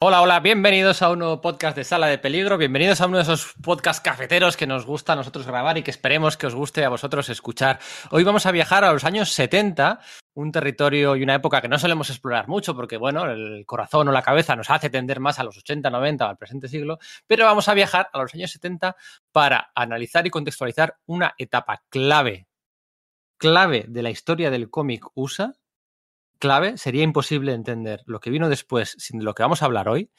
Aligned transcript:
Hola, 0.00 0.22
hola, 0.22 0.38
bienvenidos 0.38 1.02
a 1.02 1.10
un 1.10 1.18
nuevo 1.18 1.40
podcast 1.40 1.76
de 1.76 1.82
Sala 1.82 2.06
de 2.06 2.18
Peligro, 2.18 2.56
bienvenidos 2.56 3.00
a 3.00 3.06
uno 3.06 3.16
de 3.16 3.24
esos 3.24 3.54
podcast 3.60 4.00
cafeteros 4.04 4.56
que 4.56 4.64
nos 4.64 4.86
gusta 4.86 5.14
a 5.14 5.16
nosotros 5.16 5.44
grabar 5.44 5.76
y 5.76 5.82
que 5.82 5.90
esperemos 5.90 6.36
que 6.36 6.46
os 6.46 6.54
guste 6.54 6.84
a 6.84 6.88
vosotros 6.88 7.28
escuchar. 7.30 7.80
Hoy 8.12 8.22
vamos 8.22 8.46
a 8.46 8.52
viajar 8.52 8.84
a 8.84 8.92
los 8.92 9.02
años 9.02 9.32
70, 9.32 9.98
un 10.34 10.52
territorio 10.52 11.16
y 11.16 11.24
una 11.24 11.34
época 11.34 11.60
que 11.60 11.66
no 11.66 11.80
solemos 11.80 12.10
explorar 12.10 12.46
mucho 12.46 12.76
porque, 12.76 12.96
bueno, 12.96 13.28
el 13.28 13.66
corazón 13.66 14.06
o 14.06 14.12
la 14.12 14.22
cabeza 14.22 14.54
nos 14.54 14.70
hace 14.70 14.88
tender 14.88 15.18
más 15.18 15.40
a 15.40 15.42
los 15.42 15.58
80, 15.58 15.90
90 15.90 16.26
o 16.26 16.28
al 16.28 16.38
presente 16.38 16.68
siglo, 16.68 17.00
pero 17.26 17.44
vamos 17.44 17.68
a 17.68 17.74
viajar 17.74 18.08
a 18.12 18.18
los 18.22 18.32
años 18.36 18.52
70 18.52 18.94
para 19.32 19.72
analizar 19.74 20.24
y 20.24 20.30
contextualizar 20.30 20.96
una 21.06 21.34
etapa 21.38 21.82
clave, 21.88 22.46
clave 23.36 23.84
de 23.88 24.02
la 24.04 24.10
historia 24.10 24.48
del 24.52 24.70
cómic 24.70 25.06
USA 25.14 25.56
clave, 26.38 26.78
sería 26.78 27.02
imposible 27.02 27.52
entender 27.52 28.02
lo 28.06 28.20
que 28.20 28.30
vino 28.30 28.48
después 28.48 28.94
sin 28.98 29.24
lo 29.24 29.34
que 29.34 29.42
vamos 29.42 29.62
a 29.62 29.66
hablar 29.66 29.88
hoy. 29.88 30.10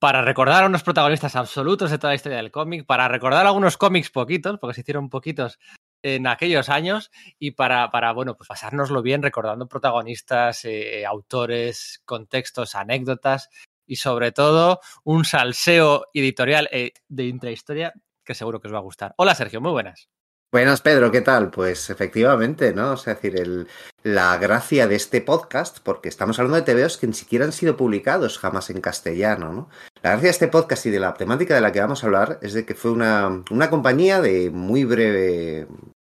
Para 0.00 0.22
recordar 0.22 0.64
a 0.64 0.66
unos 0.66 0.82
protagonistas 0.82 1.36
absolutos 1.36 1.90
de 1.90 1.98
toda 1.98 2.10
la 2.10 2.16
historia 2.16 2.38
del 2.38 2.50
cómic, 2.50 2.86
para 2.86 3.06
recordar 3.06 3.46
algunos 3.46 3.76
cómics 3.76 4.10
poquitos, 4.10 4.58
porque 4.58 4.74
se 4.74 4.80
hicieron 4.80 5.08
poquitos 5.08 5.58
en 6.02 6.26
aquellos 6.26 6.68
años, 6.68 7.12
y 7.38 7.52
para, 7.52 7.90
para 7.92 8.12
bueno, 8.12 8.36
pues 8.36 8.48
pasárnoslo 8.48 9.02
bien 9.02 9.22
recordando 9.22 9.68
protagonistas, 9.68 10.64
eh, 10.64 11.06
autores, 11.06 12.02
contextos, 12.04 12.74
anécdotas 12.74 13.48
y 13.86 13.96
sobre 13.96 14.32
todo 14.32 14.80
un 15.04 15.24
salseo 15.24 16.06
editorial 16.12 16.68
eh, 16.72 16.92
de 17.08 17.26
intrahistoria 17.26 17.92
que 18.24 18.34
seguro 18.34 18.60
que 18.60 18.68
os 18.68 18.74
va 18.74 18.78
a 18.78 18.82
gustar. 18.82 19.14
Hola 19.16 19.34
Sergio, 19.34 19.60
muy 19.60 19.72
buenas. 19.72 20.08
Buenas, 20.52 20.82
Pedro, 20.82 21.10
¿qué 21.10 21.22
tal? 21.22 21.50
Pues 21.50 21.88
efectivamente, 21.88 22.74
¿no? 22.74 22.92
O 22.92 22.96
sea, 22.98 23.14
es 23.14 23.22
decir, 23.22 23.40
el, 23.40 23.68
la 24.02 24.36
gracia 24.36 24.86
de 24.86 24.96
este 24.96 25.22
podcast, 25.22 25.78
porque 25.82 26.10
estamos 26.10 26.38
hablando 26.38 26.62
de 26.62 26.74
TVOs 26.74 26.98
que 26.98 27.06
ni 27.06 27.14
siquiera 27.14 27.46
han 27.46 27.52
sido 27.52 27.74
publicados 27.74 28.38
jamás 28.38 28.68
en 28.68 28.82
castellano, 28.82 29.50
¿no? 29.50 29.70
La 30.02 30.10
gracia 30.10 30.26
de 30.26 30.32
este 30.32 30.48
podcast 30.48 30.84
y 30.84 30.90
de 30.90 31.00
la 31.00 31.14
temática 31.14 31.54
de 31.54 31.62
la 31.62 31.72
que 31.72 31.80
vamos 31.80 32.04
a 32.04 32.06
hablar 32.06 32.38
es 32.42 32.52
de 32.52 32.66
que 32.66 32.74
fue 32.74 32.90
una, 32.90 33.42
una 33.50 33.70
compañía 33.70 34.20
de 34.20 34.50
muy 34.50 34.84
breve, 34.84 35.68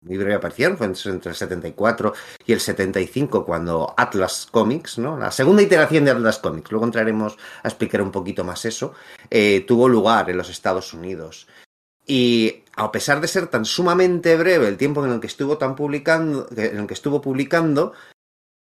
muy 0.00 0.18
breve 0.18 0.34
aparición, 0.34 0.76
fue 0.76 0.86
entre 0.88 1.30
el 1.30 1.36
74 1.36 2.12
y 2.44 2.54
el 2.54 2.58
75 2.58 3.46
cuando 3.46 3.94
Atlas 3.96 4.48
Comics, 4.50 4.98
¿no? 4.98 5.16
La 5.16 5.30
segunda 5.30 5.62
iteración 5.62 6.04
de 6.04 6.10
Atlas 6.10 6.41
Comics, 6.41 6.72
luego 6.72 6.86
entraremos 6.86 7.36
a 7.62 7.69
explicar 7.69 8.02
un 8.02 8.10
poquito 8.10 8.42
más 8.42 8.64
eso, 8.64 8.94
eh, 9.30 9.64
tuvo 9.64 9.88
lugar 9.88 10.28
en 10.28 10.38
los 10.38 10.50
Estados 10.50 10.92
Unidos. 10.92 11.46
Y 12.06 12.62
a 12.77 12.92
pesar 12.92 13.20
de 13.20 13.28
ser 13.28 13.47
tan 13.47 13.64
sumamente 13.64 14.36
breve 14.36 14.69
el 14.69 14.77
tiempo 14.77 15.05
en 15.05 15.12
el 15.12 15.20
que 15.20 15.27
estuvo 15.27 15.58
tan 15.58 15.74
publicando, 15.74 16.47
en 16.56 16.78
el 16.78 16.86
que 16.86 16.94
estuvo 16.94 17.20
publicando, 17.20 17.92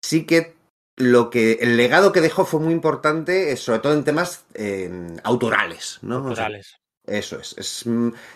sí 0.01 0.25
que 0.25 0.55
lo 0.97 1.29
que 1.29 1.53
el 1.61 1.77
legado 1.77 2.11
que 2.11 2.21
dejó 2.21 2.45
fue 2.45 2.59
muy 2.59 2.73
importante, 2.73 3.55
sobre 3.55 3.79
todo 3.79 3.93
en 3.93 4.03
temas 4.03 4.43
eh, 4.53 5.17
autorales, 5.23 5.99
¿no? 6.01 6.17
Autorales. 6.17 6.67
O 6.67 7.11
sea, 7.11 7.17
eso 7.19 7.39
es, 7.39 7.55
es. 7.57 7.85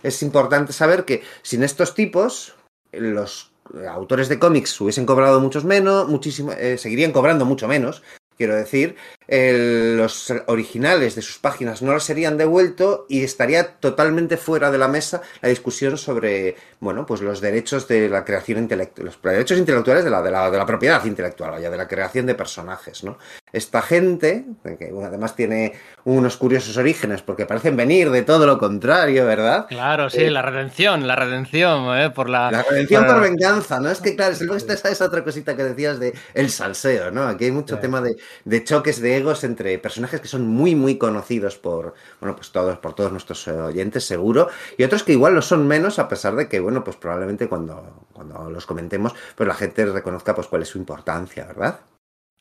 Es 0.01 0.23
importante 0.23 0.71
saber 0.71 1.03
que 1.03 1.23
sin 1.41 1.63
estos 1.63 1.93
tipos, 1.93 2.55
los 2.91 3.51
autores 3.89 4.29
de 4.29 4.39
cómics 4.39 4.79
hubiesen 4.81 5.05
cobrado 5.05 5.39
muchos 5.39 5.65
menos, 5.65 6.07
muchísimo, 6.07 6.53
eh, 6.53 6.77
seguirían 6.77 7.11
cobrando 7.11 7.45
mucho 7.45 7.67
menos, 7.67 8.03
quiero 8.37 8.55
decir, 8.55 8.95
el, 9.27 9.97
los 9.97 10.33
originales 10.47 11.15
de 11.15 11.21
sus 11.21 11.37
páginas 11.37 11.81
no 11.81 11.93
los 11.93 12.03
serían 12.03 12.37
devuelto 12.37 13.05
y 13.09 13.23
estaría 13.23 13.75
totalmente 13.75 14.37
fuera 14.37 14.71
de 14.71 14.77
la 14.77 14.87
mesa 14.87 15.21
la 15.41 15.49
discusión 15.49 15.97
sobre, 15.97 16.55
bueno, 16.79 17.05
pues 17.05 17.21
los 17.21 17.41
derechos 17.41 17.87
de 17.87 18.09
la 18.09 18.25
creación 18.25 18.59
intelectual, 18.59 19.05
los 19.05 19.21
derechos 19.21 19.57
intelectuales 19.57 20.03
de 20.03 20.09
la, 20.09 20.21
de 20.21 20.31
la, 20.31 20.51
de 20.51 20.57
la 20.57 20.65
propiedad 20.65 21.03
intelectual, 21.05 21.51
vaya, 21.51 21.69
de 21.69 21.77
la 21.77 21.87
creación 21.87 22.25
de 22.25 22.35
personajes, 22.35 23.03
¿no? 23.03 23.17
Esta 23.51 23.81
gente, 23.81 24.45
que 24.79 24.91
además 25.03 25.35
tiene 25.35 25.73
unos 26.05 26.37
curiosos 26.37 26.75
orígenes 26.77 27.21
porque 27.21 27.45
parecen 27.45 27.77
venir 27.77 28.09
de 28.09 28.23
todo 28.23 28.45
lo 28.45 28.57
contrario, 28.57 29.25
¿verdad? 29.25 29.67
Claro, 29.67 30.09
sí, 30.09 30.23
eh, 30.23 30.31
la 30.31 30.41
redención, 30.41 31.07
la 31.07 31.15
redención, 31.15 31.97
¿eh? 31.97 32.09
Por 32.09 32.29
la... 32.29 32.51
La 32.51 32.63
redención 32.63 33.05
por, 33.05 33.15
por 33.15 33.23
venganza, 33.23 33.79
¿no? 33.79 33.89
Es 33.89 34.01
que, 34.01 34.15
claro, 34.15 34.33
esta 34.33 34.73
es 34.73 34.85
esa 34.85 35.05
otra 35.05 35.23
cosita 35.23 35.55
que 35.55 35.63
decías 35.63 35.99
de 35.99 36.13
el 36.33 36.49
salseo, 36.49 37.11
¿no? 37.11 37.27
Aquí 37.27 37.45
hay 37.45 37.51
mucho 37.51 37.75
sí. 37.75 37.81
tema 37.81 38.01
de, 38.01 38.15
de 38.43 38.63
choques 38.63 38.99
de 39.01 39.12
egos 39.15 39.43
entre 39.43 39.77
personajes 39.79 40.21
que 40.21 40.27
son 40.27 40.47
muy, 40.47 40.75
muy 40.75 40.97
conocidos 40.97 41.57
por, 41.57 41.93
bueno, 42.19 42.35
pues 42.35 42.51
todos, 42.51 42.77
por 42.79 42.93
todos 42.93 43.11
nuestros 43.11 43.47
oyentes, 43.47 44.05
seguro, 44.05 44.49
y 44.77 44.83
otros 44.83 45.03
que 45.03 45.13
igual 45.13 45.33
lo 45.33 45.41
son 45.41 45.67
menos, 45.67 45.99
a 45.99 46.07
pesar 46.07 46.35
de 46.35 46.47
que, 46.47 46.59
bueno, 46.59 46.83
pues 46.83 46.97
probablemente 46.97 47.47
cuando, 47.47 48.07
cuando 48.13 48.49
los 48.49 48.65
comentemos, 48.65 49.13
pues 49.35 49.47
la 49.47 49.55
gente 49.55 49.85
reconozca 49.85 50.35
pues 50.35 50.47
cuál 50.47 50.61
es 50.61 50.69
su 50.69 50.77
importancia, 50.77 51.45
¿verdad? 51.45 51.79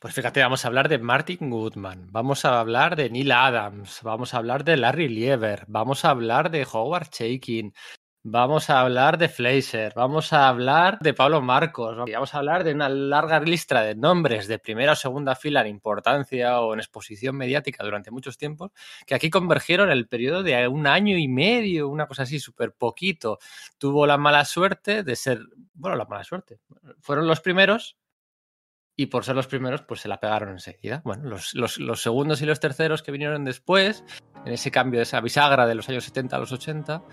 Pues 0.03 0.15
fíjate, 0.15 0.41
vamos 0.41 0.65
a 0.65 0.67
hablar 0.67 0.89
de 0.89 0.99
Martin 0.99 1.49
Goodman, 1.49 2.09
vamos 2.11 2.43
a 2.43 2.59
hablar 2.59 2.97
de 2.97 3.09
Neil 3.09 3.31
Adams, 3.31 4.01
vamos 4.03 4.33
a 4.33 4.37
hablar 4.37 4.65
de 4.65 4.75
Larry 4.75 5.07
Lieber, 5.07 5.63
vamos 5.69 6.03
a 6.03 6.09
hablar 6.09 6.51
de 6.51 6.67
Howard 6.69 7.07
Chaykin, 7.07 7.73
Vamos 8.25 8.69
a 8.69 8.79
hablar 8.79 9.17
de 9.17 9.27
Fleischer, 9.27 9.91
vamos 9.97 10.31
a 10.31 10.47
hablar 10.47 10.97
de 11.01 11.13
Pablo 11.13 11.41
Marcos, 11.41 11.97
vamos 11.97 12.33
a 12.33 12.37
hablar 12.37 12.63
de 12.63 12.73
una 12.73 12.87
larga 12.87 13.41
lista 13.41 13.81
de 13.81 13.95
nombres 13.95 14.47
de 14.47 14.59
primera 14.59 14.93
o 14.93 14.95
segunda 14.95 15.35
fila 15.35 15.59
en 15.59 15.67
importancia 15.67 16.61
o 16.61 16.73
en 16.73 16.79
exposición 16.79 17.35
mediática 17.35 17.83
durante 17.83 18.11
muchos 18.11 18.37
tiempos, 18.37 18.71
que 19.05 19.13
aquí 19.13 19.29
convergieron 19.29 19.89
en 19.91 19.97
el 19.97 20.07
periodo 20.07 20.41
de 20.41 20.69
un 20.69 20.87
año 20.87 21.17
y 21.17 21.27
medio, 21.27 21.89
una 21.89 22.07
cosa 22.07 22.23
así, 22.23 22.39
súper 22.39 22.71
poquito. 22.71 23.39
Tuvo 23.77 24.07
la 24.07 24.17
mala 24.17 24.45
suerte 24.45 25.03
de 25.03 25.17
ser, 25.17 25.41
bueno, 25.73 25.97
la 25.97 26.05
mala 26.05 26.23
suerte, 26.23 26.59
fueron 27.01 27.27
los 27.27 27.41
primeros 27.41 27.97
y 28.95 29.07
por 29.07 29.25
ser 29.25 29.35
los 29.35 29.47
primeros, 29.47 29.81
pues 29.81 29.99
se 29.99 30.07
la 30.07 30.21
pegaron 30.21 30.49
enseguida. 30.49 31.01
Bueno, 31.03 31.27
los, 31.27 31.55
los, 31.55 31.77
los, 31.77 32.01
segundos 32.01 32.41
y 32.41 32.45
los 32.45 32.61
terceros 32.61 33.03
que 33.03 33.11
vinieron 33.11 33.43
después, 33.43 34.05
en 34.45 34.53
ese 34.53 34.71
cambio 34.71 34.99
de 34.99 35.03
esa 35.03 35.19
bisagra 35.19 35.67
de 35.67 35.75
los 35.75 35.89
años 35.89 36.05
70 36.05 36.37
a 36.37 36.39
los 36.39 36.53
80, 36.53 37.03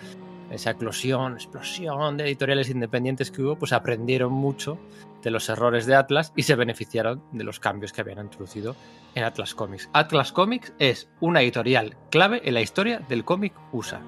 esa 0.51 0.71
eclosión, 0.71 1.35
explosión 1.35 2.17
de 2.17 2.25
editoriales 2.25 2.71
independientes 2.71 3.31
que 3.31 3.43
hubo, 3.43 3.57
pues 3.57 3.73
aprendieron 3.73 4.33
mucho 4.33 4.79
de 5.23 5.31
los 5.31 5.49
errores 5.49 5.87
de 5.87 5.95
Atlas 5.95 6.33
y 6.37 6.43
se 6.43 6.55
beneficiaron 6.55 7.23
de 7.33 7.45
los 7.45 7.61
cambios 7.61 7.93
que 7.93 8.01
habían 8.01 8.21
introducido 8.21 8.75
en 9.15 9.25
Atlas 9.25 9.55
Comics. 9.55 9.89
Atlas 9.93 10.33
Comics 10.33 10.73
es 10.79 11.09
una 11.21 11.43
editorial 11.43 11.97
clave 12.11 12.41
en 12.45 12.55
la 12.55 12.63
historia 12.63 13.01
del 13.09 13.25
cómic 13.25 13.53
USA. 13.73 14.01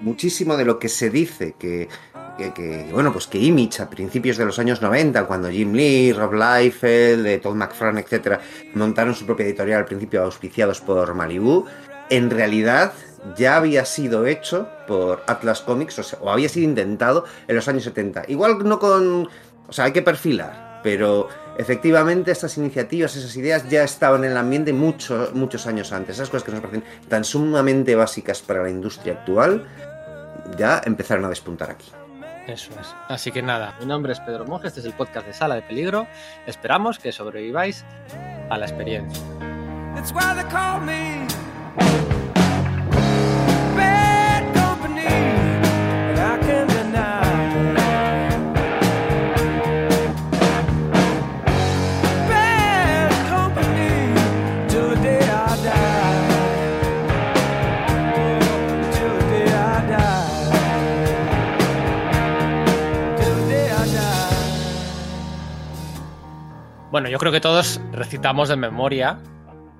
Muchísimo 0.00 0.56
de 0.56 0.64
lo 0.64 0.78
que 0.78 0.88
se 0.88 1.10
dice 1.10 1.54
que 1.58 1.88
que, 2.36 2.52
que, 2.52 2.88
bueno, 2.92 3.12
pues 3.12 3.26
que 3.26 3.38
Image 3.38 3.82
a 3.82 3.88
principios 3.88 4.36
de 4.36 4.44
los 4.44 4.58
años 4.58 4.82
90, 4.82 5.26
cuando 5.26 5.50
Jim 5.50 5.72
Lee, 5.72 6.12
Rob 6.12 6.34
Liefeld, 6.34 7.40
Todd 7.40 7.54
McFarlane, 7.54 8.00
etcétera, 8.00 8.40
montaron 8.74 9.14
su 9.14 9.24
propia 9.24 9.46
editorial 9.46 9.80
al 9.80 9.84
principio 9.86 10.22
auspiciados 10.22 10.80
por 10.80 11.14
Malibu, 11.14 11.64
en 12.10 12.30
realidad 12.30 12.92
ya 13.36 13.56
había 13.56 13.84
sido 13.84 14.26
hecho 14.26 14.68
por 14.86 15.22
Atlas 15.26 15.60
Comics, 15.62 15.98
o, 15.98 16.02
sea, 16.02 16.18
o 16.20 16.30
había 16.30 16.48
sido 16.48 16.68
intentado 16.68 17.24
en 17.48 17.56
los 17.56 17.66
años 17.68 17.84
70. 17.84 18.24
Igual 18.28 18.58
no 18.64 18.78
con... 18.78 19.28
O 19.68 19.72
sea, 19.72 19.86
hay 19.86 19.92
que 19.92 20.02
perfilar, 20.02 20.80
pero 20.82 21.28
efectivamente 21.58 22.30
estas 22.30 22.56
iniciativas, 22.56 23.16
esas 23.16 23.36
ideas 23.36 23.68
ya 23.68 23.82
estaban 23.82 24.24
en 24.24 24.30
el 24.30 24.36
ambiente 24.36 24.72
muchos, 24.72 25.34
muchos 25.34 25.66
años 25.66 25.92
antes. 25.92 26.16
Esas 26.16 26.30
cosas 26.30 26.44
que 26.44 26.52
nos 26.52 26.60
parecen 26.60 26.84
tan 27.08 27.24
sumamente 27.24 27.96
básicas 27.96 28.42
para 28.42 28.62
la 28.62 28.70
industria 28.70 29.14
actual, 29.14 29.66
ya 30.56 30.80
empezaron 30.84 31.24
a 31.24 31.28
despuntar 31.28 31.70
aquí. 31.70 31.90
Eso 32.46 32.70
es. 32.80 32.94
Así 33.08 33.32
que 33.32 33.42
nada, 33.42 33.74
mi 33.80 33.86
nombre 33.86 34.12
es 34.12 34.20
Pedro 34.20 34.44
Monge, 34.44 34.68
este 34.68 34.78
es 34.78 34.86
el 34.86 34.92
podcast 34.92 35.26
de 35.26 35.32
Sala 35.32 35.56
de 35.56 35.62
Peligro. 35.62 36.06
Esperamos 36.46 37.00
que 37.00 37.10
sobreviváis 37.10 37.84
a 38.50 38.56
la 38.56 38.66
experiencia. 38.66 39.20
Bueno, 66.96 67.10
yo 67.10 67.18
creo 67.18 67.30
que 67.30 67.42
todos 67.42 67.78
recitamos 67.92 68.48
de 68.48 68.56
memoria 68.56 69.18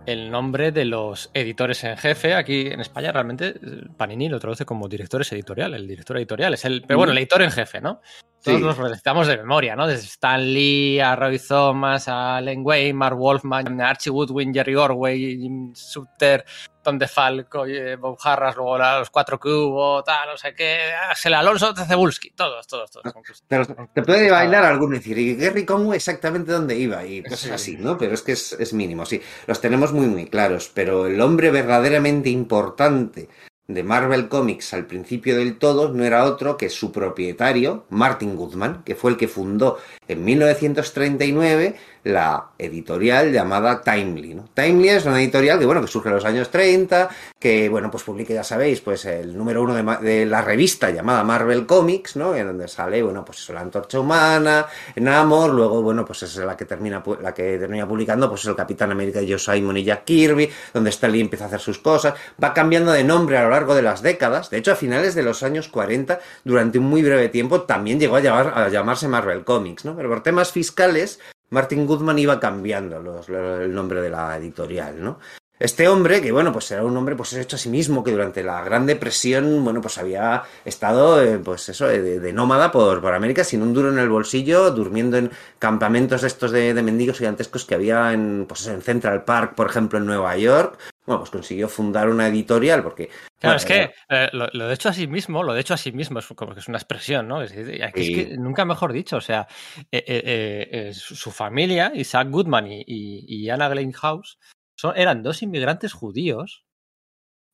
el 0.07 0.31
nombre 0.31 0.73
de 0.73 0.85
los 0.85 1.31
editores 1.35 1.83
en 1.85 1.97
jefe. 1.97 2.35
Aquí 2.35 2.69
en 2.69 2.81
España 2.81 3.13
realmente 3.13 3.55
Panini 3.97 4.29
lo 4.29 4.39
traduce 4.39 4.65
como 4.65 4.89
directores 4.89 5.31
editorial. 5.33 5.75
El 5.75 5.87
director 5.87 6.17
editorial 6.17 6.55
es 6.55 6.65
el, 6.65 6.83
pero 6.83 6.99
bueno, 6.99 7.13
el 7.13 7.19
editor 7.19 7.43
en 7.43 7.51
jefe, 7.51 7.81
¿no? 7.81 8.01
Todos 8.47 8.61
los 8.61 8.79
necesitamos 8.79 9.27
de 9.27 9.37
memoria, 9.37 9.75
¿no? 9.77 9.87
Desde 9.87 10.07
Stan 10.07 10.41
Lee, 10.41 11.01
a 11.01 11.17
Roy 11.17 11.39
Thomas, 11.39 12.07
a 12.09 12.41
Len 12.41 12.61
Wayne, 12.65 12.95
Mark 12.95 13.17
Wolfman, 13.17 13.81
Archie 13.81 14.11
Woodwin, 14.11 14.55
Jerry 14.55 14.77
Orway, 14.77 15.39
Jim 15.39 15.75
Sutter, 15.75 16.45
Tom 16.83 16.99
DeFalco, 16.99 17.67
eh, 17.67 17.97
Bob 17.97 18.17
Harras, 18.23 18.55
luego 18.55 18.79
los 18.79 19.11
cuatro 19.11 19.41
que 19.41 19.49
hubo, 19.49 20.05
tal, 20.05 20.29
no 20.29 20.37
sé 20.37 20.55
qué, 20.55 20.93
Axel 21.11 21.35
Alonso, 21.35 21.75
Cebulski, 21.75 22.31
todos, 22.31 22.67
todos, 22.67 22.91
todos. 22.91 23.13
Pero 23.49 23.67
te 23.93 24.03
puede 24.03 24.31
bailar 24.31 24.65
alguno 24.65 24.95
y 24.95 24.99
decir, 24.99 25.19
¿y 25.19 25.35
Gary 25.35 25.65
Conway 25.67 25.97
exactamente 25.97 26.53
dónde 26.53 26.77
iba? 26.77 27.05
Y 27.05 27.25
cosas 27.25 27.51
así, 27.51 27.77
¿no? 27.77 27.99
Pero 27.99 28.15
es 28.15 28.23
que 28.23 28.33
es, 28.33 28.53
es 28.53 28.73
mínimo, 28.73 29.05
sí. 29.05 29.21
Los 29.49 29.61
tenemos 29.61 29.93
muy, 29.93 30.07
muy 30.07 30.27
claros, 30.27 30.71
pero 30.73 31.07
el 31.07 31.21
hombre 31.21 31.51
verdaderamente 31.51 32.31
importante 32.31 33.29
de 33.69 33.83
Marvel 33.83 34.29
Comics 34.29 34.75
al 34.75 34.87
principio 34.87 35.37
del 35.37 35.59
todo 35.59 35.93
no 35.93 36.05
era 36.05 36.25
otro 36.25 36.57
que 36.57 36.69
su 36.71 36.93
propietario, 36.93 37.85
Martin 37.91 38.37
Goodman, 38.37 38.83
que 38.85 38.95
fue 38.95 39.11
el 39.11 39.17
que 39.17 39.29
fundó 39.29 39.79
en 40.07 40.25
1939 40.25 41.77
la 42.07 42.51
editorial 42.57 43.33
llamada 43.33 43.83
Timely. 43.83 44.35
¿no? 44.35 44.49
Timely 44.55 44.91
es 44.91 45.07
una 45.07 45.21
editorial 45.21 45.59
que, 45.59 45.67
bueno, 45.67 45.81
que 45.81 45.89
surge 45.89 46.09
en 46.09 46.15
los 46.15 46.25
años 46.25 46.51
30, 46.51 47.09
que, 47.39 47.69
bueno, 47.69 47.91
pues 47.91 48.05
publica, 48.05 48.33
ya 48.33 48.45
sabéis, 48.45 48.81
pues 48.81 49.05
el 49.07 49.37
número 49.37 49.63
uno 49.63 49.75
de, 49.75 50.07
de 50.07 50.27
la 50.27 50.41
revista 50.41 50.91
llamada 50.91 51.25
Marvel 51.25 51.67
Comics, 51.67 52.15
¿no? 52.15 52.35
En 52.37 52.47
donde 52.47 52.69
sale, 52.69 53.03
bueno, 53.03 53.25
pues 53.25 53.39
eso, 53.39 53.53
la 53.53 53.61
antorcha 53.61 53.99
humana, 53.99 54.67
Namor, 54.95 55.53
luego, 55.53 55.83
bueno, 55.83 56.05
pues 56.05 56.23
es 56.23 56.37
la 56.37 56.57
que 56.57 56.65
termina, 56.65 57.03
la 57.21 57.35
que 57.35 57.59
termina 57.59 57.89
publicando, 57.89 58.29
pues 58.29 58.43
es 58.43 58.47
el 58.47 58.57
Capitán 58.57 58.93
América 58.93 59.21
Joe 59.27 59.39
Simon 59.39 59.77
y 59.77 59.83
Jack 59.83 60.05
Kirby, 60.05 60.49
donde 60.73 60.91
Stan 60.91 61.11
Lee 61.11 61.21
empieza 61.21 61.45
a 61.45 61.49
hacer 61.49 61.61
sus 61.61 61.81
cosas, 61.81 62.15
va 62.43 62.55
cambiando 62.55 62.93
de 62.93 63.03
nombre 63.03 63.37
a 63.37 63.43
lo 63.43 63.51
largo 63.51 63.75
de 63.75 63.83
las 63.83 64.01
décadas, 64.01 64.49
de 64.51 64.59
hecho, 64.59 64.71
a 64.71 64.77
finales 64.77 65.17
de 65.17 65.25
los 65.25 65.43
años 65.43 65.69
40, 65.69 66.21
durante 66.45 66.79
un 66.79 66.85
muy 66.85 67.03
breve 67.03 67.29
tiempo, 67.31 67.63
también 67.63 67.99
llegó 67.99 68.15
a, 68.15 68.21
llamar, 68.21 68.53
a 68.57 68.69
llamarse 68.69 69.09
Marvel 69.09 69.43
Comics, 69.43 69.85
¿no? 69.85 69.97
Pero 69.97 70.09
por 70.09 70.23
temas 70.23 70.53
fiscales, 70.53 71.19
Martin 71.51 71.87
Goodman 71.87 72.19
iba 72.19 72.41
cambiando 72.41 73.01
los, 73.01 73.29
el 73.29 73.73
nombre 73.73 74.01
de 74.01 74.11
la 74.11 74.37
editorial, 74.37 75.03
¿no? 75.03 75.19
Este 75.59 75.89
hombre, 75.89 76.21
que 76.21 76.33
bueno, 76.33 76.53
pues 76.53 76.71
era 76.71 76.85
un 76.85 76.95
hombre 76.97 77.17
pues 77.17 77.33
hecho 77.33 77.57
a 77.57 77.59
sí 77.59 77.71
mismo, 77.71 78.05
que 78.05 78.11
durante 78.11 78.43
la 78.43 78.63
Gran 78.63 78.85
Depresión, 78.85 79.65
bueno, 79.65 79.81
pues 79.81 79.97
había 79.97 80.43
estado, 80.67 81.23
eh, 81.23 81.39
pues 81.39 81.71
eso, 81.71 81.87
de, 81.87 82.21
de, 82.21 82.33
nómada 82.35 82.71
por, 82.71 83.01
por 83.01 83.15
América, 83.15 83.43
sin 83.43 83.63
un 83.63 83.73
duro 83.73 83.91
en 83.91 83.99
el 83.99 84.11
bolsillo, 84.11 84.71
durmiendo 84.71 85.17
en 85.17 85.31
campamentos 85.59 86.25
estos 86.25 86.51
de, 86.51 86.75
de 86.75 86.83
mendigos 86.83 87.19
gigantescos 87.19 87.65
que 87.65 87.75
había 87.75 88.13
en, 88.13 88.45
pues 88.47 88.67
en 88.67 88.83
Central 88.83 89.25
Park, 89.25 89.55
por 89.55 89.71
ejemplo, 89.71 89.99
en 89.99 90.05
Nueva 90.05 90.37
York, 90.37 90.79
bueno, 91.07 91.21
pues 91.21 91.31
consiguió 91.31 91.69
fundar 91.69 92.11
una 92.11 92.29
editorial 92.29 92.83
porque... 92.83 93.09
Claro, 93.39 93.55
bueno, 93.55 93.57
es 93.57 93.65
que 93.65 93.95
eh, 94.11 94.29
lo, 94.33 94.49
lo, 94.53 94.69
de 94.69 94.75
hecho 94.75 94.91
a 94.91 94.93
sí 94.93 95.07
mismo, 95.07 95.43
lo 95.43 95.55
de 95.55 95.61
hecho 95.61 95.73
a 95.73 95.79
sí 95.79 95.93
mismo 95.93 96.19
es 96.19 96.27
como 96.27 96.53
que 96.53 96.61
es 96.61 96.69
una 96.69 96.79
expresión, 96.79 97.29
¿no? 97.29 97.41
Es, 97.43 97.53
es, 97.53 97.69
es 97.69 97.93
que 97.93 98.37
nunca 98.37 98.65
mejor 98.65 98.93
dicho, 98.93 99.17
o 99.17 99.21
sea, 99.21 99.47
eh, 99.91 100.05
eh, 100.07 100.93
su 100.93 101.31
familia, 101.31 101.93
Isaac 101.95 102.29
Goodman 102.29 102.67
y, 102.67 102.85
y, 102.87 103.25
y 103.27 103.51
Anna 103.51 103.71
House, 103.95 104.39
son, 104.77 104.97
eran 104.97 105.23
dos 105.23 105.43
inmigrantes 105.43 105.93
judíos 105.93 106.65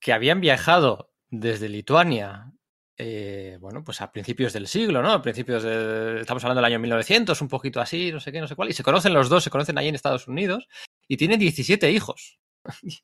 que 0.01 0.13
habían 0.13 0.41
viajado 0.41 1.13
desde 1.31 1.69
Lituania, 1.69 2.53
eh, 2.99 3.57
bueno, 3.61 3.83
pues 3.85 4.01
a 4.01 4.13
principios 4.13 4.53
del 4.53 4.67
siglo, 4.67 5.01
¿no? 5.03 5.13
A 5.13 5.23
principios 5.23 5.63
de, 5.63 6.21
estamos 6.21 6.45
hablando 6.45 6.61
del 6.61 6.73
año 6.73 6.81
1900, 6.81 7.41
un 7.41 7.49
poquito 7.49 7.81
así, 7.81 8.13
no 8.13 8.21
sé 8.21 8.33
qué, 8.33 8.41
no 8.41 8.49
sé 8.49 8.55
cuál, 8.55 8.69
y 8.69 8.75
se 8.75 8.83
conocen 8.83 9.15
los 9.15 9.29
dos, 9.29 9.43
se 9.45 9.51
conocen 9.51 9.79
ahí 9.79 9.89
en 9.89 9.95
Estados 9.95 10.29
Unidos, 10.29 10.69
y 11.09 11.17
tienen 11.17 11.39
17 11.39 11.91
hijos. 11.91 12.39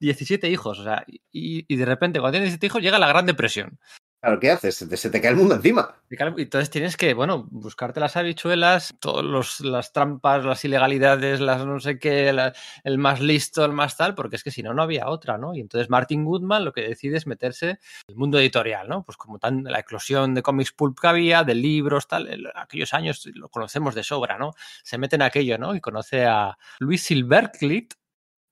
17 0.00 0.48
hijos, 0.48 0.78
o 0.78 0.84
sea, 0.84 1.04
y, 1.08 1.20
y, 1.68 1.76
de 1.76 1.84
repente 1.84 2.20
cuando 2.20 2.32
tienes 2.32 2.48
17 2.48 2.66
hijos 2.66 2.82
llega 2.82 2.98
la 2.98 3.08
Gran 3.08 3.26
Depresión. 3.26 3.78
Claro, 4.20 4.38
¿qué 4.38 4.50
haces? 4.50 4.74
Se 4.76 4.86
te, 4.86 4.98
se 4.98 5.08
te 5.08 5.20
cae 5.20 5.30
el 5.30 5.36
mundo 5.38 5.54
encima. 5.54 5.94
Entonces 6.10 6.68
tienes 6.68 6.98
que, 6.98 7.14
bueno, 7.14 7.46
buscarte 7.50 8.00
las 8.00 8.16
habichuelas, 8.16 8.94
todas 9.00 9.60
las 9.60 9.92
trampas, 9.94 10.44
las 10.44 10.62
ilegalidades, 10.62 11.40
las 11.40 11.64
no 11.64 11.80
sé 11.80 11.98
qué, 11.98 12.28
el 12.84 12.98
más 12.98 13.20
listo, 13.20 13.64
el 13.64 13.72
más 13.72 13.96
tal, 13.96 14.14
porque 14.14 14.36
es 14.36 14.44
que 14.44 14.50
si 14.50 14.62
no, 14.62 14.74
no 14.74 14.82
había 14.82 15.08
otra, 15.08 15.38
¿no? 15.38 15.54
Y 15.54 15.60
entonces 15.60 15.88
Martin 15.88 16.24
Goodman 16.24 16.66
lo 16.66 16.72
que 16.72 16.82
decide 16.82 17.16
es 17.16 17.26
meterse 17.26 17.70
en 17.70 17.78
el 18.08 18.16
mundo 18.16 18.38
editorial, 18.38 18.88
¿no? 18.88 19.04
Pues 19.04 19.16
como 19.16 19.38
tan 19.38 19.64
la 19.64 19.78
eclosión 19.80 20.34
de 20.34 20.42
cómics 20.42 20.72
pulp 20.72 20.98
que 21.00 21.06
había, 21.06 21.42
de 21.44 21.54
libros, 21.54 22.06
tal, 22.06 22.52
aquellos 22.56 22.92
años 22.92 23.26
lo 23.34 23.48
conocemos 23.48 23.94
de 23.94 24.02
sobra, 24.02 24.36
¿no? 24.36 24.52
Se 24.82 24.98
mete 24.98 25.16
en 25.16 25.22
aquello, 25.22 25.56
¿no? 25.56 25.74
Y 25.74 25.80
conoce 25.80 26.26
a 26.26 26.58
Luis 26.78 27.04
Silverclit, 27.04 27.94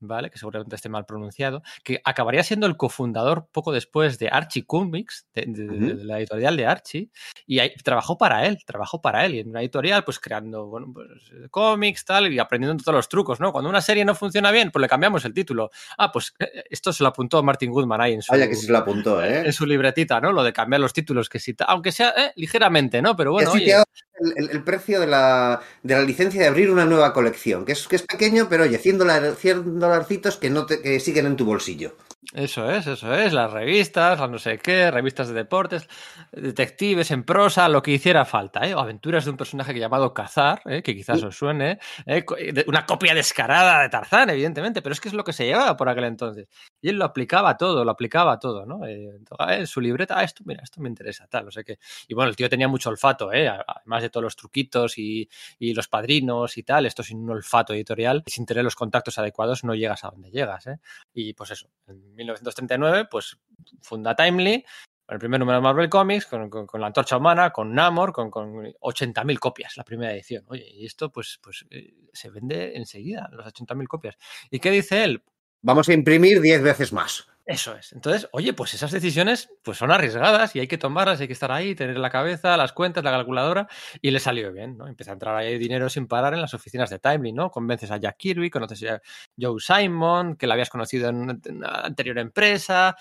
¿vale? 0.01 0.31
Que 0.31 0.39
seguramente 0.39 0.77
esté 0.77 0.89
mal 0.89 1.07
pronunciado, 1.07 1.63
que 1.85 2.01
acabaría 2.05 2.43
siendo 2.43 2.67
el 2.67 2.77
cofundador 2.77 3.49
poco 3.53 3.73
después 3.73 4.19
de 4.19 4.29
Archie 4.29 4.65
Comics, 4.65 5.27
de, 5.35 5.45
de, 5.47 5.65
uh 5.65 5.73
-huh. 5.73 5.97
de, 5.97 6.05
la 6.05 6.19
editorial 6.19 6.57
de 6.57 6.67
Archie, 6.67 7.11
y 7.47 7.59
ahí, 7.59 7.73
trabajó 7.83 8.19
para 8.19 8.47
él, 8.47 8.59
trabajó 8.67 9.01
para 9.01 9.25
él, 9.27 9.35
y 9.35 9.39
en 9.41 9.51
una 9.51 9.61
editorial, 9.61 10.05
pues 10.05 10.19
creando, 10.19 10.67
bueno, 10.67 10.89
pues 10.93 11.09
cómics, 11.51 12.05
tal, 12.05 12.33
y 12.33 12.39
aprendiendo 12.39 12.83
todos 12.83 12.97
los 12.97 13.09
trucos, 13.09 13.41
¿no? 13.41 13.53
Cuando 13.53 13.71
una 13.71 13.81
serie 13.81 14.05
no 14.05 14.15
funciona 14.15 14.51
bien, 14.51 14.71
pues 14.71 14.81
le 14.81 14.89
cambiamos 14.89 15.25
el 15.25 15.35
título. 15.35 15.71
Ah, 15.97 16.13
pues 16.13 16.35
esto 16.71 16.93
se 16.93 17.03
lo 17.03 17.09
apuntó 17.09 17.43
Martin 17.43 17.71
Goodman 17.71 18.01
ahí 18.01 18.15
en 18.15 18.23
su, 18.23 18.33
Vaya 18.33 18.49
que 18.49 18.55
se 18.55 18.71
lo 18.71 18.79
apuntó, 18.79 19.23
¿eh? 19.23 19.47
En 19.47 19.53
su 19.53 19.67
libretita, 19.67 20.21
¿no? 20.21 20.33
Lo 20.33 20.43
de 20.43 20.53
cambiar 20.53 20.81
los 20.81 20.93
títulos, 20.93 21.29
que 21.29 21.39
sí, 21.39 21.55
aunque 21.67 21.93
sea 21.93 22.11
eh, 22.17 22.33
ligeramente, 22.37 23.03
¿no? 23.03 23.17
Pero 23.17 23.33
bueno, 23.33 23.53
oye, 23.53 23.75
el, 24.21 24.63
precio 24.65 25.01
de 25.01 25.07
la, 25.07 25.61
de 25.83 25.95
la 25.95 26.03
licencia 26.03 26.41
de 26.41 26.49
abrir 26.49 26.71
una 26.71 26.85
nueva 26.85 27.13
colección, 27.13 27.65
que 27.65 27.73
es, 27.73 27.87
que 27.87 27.97
es 27.97 28.03
pequeño, 28.03 28.49
pero 28.49 28.65
oye, 28.65 28.79
100, 28.79 28.99
dólar, 28.99 29.35
100 29.37 29.79
dolarcitos 29.79 30.37
que, 30.37 30.51
no 30.51 30.67
te, 30.67 30.81
que 30.81 31.01
siguen 31.01 31.27
en 31.27 31.37
tu 31.37 31.45
bolsillo. 31.45 31.93
Eso 32.35 32.71
es, 32.71 32.87
eso 32.87 33.15
es, 33.15 33.33
las 33.33 33.51
revistas, 33.51 34.21
las 34.21 34.29
no 34.29 34.39
sé 34.39 34.59
qué, 34.59 34.91
revistas 34.91 35.29
de 35.29 35.35
deportes, 35.35 35.89
detectives 36.31 37.11
en 37.11 37.25
prosa, 37.25 37.71
lo 37.71 37.83
que 37.83 37.93
hiciera 37.93 38.27
falta, 38.27 38.69
¿eh? 38.69 38.75
O 38.75 38.81
aventuras 38.81 39.25
de 39.25 39.31
un 39.31 39.39
personaje 39.39 39.73
llamado 39.79 40.13
Cazar, 40.13 40.61
¿eh? 40.67 40.83
que 40.83 40.95
quizás 40.95 41.23
os 41.23 41.39
suene, 41.39 41.79
¿eh? 42.05 42.27
una 42.67 42.85
copia 42.85 43.15
descarada 43.15 43.81
de 43.81 43.89
Tarzán, 43.89 44.29
evidentemente, 44.29 44.83
pero 44.83 44.93
es 44.93 45.01
que 45.01 45.09
es 45.09 45.15
lo 45.15 45.25
que 45.25 45.33
se 45.33 45.47
llevaba 45.47 45.75
por 45.75 45.89
aquel 45.89 46.05
entonces. 46.05 46.49
Y 46.83 46.91
él 46.91 46.97
lo 46.97 47.07
aplicaba 47.07 47.57
todo, 47.57 47.83
lo 47.83 47.91
aplicaba 47.91 48.39
todo, 48.39 48.67
¿no? 48.67 48.85
Eh, 48.87 49.09
en 49.49 49.67
su 49.67 49.81
libreta, 49.81 50.19
ah, 50.19 50.25
esto, 50.25 50.43
mira, 50.45 50.63
esto 50.63 50.83
me 50.83 50.91
interesa, 50.91 51.27
tal, 51.29 51.47
no 51.47 51.51
sé 51.51 51.65
qué. 51.65 51.79
Y 52.09 52.13
bueno, 52.13 52.29
el 52.29 52.37
tío 52.37 52.51
tenía 52.51 52.69
mucho 52.69 52.91
olfato, 52.91 53.33
¿eh? 53.33 53.49
Además 53.49 54.03
de 54.03 54.11
todos 54.11 54.25
los 54.25 54.37
truquitos 54.37 54.99
y, 54.99 55.27
y 55.59 55.73
los 55.73 55.89
padrinos 55.89 56.59
y 56.59 56.63
tal, 56.63 56.85
esto 56.85 57.03
sin 57.03 57.21
un 57.21 57.31
olfato 57.31 57.73
editorial, 57.73 58.23
sin 58.27 58.45
tener 58.45 58.65
los 58.65 58.77
contactos 58.77 59.19
adecuados 59.19 59.65
no 59.65 59.75
llegas 59.75 60.05
a 60.05 60.11
donde 60.11 60.31
llegas, 60.31 60.67
¿eh? 60.67 60.79
Y 61.15 61.33
pues 61.33 61.53
eso, 61.53 61.71
1939, 62.19 63.09
pues 63.11 63.39
funda 63.81 64.15
Timely, 64.15 64.65
el 65.09 65.19
primer 65.19 65.41
número 65.41 65.59
de 65.59 65.63
Marvel 65.63 65.89
Comics, 65.89 66.27
con, 66.27 66.51
con, 66.51 66.67
con 66.67 66.81
la 66.81 66.89
antorcha 66.89 67.17
humana, 67.17 67.51
con 67.51 67.75
Namor, 67.75 68.13
con, 68.13 68.31
con 68.31 68.65
80.000 68.65 69.39
copias, 69.39 69.77
la 69.77 69.85
primera 69.85 70.13
edición. 70.13 70.45
Oye, 70.49 70.69
y 70.71 70.85
esto 70.85 71.11
pues, 71.11 71.39
pues 71.43 71.65
eh, 71.71 71.95
se 72.13 72.31
vende 72.31 72.77
enseguida, 72.77 73.31
las 73.33 73.47
80.000 73.47 73.87
copias. 73.87 74.17
¿Y 74.51 74.59
qué 74.59 74.71
dice 74.71 75.05
él? 75.05 75.23
Vamos 75.63 75.89
a 75.89 75.95
imprimir 75.95 76.41
10 76.41 76.63
veces 76.63 76.93
más. 76.93 77.28
Eso 77.51 77.75
es. 77.75 77.95
Entonces, 77.95 78.29
oye, 78.33 78.53
pues 78.53 78.75
esas 78.75 78.91
decisiones 78.91 79.49
pues 79.63 79.79
son 79.79 79.91
arriesgadas 79.91 80.55
y 80.55 80.61
hay 80.61 80.69
que 80.69 80.77
tomarlas, 80.77 81.19
hay 81.23 81.29
que 81.29 81.33
estar 81.33 81.51
ahí, 81.51 81.75
tener 81.75 81.97
la 81.97 82.11
cabeza, 82.11 82.59
las 82.59 82.75
cuentas, 82.75 83.03
la 83.03 83.11
calculadora, 83.11 83.67
y 84.03 84.11
le 84.11 84.21
salió 84.21 84.53
bien, 84.53 84.77
¿no? 84.77 84.87
Empieza 84.87 85.13
a 85.13 85.15
entrar 85.15 85.35
ahí 85.35 85.57
dinero 85.57 85.89
sin 85.89 86.07
parar 86.09 86.35
en 86.35 86.43
las 86.43 86.53
oficinas 86.53 86.91
de 86.91 86.99
Timely, 86.99 87.33
¿no? 87.33 87.51
Convences 87.51 87.91
a 87.91 87.97
Jack 87.97 88.19
Kirby, 88.19 88.51
conoces 88.51 88.85
a 88.91 89.01
Joe 89.41 89.59
Simon, 89.61 90.37
que 90.37 90.47
la 90.47 90.55
habías 90.55 90.69
conocido 90.69 91.09
en 91.09 91.17
una 91.17 91.39
anterior 91.85 92.19
empresa. 92.19 92.95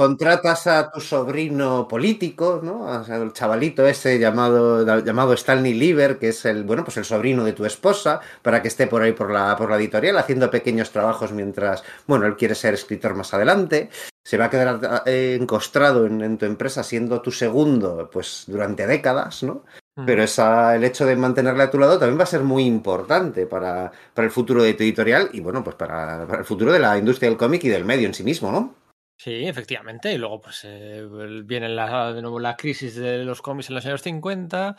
Contratas 0.00 0.66
a 0.66 0.90
tu 0.90 0.98
sobrino 0.98 1.86
político, 1.86 2.62
¿no? 2.62 2.86
O 2.86 3.04
sea, 3.04 3.16
el 3.16 3.34
chavalito 3.34 3.86
ese 3.86 4.18
llamado, 4.18 4.82
llamado 5.04 5.34
Stanley 5.34 5.74
Lieber, 5.74 6.18
que 6.18 6.30
es 6.30 6.46
el, 6.46 6.64
bueno, 6.64 6.84
pues 6.84 6.96
el 6.96 7.04
sobrino 7.04 7.44
de 7.44 7.52
tu 7.52 7.66
esposa, 7.66 8.18
para 8.40 8.62
que 8.62 8.68
esté 8.68 8.86
por 8.86 9.02
ahí 9.02 9.12
por 9.12 9.30
la, 9.30 9.54
por 9.58 9.68
la 9.68 9.76
editorial 9.76 10.16
haciendo 10.16 10.50
pequeños 10.50 10.90
trabajos 10.90 11.32
mientras, 11.32 11.84
bueno, 12.06 12.24
él 12.24 12.36
quiere 12.36 12.54
ser 12.54 12.72
escritor 12.72 13.14
más 13.14 13.34
adelante. 13.34 13.90
Se 14.24 14.38
va 14.38 14.46
a 14.46 14.50
quedar 14.50 15.02
eh, 15.04 15.36
encostrado 15.38 16.06
en, 16.06 16.22
en, 16.22 16.38
tu 16.38 16.46
empresa 16.46 16.82
siendo 16.82 17.20
tu 17.20 17.30
segundo, 17.30 18.08
pues 18.10 18.44
durante 18.46 18.86
décadas, 18.86 19.42
¿no? 19.42 19.64
Pero 20.06 20.22
esa, 20.22 20.76
el 20.76 20.84
hecho 20.84 21.04
de 21.04 21.14
mantenerle 21.14 21.64
a 21.64 21.70
tu 21.70 21.78
lado 21.78 21.98
también 21.98 22.18
va 22.18 22.22
a 22.22 22.26
ser 22.26 22.42
muy 22.42 22.64
importante 22.64 23.44
para, 23.44 23.92
para 24.14 24.24
el 24.24 24.32
futuro 24.32 24.62
de 24.62 24.72
tu 24.72 24.82
editorial 24.82 25.28
y, 25.34 25.40
bueno, 25.40 25.62
pues 25.62 25.76
para, 25.76 26.26
para 26.26 26.38
el 26.38 26.46
futuro 26.46 26.72
de 26.72 26.78
la 26.78 26.96
industria 26.96 27.28
del 27.28 27.36
cómic 27.36 27.64
y 27.64 27.68
del 27.68 27.84
medio 27.84 28.06
en 28.06 28.14
sí 28.14 28.24
mismo, 28.24 28.50
¿no? 28.50 28.79
Sí, 29.22 29.46
efectivamente. 29.46 30.14
Y 30.14 30.16
luego 30.16 30.40
pues 30.40 30.62
eh, 30.64 31.06
viene 31.44 31.68
la, 31.68 32.10
de 32.14 32.22
nuevo 32.22 32.40
la 32.40 32.56
crisis 32.56 32.94
de 32.94 33.22
los 33.22 33.42
cómics 33.42 33.68
en 33.68 33.74
los 33.74 33.84
años 33.84 34.00
50. 34.00 34.74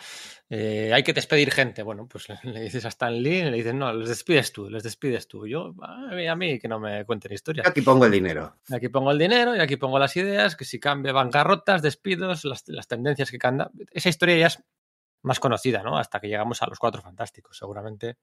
Eh, 0.50 0.92
hay 0.92 1.04
que 1.04 1.14
despedir 1.14 1.52
gente. 1.52 1.84
Bueno, 1.84 2.08
pues 2.08 2.28
le, 2.44 2.62
dices 2.62 2.84
a 2.86 2.88
Stan 2.88 3.14
Lee, 3.14 3.44
le 3.44 3.58
dices, 3.58 3.76
no, 3.76 3.94
les 3.94 4.10
despides 4.10 4.52
tú, 4.52 4.68
les 4.68 4.82
despides 4.82 5.28
tú. 5.28 5.46
Yo, 5.46 5.76
a 5.84 6.36
mí, 6.36 6.58
que 6.58 6.68
no 6.68 6.80
me 6.80 7.06
cuenten 7.06 7.32
historias. 7.32 7.68
Aquí 7.68 7.82
pongo 7.82 8.06
el 8.06 8.12
dinero. 8.12 8.56
Aquí 8.72 8.90
pongo 8.90 9.12
el 9.12 9.20
dinero 9.20 9.56
y 9.56 9.60
aquí 9.60 9.76
pongo 9.76 10.00
las 10.00 10.18
ideas, 10.18 10.56
que 10.56 10.66
si 10.66 10.80
cambia 10.80 11.14
bancarrotas, 11.14 11.84
despidos, 11.84 12.44
las, 12.44 12.64
las 12.66 12.88
tendencias 12.88 13.30
que 13.30 13.38
cambia. 13.38 13.70
Esa 13.92 14.10
historia 14.10 14.38
ya 14.38 14.48
es 14.48 14.64
más 15.22 15.40
conocida, 15.40 15.84
¿no? 15.84 16.00
Hasta 16.00 16.20
que 16.20 16.30
llegamos 16.30 16.64
a 16.64 16.66
los 16.66 16.80
cuatro 16.80 17.04
fantásticos, 17.04 17.56
seguramente. 17.60 18.18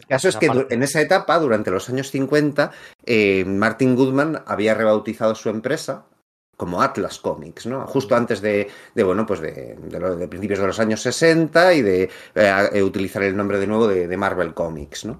El 0.00 0.06
caso 0.06 0.28
es 0.28 0.36
que 0.36 0.50
en 0.70 0.82
esa 0.82 1.00
etapa, 1.00 1.38
durante 1.38 1.70
los 1.70 1.88
años 1.88 2.10
50, 2.10 2.70
eh, 3.04 3.44
Martin 3.44 3.94
Goodman 3.94 4.42
había 4.46 4.74
rebautizado 4.74 5.34
su 5.34 5.48
empresa 5.48 6.06
como 6.56 6.82
Atlas 6.82 7.18
Comics, 7.18 7.64
¿no? 7.66 7.86
Justo 7.86 8.14
antes 8.14 8.42
de, 8.42 8.68
de 8.94 9.02
bueno, 9.02 9.24
pues 9.24 9.40
de, 9.40 9.76
de, 9.80 10.16
de, 10.16 10.28
principios 10.28 10.58
de 10.58 10.66
los 10.66 10.78
años 10.78 11.00
60 11.00 11.72
y 11.72 11.80
de 11.80 12.10
eh, 12.34 12.82
utilizar 12.82 13.22
el 13.22 13.34
nombre 13.34 13.58
de 13.58 13.66
nuevo 13.66 13.88
de, 13.88 14.06
de 14.06 14.16
Marvel 14.18 14.52
Comics, 14.52 15.06
¿no? 15.06 15.18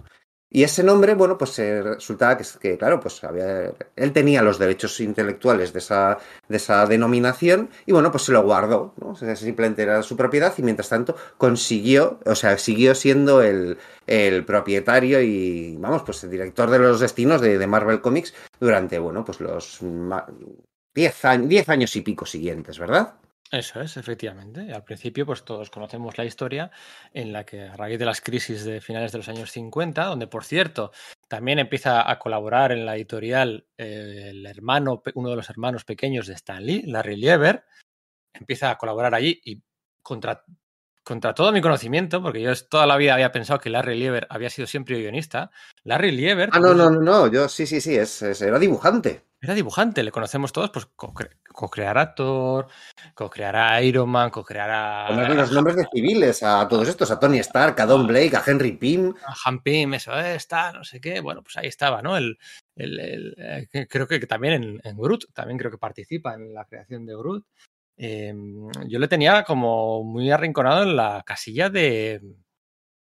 Y 0.52 0.64
ese 0.64 0.82
nombre, 0.82 1.14
bueno, 1.14 1.38
pues 1.38 1.56
eh, 1.60 1.80
resultaba 1.80 2.36
que, 2.36 2.76
claro, 2.76 2.98
pues 2.98 3.22
había, 3.22 3.72
él 3.94 4.12
tenía 4.12 4.42
los 4.42 4.58
derechos 4.58 4.98
intelectuales 4.98 5.72
de 5.72 5.78
esa, 5.78 6.18
de 6.48 6.56
esa 6.56 6.86
denominación 6.86 7.70
y, 7.86 7.92
bueno, 7.92 8.10
pues 8.10 8.24
se 8.24 8.32
lo 8.32 8.42
guardó, 8.42 8.92
¿no? 9.00 9.10
O 9.10 9.14
sea, 9.14 9.36
simplemente 9.36 9.82
era 9.82 10.02
su 10.02 10.16
propiedad 10.16 10.52
y, 10.58 10.62
mientras 10.62 10.88
tanto, 10.88 11.14
consiguió, 11.38 12.18
o 12.26 12.34
sea, 12.34 12.58
siguió 12.58 12.96
siendo 12.96 13.42
el, 13.42 13.78
el 14.08 14.44
propietario 14.44 15.22
y, 15.22 15.76
vamos, 15.78 16.02
pues 16.02 16.24
el 16.24 16.30
director 16.30 16.68
de 16.68 16.80
los 16.80 16.98
destinos 16.98 17.40
de, 17.40 17.56
de 17.56 17.66
Marvel 17.68 18.00
Comics 18.00 18.34
durante, 18.58 18.98
bueno, 18.98 19.24
pues 19.24 19.40
los 19.40 19.78
10 20.94 21.24
años, 21.26 21.48
diez 21.48 21.68
años 21.68 21.94
y 21.94 22.00
pico 22.00 22.26
siguientes, 22.26 22.76
¿verdad? 22.80 23.14
Eso 23.50 23.80
es, 23.80 23.96
efectivamente. 23.96 24.72
Al 24.72 24.84
principio, 24.84 25.26
pues 25.26 25.44
todos 25.44 25.70
conocemos 25.70 26.16
la 26.16 26.24
historia 26.24 26.70
en 27.12 27.32
la 27.32 27.44
que 27.44 27.62
a 27.62 27.76
raíz 27.76 27.98
de 27.98 28.04
las 28.04 28.20
crisis 28.20 28.64
de 28.64 28.80
finales 28.80 29.10
de 29.10 29.18
los 29.18 29.28
años 29.28 29.50
50, 29.50 30.04
donde 30.04 30.28
por 30.28 30.44
cierto 30.44 30.92
también 31.26 31.58
empieza 31.58 32.08
a 32.08 32.18
colaborar 32.20 32.70
en 32.70 32.86
la 32.86 32.94
editorial 32.94 33.66
eh, 33.76 34.28
el 34.30 34.46
hermano, 34.46 35.02
uno 35.14 35.30
de 35.30 35.36
los 35.36 35.50
hermanos 35.50 35.84
pequeños 35.84 36.28
de 36.28 36.34
Stan 36.34 36.64
Lee, 36.64 36.82
Larry 36.86 37.16
Lieber, 37.16 37.64
empieza 38.32 38.70
a 38.70 38.78
colaborar 38.78 39.16
allí 39.16 39.40
y 39.44 39.60
contra, 40.00 40.44
contra 41.02 41.34
todo 41.34 41.50
mi 41.50 41.60
conocimiento, 41.60 42.22
porque 42.22 42.42
yo 42.42 42.54
toda 42.68 42.86
la 42.86 42.96
vida 42.96 43.14
había 43.14 43.32
pensado 43.32 43.58
que 43.58 43.70
Larry 43.70 43.98
Lieber 43.98 44.28
había 44.30 44.50
sido 44.50 44.68
siempre 44.68 45.00
guionista, 45.00 45.50
Larry 45.82 46.12
Lieber... 46.12 46.50
Ah, 46.52 46.60
no, 46.60 46.72
no, 46.72 46.88
no, 46.88 47.00
no, 47.00 47.26
yo 47.26 47.48
sí, 47.48 47.66
sí, 47.66 47.80
sí, 47.80 47.96
es, 47.96 48.22
es, 48.22 48.40
era 48.42 48.60
dibujante. 48.60 49.24
Era 49.42 49.54
dibujante, 49.54 50.02
le 50.02 50.12
conocemos 50.12 50.52
todos, 50.52 50.68
pues 50.70 50.86
co-creará 50.94 52.10
co 52.10 52.14
Thor, 52.14 52.66
co-creará 53.14 53.82
Iron 53.82 54.10
Man, 54.10 54.28
co-creará. 54.28 55.06
Ponerle 55.08 55.34
los 55.34 55.52
nombres 55.52 55.76
de 55.76 55.86
civiles 55.90 56.42
a 56.42 56.68
todos 56.68 56.88
estos, 56.88 57.10
a 57.10 57.18
Tony 57.18 57.38
Stark, 57.38 57.80
a 57.80 57.86
Don 57.86 58.06
Blake, 58.06 58.36
a 58.36 58.42
Henry 58.46 58.72
Pym. 58.72 59.14
A 59.24 59.34
Han 59.46 59.62
Pym, 59.62 59.94
eso 59.94 60.18
está, 60.18 60.72
no 60.72 60.84
sé 60.84 61.00
qué. 61.00 61.20
Bueno, 61.20 61.42
pues 61.42 61.56
ahí 61.56 61.68
estaba, 61.68 62.02
¿no? 62.02 62.18
El, 62.18 62.38
el, 62.76 63.00
el 63.00 63.34
eh, 63.72 63.86
creo 63.88 64.06
que 64.06 64.20
también 64.26 64.62
en, 64.62 64.80
en, 64.84 64.96
Groot, 64.98 65.32
también 65.32 65.58
creo 65.58 65.70
que 65.70 65.78
participa 65.78 66.34
en 66.34 66.52
la 66.52 66.66
creación 66.66 67.06
de 67.06 67.16
Groot. 67.16 67.46
Eh, 67.96 68.34
yo 68.88 68.98
le 68.98 69.08
tenía 69.08 69.42
como 69.44 70.04
muy 70.04 70.30
arrinconado 70.30 70.82
en 70.82 70.96
la 70.96 71.22
casilla 71.24 71.70
de 71.70 72.20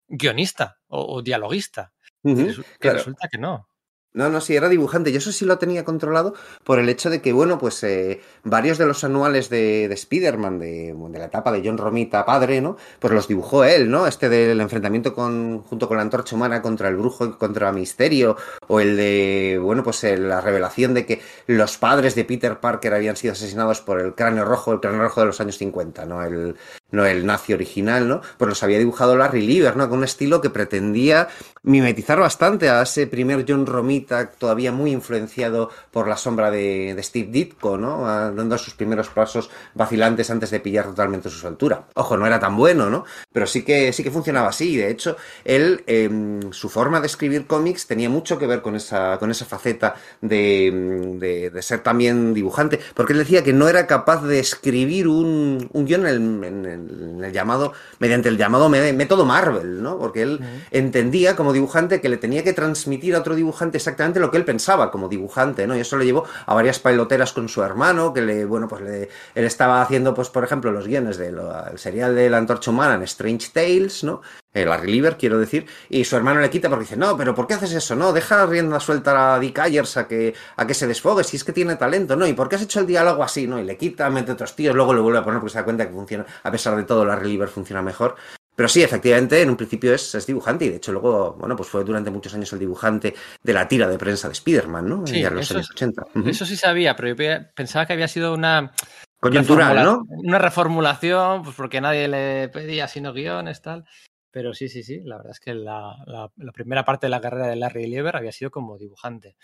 guionista 0.07 0.79
o, 0.87 1.17
o 1.17 1.21
dialoguista. 1.21 1.91
Uh 2.23 2.31
-huh, 2.31 2.45
resulta, 2.47 2.71
claro. 2.79 2.97
resulta 2.97 3.27
que 3.27 3.37
no. 3.37 3.67
No, 4.11 4.27
no, 4.27 4.41
sí, 4.41 4.55
era 4.55 4.69
dibujante. 4.69 5.11
Yo 5.11 5.19
eso 5.19 5.31
sí 5.31 5.45
lo 5.45 5.59
tenía 5.59 5.85
controlado 5.85 6.33
por 6.63 6.79
el 6.79 6.89
hecho 6.89 7.11
de 7.11 7.21
que, 7.21 7.31
bueno, 7.31 7.59
pues 7.59 7.83
eh, 7.83 8.21
varios 8.43 8.79
de 8.79 8.87
los 8.87 9.03
anuales 9.03 9.49
de, 9.49 9.87
de 9.87 9.93
Spider-Man, 9.93 10.57
de, 10.57 10.95
la 11.13 11.25
etapa 11.25 11.51
de 11.51 11.61
John 11.63 11.77
Romita 11.77 12.25
padre, 12.25 12.59
¿no? 12.59 12.75
Pues 12.99 13.13
los 13.13 13.27
dibujó 13.27 13.63
él, 13.63 13.91
¿no? 13.91 14.07
Este 14.07 14.27
del 14.27 14.59
enfrentamiento 14.61 15.13
con, 15.13 15.61
junto 15.61 15.87
con 15.87 15.97
la 15.97 16.03
antorcha 16.03 16.35
humana 16.35 16.63
contra 16.63 16.89
el 16.89 16.95
brujo 16.95 17.25
y 17.25 17.31
contra 17.33 17.71
Misterio, 17.71 18.35
o 18.67 18.79
el 18.79 18.97
de, 18.97 19.59
bueno, 19.61 19.83
pues 19.83 20.03
el, 20.03 20.27
la 20.27 20.41
revelación 20.41 20.95
de 20.95 21.05
que 21.05 21.21
los 21.45 21.77
padres 21.77 22.15
de 22.15 22.25
Peter 22.25 22.59
Parker 22.59 22.95
habían 22.95 23.15
sido 23.15 23.33
asesinados 23.33 23.81
por 23.81 24.01
el 24.01 24.15
cráneo 24.15 24.43
rojo, 24.43 24.73
el 24.73 24.79
cráneo 24.79 25.03
rojo 25.03 25.21
de 25.21 25.27
los 25.27 25.39
años 25.39 25.57
50, 25.59 26.05
¿no? 26.07 26.23
El, 26.23 26.55
no 26.91 27.05
el 27.05 27.25
nazi 27.25 27.53
original, 27.53 28.07
¿no? 28.07 28.21
Pues 28.37 28.49
los 28.49 28.63
había 28.63 28.79
dibujado 28.79 29.15
Larry 29.15 29.45
Lieber, 29.45 29.77
¿no? 29.77 29.87
Con 29.89 29.99
un 29.99 30.03
estilo 30.03 30.41
que 30.41 30.49
pretendía 30.49 31.27
mimetizar 31.63 32.19
bastante 32.19 32.69
a 32.69 32.81
ese 32.81 33.07
primer 33.07 33.45
John 33.47 33.65
Romita, 33.65 33.98
todavía 34.37 34.71
muy 34.71 34.91
influenciado 34.91 35.69
por 35.91 36.07
la 36.07 36.17
sombra 36.17 36.51
de, 36.51 36.93
de 36.95 37.03
Steve 37.03 37.29
Ditko, 37.31 37.77
¿no? 37.77 38.03
Dando 38.05 38.57
sus 38.57 38.73
primeros 38.73 39.09
pasos 39.09 39.49
vacilantes 39.73 40.29
antes 40.29 40.51
de 40.51 40.59
pillar 40.59 40.85
totalmente 40.85 41.29
su 41.29 41.45
altura. 41.47 41.85
Ojo, 41.95 42.17
no 42.17 42.25
era 42.25 42.39
tan 42.39 42.55
bueno, 42.55 42.89
¿no? 42.89 43.05
Pero 43.31 43.47
sí 43.47 43.63
que, 43.63 43.91
sí 43.93 44.03
que 44.03 44.11
funcionaba 44.11 44.49
así. 44.49 44.77
De 44.77 44.89
hecho, 44.89 45.17
él, 45.43 45.83
eh, 45.87 46.09
su 46.51 46.69
forma 46.69 46.99
de 46.99 47.07
escribir 47.07 47.45
cómics 47.47 47.87
tenía 47.87 48.09
mucho 48.09 48.37
que 48.37 48.47
ver 48.47 48.61
con 48.61 48.75
esa, 48.75 49.17
con 49.17 49.31
esa 49.31 49.45
faceta 49.45 49.95
de, 50.21 51.15
de, 51.17 51.49
de, 51.49 51.61
ser 51.61 51.81
también 51.81 52.33
dibujante, 52.33 52.79
porque 52.93 53.13
él 53.13 53.19
decía 53.19 53.43
que 53.43 53.53
no 53.53 53.67
era 53.67 53.87
capaz 53.87 54.23
de 54.23 54.39
escribir 54.39 55.07
un, 55.07 55.69
un 55.73 55.85
guion 55.85 56.07
en, 56.07 56.43
en, 56.43 56.65
en 56.65 57.23
el 57.23 57.31
llamado, 57.31 57.73
mediante 57.99 58.29
el 58.29 58.37
llamado 58.37 58.69
método 58.69 59.25
Marvel, 59.25 59.81
¿no? 59.81 59.97
Porque 59.97 60.21
él 60.21 60.39
uh 60.41 60.43
-huh. 60.43 60.67
entendía 60.71 61.35
como 61.35 61.53
dibujante 61.53 62.01
que 62.01 62.09
le 62.09 62.17
tenía 62.17 62.43
que 62.43 62.53
transmitir 62.53 63.15
a 63.15 63.19
otro 63.19 63.35
dibujante 63.35 63.79
exactamente 63.89 64.19
lo 64.19 64.29
que 64.29 64.37
él 64.37 64.45
pensaba 64.45 64.91
como 64.91 65.09
dibujante, 65.09 65.65
¿no? 65.65 65.75
Y 65.75 65.79
eso 65.79 65.97
le 65.97 66.05
llevó 66.05 66.25
a 66.45 66.53
varias 66.53 66.79
peloteras 66.79 67.33
con 67.33 67.49
su 67.49 67.63
hermano, 67.63 68.13
que 68.13 68.21
le, 68.21 68.45
bueno, 68.45 68.67
pues 68.67 68.81
le, 68.81 69.09
él 69.35 69.45
estaba 69.45 69.81
haciendo, 69.81 70.13
pues, 70.13 70.29
por 70.29 70.43
ejemplo, 70.43 70.71
los 70.71 70.87
guiones 70.87 71.17
del 71.17 71.35
de 71.35 71.77
serial 71.77 72.15
de 72.15 72.29
la 72.29 72.37
antorcha 72.37 72.71
humana 72.71 72.95
en 72.95 73.03
Strange 73.03 73.49
Tales, 73.51 74.03
¿no? 74.03 74.21
El 74.53 74.69
Larry 74.69 74.91
Lieber, 74.91 75.17
quiero 75.17 75.37
decir, 75.37 75.67
y 75.89 76.03
su 76.05 76.15
hermano 76.15 76.39
le 76.39 76.49
quita 76.49 76.69
porque 76.69 76.85
dice, 76.85 76.97
no, 76.97 77.15
pero 77.15 77.35
¿por 77.35 77.45
qué 77.45 77.53
haces 77.53 77.71
eso? 77.71 77.95
No, 77.95 78.13
deja 78.13 78.45
rienda 78.45 78.79
suelta 78.79 79.35
a 79.35 79.39
Dick 79.39 79.59
Ayers 79.59 79.97
a 79.97 80.07
que, 80.07 80.33
a 80.55 80.65
que 80.65 80.73
se 80.73 80.87
desfogue, 80.87 81.23
si 81.23 81.37
es 81.37 81.43
que 81.43 81.53
tiene 81.53 81.75
talento, 81.75 82.15
¿no? 82.15 82.25
¿Y 82.25 82.33
por 82.33 82.49
qué 82.49 82.55
has 82.55 82.63
hecho 82.63 82.79
el 82.79 82.87
diálogo 82.87 83.23
así, 83.23 83.47
no? 83.47 83.59
Y 83.59 83.63
le 83.63 83.77
quita, 83.77 84.09
mete 84.09 84.31
otros 84.31 84.55
tíos, 84.55 84.75
luego 84.75 84.93
lo 84.93 85.03
vuelve 85.03 85.19
a 85.19 85.23
poner 85.23 85.39
porque 85.39 85.53
se 85.53 85.59
da 85.59 85.65
cuenta 85.65 85.87
que 85.87 85.93
funciona, 85.93 86.25
a 86.43 86.51
pesar 86.51 86.75
de 86.75 86.83
todo, 86.83 87.05
Larry 87.05 87.29
Lieber 87.29 87.49
funciona 87.49 87.81
mejor. 87.81 88.15
Pero 88.59 88.67
sí, 88.67 88.83
efectivamente, 88.83 89.41
en 89.41 89.49
un 89.51 89.55
principio 89.55 89.93
es, 89.93 90.13
es, 90.15 90.27
dibujante 90.27 90.65
y 90.65 90.69
de 90.69 90.75
hecho 90.75 90.91
luego, 90.91 91.31
bueno, 91.39 91.55
pues 91.55 91.69
fue 91.69 91.81
durante 91.85 92.11
muchos 92.11 92.33
años 92.33 92.51
el 92.51 92.59
dibujante 92.59 93.15
de 93.41 93.53
la 93.53 93.65
tira 93.69 93.87
de 93.87 93.97
prensa 93.97 94.27
de 94.27 94.33
Spider-Man, 94.33 94.89
¿no? 94.89 95.07
Sí, 95.07 95.23
en 95.23 95.33
los 95.33 95.49
años 95.49 95.71
80. 95.71 96.01
Uh 96.01 96.19
-huh. 96.19 96.29
Eso 96.29 96.45
sí 96.45 96.57
sabía, 96.57 96.93
pero 96.93 97.07
yo 97.07 97.15
pensaba 97.55 97.85
que 97.85 97.93
había 97.93 98.09
sido 98.09 98.33
una... 98.33 98.73
Coyuntural, 99.21 99.81
¿no? 99.81 100.03
Una 100.09 100.39
reformulación, 100.39 101.43
pues 101.43 101.55
porque 101.55 101.79
nadie 101.79 102.09
le 102.09 102.49
pedía 102.49 102.89
sino 102.89 103.13
guiones, 103.13 103.61
tal. 103.61 103.85
Pero 104.29 104.53
sí, 104.53 104.67
sí, 104.67 104.83
sí, 104.83 104.99
la 105.05 105.15
verdad 105.15 105.31
es 105.31 105.39
que 105.39 105.53
la, 105.53 105.95
la, 106.05 106.29
la 106.35 106.51
primera 106.51 106.83
parte 106.83 107.05
de 107.05 107.11
la 107.11 107.21
carrera 107.21 107.47
de 107.47 107.55
Larry 107.55 107.87
Lieber 107.87 108.17
había 108.17 108.33
sido 108.33 108.51
como 108.51 108.77
dibujante. 108.77 109.37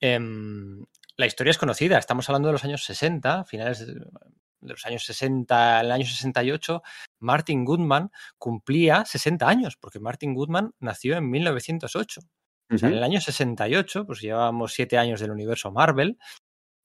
Eh, 0.00 0.16
la 1.16 1.26
historia 1.26 1.50
es 1.50 1.58
conocida, 1.58 1.98
estamos 1.98 2.28
hablando 2.28 2.50
de 2.50 2.52
los 2.52 2.64
años 2.64 2.84
60, 2.84 3.42
finales 3.46 3.84
de, 4.60 4.70
los 4.70 4.84
años 4.86 5.04
60, 5.04 5.80
el 5.80 5.92
año 5.92 6.04
68, 6.04 6.82
Martin 7.20 7.64
Goodman 7.64 8.10
cumplía 8.38 9.04
60 9.04 9.48
años, 9.48 9.76
porque 9.76 10.00
Martin 10.00 10.34
Goodman 10.34 10.72
nació 10.80 11.16
en 11.16 11.30
1908. 11.30 12.20
Uh 12.20 12.24
-huh. 12.24 12.76
o 12.76 12.78
sea, 12.78 12.88
en 12.88 12.96
el 12.96 13.02
año 13.02 13.20
68, 13.20 14.06
pues 14.06 14.20
llevábamos 14.20 14.72
7 14.74 14.98
años 14.98 15.20
del 15.20 15.30
universo 15.30 15.70
Marvel, 15.70 16.18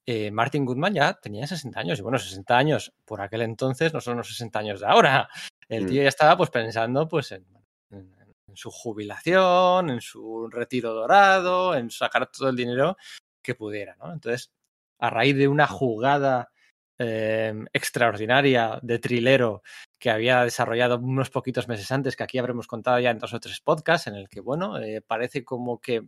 eh, 0.05 0.31
Martin 0.31 0.65
Goodman 0.65 0.93
ya 0.93 1.13
tenía 1.13 1.47
60 1.47 1.79
años. 1.79 1.99
Y 1.99 2.01
bueno, 2.01 2.19
60 2.19 2.57
años 2.57 2.93
por 3.05 3.21
aquel 3.21 3.41
entonces 3.41 3.93
no 3.93 4.01
son 4.01 4.17
los 4.17 4.27
60 4.27 4.59
años 4.59 4.79
de 4.81 4.87
ahora. 4.87 5.29
El 5.67 5.87
tío 5.87 6.03
ya 6.03 6.09
estaba 6.09 6.37
pues 6.37 6.49
pensando 6.49 7.07
pues 7.07 7.31
en, 7.31 7.45
en, 7.89 8.13
en, 8.47 8.55
su 8.55 8.69
jubilación, 8.69 9.89
en 9.89 10.01
su 10.01 10.49
retiro 10.49 10.93
dorado, 10.93 11.75
en 11.75 11.89
sacar 11.89 12.29
todo 12.29 12.49
el 12.49 12.55
dinero 12.55 12.97
que 13.41 13.55
pudiera, 13.55 13.95
¿no? 13.95 14.11
Entonces, 14.13 14.51
a 14.99 15.09
raíz 15.09 15.35
de 15.35 15.47
una 15.47 15.67
jugada 15.67 16.51
eh, 16.99 17.53
extraordinaria 17.73 18.79
de 18.81 18.99
trilero 18.99 19.61
que 19.99 20.09
había 20.09 20.43
desarrollado 20.43 20.97
unos 20.99 21.29
poquitos 21.29 21.67
meses 21.67 21.91
antes, 21.91 22.15
que 22.15 22.23
aquí 22.23 22.37
habremos 22.37 22.67
contado 22.67 22.99
ya 22.99 23.11
en 23.11 23.19
dos 23.19 23.33
o 23.33 23.39
tres 23.39 23.61
podcasts, 23.61 24.07
en 24.07 24.15
el 24.15 24.29
que, 24.29 24.41
bueno, 24.41 24.77
eh, 24.79 25.01
parece 25.01 25.43
como 25.43 25.79
que 25.79 26.07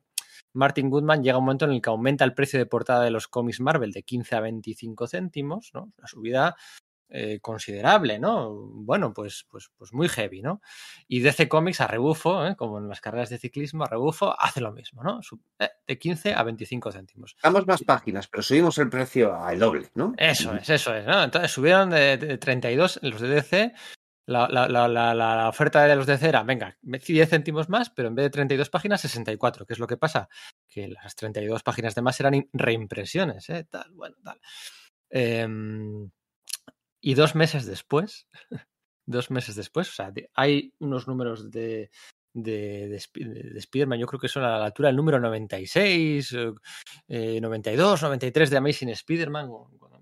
Martin 0.53 0.89
Goodman 0.89 1.23
llega 1.23 1.35
a 1.35 1.39
un 1.39 1.45
momento 1.45 1.65
en 1.65 1.71
el 1.71 1.81
que 1.81 1.89
aumenta 1.89 2.23
el 2.23 2.33
precio 2.33 2.59
de 2.59 2.65
portada 2.65 3.03
de 3.03 3.11
los 3.11 3.27
cómics 3.27 3.59
Marvel 3.59 3.91
de 3.91 4.03
15 4.03 4.35
a 4.35 4.39
25 4.41 5.07
céntimos, 5.07 5.71
¿no? 5.73 5.91
Una 5.97 6.07
subida 6.07 6.55
eh, 7.09 7.39
considerable, 7.39 8.17
¿no? 8.17 8.51
Bueno, 8.51 9.13
pues, 9.13 9.45
pues, 9.49 9.69
pues 9.77 9.93
muy 9.93 10.09
heavy, 10.09 10.41
¿no? 10.41 10.61
Y 11.07 11.19
DC 11.19 11.47
Comics 11.47 11.79
a 11.81 11.87
rebufo, 11.87 12.45
¿eh? 12.45 12.55
como 12.55 12.79
en 12.79 12.89
las 12.89 12.99
carreras 12.99 13.29
de 13.29 13.37
ciclismo, 13.37 13.83
a 13.83 13.87
rebufo 13.87 14.35
hace 14.39 14.59
lo 14.59 14.71
mismo, 14.71 15.03
¿no? 15.03 15.19
Eh, 15.59 15.69
de 15.87 15.99
15 15.99 16.33
a 16.33 16.41
25 16.41 16.91
céntimos. 16.91 17.35
Damos 17.43 17.67
más 17.67 17.83
páginas, 17.83 18.27
pero 18.27 18.41
subimos 18.41 18.77
el 18.79 18.89
precio 18.89 19.35
al 19.35 19.59
doble, 19.59 19.89
¿no? 19.93 20.13
Eso 20.17 20.55
es, 20.55 20.67
eso 20.67 20.95
es, 20.95 21.05
¿no? 21.05 21.23
Entonces 21.23 21.51
subieron 21.51 21.91
de, 21.91 22.17
de 22.17 22.37
32 22.39 22.99
los 23.03 23.21
de 23.21 23.27
DC. 23.27 23.73
La, 24.27 24.47
la, 24.49 24.67
la, 24.67 25.13
la, 25.13 25.47
oferta 25.47 25.83
de 25.85 25.95
los 25.95 26.07
DC 26.07 26.27
era, 26.27 26.41
venga, 26.41 26.75
10 26.81 27.29
céntimos 27.29 27.69
más, 27.69 27.91
pero 27.91 28.07
en 28.07 28.15
vez 28.15 28.23
de 28.23 28.29
32 28.31 28.71
páginas, 28.71 29.01
64. 29.01 29.67
¿Qué 29.67 29.73
es 29.73 29.79
lo 29.79 29.85
que 29.85 29.97
pasa? 29.97 30.27
Que 30.67 30.87
las 30.87 31.15
32 31.15 31.61
páginas 31.61 31.93
de 31.93 32.01
más 32.01 32.19
eran 32.19 32.49
reimpresiones, 32.51 33.47
¿eh? 33.51 33.67
Tal, 33.69 33.91
bueno, 33.91 34.15
tal. 34.23 34.41
Eh, 35.11 35.47
y 37.05 37.13
dos 37.13 37.35
meses 37.35 37.67
después, 37.67 38.27
dos 39.05 39.29
meses 39.29 39.55
después, 39.55 39.87
o 39.89 39.93
sea, 39.93 40.09
de, 40.09 40.31
hay 40.33 40.73
unos 40.79 41.07
números 41.07 41.51
de, 41.51 41.91
de, 42.33 42.87
de, 42.87 43.25
de 43.53 43.59
Spider-Man, 43.59 43.99
yo 43.99 44.07
creo 44.07 44.19
que 44.19 44.27
son 44.27 44.43
a 44.43 44.57
la 44.57 44.65
altura 44.65 44.87
del 44.87 44.95
número 44.95 45.19
96, 45.19 46.35
eh, 47.07 47.39
92, 47.39 48.01
93 48.01 48.49
de 48.49 48.57
Amazing 48.57 48.89
Spider-Man. 48.89 49.51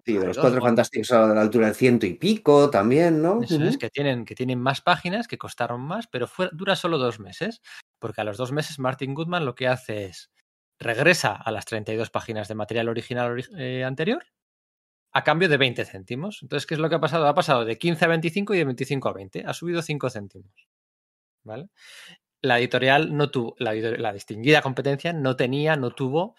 Sí, 0.05 0.17
de 0.17 0.27
los 0.27 0.37
cuatro 0.37 0.61
fantásticos 0.61 1.11
a 1.11 1.27
la 1.27 1.41
altura 1.41 1.67
del 1.67 1.75
ciento 1.75 2.05
y 2.05 2.13
pico 2.13 2.69
también, 2.69 3.21
¿no? 3.21 3.41
Eso 3.43 3.55
uh 3.55 3.59
-huh. 3.59 3.67
es, 3.67 3.77
que 3.77 3.89
tienen, 3.89 4.23
que 4.23 4.35
tienen 4.35 4.59
más 4.59 4.79
páginas, 4.79 5.27
que 5.27 5.37
costaron 5.37 5.81
más, 5.81 6.07
pero 6.07 6.27
fue, 6.27 6.49
dura 6.53 6.77
solo 6.77 6.97
dos 6.97 7.19
meses, 7.19 7.61
porque 7.99 8.21
a 8.21 8.23
los 8.23 8.37
dos 8.37 8.53
meses 8.53 8.79
Martin 8.79 9.13
Goodman 9.13 9.45
lo 9.45 9.55
que 9.55 9.67
hace 9.67 10.05
es 10.05 10.31
regresa 10.79 11.33
a 11.33 11.51
las 11.51 11.65
32 11.65 12.09
páginas 12.09 12.47
de 12.47 12.55
material 12.55 12.89
original 12.89 13.45
eh, 13.57 13.83
anterior, 13.83 14.23
a 15.13 15.23
cambio 15.23 15.47
de 15.47 15.57
20 15.57 15.85
céntimos. 15.85 16.39
Entonces, 16.41 16.65
¿qué 16.65 16.73
es 16.73 16.79
lo 16.79 16.89
que 16.89 16.95
ha 16.95 16.99
pasado? 16.99 17.27
Ha 17.27 17.35
pasado 17.35 17.65
de 17.65 17.77
15 17.77 18.05
a 18.05 18.07
25 18.07 18.53
y 18.55 18.57
de 18.57 18.65
25 18.65 19.09
a 19.09 19.13
20. 19.13 19.43
Ha 19.45 19.53
subido 19.53 19.81
5 19.81 20.09
céntimos. 20.09 20.51
¿Vale? 21.43 21.69
La 22.41 22.59
editorial 22.59 23.15
no 23.15 23.29
tuvo, 23.31 23.55
la, 23.59 23.73
la 23.73 24.13
distinguida 24.13 24.61
competencia 24.61 25.13
no 25.13 25.35
tenía, 25.35 25.75
no 25.75 25.91
tuvo 25.91 26.35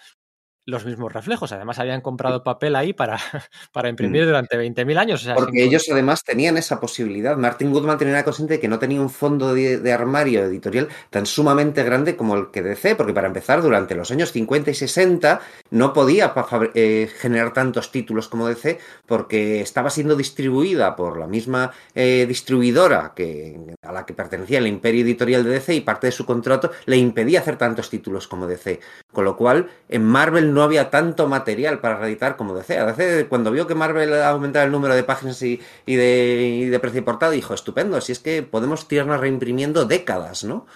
los 0.66 0.84
mismos 0.84 1.12
reflejos. 1.12 1.52
Además, 1.52 1.78
habían 1.78 2.00
comprado 2.00 2.42
papel 2.42 2.76
ahí 2.76 2.92
para, 2.92 3.18
para 3.72 3.88
imprimir 3.88 4.22
mm. 4.22 4.26
durante 4.26 4.56
20.000 4.56 4.98
años. 4.98 5.22
O 5.22 5.24
sea, 5.24 5.34
Porque 5.34 5.62
ellos 5.62 5.86
además 5.90 6.24
tenían 6.24 6.56
esa 6.56 6.80
posibilidad. 6.80 7.36
Martin 7.36 7.72
Goodman 7.72 7.98
tenía 7.98 8.24
consciente 8.24 8.54
de 8.54 8.60
que 8.60 8.68
no 8.68 8.78
tenía 8.78 9.00
un 9.00 9.10
fondo 9.10 9.54
de, 9.54 9.92
armario 9.92 10.44
editorial 10.44 10.88
tan 11.10 11.26
sumamente 11.26 11.82
grande 11.84 12.16
como 12.16 12.36
el 12.36 12.50
que 12.50 12.62
DC, 12.62 12.96
porque 12.96 13.12
para 13.12 13.26
empezar, 13.26 13.62
durante 13.62 13.94
los 13.94 14.10
años 14.10 14.32
50 14.32 14.70
y 14.70 14.74
60 14.74 15.40
no 15.70 15.92
podía 15.92 16.34
eh, 16.74 17.08
generar 17.18 17.52
tantos 17.52 17.92
títulos 17.92 18.28
como 18.28 18.48
DC 18.48 18.78
porque 19.06 19.60
estaba 19.60 19.90
siendo 19.90 20.16
distribuida 20.16 20.96
por 20.96 21.18
la 21.18 21.26
misma 21.26 21.70
eh, 21.94 22.24
distribuidora 22.26 23.12
que, 23.14 23.58
a 23.82 23.92
la 23.92 24.04
que 24.04 24.14
pertenecía 24.14 24.58
el 24.58 24.66
imperio 24.66 25.02
editorial 25.02 25.44
de 25.44 25.50
DC 25.50 25.74
y 25.74 25.80
parte 25.80 26.08
de 26.08 26.12
su 26.12 26.26
contrato 26.26 26.70
le 26.86 26.96
impedía 26.96 27.40
hacer 27.40 27.56
tantos 27.56 27.90
títulos 27.90 28.26
como 28.26 28.46
DC. 28.46 28.80
Con 29.12 29.24
lo 29.24 29.36
cual, 29.36 29.70
en 29.88 30.04
Marvel 30.04 30.53
no 30.54 30.62
había 30.62 30.90
tanto 30.90 31.26
material 31.28 31.80
para 31.80 31.98
reeditar 31.98 32.36
como 32.36 32.54
DC. 32.54 33.26
Cuando 33.28 33.50
vio 33.50 33.66
que 33.66 33.74
Marvel 33.74 34.22
aumentaba 34.22 34.64
el 34.64 34.72
número 34.72 34.94
de 34.94 35.04
páginas 35.04 35.42
y, 35.42 35.60
de, 35.86 36.68
de, 36.70 36.78
precio 36.80 37.04
portada, 37.04 37.32
dijo, 37.32 37.52
estupendo, 37.52 38.00
si 38.00 38.12
es 38.12 38.20
que 38.20 38.42
podemos 38.42 38.88
tirarnos 38.88 39.20
reimprimiendo 39.20 39.84
décadas, 39.84 40.44
¿no? 40.44 40.66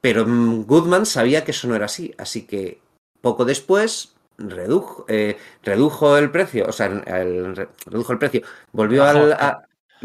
Pero 0.00 0.24
mm, 0.26 0.66
Goodman 0.66 1.06
sabía 1.06 1.44
que 1.44 1.50
eso 1.50 1.68
no 1.68 1.74
era 1.74 1.86
así, 1.86 2.14
así 2.18 2.46
que 2.46 2.80
poco 3.20 3.44
después 3.44 4.14
redujo, 4.38 5.04
eh, 5.08 5.38
redujo 5.62 6.16
el 6.16 6.30
precio, 6.30 6.66
o 6.68 6.72
sea, 6.72 6.88
redujo 6.88 8.12
el 8.12 8.18
precio, 8.18 8.42
volvió 8.72 9.04
al, 9.04 9.36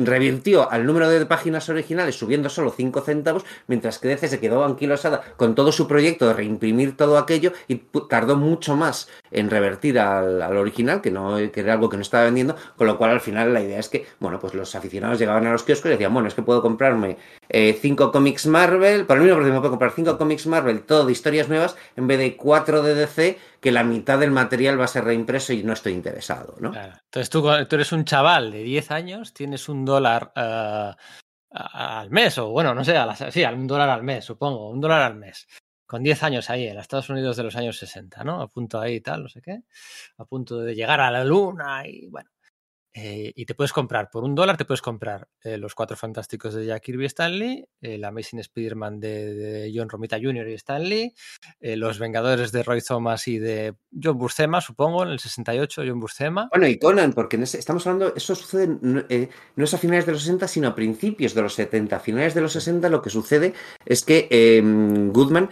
revirtió 0.06 0.72
al 0.72 0.86
número 0.86 1.10
de 1.10 1.25
páginas 1.25 1.70
originales 1.70 2.15
subiendo 2.15 2.50
solo 2.50 2.74
5 2.75 3.01
centavos, 3.01 3.46
mientras 3.68 4.00
que 4.00 4.08
DC 4.08 4.27
se 4.27 4.39
quedó 4.39 4.63
anquilosada 4.63 5.22
con 5.38 5.56
todo 5.56 5.72
su 5.72 5.88
proyecto 5.88 6.27
de 6.27 6.34
reimprimir 6.34 6.96
todo 6.98 7.18
aquello 7.18 7.53
y 7.68 7.75
tardó 8.10 8.36
mucho 8.36 8.75
más 8.75 9.10
en 9.32 9.50
revertir 9.50 10.00
al, 10.00 10.41
original, 10.58 11.01
que, 11.01 11.12
no, 11.12 11.38
que 11.51 11.60
era 11.60 11.74
algo 11.74 11.89
que 11.89 11.98
no 11.98 12.01
estaba 12.01 12.24
vendiendo, 12.24 12.56
con 12.77 12.88
lo 12.88 12.98
cual 12.98 13.12
al 13.12 13.22
final 13.22 13.53
la 13.53 13.62
idea 13.62 13.79
es 13.79 13.89
que, 13.89 14.08
bueno, 14.20 14.39
pues 14.39 14.53
los 14.53 14.74
aficionados 14.75 15.20
llegaban 15.20 15.46
a 15.48 15.51
los 15.51 15.63
kioscos 15.63 15.89
y 15.89 15.94
decían, 15.94 16.13
bueno, 16.13 16.27
es 16.27 16.34
que 16.34 16.41
puedo 16.41 16.62
comprarme 16.62 17.18
5 17.50 17.50
eh, 17.50 18.12
cómics 18.12 18.48
Marvel, 18.48 19.06
por 19.06 19.18
el 19.18 19.24
mismo 19.24 19.38
precio 19.38 19.53
me 19.53 19.60
puedo 19.60 19.72
comprar 19.72 19.91
5 19.91 20.18
cómics 20.18 20.48
Marvel, 20.48 20.82
todo 20.82 21.06
de 21.06 21.12
historias 21.12 21.50
nuevas, 21.50 21.75
en 21.96 22.08
vez 22.08 22.20
de 22.20 22.36
4 22.36 22.82
de 22.82 22.96
DC, 22.96 23.38
que 23.60 23.72
la 23.72 23.84
mitad 23.84 24.20
del 24.20 24.32
material 24.32 24.80
va 24.80 24.86
a 24.86 24.89
ser 24.89 25.04
reimpreso 25.04 25.54
y 25.54 25.63
no 25.63 25.74
estoy 25.74 25.94
interesado, 25.94 26.56
¿no? 26.60 26.74
Entonces 26.74 27.30
tú, 27.30 27.42
tú, 27.42 27.75
eres 27.75 27.92
un 27.92 28.06
chaval 28.06 28.51
de 28.51 28.63
10 28.63 28.92
años, 28.92 29.34
tienes 29.34 29.68
un 29.70 29.86
dólar 29.86 30.32
uh, 30.36 30.94
al 31.51 32.10
mes, 32.10 32.38
o 32.38 32.50
bueno, 32.50 32.74
no 32.74 32.84
sé, 32.84 32.96
a 32.98 33.06
la, 33.06 33.16
sí, 33.16 33.44
un 33.44 33.68
dólar 33.68 33.89
al 33.89 34.04
mes, 34.04 34.25
supongo, 34.25 34.70
un 34.70 34.80
dólar 34.80 35.01
al 35.01 35.16
mes. 35.16 35.48
Con 35.86 36.04
10 36.04 36.24
años 36.24 36.50
ahí, 36.50 36.68
en 36.68 36.78
Estados 36.78 37.10
Unidos 37.10 37.36
de 37.36 37.44
los 37.44 37.56
años 37.56 37.78
60, 37.78 38.24
¿no? 38.24 38.42
A 38.42 38.48
punto 38.48 38.80
ahí 38.80 38.96
y 38.96 39.01
tal, 39.01 39.24
no 39.24 39.30
sé 39.30 39.42
qué. 39.42 39.63
A 40.18 40.25
punto 40.25 40.60
de 40.60 40.75
llegar 40.75 41.01
a 41.01 41.10
la 41.10 41.24
luna 41.24 41.88
y 41.88 42.08
bueno. 42.08 42.30
Eh, 42.93 43.31
y 43.36 43.46
te 43.46 43.53
puedes 43.53 43.72
comprar, 43.72 44.10
por 44.10 44.24
un 44.24 44.34
dólar 44.34 44.58
te 44.58 44.65
puedes 44.65 44.81
comprar 44.81 45.27
eh, 45.43 45.58
los 45.58 45.75
Cuatro 45.75 45.96
Fantásticos 45.96 46.55
de 46.55 46.65
Jack 46.65 46.84
Kirby 46.84 47.03
y 47.03 47.05
Stanley, 47.05 47.65
el 47.81 48.03
Amazing 48.03 48.39
Spider-Man 48.39 49.00
de, 49.00 49.72
John 49.75 49.89
Romita 49.89 50.17
Jr. 50.17 50.50
y 50.50 50.53
Stanley, 50.53 51.13
eh, 51.60 51.75
los 51.75 52.00
Vengadores 52.00 52.51
de 52.51 52.63
Roy 52.63 52.81
Thomas 52.81 53.27
y 53.27 53.38
de 53.38 53.75
John 53.91 54.17
Buscema, 54.17 54.60
supongo, 54.60 55.03
en 55.03 55.10
el 55.10 55.19
68, 55.19 55.84
John 55.86 56.00
Buscema. 56.00 56.50
Bueno, 56.51 56.67
y 56.67 56.79
Conan, 56.79 57.13
porque 57.13 57.38
estamos 57.38 57.86
hablando, 57.86 58.13
eso 58.15 58.34
sucede 58.34 58.67
no, 58.81 59.03
es 59.10 59.74
a 59.74 59.77
finales 59.77 60.08
de 60.08 60.13
los 60.13 60.22
60, 60.22 60.48
sino 60.48 60.69
a 60.69 60.75
principios 60.75 61.36
de 61.36 61.43
los 61.43 61.53
70. 61.53 61.96
A 61.96 62.00
finales 62.00 62.34
de 62.34 62.41
los 62.41 62.53
60 62.53 62.89
lo 62.89 63.03
que 63.03 63.12
sucede 63.12 63.53
es 63.86 64.03
que 64.03 64.27
em, 64.31 65.12
Goodman 65.12 65.50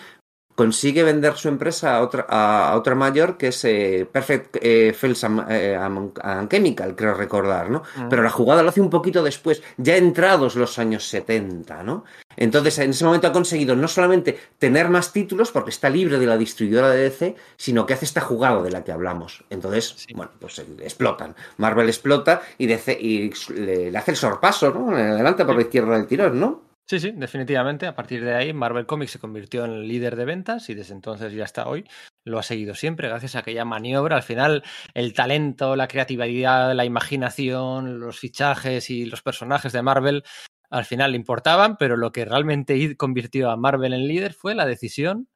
consigue 0.58 1.04
vender 1.04 1.36
su 1.36 1.50
empresa 1.50 1.96
a 1.96 2.02
otra, 2.02 2.26
a, 2.28 2.76
otra 2.76 2.96
mayor 2.96 3.38
que 3.38 3.50
es 3.50 3.64
eh, 3.64 4.10
Perfect 4.12 4.56
eh, 4.56 4.92
eh 4.92 5.78
and, 5.80 6.50
Chemical, 6.50 6.96
creo 6.96 7.14
recordar, 7.14 7.70
¿no? 7.70 7.84
Mm. 7.96 8.10
Pero 8.10 8.24
la 8.24 8.32
jugada 8.32 8.64
lo 8.64 8.70
hace 8.70 8.82
un 8.82 8.90
poquito 8.90 9.22
después, 9.22 9.62
ya 9.78 9.96
entrados 9.98 10.56
los 10.56 10.80
años 10.80 11.08
70, 11.08 11.84
¿no? 11.84 12.06
Entonces, 12.36 12.80
en 12.80 12.90
ese 12.90 13.06
momento 13.06 13.28
ha 13.28 13.32
conseguido 13.32 13.76
no 13.76 13.88
solamente 13.88 14.40
tener 14.58 14.90
más 14.90 15.14
títulos, 15.14 15.52
porque 15.52 15.70
está 15.70 15.92
libre 15.92 16.18
de 16.18 16.26
la 16.26 16.38
distribuidora 16.38 16.90
de 16.90 17.04
DC, 17.04 17.36
sino 17.56 17.86
que 17.86 17.94
hace 17.94 18.06
esta 18.06 18.22
jugada 18.22 18.64
de 18.64 18.72
la 18.72 18.84
que 18.84 18.92
hablamos. 18.92 19.44
Entonces, 19.52 20.08
bueno, 20.16 20.32
pues 20.40 20.58
explotan. 20.82 21.36
Marvel 21.58 21.88
explota 21.88 22.42
y, 22.58 22.66
DC, 22.66 22.98
y 23.00 23.32
le, 23.54 23.96
hace 23.96 24.12
el 24.12 24.18
sorpaso, 24.18 24.72
¿no? 24.72 24.96
Adelante 24.96 25.46
por 25.46 25.56
la 25.56 25.62
izquierda 25.62 25.98
del 25.98 26.08
tirón, 26.08 26.40
¿no? 26.40 26.67
Sí, 26.90 27.02
sí, 27.02 27.12
definitivamente. 27.12 27.86
A 27.86 27.96
partir 27.96 28.24
de 28.24 28.34
ahí, 28.34 28.54
Marvel 28.54 28.86
Comics 28.86 29.12
se 29.12 29.20
convirtió 29.20 29.66
en 29.66 29.86
líder 29.90 30.16
de 30.16 30.24
ventas 30.24 30.70
y 30.70 30.74
desde 30.74 30.94
entonces 30.94 31.34
y 31.34 31.42
hasta 31.42 31.68
hoy 31.68 31.86
lo 32.24 32.40
ha 32.40 32.44
seguido 32.44 32.76
siempre 32.76 33.10
gracias 33.10 33.36
a 33.36 33.40
aquella 33.40 33.66
maniobra. 33.66 34.16
Al 34.16 34.24
final, 34.24 34.64
el 34.94 35.14
talento, 35.14 35.76
la 35.76 35.90
creatividad, 35.90 36.74
la 36.74 36.86
imaginación, 36.86 38.00
los 38.00 38.18
fichajes 38.20 38.90
y 38.90 39.06
los 39.06 39.22
personajes 39.22 39.74
de 39.74 39.82
Marvel 39.82 40.24
al 40.70 40.86
final 40.86 41.14
importaban, 41.16 41.76
pero 41.78 41.98
lo 41.98 42.14
que 42.14 42.24
realmente 42.24 42.96
convirtió 42.96 43.50
a 43.52 43.58
Marvel 43.58 43.94
en 43.94 44.08
líder 44.08 44.34
fue 44.34 44.56
la 44.56 44.66
decisión 44.66 45.28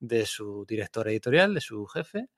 de 0.00 0.26
su 0.26 0.66
director 0.66 1.08
editorial, 1.08 1.54
de 1.54 1.60
su 1.62 1.86
jefe, 1.86 2.28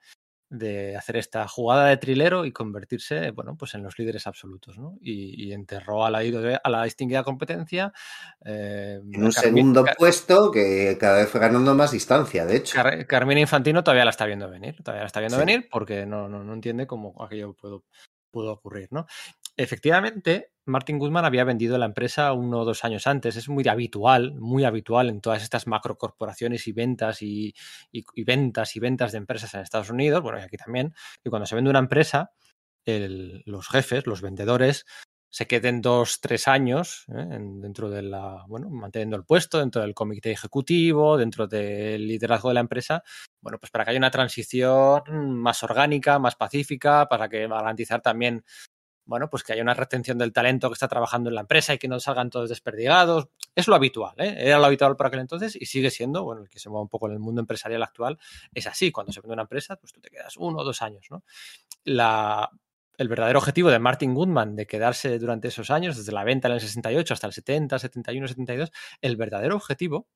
de 0.52 0.96
hacer 0.96 1.16
esta 1.16 1.48
jugada 1.48 1.86
de 1.86 1.96
trilero 1.96 2.44
y 2.44 2.52
convertirse, 2.52 3.30
bueno, 3.30 3.56
pues 3.56 3.74
en 3.74 3.82
los 3.82 3.98
líderes 3.98 4.26
absolutos, 4.26 4.76
¿no? 4.78 4.98
Y, 5.00 5.50
enterró 5.52 6.04
a 6.04 6.10
la, 6.10 6.20
a 6.62 6.70
la 6.70 6.84
distinguida 6.84 7.24
competencia. 7.24 7.92
Eh, 8.44 9.00
en 9.12 9.24
un 9.24 9.32
segundo 9.32 9.84
puesto 9.96 10.50
que 10.50 10.96
cada 11.00 11.18
vez 11.18 11.28
fue 11.30 11.40
ganando 11.40 11.74
más 11.74 11.92
distancia, 11.92 12.44
de 12.44 12.56
hecho. 12.56 12.78
Carmina 13.06 13.40
Infantino 13.40 13.82
todavía 13.82 14.04
la 14.04 14.10
está 14.10 14.26
viendo 14.26 14.48
venir, 14.50 14.76
todavía 14.82 15.02
la 15.02 15.06
está 15.06 15.20
viendo 15.20 15.38
venir 15.38 15.68
porque 15.70 16.04
no, 16.04 16.28
no, 16.28 16.44
no 16.44 16.52
entiende 16.52 16.86
cómo 16.86 17.14
aquello 17.24 17.54
pudo, 17.54 17.84
pudo 18.30 18.52
ocurrir, 18.52 18.88
¿no? 18.90 19.06
Efectivamente, 19.56 20.52
Martin 20.64 20.98
Goodman 20.98 21.24
había 21.24 21.44
vendido 21.44 21.76
la 21.76 21.86
empresa 21.86 22.32
uno 22.32 22.60
o 22.60 22.64
dos 22.64 22.84
años 22.84 23.06
antes. 23.06 23.36
Es 23.36 23.48
muy 23.48 23.66
habitual, 23.68 24.34
muy 24.34 24.64
habitual 24.64 25.08
en 25.08 25.20
todas 25.20 25.42
estas 25.42 25.66
macrocorporaciones 25.66 26.66
y 26.68 26.72
ventas 26.72 27.20
y, 27.22 27.54
ventas 28.24 28.76
y 28.76 28.80
ventas 28.80 29.12
de 29.12 29.18
empresas 29.18 29.52
en 29.54 29.60
Estados 29.60 29.90
Unidos, 29.90 30.22
bueno, 30.22 30.38
y 30.38 30.42
aquí 30.42 30.56
también, 30.56 30.94
que 31.22 31.30
cuando 31.30 31.46
se 31.46 31.54
vende 31.54 31.70
una 31.70 31.80
empresa, 31.80 32.32
los 32.86 33.68
jefes, 33.68 34.06
los 34.06 34.22
vendedores, 34.22 34.86
se 35.32 35.46
queden 35.46 35.80
dos, 35.80 36.20
tres 36.20 36.46
años 36.46 37.06
¿eh? 37.08 37.26
dentro 37.30 37.88
de 37.88 38.02
la, 38.02 38.44
bueno, 38.48 38.68
manteniendo 38.68 39.16
el 39.16 39.24
puesto, 39.24 39.58
dentro 39.58 39.80
del 39.80 39.94
comité 39.94 40.30
ejecutivo, 40.30 41.16
dentro 41.16 41.46
del 41.46 42.06
liderazgo 42.06 42.50
de 42.50 42.54
la 42.54 42.60
empresa, 42.60 43.02
bueno, 43.40 43.58
pues 43.58 43.70
para 43.70 43.84
que 43.84 43.92
haya 43.92 43.98
una 43.98 44.10
transición 44.10 45.02
más 45.40 45.62
orgánica, 45.62 46.18
más 46.18 46.36
pacífica, 46.36 47.06
para 47.08 47.30
que 47.30 47.48
garantizar 47.48 48.02
también 48.02 48.44
bueno, 49.04 49.28
pues 49.28 49.42
que 49.42 49.52
haya 49.52 49.62
una 49.62 49.74
retención 49.74 50.18
del 50.18 50.32
talento 50.32 50.68
que 50.68 50.74
está 50.74 50.88
trabajando 50.88 51.28
en 51.28 51.34
la 51.34 51.42
empresa 51.42 51.74
y 51.74 51.78
que 51.78 51.88
no 51.88 51.98
salgan 52.00 52.30
todos 52.30 52.48
desperdigados. 52.48 53.28
Es 53.54 53.68
lo 53.68 53.74
habitual, 53.74 54.14
¿eh? 54.18 54.34
Era 54.38 54.58
lo 54.58 54.66
habitual 54.66 54.96
por 54.96 55.06
aquel 55.06 55.20
entonces 55.20 55.56
y 55.56 55.66
sigue 55.66 55.90
siendo, 55.90 56.24
bueno, 56.24 56.42
el 56.42 56.48
que 56.48 56.58
se 56.58 56.70
mueve 56.70 56.82
un 56.82 56.88
poco 56.88 57.08
en 57.08 57.14
el 57.14 57.18
mundo 57.18 57.40
empresarial 57.40 57.82
actual, 57.82 58.18
es 58.54 58.66
así. 58.66 58.92
Cuando 58.92 59.12
se 59.12 59.20
vende 59.20 59.34
una 59.34 59.42
empresa, 59.42 59.76
pues 59.76 59.92
tú 59.92 60.00
te 60.00 60.10
quedas 60.10 60.36
uno 60.36 60.58
o 60.58 60.64
dos 60.64 60.82
años, 60.82 61.06
¿no? 61.10 61.24
La, 61.84 62.48
el 62.96 63.08
verdadero 63.08 63.38
objetivo 63.38 63.70
de 63.70 63.78
Martin 63.78 64.14
Goodman 64.14 64.54
de 64.56 64.66
quedarse 64.66 65.18
durante 65.18 65.48
esos 65.48 65.70
años, 65.70 65.96
desde 65.96 66.12
la 66.12 66.24
venta 66.24 66.48
en 66.48 66.54
el 66.54 66.60
68 66.60 67.14
hasta 67.14 67.26
el 67.26 67.32
70, 67.32 67.78
71, 67.78 68.28
72, 68.28 68.70
el 69.00 69.16
verdadero 69.16 69.56
objetivo 69.56 70.08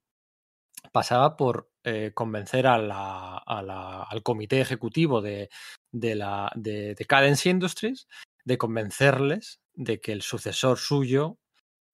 pasaba 0.93 1.37
por 1.37 1.71
eh, 1.85 2.13
convencer 2.15 2.67
a 2.67 2.77
al 2.77 4.23
comité 4.23 4.61
ejecutivo 4.61 5.21
de, 5.21 5.51
de, 5.91 6.15
la, 6.15 6.53
de 6.55 6.95
Cadence 7.09 7.49
Industries 7.49 8.07
de 8.47 8.59
convencerles 8.59 9.61
de 9.75 10.01
que 10.01 10.13
el 10.13 10.23
sucesor 10.23 10.79
suyo, 10.79 11.39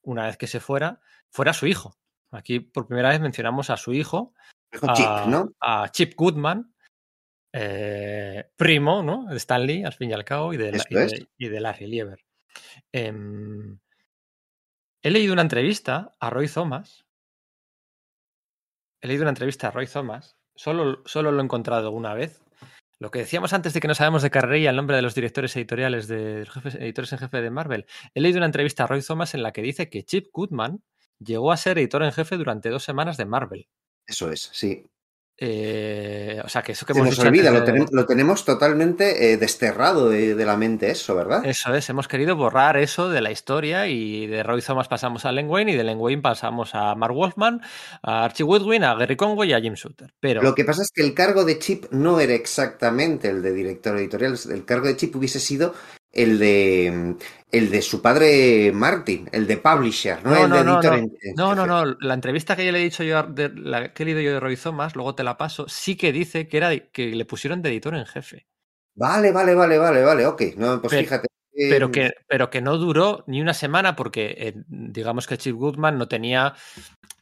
una 0.03 0.27
vez 0.27 0.37
que 0.37 0.47
se 0.47 0.61
fuera, 0.61 1.01
fuera 1.31 1.55
su 1.55 1.67
hijo. 1.67 1.97
Aquí 2.31 2.61
por 2.61 2.87
primera 2.87 3.09
vez 3.09 3.21
mencionamos 3.21 3.71
a 3.71 3.77
su 3.77 3.93
hijo, 3.95 4.35
a 4.83 4.93
Chip, 4.93 5.09
¿no? 5.29 5.49
a 5.61 5.89
Chip 5.91 6.15
Goodman, 6.15 6.75
eh, 7.55 8.51
primo 8.57 9.03
¿no? 9.03 9.25
de 9.25 9.37
Stanley, 9.39 9.83
al 9.85 9.95
fin 9.95 10.11
y 10.11 10.13
al 10.13 10.25
cabo, 10.25 10.53
y 10.53 10.59
de, 10.59 11.27
y 11.39 11.49
de, 11.49 11.61
Larry 11.61 11.87
Lieber. 11.87 12.23
Em, 12.93 13.79
he 15.03 15.11
leído 15.11 15.33
una 15.33 15.43
entrevista 15.43 16.13
a 16.21 16.29
Roy 16.29 16.49
Thomas. 16.49 17.07
He 19.01 19.09
leído 19.09 19.23
una 19.23 19.31
entrevista 19.31 19.69
a 19.69 19.71
Roy 19.71 19.87
Thomas. 19.87 20.37
Solo, 20.55 21.03
solo 21.07 21.33
lo 21.33 21.41
he 21.41 21.45
encontrado 21.45 21.93
una 21.93 22.13
vez. 22.13 22.42
Lo 23.03 23.11
que 23.11 23.19
decíamos 23.19 23.53
antes 23.53 23.73
de 23.73 23.81
que 23.81 23.89
no 23.89 23.97
sabemos 23.97 24.23
de 24.23 24.31
carrera 24.31 24.71
el 24.71 24.77
nombre 24.77 24.95
de 24.95 25.03
los 25.03 25.17
directores 25.17 25.57
editoriales, 25.57 26.07
de 26.07 26.47
los 26.47 26.75
editores 26.77 27.13
en 27.13 27.19
jefe 27.19 27.43
de 27.43 27.51
Marvel, 27.51 27.85
he 28.15 28.21
leído 28.21 28.37
una 28.37 28.47
entrevista 28.47 28.85
a 28.85 28.87
Roy 28.87 29.03
Thomas 29.03 29.35
en 29.35 29.43
la 29.43 29.53
que 29.53 29.61
dice 29.61 29.91
que 29.91 30.05
Chip 30.05 30.29
Goodman 30.33 30.85
llegó 31.19 31.51
a 31.51 31.57
ser 31.57 31.79
editor 31.79 32.05
en 32.05 32.13
jefe 32.13 32.37
durante 32.37 32.69
dos 32.69 32.85
semanas 32.85 33.17
de 33.17 33.25
Marvel. 33.25 33.69
Eso 34.07 34.31
es, 34.31 34.51
sí. 34.53 34.87
Eh, 35.39 36.41
o 36.45 36.49
sea, 36.49 36.63
que 36.63 36.73
eso 36.73 36.87
que 36.87 36.93
Se 36.93 36.99
hemos 36.99 37.09
nos 37.09 37.17
dicho 37.17 37.29
olvida, 37.29 37.51
lo, 37.51 37.65
tenemos, 37.65 37.91
lo 37.91 38.07
tenemos 38.07 38.45
totalmente 38.45 39.33
eh, 39.33 39.37
desterrado 39.39 40.09
de, 40.09 40.35
de 40.35 40.47
la 40.47 40.57
mente 40.57 40.91
eso, 40.91 41.15
¿verdad? 41.15 41.45
Eso 41.45 41.75
es, 41.75 41.89
hemos 41.89 42.07
querido 42.07 42.37
borrar 42.37 42.77
eso 42.77 43.09
de 43.09 43.21
la 43.21 43.31
historia 43.31 43.89
y 43.89 44.27
de 44.27 44.43
Roy 44.43 44.63
Thomas 44.63 44.89
pasamos 44.89 45.25
a 45.25 45.33
Len 45.33 45.49
Wayne 45.49 45.73
y 45.73 45.77
de 45.77 45.85
Len 45.85 45.99
Wayne 45.99 46.23
pasamos 46.23 46.75
a 46.75 46.95
Mark 46.95 47.15
Wolfman, 47.15 47.61
a 48.03 48.25
Archie 48.25 48.45
Woodwin, 48.45 48.85
a 48.85 48.95
Gary 48.95 49.17
Conway 49.17 49.51
y 49.51 49.53
a 49.55 49.61
Jim 49.61 49.75
Shooter. 49.75 50.13
Pero 50.21 50.43
Lo 50.43 50.55
que 50.55 50.65
pasa 50.65 50.83
es 50.83 50.91
que 50.95 51.03
el 51.03 51.15
cargo 51.15 51.45
de 51.45 51.59
Chip 51.59 51.87
no 51.91 52.21
era 52.21 52.35
exactamente 52.35 53.29
el 53.29 53.43
de 53.43 53.53
director 53.53 53.97
editorial, 53.97 54.39
el 54.51 54.65
cargo 54.65 54.87
de 54.87 54.97
Chip 54.97 55.17
hubiese 55.17 55.41
sido 55.41 55.75
el 56.13 56.39
de 56.39 57.17
el 57.51 57.71
de 57.71 57.83
su 57.83 58.01
padre 58.01 58.71
Martin, 58.73 59.29
el 59.33 59.47
de 59.47 59.59
publisher, 59.59 60.25
no, 60.25 60.31
No, 60.31 60.45
el 60.45 60.49
no, 60.51 60.57
de 60.57 60.65
no, 60.65 60.73
editor 60.81 61.01
no. 61.01 61.55
No, 61.55 61.55
no, 61.55 61.67
no. 61.67 61.97
La 62.01 62.15
entrevista 62.15 62.57
que 62.57 62.65
ya 62.65 62.73
le 62.73 62.81
he 62.81 62.85
dicho 62.85 63.03
yo, 63.05 63.23
de, 63.25 63.51
la 63.55 63.93
que 63.93 64.03
he 64.03 64.07
leído 64.07 64.21
yo 64.23 64.33
de 64.33 64.41
Roy 64.41 64.57
Thomas, 64.57 64.95
luego 64.97 65.15
te 65.15 65.23
la 65.23 65.37
paso, 65.37 65.67
sí 65.69 65.97
que 65.97 66.13
dice 66.13 66.49
que 66.49 66.57
era 66.57 66.71
de- 66.71 66.89
que 66.91 67.07
le 67.15 67.25
pusieron 67.27 67.61
de 67.61 67.69
editor 67.71 67.95
en 67.95 68.07
jefe. 68.07 68.47
Vale, 68.95 69.33
vale, 69.33 69.55
vale, 69.55 69.77
vale, 69.79 70.03
vale, 70.03 70.27
ok. 70.27 70.43
No, 70.57 70.81
pues 70.81 70.91
Pero- 70.93 71.03
fíjate. 71.03 71.27
eh, 71.55 71.69
Pero 71.69 71.91
que, 71.93 72.11
pero 72.27 72.49
que 72.49 72.63
no 72.63 72.79
duró 72.79 73.25
ni 73.27 73.43
una 73.43 73.53
semana 73.55 73.95
porque 73.97 74.35
eh, 74.39 74.55
digamos 74.69 75.27
que 75.27 75.37
Chip 75.37 75.55
Goodman 75.57 75.99
no 75.99 76.09
tenía 76.09 76.55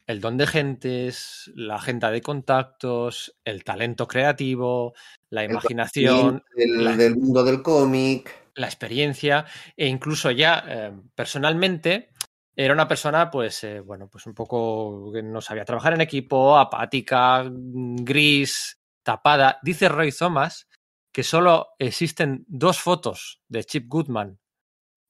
el 0.06 0.20
don 0.20 0.36
de 0.36 0.46
gentes, 0.46 1.50
la 1.56 1.76
agenda 1.76 2.10
de 2.12 2.20
contactos, 2.22 3.36
el 3.44 3.64
talento 3.64 4.06
creativo, 4.06 4.94
la 5.30 5.44
el 5.44 5.50
imaginación, 5.50 6.42
la- 6.54 6.96
del 6.96 7.16
mundo 7.16 7.42
del 7.44 7.62
cómic. 7.62 8.32
La 8.54 8.66
experiencia 8.66 9.46
e 9.76 9.86
incluso 9.86 10.30
ya 10.30 10.64
eh, 10.66 10.92
personalmente 11.14 12.10
era 12.56 12.74
una 12.74 12.88
persona 12.88 13.30
pues 13.30 13.62
eh, 13.64 13.80
bueno 13.80 14.08
pues 14.08 14.26
un 14.26 14.34
poco 14.34 15.12
que 15.12 15.22
no 15.22 15.40
sabía 15.40 15.64
trabajar 15.64 15.94
en 15.94 16.00
equipo 16.00 16.58
apática 16.58 17.44
mm, 17.44 17.96
gris 18.04 18.80
tapada. 19.02 19.58
Dice 19.62 19.88
Roy 19.88 20.12
Thomas 20.12 20.68
que 21.12 21.22
solo 21.22 21.68
existen 21.78 22.44
dos 22.48 22.80
fotos 22.80 23.40
de 23.48 23.64
Chip 23.64 23.86
Goodman 23.88 24.39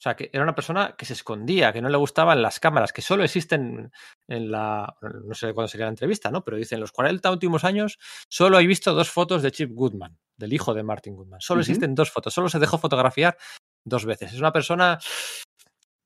o 0.00 0.02
sea 0.02 0.16
que 0.16 0.30
era 0.32 0.42
una 0.42 0.54
persona 0.54 0.94
que 0.96 1.04
se 1.04 1.12
escondía 1.12 1.74
que 1.74 1.82
no 1.82 1.90
le 1.90 1.98
gustaban 1.98 2.40
las 2.40 2.58
cámaras 2.58 2.90
que 2.90 3.02
solo 3.02 3.22
existen 3.22 3.92
en 4.28 4.50
la 4.50 4.96
no 5.02 5.34
sé 5.34 5.52
cuándo 5.52 5.68
sería 5.68 5.84
la 5.86 5.90
entrevista 5.90 6.30
no 6.30 6.42
pero 6.42 6.56
dice 6.56 6.74
en 6.76 6.80
los 6.80 6.90
40 6.90 7.30
últimos 7.30 7.64
años 7.64 7.98
solo 8.28 8.58
he 8.58 8.66
visto 8.66 8.94
dos 8.94 9.10
fotos 9.10 9.42
de 9.42 9.52
Chip 9.52 9.72
Goodman 9.74 10.18
del 10.38 10.54
hijo 10.54 10.72
de 10.72 10.82
Martin 10.82 11.14
Goodman. 11.16 11.40
Solo 11.42 11.60
existen 11.60 11.94
dos 11.94 12.10
fotos 12.10 12.32
solo 12.32 12.48
se 12.48 12.58
dejó 12.58 12.78
fotografiar 12.78 13.36
dos 13.84 14.06
veces. 14.06 14.32
Es 14.32 14.38
una 14.38 14.52
persona, 14.52 14.98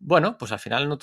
bueno, 0.00 0.36
pues 0.36 0.52
al 0.52 0.58
final 0.58 0.88
no- 0.88 0.98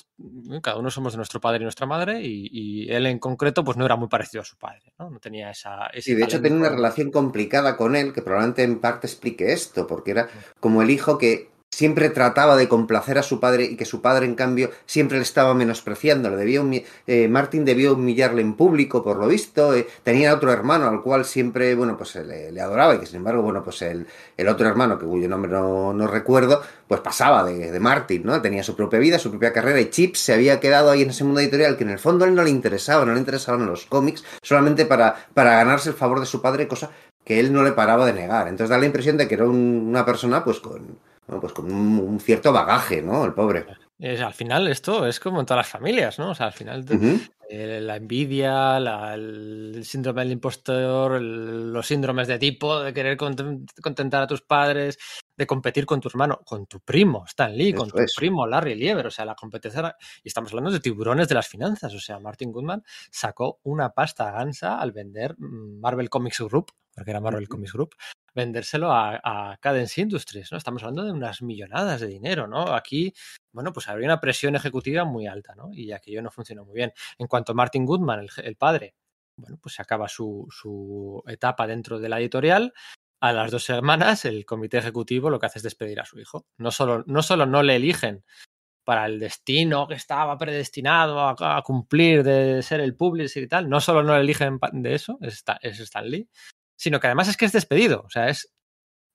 cada 0.61 0.77
uno 0.77 0.91
somos 0.91 1.13
de 1.13 1.17
nuestro 1.17 1.39
padre 1.41 1.59
y 1.61 1.63
nuestra 1.63 1.87
madre 1.87 2.21
y, 2.21 2.49
y 2.51 2.91
él 2.91 3.07
en 3.07 3.19
concreto 3.19 3.63
pues 3.63 3.77
no 3.77 3.85
era 3.85 3.95
muy 3.95 4.09
parecido 4.09 4.41
a 4.41 4.45
su 4.45 4.57
padre, 4.57 4.93
¿no? 4.99 5.09
No 5.09 5.19
tenía 5.19 5.49
esa... 5.49 5.89
Sí, 5.99 6.13
de 6.13 6.23
hecho 6.23 6.41
tenía 6.41 6.59
una 6.59 6.69
relación 6.69 7.09
complicada 7.09 7.77
con 7.77 7.95
él, 7.95 8.13
que 8.13 8.21
probablemente 8.21 8.63
en 8.63 8.79
parte 8.79 9.07
explique 9.07 9.53
esto, 9.53 9.87
porque 9.87 10.11
era 10.11 10.29
como 10.59 10.81
el 10.81 10.89
hijo 10.91 11.17
que 11.17 11.49
siempre 11.71 12.09
trataba 12.09 12.57
de 12.57 12.67
complacer 12.67 13.17
a 13.17 13.23
su 13.23 13.39
padre 13.39 13.63
y 13.63 13.77
que 13.77 13.85
su 13.85 14.01
padre, 14.01 14.25
en 14.25 14.35
cambio, 14.35 14.71
siempre 14.85 15.17
le 15.17 15.23
estaba 15.23 15.53
menospreciando. 15.53 16.29
Le 16.29 16.45
humi- 16.61 16.83
eh, 17.07 17.27
Martin 17.29 17.63
debió 17.63 17.93
humillarle 17.93 18.41
en 18.41 18.55
público, 18.55 19.03
por 19.03 19.17
lo 19.17 19.27
visto. 19.27 19.73
eh, 19.73 19.87
tenía 20.03 20.33
otro 20.33 20.51
hermano 20.51 20.87
al 20.87 21.01
cual 21.01 21.23
siempre, 21.25 21.73
bueno, 21.75 21.97
pues 21.97 22.15
eh, 22.17 22.25
le, 22.25 22.51
le 22.51 22.61
adoraba 22.61 22.95
y 22.95 22.99
que, 22.99 23.05
sin 23.05 23.17
embargo, 23.17 23.41
bueno, 23.41 23.63
pues 23.63 23.81
el, 23.83 24.05
el 24.37 24.47
otro 24.49 24.67
hermano, 24.67 24.99
que 24.99 25.05
cuyo 25.05 25.29
nombre 25.29 25.49
no, 25.51 25.93
recuerdo, 26.07 26.61
pues 26.87 26.99
pasaba 27.01 27.43
de, 27.45 27.71
de 27.71 27.79
Martin, 27.79 28.23
¿no? 28.25 28.41
Tenía 28.41 28.63
su 28.63 28.75
propia 28.75 28.99
vida, 28.99 29.17
su 29.17 29.29
propia 29.29 29.53
carrera 29.53 29.79
y 29.79 29.89
Chip 29.89 30.15
se 30.15 30.33
había 30.33 30.59
quedado 30.59 30.91
ahí 30.91 31.03
en 31.03 31.11
ese 31.11 31.23
mundo 31.23 31.39
editorial 31.39 31.77
que 31.77 31.83
en 31.85 31.89
el 31.91 31.99
fondo 31.99 32.25
a 32.25 32.27
él 32.27 32.35
no 32.35 32.43
le 32.43 32.49
interesaba, 32.49 33.05
no 33.05 33.13
le 33.13 33.19
interesaban 33.19 33.65
los 33.65 33.85
cómics, 33.85 34.23
solamente 34.43 34.85
para, 34.85 35.15
para 35.33 35.55
ganarse 35.55 35.89
el 35.89 35.95
favor 35.95 36.19
de 36.19 36.25
su 36.25 36.41
padre, 36.41 36.67
cosa 36.67 36.91
que 37.23 37.39
él 37.39 37.53
no 37.53 37.63
le 37.63 37.71
paraba 37.71 38.05
de 38.05 38.13
negar. 38.13 38.47
Entonces 38.49 38.69
da 38.69 38.77
la 38.77 38.85
impresión 38.85 39.15
de 39.15 39.27
que 39.27 39.35
era 39.35 39.45
un- 39.45 39.85
una 39.87 40.03
persona 40.05 40.43
pues 40.43 40.59
con, 40.59 40.97
bueno, 41.31 41.39
pues 41.41 41.53
con 41.53 41.71
un, 41.71 41.97
un 41.99 42.19
cierto 42.19 42.51
bagaje, 42.51 43.01
¿no? 43.01 43.23
El 43.23 43.33
pobre. 43.33 43.65
Es- 43.97 44.19
al 44.19 44.33
final 44.33 44.67
esto 44.67 45.07
es 45.07 45.17
como 45.19 45.39
en 45.39 45.45
todas 45.45 45.59
las 45.65 45.69
familias, 45.71 46.19
¿no? 46.19 46.31
O 46.31 46.35
sea, 46.35 46.47
al 46.47 46.51
final 46.53 46.83
eh, 47.49 47.79
la 47.81 47.95
envidia, 47.95 48.79
la- 48.81 49.13
el 49.13 49.81
síndrome 49.85 50.23
del 50.23 50.33
impostor, 50.33 51.15
el- 51.15 51.71
los 51.71 51.87
síndromes 51.87 52.27
de 52.27 52.37
tipo, 52.37 52.81
de 52.81 52.93
querer 52.93 53.17
conten- 53.17 53.65
contentar 53.81 54.23
a 54.23 54.27
tus 54.27 54.41
padres, 54.41 54.97
de 55.37 55.47
competir 55.47 55.85
con 55.85 56.01
tu 56.01 56.09
hermano, 56.09 56.41
con 56.43 56.65
tu 56.65 56.81
primo 56.81 57.23
Stan 57.27 57.55
Lee, 57.55 57.71
con 57.73 57.89
tu 57.89 57.97
es. 57.99 58.13
primo 58.17 58.45
Larry 58.45 58.75
Lieber, 58.75 59.07
o 59.07 59.11
sea, 59.11 59.23
la 59.23 59.35
competencia, 59.35 59.79
era- 59.79 59.95
y 60.23 60.27
estamos 60.27 60.51
hablando 60.51 60.71
de 60.71 60.79
tiburones 60.81 61.29
de 61.29 61.35
las 61.35 61.47
finanzas, 61.47 61.93
o 61.93 61.99
sea, 61.99 62.19
Martin 62.19 62.51
Goodman 62.51 62.83
sacó 63.09 63.59
una 63.63 63.91
pasta 63.91 64.31
gansa 64.31 64.79
al 64.79 64.91
vender 64.91 65.35
mm, 65.37 65.79
Marvel 65.79 66.09
Comics 66.09 66.41
Group, 66.41 66.71
porque 66.93 67.11
era 67.11 67.21
Marvel. 67.21 67.47
Comics 67.47 67.71
Group, 67.73 67.95
vendérselo 68.33 68.91
a, 68.91 69.57
Cadence 69.59 70.01
Industries, 70.01 70.51
¿no? 70.51 70.57
Estamos 70.57 70.83
hablando 70.83 71.03
de 71.03 71.11
unas 71.11 71.41
millonadas 71.41 72.01
de 72.01 72.07
dinero, 72.07 72.47
¿no? 72.47 72.73
Aquí, 72.73 73.13
bueno, 73.51 73.73
pues 73.73 73.87
habría 73.87 74.07
una 74.07 74.19
presión 74.19 74.55
ejecutiva 74.55 75.05
muy 75.05 75.27
alta, 75.27 75.55
¿no? 75.55 75.69
Y 75.73 75.91
aquello 75.91 76.21
no 76.21 76.31
funcionó 76.31 76.65
muy 76.65 76.75
bien. 76.75 76.93
En 77.17 77.27
cuanto 77.27 77.51
a 77.51 77.55
Martin 77.55 77.85
Goodman, 77.85 78.27
el, 78.37 78.55
padre, 78.55 78.95
bueno, 79.35 79.57
pues 79.61 79.75
se 79.75 79.81
acaba 79.81 80.07
su, 80.07 80.47
su 80.49 81.23
etapa 81.27 81.67
dentro 81.67 81.99
de 81.99 82.09
la 82.09 82.19
editorial. 82.19 82.73
A 83.21 83.33
las 83.33 83.51
dos 83.51 83.65
semanas, 83.65 84.25
el 84.25 84.45
comité 84.45 84.79
ejecutivo 84.79 85.29
lo 85.29 85.39
que 85.39 85.45
hace 85.45 85.59
es 85.59 85.63
despedir 85.63 85.99
a 85.99 86.05
su 86.05 86.19
hijo. 86.19 86.47
No 86.57 86.71
solo 86.71 87.03
no, 87.05 87.21
solo 87.21 87.45
no 87.45 87.61
le 87.61 87.75
eligen 87.75 88.23
para 88.83 89.05
el 89.05 89.19
destino 89.19 89.87
que 89.87 89.93
estaba 89.93 90.37
predestinado 90.39 91.19
a, 91.21 91.61
cumplir 91.61 92.23
de 92.23 92.63
ser 92.63 92.81
el 92.81 92.95
publisher 92.95 93.43
y 93.43 93.47
tal, 93.47 93.69
no 93.69 93.79
solo 93.79 94.01
no 94.01 94.15
le 94.15 94.21
eligen 94.21 94.59
de 94.73 94.95
eso, 94.95 95.19
es 95.21 95.43
Stan 95.79 96.09
Lee, 96.09 96.27
sino 96.81 96.99
que 96.99 97.05
además 97.05 97.27
es 97.27 97.37
que 97.37 97.45
es 97.45 97.51
despedido. 97.51 98.01
O 98.05 98.09
sea, 98.09 98.27
es. 98.27 98.49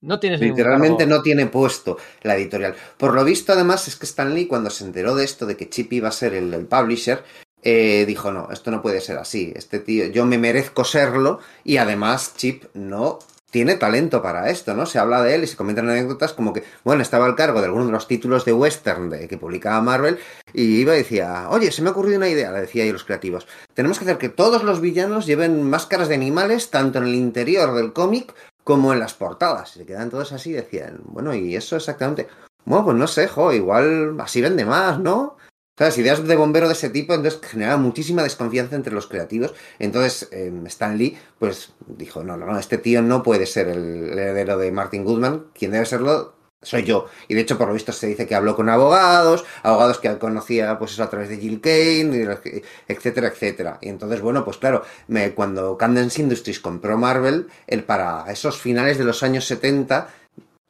No 0.01 0.21
tienes 0.21 0.41
Literalmente 0.41 1.05
no 1.07 1.21
tiene 1.21 1.47
puesto 1.47 1.99
la 2.23 2.37
editorial. 2.37 2.77
Por 2.97 3.13
lo 3.15 3.25
visto, 3.25 3.53
además, 3.53 3.89
es 3.89 3.97
que 3.97 4.07
Stan 4.07 4.33
Lee, 4.33 4.47
cuando 4.47 4.71
se 4.71 4.85
enteró 4.85 5.17
de 5.17 5.25
esto, 5.25 5.47
de 5.47 5.57
que 5.57 5.69
Chip 5.69 5.93
iba 5.95 6.09
a 6.09 6.13
ser 6.13 6.35
el, 6.35 6.55
el 6.55 6.67
publisher, 6.67 7.25
eh, 7.63 8.05
dijo, 8.07 8.31
no, 8.31 8.49
esto 8.53 8.71
no 8.71 8.83
puede 8.83 9.01
ser 9.01 9.19
así. 9.19 9.53
Este 9.57 9.81
tío, 9.81 10.07
yo 10.07 10.25
me 10.27 10.39
merezco 10.39 10.85
serlo 10.85 11.41
y 11.65 11.79
además 11.79 12.35
Chip 12.37 12.65
no 12.75 13.19
tiene 13.51 13.77
talento 13.77 14.23
para 14.23 14.51
esto, 14.51 14.75
¿no? 14.75 14.87
Se 14.87 14.99
habla 14.99 15.23
de 15.23 15.35
él 15.35 15.45
y 15.45 15.47
se 15.47 15.57
comentan 15.57 15.89
anécdotas 15.89 16.33
como 16.33 16.53
que, 16.53 16.65
bueno, 16.85 17.03
estaba 17.03 17.27
al 17.27 17.37
cargo 17.37 17.61
de 17.61 17.67
alguno 17.67 17.87
de 17.87 17.93
los 17.93 18.09
títulos 18.09 18.45
de 18.45 18.53
western 18.53 19.11
de, 19.11 19.29
que 19.29 19.39
publicaba 19.39 19.81
Marvel 19.81 20.19
y 20.53 20.81
iba 20.81 20.95
y 20.95 20.99
decía, 20.99 21.49
oye, 21.51 21.71
se 21.71 21.83
me 21.83 21.89
ha 21.89 21.93
ocurrido 21.93 22.19
una 22.19 22.29
idea, 22.29 22.51
le 22.51 22.61
decía 22.61 22.85
ahí 22.85 22.93
los 22.93 23.05
creativos. 23.05 23.47
Tenemos 23.75 23.99
que 23.99 24.05
hacer 24.05 24.19
que 24.19 24.29
todos 24.29 24.65
los 24.65 24.81
villanos 24.81 25.27
lleven 25.27 25.63
máscaras 25.63 26.09
de 26.09 26.17
animales 26.17 26.71
tanto 26.71 26.99
en 26.99 27.05
el 27.05 27.15
interior 27.15 27.75
del 27.75 27.93
cómic 27.93 28.35
como 28.65 28.93
en 28.93 28.99
las 28.99 29.15
portadas. 29.15 29.77
Y 29.77 29.81
se 29.81 29.87
quedan 29.87 30.11
todos 30.11 30.33
así 30.33 30.51
y 30.51 30.55
decían, 30.55 31.01
bueno, 31.05 31.35
¿y 31.35 31.55
eso 31.55 31.77
exactamente? 31.77 32.29
Bueno, 32.65 32.85
pues 32.85 32.97
no 32.97 33.07
sé, 33.07 33.29
jo, 33.29 33.53
igual 33.53 34.17
así 34.19 34.41
vende 34.41 34.65
más, 34.65 34.99
¿no? 34.99 35.37
¿Sabes? 35.79 35.99
Ideas 35.99 36.27
de 36.27 36.37
bombero 36.37 36.69
de 36.69 36.73
ese 36.73 36.89
tipo, 36.89 37.13
entonces 37.15 37.39
generaba 37.43 37.77
muchísima 37.77 38.23
desconfianza 38.23 38.77
entre 38.77 38.95
los 38.95 39.07
creativos. 39.07 39.55
Entonces, 39.79 40.29
eh, 40.33 40.51
Stan 40.67 40.97
Lee, 40.97 41.19
pues 41.39 41.75
dijo, 41.87 42.25
no, 42.25 42.37
no, 42.37 42.47
no, 42.47 42.59
este 42.59 42.79
tío 42.79 43.03
no 43.03 43.23
puede 43.23 43.45
ser 43.47 43.69
el 43.69 44.19
heredero 44.19 44.57
de 44.57 44.73
Martin 44.73 45.05
Goodman, 45.05 45.47
quien 45.55 45.73
debe 45.73 45.85
serlo 45.85 46.35
soy 46.63 46.85
yo. 46.85 47.07
Y 47.29 47.35
de 47.35 47.43
hecho, 47.43 47.59
por 47.59 47.69
lo 47.69 47.75
visto, 47.75 47.93
se 47.93 48.07
dice 48.07 48.27
que 48.27 48.35
habló 48.35 48.57
con 48.57 48.71
abogados, 48.71 49.45
abogados 49.63 49.99
que 49.99 50.17
conocía, 50.19 50.79
pues 50.79 50.93
eso, 50.93 51.03
a 51.05 51.11
través 51.11 51.29
de 51.29 51.37
Jill 51.37 51.61
Kane, 51.61 52.27
etcétera, 52.89 53.29
etcétera. 53.29 53.79
Y 53.83 53.91
entonces, 53.91 54.23
bueno, 54.23 54.45
pues 54.47 54.57
claro, 54.57 54.83
me- 55.09 55.33
cuando 55.35 55.77
Cadence 55.77 56.23
Industries 56.23 56.59
compró 56.59 56.97
Marvel, 56.97 57.49
el, 57.67 57.85
para 57.85 58.25
esos 58.33 58.59
finales 58.59 58.97
de 58.97 59.05
los 59.05 59.23
años 59.23 59.45
70, 59.45 60.09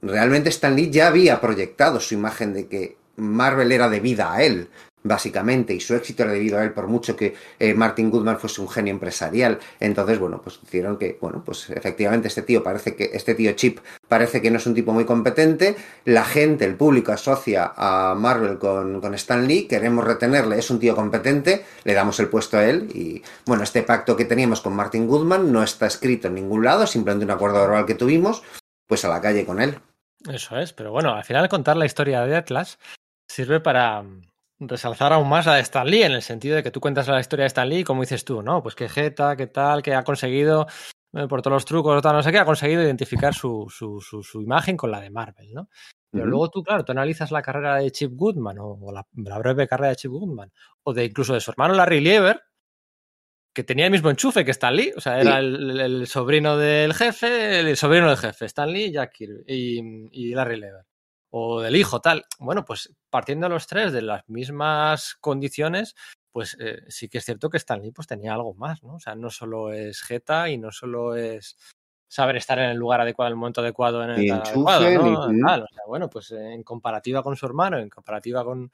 realmente 0.03 0.49
Stan 0.51 0.75
Lee 0.75 0.91
ya 0.91 1.07
había 1.07 1.41
proyectado 1.41 2.01
su 2.01 2.15
imagen 2.15 2.53
de 2.53 2.67
que 2.67 2.97
Marvel 3.17 3.73
era 3.73 3.89
debida 3.89 4.35
a 4.35 4.43
él, 4.43 4.69
básicamente, 5.07 5.75
y 5.75 5.81
su 5.81 5.95
éxito 5.95 6.23
era 6.23 6.33
debido 6.33 6.59
a 6.59 6.65
él, 6.65 6.73
por 6.73 6.87
mucho 6.87 7.17
que 7.17 7.35
eh, 7.59 7.75
Martin 7.75 8.11
Goodman 8.11 8.39
fuese 8.39 8.61
un 8.61 8.69
genio 8.69 8.93
empresarial. 8.93 9.59
Entonces, 9.81 10.19
bueno, 10.19 10.41
pues 10.43 10.61
hicieron 10.63 10.99
que, 10.99 11.19
bueno, 11.21 11.43
pues 11.45 11.71
efectivamente 11.71 12.29
este 12.29 12.43
tío 12.43 12.63
parece 12.63 12.95
que, 12.95 13.11
este 13.13 13.35
tío 13.35 13.53
Chip 13.53 13.79
parece 14.09 14.41
que 14.41 14.51
no 14.51 14.59
es 14.59 14.67
un 14.67 14.75
tipo 14.75 14.93
muy 14.93 15.05
competente, 15.05 15.77
la 16.05 16.25
gente, 16.25 16.65
el 16.65 16.77
público 16.77 17.13
asocia 17.13 17.73
a 17.77 18.15
Marvel 18.15 18.59
con, 18.59 19.01
con 19.01 19.15
Stan 19.15 19.47
Lee, 19.47 19.67
queremos 19.67 20.05
retenerle, 20.05 20.59
es 20.59 20.71
un 20.71 20.79
tío 20.79 20.95
competente, 20.95 21.65
le 21.85 21.95
damos 21.95 22.21
el 22.21 22.29
puesto 22.29 22.57
a 22.57 22.65
él 22.65 22.89
y, 22.95 23.23
bueno, 23.47 23.63
este 23.63 23.83
pacto 23.83 24.17
que 24.17 24.25
teníamos 24.25 24.61
con 24.61 24.75
Martin 24.75 25.07
Goodman 25.07 25.53
no 25.53 25.63
está 25.63 25.87
escrito 25.87 26.29
en 26.29 26.35
ningún 26.35 26.65
lado, 26.65 26.87
simplemente 26.87 27.25
un 27.25 27.31
acuerdo 27.31 27.61
verbal 27.61 27.87
que 27.87 27.95
tuvimos, 27.95 28.43
pues 28.87 29.05
a 29.05 29.09
la 29.09 29.21
calle 29.21 29.45
con 29.45 29.61
él. 29.61 29.79
Eso 30.29 30.59
es, 30.59 30.73
pero 30.73 30.91
bueno, 30.91 31.15
al 31.15 31.25
final 31.25 31.49
contar 31.49 31.77
la 31.77 31.87
historia 31.87 32.23
de 32.23 32.37
Atlas 32.37 32.79
sirve 33.29 33.61
para 33.61 34.05
resalzar 34.59 35.13
aún 35.13 35.29
más 35.29 35.47
a 35.47 35.55
de 35.55 35.61
Stan 35.61 35.87
Lee, 35.87 36.03
en 36.03 36.13
el 36.13 36.23
sentido 36.23 36.57
de 36.57 36.63
que 36.63 36.71
tú 36.71 36.81
cuentas 36.81 37.09
la 37.09 37.21
historia 37.21 37.45
de 37.45 37.49
Stan 37.49 37.69
Lee, 37.69 37.85
como 37.85 38.01
dices 38.03 38.25
tú, 38.25 38.43
¿no? 38.43 38.63
Pues 38.63 38.75
qué 38.75 38.89
jeta, 38.89 39.37
qué 39.37 39.47
tal, 39.47 39.83
que 39.83 39.95
ha 39.95 40.03
conseguido, 40.03 40.67
eh, 41.13 41.27
por 41.29 41.43
todos 41.43 41.55
los 41.57 41.65
trucos, 41.65 42.01
tal, 42.03 42.15
no 42.17 42.23
sé 42.23 42.33
qué, 42.33 42.39
ha 42.39 42.45
conseguido 42.45 42.83
identificar 42.83 43.35
su, 43.35 43.67
su, 43.69 44.01
su, 44.01 44.23
su 44.23 44.41
imagen 44.41 44.77
con 44.77 44.91
la 44.91 45.01
de 45.01 45.11
Marvel, 45.11 45.53
¿no? 45.53 45.69
Pero 46.11 46.25
luego 46.27 46.49
tú, 46.49 46.63
claro, 46.63 46.83
tú 46.85 46.93
analizas 46.93 47.31
la 47.31 47.43
carrera 47.43 47.77
de 47.77 47.91
Chip 47.91 48.13
Goodman 48.15 48.59
o, 48.59 48.79
o 48.81 48.93
la, 48.93 49.07
la 49.17 49.39
breve 49.39 49.69
carrera 49.69 49.91
de 49.91 49.97
Chip 49.97 50.11
Goodman, 50.13 50.51
o 50.85 50.95
de 50.95 51.05
incluso 51.05 51.35
de 51.35 51.41
su 51.41 51.51
hermano 51.51 51.75
Larry 51.75 52.01
Lieber, 52.01 52.41
que 53.55 53.65
tenía 53.65 53.87
el 53.87 53.91
mismo 53.91 54.09
enchufe 54.11 54.45
que 54.45 54.51
Stan 54.53 54.75
Lee, 54.75 54.93
o 54.97 55.01
sea, 55.01 55.21
era 55.21 55.33
Sí. 55.33 55.39
el, 55.47 55.81
el 55.81 56.07
sobrino 56.07 56.57
del 56.57 56.95
jefe, 56.95 57.61
el 57.61 57.77
sobrino 57.77 58.09
del 58.09 58.17
jefe, 58.19 58.47
Stan 58.47 58.71
Lee, 58.71 58.93
Jack 58.93 59.13
Kirby 59.13 59.45
y, 59.47 59.81
y 60.13 60.35
Larry 60.35 60.59
Lever. 60.59 60.85
O 61.39 61.61
del 61.61 61.77
hijo, 61.77 62.01
tal. 62.01 62.25
Bueno, 62.39 62.65
pues 62.65 62.95
partiendo 63.11 63.51
los 63.51 63.67
tres 63.67 63.93
de 63.93 64.01
las 64.01 64.27
mismas 64.27 65.17
condiciones, 65.21 65.95
pues 66.33 66.57
eh, 66.59 66.81
sí 66.89 67.11
que 67.11 67.19
es 67.19 67.27
cierto 67.27 67.51
que 67.51 67.59
Stan 67.59 67.83
Lee 67.83 67.93
pues, 67.93 68.07
tenía 68.07 68.33
algo 68.33 68.55
más, 68.55 68.83
¿no? 68.83 68.95
O 68.95 69.01
sea, 69.01 69.15
no 69.15 69.29
solo 69.29 69.71
es 69.71 70.01
jeta 70.01 70.49
y 70.49 70.57
no 70.57 70.73
solo 70.73 71.15
es 71.15 71.59
saber 72.09 72.37
estar 72.37 72.59
en 72.59 72.71
el 72.71 72.79
lugar 72.79 73.03
adecuado, 73.03 73.29
en 73.29 73.33
el 73.33 73.39
momento 73.39 73.61
adecuado, 73.61 74.03
en 74.03 74.11
el 74.13 74.31
adecuado, 74.33 75.31
¿no? 75.31 75.47
Tal, 75.47 75.65
o 75.65 75.69
sea, 75.69 75.83
bueno, 75.87 76.09
pues 76.09 76.31
eh, 76.31 76.55
en 76.55 76.63
comparativa 76.63 77.23
con 77.23 77.37
su 77.37 77.45
hermano, 77.45 77.79
en 77.79 77.91
comparativa 77.91 78.43
con, 78.43 78.73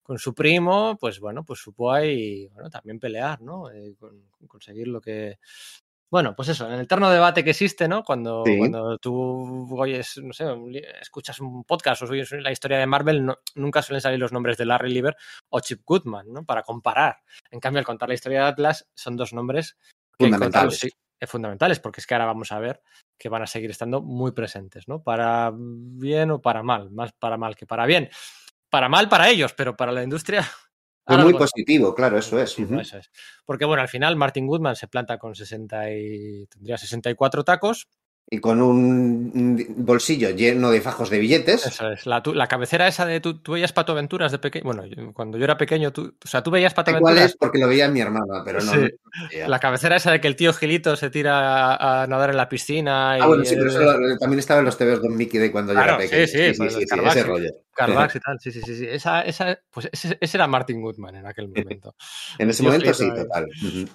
con 0.00 0.16
su 0.16 0.34
primo, 0.34 0.96
pues 1.00 1.18
bueno, 1.18 1.42
pues 1.44 1.58
supo 1.58 1.92
ahí, 1.92 2.46
bueno, 2.52 2.70
también 2.70 3.00
pelear, 3.00 3.40
¿no? 3.40 3.72
Eh, 3.72 3.96
con, 3.98 4.28
con 4.30 4.46
conseguir 4.46 4.86
lo 4.86 5.00
que... 5.00 5.40
Bueno, 6.14 6.36
pues 6.36 6.48
eso, 6.50 6.68
en 6.68 6.74
el 6.74 6.82
eterno 6.82 7.10
debate 7.10 7.42
que 7.42 7.50
existe, 7.50 7.88
¿no? 7.88 8.04
Cuando, 8.04 8.44
Sí. 8.46 8.56
cuando 8.56 8.98
tú 8.98 9.66
oyes, 9.76 10.16
no 10.22 10.32
sé, 10.32 10.44
escuchas 11.00 11.40
un 11.40 11.64
podcast 11.64 12.02
o 12.02 12.04
oyes 12.06 12.30
la 12.30 12.52
historia 12.52 12.78
de 12.78 12.86
Marvel, 12.86 13.26
no- 13.26 13.38
nunca 13.56 13.82
suelen 13.82 14.00
salir 14.00 14.20
los 14.20 14.30
nombres 14.30 14.56
de 14.56 14.64
Larry 14.64 14.92
Lieber 14.92 15.16
o 15.48 15.58
Chip 15.58 15.80
Goodman, 15.84 16.32
¿no? 16.32 16.44
Para 16.44 16.62
comparar. 16.62 17.16
En 17.50 17.58
cambio, 17.58 17.80
al 17.80 17.84
contar 17.84 18.08
la 18.08 18.14
historia 18.14 18.42
de 18.42 18.46
Atlas, 18.46 18.88
son 18.94 19.16
dos 19.16 19.32
nombres 19.32 19.76
que 20.16 20.26
Fundamentales. 20.26 20.78
sí, 20.78 20.88
eh, 21.18 21.26
fundamentales, 21.26 21.80
porque 21.80 22.00
es 22.00 22.06
que 22.06 22.14
ahora 22.14 22.26
vamos 22.26 22.52
a 22.52 22.60
ver 22.60 22.80
que 23.18 23.28
van 23.28 23.42
a 23.42 23.48
seguir 23.48 23.72
estando 23.72 24.00
muy 24.00 24.30
presentes, 24.30 24.86
¿no? 24.86 25.02
Para 25.02 25.50
bien 25.52 26.30
o 26.30 26.40
para 26.40 26.62
mal, 26.62 26.92
más 26.92 27.12
para 27.18 27.36
mal 27.36 27.56
que 27.56 27.66
para 27.66 27.86
bien. 27.86 28.08
Para 28.70 28.88
mal 28.88 29.08
para 29.08 29.30
ellos, 29.30 29.52
pero 29.52 29.76
para 29.76 29.90
la 29.90 30.04
industria. 30.04 30.48
Fue 31.06 31.18
muy 31.18 31.34
positivo, 31.34 31.94
claro, 31.94 32.18
eso 32.18 32.38
es. 32.38 32.50
positivo, 32.50 32.72
Ujú. 32.72 32.80
eso 32.80 32.98
es. 32.98 33.10
Porque 33.44 33.64
bueno, 33.64 33.82
al 33.82 33.88
final 33.88 34.16
Martin 34.16 34.46
Goodman 34.46 34.76
se 34.76 34.88
planta 34.88 35.18
con 35.18 35.34
60 35.34 35.90
y 35.92 36.46
tendría 36.46 36.78
64 36.78 37.44
tacos. 37.44 37.88
Y 38.30 38.38
con 38.38 38.62
un 38.62 39.66
bolsillo 39.76 40.30
lleno 40.30 40.70
de 40.70 40.80
fajos 40.80 41.10
de 41.10 41.18
billetes. 41.18 41.66
Eso 41.66 41.90
es. 41.90 42.06
La, 42.06 42.22
tu- 42.22 42.32
la 42.32 42.46
cabecera 42.46 42.88
esa 42.88 43.04
de 43.04 43.20
tú, 43.20 43.42
tú 43.42 43.52
veías 43.52 43.74
Pato 43.74 43.92
Aventuras 43.92 44.32
de 44.32 44.38
pequeño. 44.38 44.64
Bueno, 44.64 44.86
yo- 44.86 45.12
cuando 45.12 45.36
yo 45.36 45.44
era 45.44 45.58
pequeño, 45.58 45.92
tú, 45.92 46.14
o 46.24 46.26
sea, 46.26 46.42
tú 46.42 46.50
veías 46.50 46.72
Pato 46.72 46.90
sé 46.90 46.98
cuál 47.00 47.12
Aventuras. 47.18 47.32
es 47.32 47.36
porque 47.36 47.58
lo 47.58 47.68
veía 47.68 47.86
mi 47.90 48.00
hermana, 48.00 48.40
pero 48.42 48.62
no. 48.62 48.72
Sí. 48.72 48.78
no. 49.42 49.48
La 49.48 49.58
cabecera 49.60 49.96
esa 49.96 50.10
de 50.10 50.22
que 50.22 50.28
el 50.28 50.36
tío 50.36 50.54
Gilito 50.54 50.96
se 50.96 51.10
tira 51.10 51.74
a, 51.74 52.04
a 52.04 52.06
nadar 52.06 52.30
en 52.30 52.38
la 52.38 52.48
piscina. 52.48 53.12
Ah, 53.12 53.18
y 53.18 53.26
bueno, 53.26 53.44
sí, 53.44 53.56
pero 53.56 53.68
eso 53.68 53.82
lo- 53.98 54.16
también 54.16 54.38
estaba 54.38 54.60
en 54.60 54.66
los 54.66 54.78
TVs 54.78 55.02
Don 55.02 55.14
Mickey 55.14 55.38
de 55.38 55.52
cuando 55.52 55.74
yo 55.74 55.78
Claro, 55.82 56.00
era 56.00 56.26
sí, 56.26 56.32
pequeño. 56.32 56.54
sí, 56.54 56.62
los 56.64 56.86
Carvax, 56.86 57.16
ese 57.16 57.22
sí. 57.24 57.28
rollo. 57.28 57.50
Carvax 57.74 58.14
y 58.16 58.20
tal. 58.20 58.38
Sí, 58.40 58.52
sí, 58.52 58.60
sí. 58.62 58.76
sí. 58.76 58.86
Esa, 58.88 59.22
esa, 59.22 59.58
pues 59.70 59.88
ese, 59.92 60.16
ese 60.20 60.36
era 60.36 60.46
Martin 60.46 60.80
Goodman 60.80 61.16
en 61.16 61.26
aquel 61.26 61.48
momento. 61.54 61.94
En 62.38 62.50
ese 62.50 62.62
momento 62.62 62.94
sí, 62.94 63.08
total. 63.14 63.48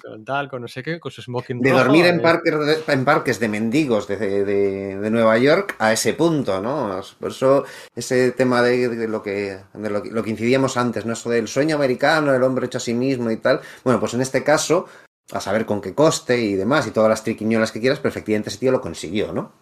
Con 0.04 0.26
tal, 0.26 0.50
con 0.50 0.62
no 0.62 0.68
sé 0.68 0.84
qué, 0.84 1.00
con 1.00 1.12
su 1.12 1.22
smoking 1.22 1.60
De 1.62 1.72
rojo, 1.72 1.84
dormir 1.86 2.06
en, 2.06 2.20
eh, 2.20 2.24
parques, 2.24 2.54
en 2.88 3.06
parques 3.06 3.40
de 3.40 3.48
mendigos 3.50 4.08
de, 4.08 4.18
de- 4.18 4.98
de 5.00 5.10
Nueva 5.10 5.38
York 5.38 5.76
a 5.80 5.92
ese 5.94 6.14
punto, 6.14 6.62
¿no? 6.62 7.02
Por 7.20 7.32
eso 7.32 7.64
ese 7.96 8.32
tema 8.32 8.62
de, 8.62 8.90
de 8.90 9.08
lo, 9.08 9.22
que, 9.24 9.58
lo, 9.74 10.04
lo 10.04 10.24
que 10.24 10.30
incidíamos 10.30 10.78
antes, 10.78 11.06
¿no? 11.06 11.14
Eso 11.14 11.30
del 11.30 11.48
sueño 11.48 11.76
americano, 11.76 12.34
el 12.34 12.44
hombre 12.44 12.66
hecho 12.68 12.78
a 12.78 12.82
sí 12.82 12.94
mismo 12.94 13.32
y 13.32 13.38
tal. 13.38 13.62
Bueno, 13.84 14.00
pues 14.00 14.14
en 14.14 14.22
este 14.22 14.44
caso, 14.44 14.88
a 15.32 15.40
saber 15.40 15.66
con 15.66 15.80
qué 15.82 15.94
coste 15.94 16.38
y 16.40 16.56
demás, 16.56 16.88
y 16.88 16.92
todas 16.92 17.10
las 17.10 17.24
triquiñolas 17.24 17.72
que 17.72 17.80
quieras, 17.80 18.00
pero 18.00 18.10
efectivamente 18.10 18.50
ese 18.50 18.60
tío 18.60 18.72
lo 18.72 18.82
consiguió, 18.82 19.32
¿no? 19.32 19.54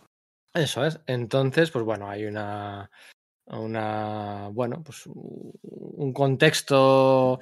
Eso 0.53 0.85
es. 0.85 0.99
Entonces, 1.07 1.71
pues 1.71 1.83
bueno, 1.85 2.09
hay 2.09 2.25
una, 2.25 2.89
una 3.49 4.49
bueno, 4.51 4.83
pues 4.83 5.03
un 5.07 6.11
contexto 6.13 7.39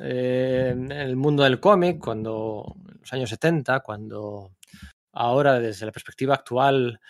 eh, 0.00 0.70
en 0.72 0.90
el 0.90 1.16
mundo 1.16 1.42
del 1.44 1.60
cómic, 1.60 1.98
cuando 2.00 2.74
en 2.88 3.00
los 3.00 3.12
años 3.12 3.30
70, 3.30 3.80
cuando 3.80 4.52
ahora 5.12 5.60
desde 5.60 5.86
la 5.86 5.92
perspectiva 5.92 6.34
actual 6.34 7.00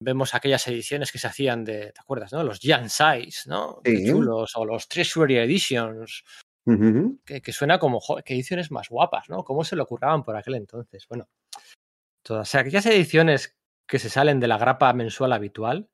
vemos 0.00 0.34
aquellas 0.34 0.66
ediciones 0.68 1.10
que 1.12 1.18
se 1.18 1.28
hacían 1.28 1.64
de, 1.64 1.92
¿te 1.92 2.00
acuerdas, 2.00 2.32
no? 2.32 2.42
Los 2.42 2.60
Jan 2.60 2.90
Size, 2.90 3.48
¿no? 3.48 3.80
Sí. 3.84 4.06
chulos, 4.06 4.52
o 4.56 4.64
los 4.64 4.88
Treasury 4.88 5.38
Editions, 5.38 6.24
que 7.24 7.52
suena 7.52 7.78
como, 7.78 8.00
"Joder, 8.00 8.24
qué 8.24 8.34
ediciones 8.34 8.70
más 8.70 8.88
guapas, 8.88 9.28
¿no? 9.30 9.44
¿Cómo 9.44 9.64
se 9.64 9.76
lo 9.76 9.86
curraban 9.86 10.24
por 10.24 10.36
aquel 10.36 10.56
entonces? 10.56 11.06
Bueno, 11.08 11.28
todas 12.22 12.54
aquellas 12.54 12.86
ediciones 12.86 13.56
que 13.86 13.98
se 13.98 14.10
salen 14.10 14.40
de 14.40 14.48
la 14.48 14.58
grapa 14.58 14.92
mensual 14.92 15.32
habitual, 15.32 15.88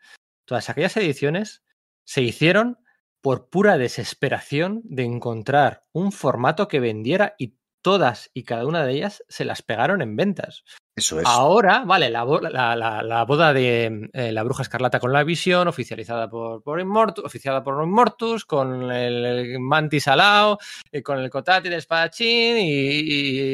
todas 0.44 0.70
aquellas 0.70 0.96
ediciones 0.96 1.62
se 2.04 2.22
hicieron 2.22 2.78
por 3.20 3.48
pura 3.50 3.76
desesperación 3.78 4.80
de 4.84 5.04
encontrar 5.04 5.84
un 5.92 6.10
formato 6.12 6.68
que 6.68 6.80
vendiera 6.80 7.34
y 7.38 7.54
todas 7.82 8.30
y 8.34 8.44
cada 8.44 8.66
una 8.66 8.84
de 8.84 8.92
ellas 8.92 9.24
se 9.28 9.44
las 9.44 9.62
pegaron 9.62 10.02
en 10.02 10.16
ventas. 10.16 10.64
Eso 10.96 11.18
es. 11.20 11.26
Ahora, 11.26 11.84
vale, 11.86 12.10
la, 12.10 12.24
bo- 12.24 12.40
la- 12.40 12.76
la- 12.76 13.02
la 13.02 13.24
boda 13.24 13.54
de 13.54 14.10
eh, 14.12 14.32
la 14.32 14.42
bruja 14.42 14.62
escarlata 14.62 15.00
con 15.00 15.12
la 15.14 15.22
visión, 15.24 15.66
oficializada 15.68 16.28
por, 16.28 16.62
por 16.62 16.78
Immortus, 16.80 17.24
oficiada 17.24 17.62
por 17.62 17.82
Immortus, 17.82 18.44
con 18.44 18.90
el, 18.90 19.24
el 19.24 19.60
Mantis 19.60 20.08
Alao, 20.08 20.58
y 20.92 21.00
con 21.00 21.18
el 21.20 21.30
Kotati 21.30 21.68
de 21.70 21.76
espadachín 21.76 22.58
y, 22.58 23.00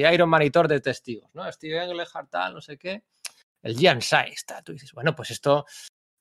y 0.00 0.06
Iron 0.06 0.28
Man 0.28 0.42
y 0.42 0.50
Thor 0.50 0.66
de 0.66 0.80
testigos, 0.80 1.30
¿no? 1.34 1.50
Steve 1.52 1.84
Englehart, 1.84 2.28
tal, 2.30 2.54
no 2.54 2.60
sé 2.60 2.78
qué. 2.78 3.02
El 3.62 3.76
Jan 3.78 4.00
Size, 4.02 4.44
tal. 4.46 4.64
Tú 4.64 4.72
dices, 4.72 4.92
bueno, 4.92 5.14
pues 5.14 5.30
esto, 5.30 5.66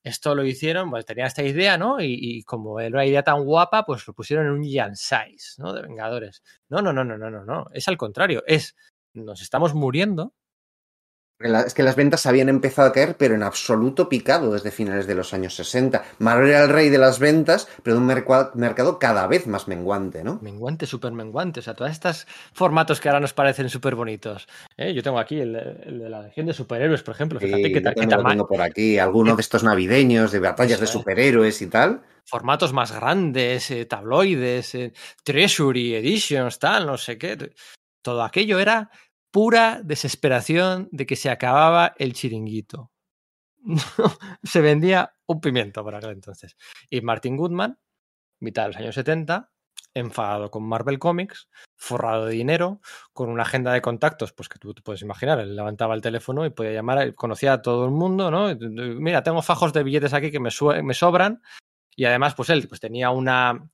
esto 0.06 0.36
lo 0.36 0.46
hicieron, 0.46 0.92
pues 0.92 1.04
tenía 1.04 1.26
esta 1.26 1.42
idea, 1.42 1.80
¿no? 1.80 1.98
Y, 2.00 2.44
como 2.44 2.80
era 2.80 2.98
una 2.98 3.06
idea 3.08 3.24
tan 3.24 3.44
guapa, 3.44 3.86
pues 3.86 4.06
lo 4.06 4.14
pusieron 4.14 4.46
en 4.46 4.52
un 4.52 4.72
Jan 4.72 4.96
Size, 4.96 5.56
¿no? 5.58 5.74
De 5.74 5.82
Vengadores. 5.82 6.44
No, 6.70 6.80
no, 6.80 6.94
no, 6.94 7.04
no, 7.04 7.18
no, 7.18 7.32
no, 7.32 7.44
no. 7.44 7.66
Es 7.74 7.88
al 7.88 7.98
contrario, 7.98 8.44
es 8.46 8.76
nos 9.14 9.42
estamos 9.42 9.74
muriendo 9.74 10.34
Es 11.38 11.74
que 11.74 11.84
las 11.84 11.98
ventas 11.98 12.26
habían 12.28 12.48
empezado 12.48 12.88
a 12.88 12.94
caer, 12.94 13.18
pero 13.18 13.36
en 13.36 13.44
absoluto 13.44 14.08
picado 14.08 14.54
desde 14.54 14.72
finales 14.72 15.06
de 15.06 15.16
los 15.16 15.34
años 15.34 15.54
60. 15.54 16.06
Marvel 16.20 16.50
era 16.50 16.64
el 16.64 16.70
rey 16.70 16.88
de 16.90 16.98
las 16.98 17.20
ventas, 17.20 17.68
pero 17.84 17.98
de 17.98 18.02
un 18.02 18.08
mercado 18.56 19.00
cada 19.00 19.28
vez 19.28 19.46
más 19.46 19.68
menguante, 19.68 20.24
¿no? 20.24 20.40
Menguante, 20.42 20.86
súper 20.86 21.12
menguante. 21.12 21.60
O 21.60 21.64
sea, 21.64 21.74
todos 21.74 21.92
estos 21.92 22.26
formatos 22.54 23.02
que 23.02 23.10
ahora 23.10 23.20
nos 23.20 23.34
parecen 23.34 23.70
súper 23.70 23.96
bonitos. 23.96 24.48
¿eh? 24.78 24.94
Yo 24.94 25.04
tengo 25.04 25.20
aquí 25.20 25.38
el, 25.42 25.56
el 25.58 26.00
de 26.00 26.10
la 26.10 26.22
Legión 26.22 26.46
de 26.46 26.54
Superhéroes, 26.54 27.04
por 27.04 27.16
ejemplo. 27.16 27.38
Sí, 27.42 27.48
Fíjate 27.48 27.64
qué, 27.70 27.80
yo 27.80 27.84
ta- 27.84 27.94
qué 27.96 28.08
tama- 28.08 28.30
tengo 28.30 28.48
por 28.48 28.62
aquí. 28.62 28.98
Alguno 28.98 29.36
de 29.36 29.42
estos 29.42 29.62
navideños, 29.64 30.32
de 30.32 30.40
batallas 30.40 30.80
de 30.80 30.86
Eso 30.86 31.00
superhéroes 31.00 31.62
y 31.62 31.68
tal. 31.68 32.02
formatos 32.24 32.72
más 32.72 32.94
grandes, 32.94 33.70
eh, 33.72 33.86
tabloides, 33.86 34.74
eh, 34.76 34.94
Treasury 35.26 35.96
Editions, 35.96 36.60
tal, 36.60 36.86
no 36.86 36.98
sé 36.98 37.18
qué. 37.18 37.52
Todo 38.02 38.24
aquello 38.24 38.58
era 38.58 38.90
pura 39.36 39.82
desesperación 39.84 40.88
de 40.94 41.06
que 41.06 41.18
se 41.18 41.30
acababa 41.30 41.94
el 41.98 42.14
chiringuito. 42.14 42.94
se 44.44 44.62
vendía 44.62 45.14
un 45.26 45.42
pimiento 45.42 45.84
por 45.84 45.94
aquel 45.94 46.12
entonces. 46.12 46.56
Y 46.90 47.02
Martin 47.02 47.36
Goodman, 47.36 47.78
mitad 48.40 48.62
de 48.62 48.68
los 48.70 48.78
años 48.78 48.96
70, 48.96 49.52
enfadado 49.94 50.50
con 50.50 50.64
Marvel 50.64 51.00
Comics, 51.00 51.50
forrado 51.76 52.28
de 52.28 52.32
dinero, 52.32 52.80
con 53.12 53.28
una 53.28 53.44
agenda 53.44 53.74
de 53.74 53.82
contactos, 53.82 54.32
pues 54.32 54.48
que 54.48 54.58
tú 54.58 54.74
te 54.74 54.82
puedes 54.82 55.02
imaginar, 55.02 55.38
él 55.42 55.54
levantaba 55.54 55.96
el 55.96 56.02
teléfono 56.02 56.46
y 56.46 56.52
podía 56.52 56.72
llamar, 56.72 57.14
conocía 57.14 57.52
a 57.52 57.62
todo 57.62 57.84
el 57.84 57.92
mundo, 57.92 58.32
¿no? 58.32 58.56
Mira, 58.56 59.22
tengo 59.22 59.42
fajos 59.42 59.74
de 59.74 59.84
billetes 59.84 60.14
aquí 60.14 60.32
que 60.32 60.40
me, 60.40 60.52
me 60.82 60.94
sobran, 60.94 61.42
y 61.94 62.06
además, 62.06 62.36
pues 62.36 62.50
él 62.52 62.66
pues, 62.70 62.80
tenía 62.80 63.10
una, 63.10 63.70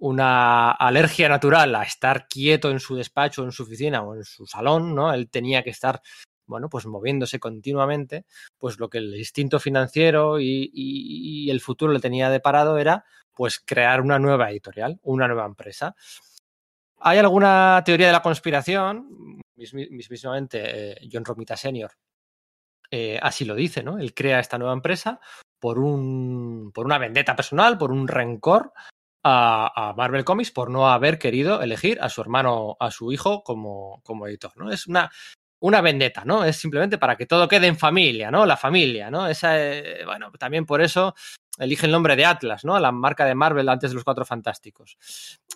una 0.00 0.70
alergia 0.72 1.28
natural 1.28 1.74
a 1.74 1.82
estar 1.82 2.26
quieto 2.28 2.70
en 2.70 2.80
su 2.80 2.96
despacho, 2.96 3.44
en 3.44 3.52
su 3.52 3.62
oficina 3.62 4.02
o 4.02 4.14
en 4.14 4.24
su 4.24 4.46
salón, 4.46 4.94
¿no? 4.94 5.12
Él 5.12 5.28
tenía 5.30 5.62
que 5.62 5.70
estar, 5.70 6.00
bueno, 6.46 6.68
pues 6.68 6.86
moviéndose 6.86 7.38
continuamente, 7.38 8.26
pues 8.58 8.78
lo 8.78 8.88
que 8.88 8.98
el 8.98 9.14
instinto 9.16 9.58
financiero 9.58 10.38
y, 10.40 11.48
el 11.50 11.60
futuro 11.60 11.92
le 11.92 12.00
tenía 12.00 12.30
deparado 12.30 12.78
era, 12.78 13.04
pues, 13.32 13.60
crear 13.60 14.00
una 14.00 14.18
nueva 14.18 14.50
editorial, 14.50 14.98
una 15.02 15.28
nueva 15.28 15.46
empresa. 15.46 15.94
¿Hay 16.98 17.18
alguna 17.18 17.82
teoría 17.84 18.08
de 18.08 18.12
la 18.12 18.22
conspiración? 18.22 19.40
Mismamente, 19.56 20.92
eh, 20.92 21.08
John 21.10 21.24
Romita 21.24 21.56
Sr. 21.56 21.90
eh, 22.90 23.18
así 23.22 23.44
lo 23.44 23.54
dice, 23.54 23.82
¿no? 23.82 23.98
Él 23.98 24.14
crea 24.14 24.40
esta 24.40 24.58
nueva 24.58 24.74
empresa 24.74 25.20
por, 25.58 25.78
un, 25.78 26.72
por 26.74 26.86
una 26.86 26.98
vendetta 26.98 27.36
personal, 27.36 27.78
por 27.78 27.92
un 27.92 28.08
rencor 28.08 28.72
a, 29.26 29.94
Marvel 29.96 30.24
Comics 30.24 30.50
por 30.50 30.70
no 30.70 30.88
haber 30.88 31.18
querido 31.18 31.60
elegir 31.62 31.98
a 32.00 32.08
su 32.08 32.20
hermano, 32.20 32.76
a 32.78 32.90
su 32.90 33.12
hijo 33.12 33.42
como, 33.42 34.00
como 34.04 34.26
editor, 34.26 34.52
¿no? 34.56 34.70
Es 34.70 34.86
una, 34.86 35.10
una 35.66 35.80
vendetta, 35.80 36.24
¿no? 36.24 36.44
Es 36.44 36.56
simplemente 36.56 36.96
para 36.96 37.16
que 37.16 37.26
todo 37.26 37.48
quede 37.48 37.66
en 37.66 37.76
familia, 37.76 38.30
¿no? 38.30 38.46
La 38.46 38.56
familia, 38.56 39.10
¿no? 39.10 39.26
Esa, 39.26 39.60
eh, 39.60 40.04
bueno, 40.04 40.30
también 40.38 40.64
por 40.64 40.80
eso 40.80 41.12
elige 41.58 41.86
el 41.86 41.92
nombre 41.92 42.14
de 42.14 42.24
Atlas, 42.24 42.64
¿no? 42.64 42.78
La 42.78 42.92
marca 42.92 43.24
de 43.24 43.34
Marvel 43.34 43.68
antes 43.68 43.90
de 43.90 43.94
los 43.94 44.04
Cuatro 44.04 44.24
Fantásticos. 44.24 44.96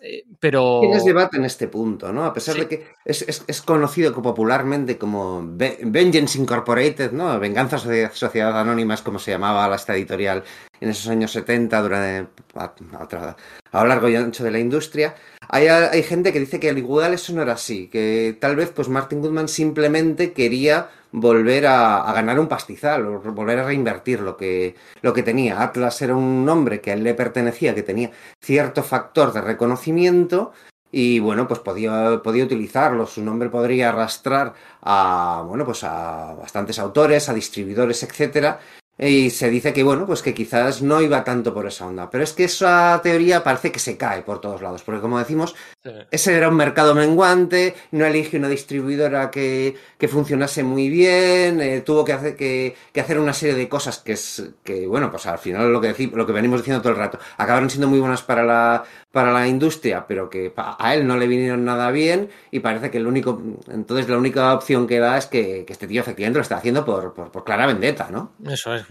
Eh, 0.03 0.25
pero... 0.41 0.81
Tienes 0.81 1.05
debate 1.05 1.37
en 1.37 1.45
este 1.45 1.69
punto, 1.69 2.13
¿no? 2.13 2.25
A 2.25 2.33
pesar 2.33 2.55
sí. 2.55 2.63
de 2.63 2.69
que 2.69 2.87
es, 3.05 3.23
es, 3.23 3.45
es, 3.47 3.63
conocido 3.63 4.13
popularmente 4.21 4.99
como 4.99 5.43
Vengeance 5.45 6.39
Incorporated, 6.39 7.13
¿no? 7.13 7.39
Venganza 7.39 7.79
Sociedad, 7.79 8.13
Sociedad 8.13 8.59
Anónima 8.59 8.95
es 8.95 9.03
como 9.03 9.21
se 9.21 9.31
llamaba 9.31 9.69
la 9.69 9.77
esta 9.77 9.95
editorial 9.95 10.43
en 10.81 10.89
esos 10.89 11.09
años 11.09 11.31
70 11.31 11.83
durante, 11.83 12.31
a, 12.55 12.65
a, 12.65 13.37
a, 13.73 13.83
lo 13.83 13.89
largo 13.89 14.09
y 14.09 14.17
ancho 14.17 14.43
de 14.43 14.51
la 14.51 14.59
industria. 14.59 15.15
Hay, 15.53 15.67
hay 15.67 16.03
gente 16.05 16.33
que 16.33 16.41
dice 16.41 16.61
que 16.61 16.71
al 16.71 16.79
igual 16.79 17.13
eso 17.15 17.33
no 17.33 17.43
era 17.43 17.55
así, 17.55 17.89
que 17.89 18.37
tal 18.41 18.55
vez 18.57 18.71
pues 18.71 18.89
Martin 18.89 19.21
Goodman 19.21 19.49
simplemente 19.49 20.33
quería 20.33 20.89
volver 21.13 21.67
a, 21.67 22.13
ganar 22.13 22.39
un 22.39 22.49
pastizal, 22.49 23.07
o 23.07 23.21
volver 23.21 23.59
a 23.59 23.65
reinvertir 23.65 24.21
lo 24.21 24.37
que, 24.37 24.77
lo 25.03 25.13
que 25.13 25.23
tenía. 25.23 25.63
Atlas 25.63 26.01
era 26.03 26.15
un 26.15 26.45
nombre 26.45 26.81
que 26.81 26.91
a 26.91 26.95
él 26.95 27.05
le 27.05 27.15
pertenecía, 27.15 27.75
que 27.75 27.83
tenía 27.83 28.11
cierto 28.41 28.83
factor 28.83 29.33
de 29.33 29.41
reconocimiento 29.41 30.53
y 30.93 31.21
bueno, 31.21 31.47
pues 31.47 31.61
podía, 31.61 32.21
podía 32.23 32.45
utilizarlo. 32.45 33.07
Su 33.07 33.23
nombre 33.23 33.49
podría 33.49 33.91
arrastrar 33.91 34.55
a, 34.83 35.45
bueno, 35.47 35.65
pues 35.65 35.85
a 35.85 36.35
bastantes 36.35 36.79
autores, 36.79 37.29
a 37.29 37.35
distribuidores, 37.35 38.03
etcétera. 38.03 38.61
Y 38.99 39.31
se 39.31 39.49
dice 39.49 39.73
que, 39.73 39.83
bueno, 39.83 40.07
pues 40.07 40.23
que 40.23 40.35
quizás 40.35 40.83
no 40.83 41.01
iba 41.01 41.25
tanto 41.25 41.55
por 41.55 41.67
esa 41.67 41.87
onda. 41.87 42.11
Pero 42.11 42.23
es 42.23 42.33
que 42.35 42.45
esa 42.45 43.01
teoría 43.03 43.43
parece 43.43 43.73
que 43.73 43.79
se 43.79 43.97
cae 43.97 44.23
por 44.23 44.41
todos 44.41 44.61
lados. 44.61 44.83
Porque, 44.83 45.01
como 45.01 45.19
decimos, 45.19 45.55
sí. 45.83 45.91
ese 46.11 46.37
era 46.37 46.49
un 46.49 46.57
mercado 46.57 46.95
menguante, 46.95 47.75
no 47.93 48.05
elige 48.05 48.37
una 48.37 48.49
distribuidora 48.49 49.31
que, 49.31 49.77
que 49.99 50.09
funcionase 50.09 50.63
muy 50.63 50.89
bien, 50.89 51.61
eh, 51.61 51.81
tuvo 51.81 52.05
que 52.05 52.13
hacer, 52.13 52.37
que, 52.37 52.75
que, 52.93 53.01
hacer 53.01 53.19
una 53.19 53.33
serie 53.33 53.55
de 53.55 53.69
cosas 53.69 53.99
que, 53.99 54.13
es, 54.13 54.51
que 54.65 54.87
bueno, 54.87 55.11
pues 55.11 55.27
al 55.27 55.39
final 55.39 55.73
lo 55.73 55.81
que, 55.81 55.89
decimos, 55.89 56.17
lo 56.17 56.27
que 56.27 56.33
venimos 56.33 56.61
diciendo 56.61 56.83
todo 56.83 56.93
el 56.93 56.99
rato, 56.99 57.19
acabaron 57.37 57.71
siendo 57.71 57.89
muy 57.89 58.01
buenas 58.01 58.23
para 58.23 58.45
la, 58.45 58.85
para 59.13 59.33
la 59.33 59.49
industria, 59.49 60.07
pero 60.07 60.31
que 60.31 60.53
a 60.57 60.95
él 60.95 61.07
no 61.07 61.17
le 61.17 61.27
vinieron 61.27 61.65
nada 61.65 61.91
bien 61.91 62.31
y 62.51 62.61
parece 62.61 62.91
que 62.91 62.99
el 62.99 63.07
único, 63.07 63.43
entonces 63.69 64.09
la 64.09 64.17
única 64.17 64.55
opción 64.55 64.87
que 64.87 64.99
da 65.01 65.19
es 65.19 65.27
que, 65.27 65.65
que 65.67 65.73
este 65.73 65.87
tío 65.87 66.01
efectivamente 66.01 66.39
lo 66.39 66.43
está 66.43 66.57
haciendo 66.57 66.85
por, 66.85 67.13
por, 67.15 67.31
por 67.33 67.45
clara 67.45 67.67
vendetta, 67.67 68.09
¿no? 68.11 68.33
Eso 68.47 68.75
es, 68.75 68.85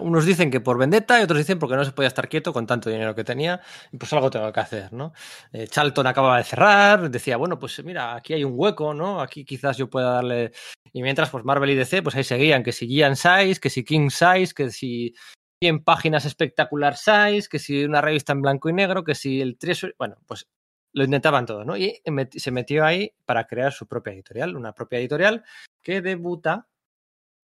unos 0.00 0.24
dicen 0.24 0.50
que 0.50 0.60
por 0.60 0.78
vendetta 0.78 1.20
y 1.20 1.24
otros 1.24 1.38
dicen 1.38 1.58
porque 1.58 1.76
no 1.76 1.84
se 1.84 1.92
podía 1.92 2.08
estar 2.08 2.28
quieto 2.28 2.52
con 2.52 2.66
tanto 2.66 2.90
dinero 2.90 3.14
que 3.14 3.24
tenía 3.24 3.60
y 3.92 3.96
pues 3.96 4.12
algo 4.12 4.30
tengo 4.30 4.52
que 4.52 4.60
hacer, 4.60 4.92
¿no? 4.92 5.12
Eh, 5.52 5.66
Charlton 5.66 6.06
acababa 6.10 6.38
de 6.38 6.44
cerrar, 6.44 7.10
decía, 7.10 7.36
bueno, 7.36 7.58
pues 7.58 7.82
mira, 7.84 8.14
aquí 8.14 8.34
hay 8.34 8.44
un 8.44 8.52
hueco, 8.56 8.94
¿no? 8.94 9.20
Aquí 9.20 9.44
quizás 9.44 9.76
yo 9.76 9.88
pueda 9.88 10.12
darle... 10.12 10.52
Y 10.92 11.02
mientras, 11.02 11.30
pues 11.30 11.44
Marvel 11.44 11.70
y 11.70 11.74
DC, 11.76 12.02
pues 12.02 12.16
ahí 12.16 12.24
seguían, 12.24 12.62
que 12.62 12.72
si 12.72 12.88
Gian 12.88 13.16
Size, 13.16 13.60
que 13.60 13.70
si 13.70 13.84
King 13.84 14.10
Size, 14.10 14.52
que 14.54 14.70
si 14.70 15.14
100 15.62 15.84
páginas 15.84 16.24
espectacular 16.24 16.96
size, 16.96 17.48
que 17.50 17.58
si 17.58 17.84
una 17.84 18.00
revista 18.00 18.32
en 18.32 18.42
blanco 18.42 18.68
y 18.68 18.72
negro, 18.72 19.04
que 19.04 19.14
si 19.14 19.40
el 19.40 19.58
Treasury, 19.58 19.94
bueno, 19.98 20.16
pues 20.26 20.48
lo 20.92 21.04
intentaban 21.04 21.46
todo, 21.46 21.64
¿no? 21.64 21.76
Y 21.76 22.02
se 22.32 22.50
metió 22.50 22.84
ahí 22.84 23.12
para 23.24 23.46
crear 23.46 23.72
su 23.72 23.86
propia 23.86 24.12
editorial, 24.12 24.56
una 24.56 24.72
propia 24.72 24.98
editorial 24.98 25.44
que 25.82 26.00
debuta 26.00 26.68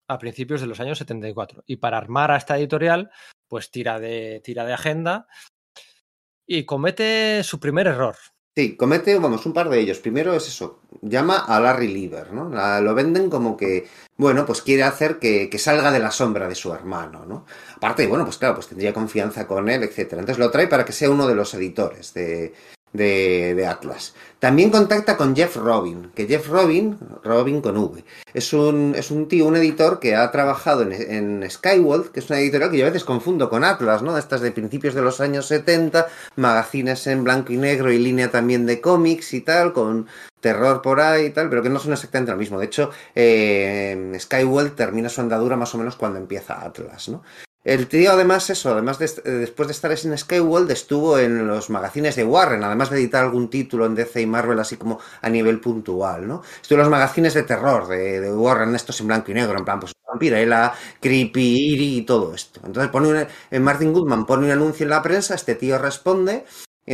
a 0.09 0.18
principios 0.18 0.61
de 0.61 0.66
los 0.66 0.81
años 0.81 0.98
74. 0.98 1.64
Y 1.66 1.76
para 1.76 1.98
armar 1.98 2.31
a 2.31 2.37
esta 2.37 2.57
editorial, 2.59 3.11
pues 3.48 3.70
tira 3.70 4.00
de, 4.00 4.40
tira 4.42 4.64
de 4.64 4.72
agenda 4.72 5.29
y 6.46 6.64
comete 6.64 7.42
su 7.42 7.61
primer 7.61 7.87
error. 7.87 8.16
Sí, 8.59 8.75
comete, 8.75 9.19
vamos, 9.19 9.45
un 9.45 9.53
par 9.53 9.69
de 9.69 9.79
ellos. 9.79 9.99
Primero 9.99 10.33
es 10.33 10.49
eso, 10.49 10.81
llama 11.03 11.37
a 11.40 11.61
Larry 11.61 11.88
Lieber, 11.88 12.33
¿no? 12.33 12.49
La, 12.49 12.81
lo 12.81 12.95
venden 12.95 13.29
como 13.29 13.55
que, 13.55 13.87
bueno, 14.16 14.47
pues 14.47 14.62
quiere 14.62 14.83
hacer 14.83 15.19
que, 15.19 15.51
que, 15.51 15.59
salga 15.59 15.92
de 15.92 15.99
la 15.99 16.11
sombra 16.11 16.49
de 16.49 16.55
su 16.55 16.73
hermano, 16.73 17.27
¿no? 17.27 17.45
Aparte, 17.77 18.07
bueno, 18.07 18.25
pues 18.25 18.38
claro, 18.38 18.55
pues 18.55 18.69
tendría 18.69 18.95
confianza 18.95 19.47
con 19.47 19.69
él, 19.69 19.83
etcétera. 19.83 20.21
Entonces 20.21 20.42
lo 20.42 20.51
trae 20.51 20.69
para 20.69 20.87
que 20.87 20.92
sea 20.92 21.11
uno 21.11 21.27
de 21.27 21.35
los 21.35 21.53
editores 21.53 22.14
de, 22.14 22.55
de, 22.92 23.66
Atlas. 23.66 24.14
También 24.38 24.70
contacta 24.70 25.16
con 25.16 25.35
Jeff 25.35 25.57
Robin, 25.57 26.11
que 26.14 26.27
Jeff 26.27 26.49
Robin, 26.49 26.99
Robin 27.25 27.61
con 27.61 27.77
V, 27.77 28.05
es 28.35 28.53
un, 28.53 28.94
es 28.94 29.11
un 29.11 29.29
tío, 29.29 29.46
un 29.46 29.57
editor 29.57 29.99
que 29.99 30.14
ha 30.14 30.31
trabajado 30.31 30.83
en, 30.83 30.92
en 30.92 31.51
Skyworld, 31.51 32.11
que 32.11 32.20
es 32.20 32.31
una 32.31 32.38
editorial 32.38 32.70
que 32.70 32.79
yo 32.79 32.87
a 32.87 32.90
veces 32.90 33.05
confundo 33.05 33.49
con 33.49 33.64
Atlas, 33.64 34.03
¿no? 34.03 34.16
Estas 34.16 34.40
de 34.40 34.53
principios 34.53 34.94
de 34.94 35.03
los 35.03 35.20
años 35.20 35.46
70, 35.46 36.07
magazines 36.37 37.07
en 37.07 37.25
blanco 37.25 37.53
y 37.53 37.57
negro 37.57 37.90
y 37.90 37.99
línea 37.99 38.31
también 38.31 38.66
de 38.66 38.81
cómics 38.81 39.33
y 39.35 39.40
tal, 39.40 39.72
con 39.72 40.07
terror 40.40 40.81
por 40.83 41.01
ahí 41.01 41.27
y 41.27 41.31
tal, 41.31 41.49
pero 41.49 41.62
que 41.62 41.70
no 41.70 41.79
son 41.79 41.92
exactamente 41.92 42.31
lo 42.31 42.38
mismo. 42.38 42.59
De 42.59 42.66
hecho, 42.66 42.90
eh, 43.14 44.18
termina 44.77 45.09
su 45.09 45.20
andadura 45.20 45.57
más 45.57 45.75
o 45.75 45.79
menos 45.79 45.96
cuando 45.96 46.18
empieza 46.18 46.64
Atlas, 46.64 47.09
¿no? 47.09 47.22
El 47.66 47.88
tío, 47.88 48.12
además, 48.12 48.48
eso, 48.48 48.70
además 48.70 48.96
de, 49.00 49.09
después 49.38 49.66
de 49.66 49.72
estar 49.72 49.90
en 49.90 50.16
Skyworld, 50.16 50.70
estuvo 50.70 51.18
en 51.18 51.48
los 51.48 51.68
magazines 51.68 52.14
de 52.14 52.22
Warren, 52.22 52.62
además 52.62 52.90
de 52.90 52.98
editar 52.98 53.24
algún 53.24 53.50
título 53.50 53.87
en 53.87 53.96
DC 53.96 54.20
y 54.20 54.26
Marvel, 54.26 54.61
así 54.61 54.76
como 54.76 55.00
a 55.20 55.29
nivel 55.29 55.59
puntual, 55.59 56.29
¿no? 56.29 56.42
Estuvo 56.62 56.76
en 56.76 56.83
los 56.83 56.90
magazines 56.90 57.35
de 57.35 57.42
terror 57.42 57.88
de, 57.88 58.20
de 58.20 58.33
Warren, 58.33 58.72
estos 58.76 59.00
en 59.00 59.09
blanco 59.09 59.33
y 59.33 59.35
negro, 59.35 59.59
en 59.59 59.64
plan, 59.64 59.81
pues 59.81 59.92
Vampirella, 60.07 60.74
Creepy, 61.00 61.72
Eerie 61.72 61.96
y 61.98 62.02
todo 62.02 62.37
esto. 62.37 62.61
Entonces 62.64 62.88
pone 62.92 63.09
un, 63.09 63.26
en 63.50 63.62
Martin 63.64 63.92
Goodman 63.92 64.26
pone 64.26 64.46
un 64.46 64.52
anuncio 64.52 64.85
en 64.85 64.90
la 64.90 65.02
prensa, 65.02 65.35
este 65.35 65.57
tío 65.57 65.76
responde 65.76 66.44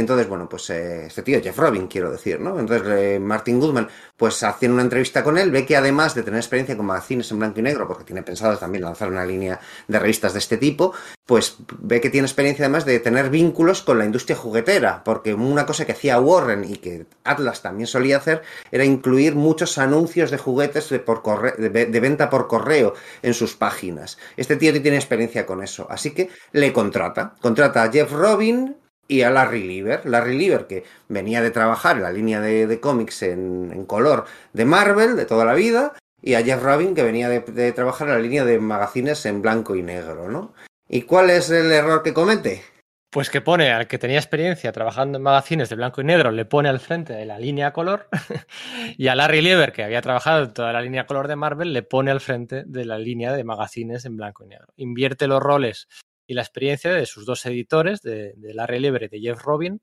entonces, 0.01 0.27
bueno, 0.27 0.49
pues 0.49 0.71
eh, 0.71 1.07
este 1.07 1.23
tío, 1.23 1.41
Jeff 1.43 1.59
Robin, 1.59 1.87
quiero 1.87 2.11
decir, 2.11 2.41
¿no? 2.41 2.59
Entonces, 2.59 2.89
eh, 2.89 3.19
Martin 3.21 3.61
Goodman, 3.61 3.89
pues 4.17 4.43
haciendo 4.43 4.75
una 4.75 4.85
entrevista 4.85 5.23
con 5.23 5.37
él, 5.37 5.51
ve 5.51 5.67
que 5.67 5.77
además 5.77 6.15
de 6.15 6.23
tener 6.23 6.39
experiencia 6.39 6.77
con 6.77 6.87
magazines 6.87 7.31
en 7.31 7.39
blanco 7.39 7.61
y 7.61 7.63
negro, 7.63 7.87
porque 7.87 8.05
tiene 8.05 8.23
pensado 8.23 8.57
también 8.57 8.85
lanzar 8.85 9.09
una 9.09 9.27
línea 9.27 9.61
de 9.89 9.99
revistas 9.99 10.33
de 10.33 10.39
este 10.39 10.57
tipo, 10.57 10.95
pues 11.27 11.57
ve 11.79 12.01
que 12.01 12.11
tiene 12.11 12.27
experiencia 12.27 12.65
además 12.65 12.85
de 12.87 13.01
tener 13.01 13.29
vínculos 13.29 13.83
con 13.83 13.99
la 13.99 14.07
industria 14.07 14.37
juguetera, 14.37 15.05
porque 15.05 15.35
una 15.35 15.67
cosa 15.67 15.85
que 15.85 15.93
hacía 15.93 16.19
Warren 16.21 16.65
y 16.65 16.77
que 16.77 17.07
Atlas 17.25 17.61
también 17.61 17.87
solía 17.87 18.17
hacer 18.17 18.43
era 18.71 18.85
incluir 18.85 19.35
muchos 19.35 19.77
anuncios 19.79 20.31
de 20.31 20.39
juguetes 20.39 20.89
de, 20.89 21.01
por 21.01 21.23
de 21.57 22.01
venta 22.01 22.31
por 22.31 22.49
correo 22.49 22.95
en 23.23 23.35
sus 23.35 23.55
páginas. 23.55 24.19
Este 24.37 24.57
tío 24.57 24.73
tiene 24.81 24.97
experiencia 24.97 25.45
con 25.45 25.63
eso, 25.63 25.87
así 25.91 26.13
que 26.13 26.31
le 26.53 26.73
contrata. 26.73 27.35
Contrata 27.41 27.83
a 27.83 27.93
Jeff 27.93 28.11
Robin, 28.11 28.77
y 29.13 29.23
a 29.23 29.31
Larry 29.31 29.63
Lieber. 29.63 30.07
Larry 30.07 30.39
Lieber, 30.39 30.67
que 30.67 30.85
venía 31.09 31.43
de 31.43 31.51
trabajar 31.51 31.97
en 31.97 32.03
la 32.03 32.13
línea 32.13 32.41
de, 32.41 32.81
cómics 32.81 33.23
en, 33.23 33.85
color 33.87 34.25
de 34.55 34.65
Marvel 34.65 35.17
de 35.17 35.27
toda 35.27 35.45
la 35.45 35.55
vida, 35.55 35.93
y 36.23 36.35
a 36.35 36.43
Jeff 36.43 36.63
Robin, 36.63 36.95
que 36.95 37.03
venía 37.03 37.29
de, 37.29 37.41
de, 37.41 37.73
trabajar 37.73 38.09
en 38.09 38.15
la 38.15 38.21
línea 38.21 38.45
de 38.45 38.59
magazines 38.59 39.27
en 39.27 39.43
blanco 39.43 39.77
y 39.77 39.83
negro, 39.83 40.31
¿no? 40.31 40.55
¿Y 40.89 41.03
cuál 41.03 41.31
es 41.31 41.51
el 41.51 41.71
error 41.73 42.03
que 42.03 42.15
comete? 42.15 42.63
Pues 43.11 43.29
que 43.29 43.43
pone 43.43 43.71
al 43.71 43.89
que 43.89 43.99
tenía 43.99 44.17
experiencia 44.17 44.73
trabajando 44.73 45.19
en 45.19 45.25
magazines 45.25 45.69
de 45.69 45.77
blanco 45.77 46.01
y 46.01 46.05
negro, 46.05 46.31
le 46.31 46.47
pone 46.47 46.71
al 46.71 46.81
frente 46.81 47.13
de 47.13 47.27
la 47.27 47.39
línea 47.39 47.75
color, 47.75 48.09
y 48.97 49.09
a 49.09 49.15
Larry 49.15 49.43
Lieber, 49.43 49.73
que 49.73 49.85
había 49.85 50.01
trabajado 50.01 50.45
en 50.45 50.55
toda 50.55 50.73
la 50.73 50.81
línea 50.81 51.07
color 51.07 51.29
de 51.29 51.37
Marvel, 51.37 51.75
le 51.75 51.83
pone 51.83 52.11
al 52.11 52.21
frente 52.21 52.65
de 52.65 52.87
la 52.87 52.97
línea 52.97 53.35
de 53.35 53.45
magazines 53.45 54.07
en 54.07 54.17
blanco 54.17 54.45
y 54.45 54.49
negro. 54.49 54.73
Invierte 54.77 55.27
los 55.27 55.43
roles 55.43 55.89
y 56.33 56.35
la 56.35 56.43
experiencia 56.43 56.91
de 56.93 57.07
sus 57.07 57.27
dos 57.27 57.45
editores, 57.47 58.01
de, 58.01 58.33
de 58.37 58.55
Larry 58.55 58.79
y 58.79 58.91
de 58.91 59.21
Jeff 59.21 59.43
Robin, 59.43 59.81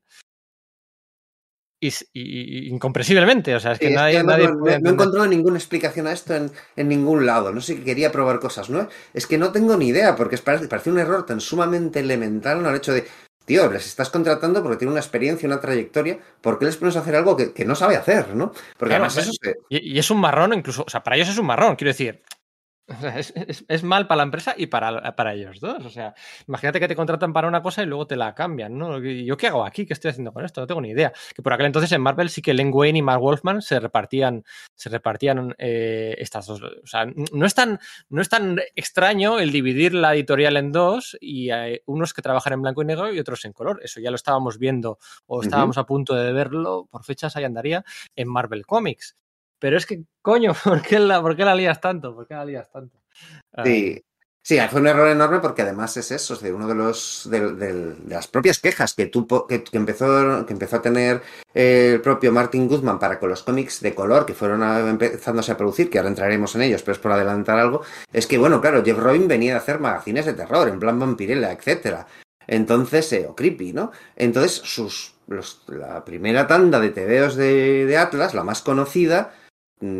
y, 1.82 1.88
y, 1.88 1.94
y, 2.12 2.68
incomprensiblemente, 2.68 3.54
o 3.54 3.60
sea, 3.60 3.72
es 3.72 3.78
que 3.78 3.88
sí, 3.88 3.94
nadie... 3.94 4.16
Es 4.16 4.20
que 4.20 4.26
nadie 4.26 4.48
no, 4.48 4.54
no, 4.54 4.64
no, 4.64 4.90
he 4.90 4.92
encontrado 4.92 5.26
ninguna 5.26 5.58
explicación 5.58 6.08
a 6.08 6.12
esto 6.12 6.34
en, 6.34 6.50
en, 6.76 6.88
ningún 6.88 7.24
lado, 7.24 7.52
no 7.52 7.62
sé, 7.62 7.76
que 7.76 7.84
quería 7.84 8.12
probar 8.12 8.38
cosas, 8.38 8.68
¿no? 8.68 8.86
Es 9.14 9.26
que 9.26 9.38
no 9.38 9.50
tengo 9.50 9.76
ni 9.78 9.88
idea, 9.88 10.14
porque 10.14 10.34
es, 10.34 10.42
parece, 10.42 10.68
parece 10.68 10.90
un 10.90 10.98
error 10.98 11.24
tan 11.24 11.40
sumamente 11.40 12.00
elemental, 12.00 12.62
¿no? 12.62 12.68
El 12.68 12.76
hecho 12.76 12.92
de, 12.92 13.06
tío, 13.46 13.70
les 13.70 13.86
estás 13.86 14.10
contratando 14.10 14.62
porque 14.62 14.76
tiene 14.76 14.90
una 14.92 15.00
experiencia, 15.00 15.46
una 15.46 15.60
trayectoria, 15.60 16.18
¿por 16.42 16.58
qué 16.58 16.66
les 16.66 16.76
pones 16.76 16.96
a 16.96 17.00
hacer 17.00 17.16
algo 17.16 17.34
que, 17.34 17.54
que 17.54 17.64
no 17.64 17.74
sabe 17.74 17.96
hacer, 17.96 18.34
¿no? 18.34 18.50
Porque 18.76 18.96
claro, 18.96 19.04
además 19.04 19.16
eso 19.16 19.32
se... 19.40 19.54
y, 19.70 19.94
y 19.94 19.98
es 19.98 20.10
un 20.10 20.20
marrón 20.20 20.52
incluso, 20.52 20.84
o 20.86 20.90
sea, 20.90 21.02
para 21.02 21.16
ellos 21.16 21.30
es 21.30 21.38
un 21.38 21.46
marrón, 21.46 21.76
quiero 21.76 21.90
decir, 21.90 22.20
o 22.98 23.00
sea, 23.00 23.18
es, 23.18 23.32
es, 23.36 23.64
es, 23.68 23.82
mal 23.84 24.06
para 24.06 24.18
la 24.18 24.22
empresa 24.24 24.54
y 24.56 24.66
para, 24.66 25.14
para 25.14 25.34
ellos 25.34 25.60
dos. 25.60 25.84
O 25.84 25.90
sea, 25.90 26.14
imagínate 26.48 26.80
que 26.80 26.88
te 26.88 26.96
contratan 26.96 27.32
para 27.32 27.46
una 27.46 27.62
cosa 27.62 27.82
y 27.82 27.86
luego 27.86 28.06
te 28.06 28.16
la 28.16 28.34
cambian, 28.34 28.76
¿no? 28.76 28.98
¿Yo 28.98 29.36
qué 29.36 29.46
hago 29.46 29.64
aquí? 29.64 29.86
¿Qué 29.86 29.92
estoy 29.92 30.10
haciendo 30.10 30.32
con 30.32 30.44
esto? 30.44 30.60
No 30.60 30.66
tengo 30.66 30.80
ni 30.80 30.90
idea. 30.90 31.12
Que 31.34 31.42
por 31.42 31.52
aquel 31.52 31.66
entonces 31.66 31.92
en 31.92 32.00
Marvel 32.00 32.30
sí 32.30 32.42
que 32.42 32.52
Len 32.52 32.70
Wayne 32.72 32.98
y 32.98 33.02
Mark 33.02 33.20
Wolfman 33.20 33.62
se 33.62 33.78
repartían, 33.78 34.44
se 34.74 34.88
repartían 34.88 35.54
eh, 35.58 36.16
estas 36.18 36.46
dos. 36.46 36.62
O 36.62 36.86
sea, 36.86 37.06
no 37.06 37.46
es, 37.46 37.54
tan, 37.54 37.78
no 38.08 38.20
es 38.20 38.28
tan 38.28 38.58
extraño 38.74 39.38
el 39.38 39.52
dividir 39.52 39.94
la 39.94 40.14
editorial 40.14 40.56
en 40.56 40.72
dos 40.72 41.16
y 41.20 41.50
unos 41.86 42.12
que 42.12 42.22
trabajan 42.22 42.54
en 42.54 42.62
blanco 42.62 42.82
y 42.82 42.86
negro 42.86 43.12
y 43.12 43.18
otros 43.18 43.44
en 43.44 43.52
color. 43.52 43.80
Eso 43.84 44.00
ya 44.00 44.10
lo 44.10 44.16
estábamos 44.16 44.58
viendo 44.58 44.98
o 45.26 45.42
estábamos 45.42 45.76
uh 45.76 45.80
-huh. 45.80 45.82
a 45.84 45.86
punto 45.86 46.14
de 46.14 46.32
verlo, 46.32 46.88
por 46.90 47.04
fechas 47.04 47.36
ahí 47.36 47.44
andaría, 47.44 47.84
en 48.16 48.28
Marvel 48.28 48.66
Comics. 48.66 49.16
Pero 49.60 49.76
es 49.76 49.86
que, 49.86 50.02
coño, 50.22 50.52
¿por 50.64 50.82
qué 50.82 50.98
la, 50.98 51.22
por 51.22 51.36
qué 51.36 51.44
la 51.44 51.54
lías 51.54 51.80
tanto? 51.80 52.14
¿Por 52.14 52.26
qué 52.26 52.34
la 52.34 52.44
lías 52.44 52.68
tanto? 52.72 52.98
Sí. 53.64 54.02
Sí, 54.42 54.58
fue 54.70 54.80
un 54.80 54.86
error 54.86 55.08
enorme 55.08 55.38
porque 55.40 55.60
además 55.60 55.98
es 55.98 56.10
eso, 56.10 56.32
es 56.32 56.40
de 56.40 56.50
uno 56.50 56.66
de 56.66 56.74
los 56.74 57.28
de, 57.30 57.52
de, 57.52 57.94
las 58.08 58.26
propias 58.26 58.58
quejas 58.58 58.94
que, 58.94 59.04
tuvo, 59.04 59.46
que, 59.46 59.62
que, 59.62 59.76
empezó, 59.76 60.46
que 60.46 60.54
empezó 60.54 60.76
a 60.76 60.82
tener 60.82 61.20
el 61.52 62.00
propio 62.00 62.32
Martin 62.32 62.66
Goodman 62.66 62.98
para 62.98 63.20
con 63.20 63.28
los 63.28 63.42
cómics 63.42 63.82
de 63.82 63.94
color 63.94 64.24
que 64.24 64.32
fueron 64.32 64.62
a, 64.62 64.80
empezándose 64.80 65.52
a 65.52 65.58
producir, 65.58 65.90
que 65.90 65.98
ahora 65.98 66.08
entraremos 66.08 66.54
en 66.54 66.62
ellos, 66.62 66.80
pero 66.82 66.94
es 66.94 66.98
por 66.98 67.12
adelantar 67.12 67.58
algo, 67.58 67.82
es 68.14 68.26
que 68.26 68.38
bueno, 68.38 68.62
claro, 68.62 68.82
Jeff 68.82 68.98
Robin 68.98 69.28
venía 69.28 69.56
a 69.56 69.58
hacer 69.58 69.78
magazines 69.78 70.24
de 70.24 70.32
terror, 70.32 70.68
en 70.68 70.80
plan 70.80 70.98
vampirella, 70.98 71.52
etcétera. 71.52 72.06
Entonces, 72.46 73.12
eh, 73.12 73.26
o 73.28 73.36
creepy, 73.36 73.74
¿no? 73.74 73.92
Entonces, 74.16 74.54
sus 74.64 75.12
los, 75.28 75.62
la 75.68 76.04
primera 76.04 76.46
tanda 76.46 76.80
de 76.80 76.90
TVOs 76.90 77.36
de, 77.36 77.86
de 77.86 77.96
Atlas, 77.96 78.34
la 78.34 78.42
más 78.42 78.62
conocida, 78.62 79.32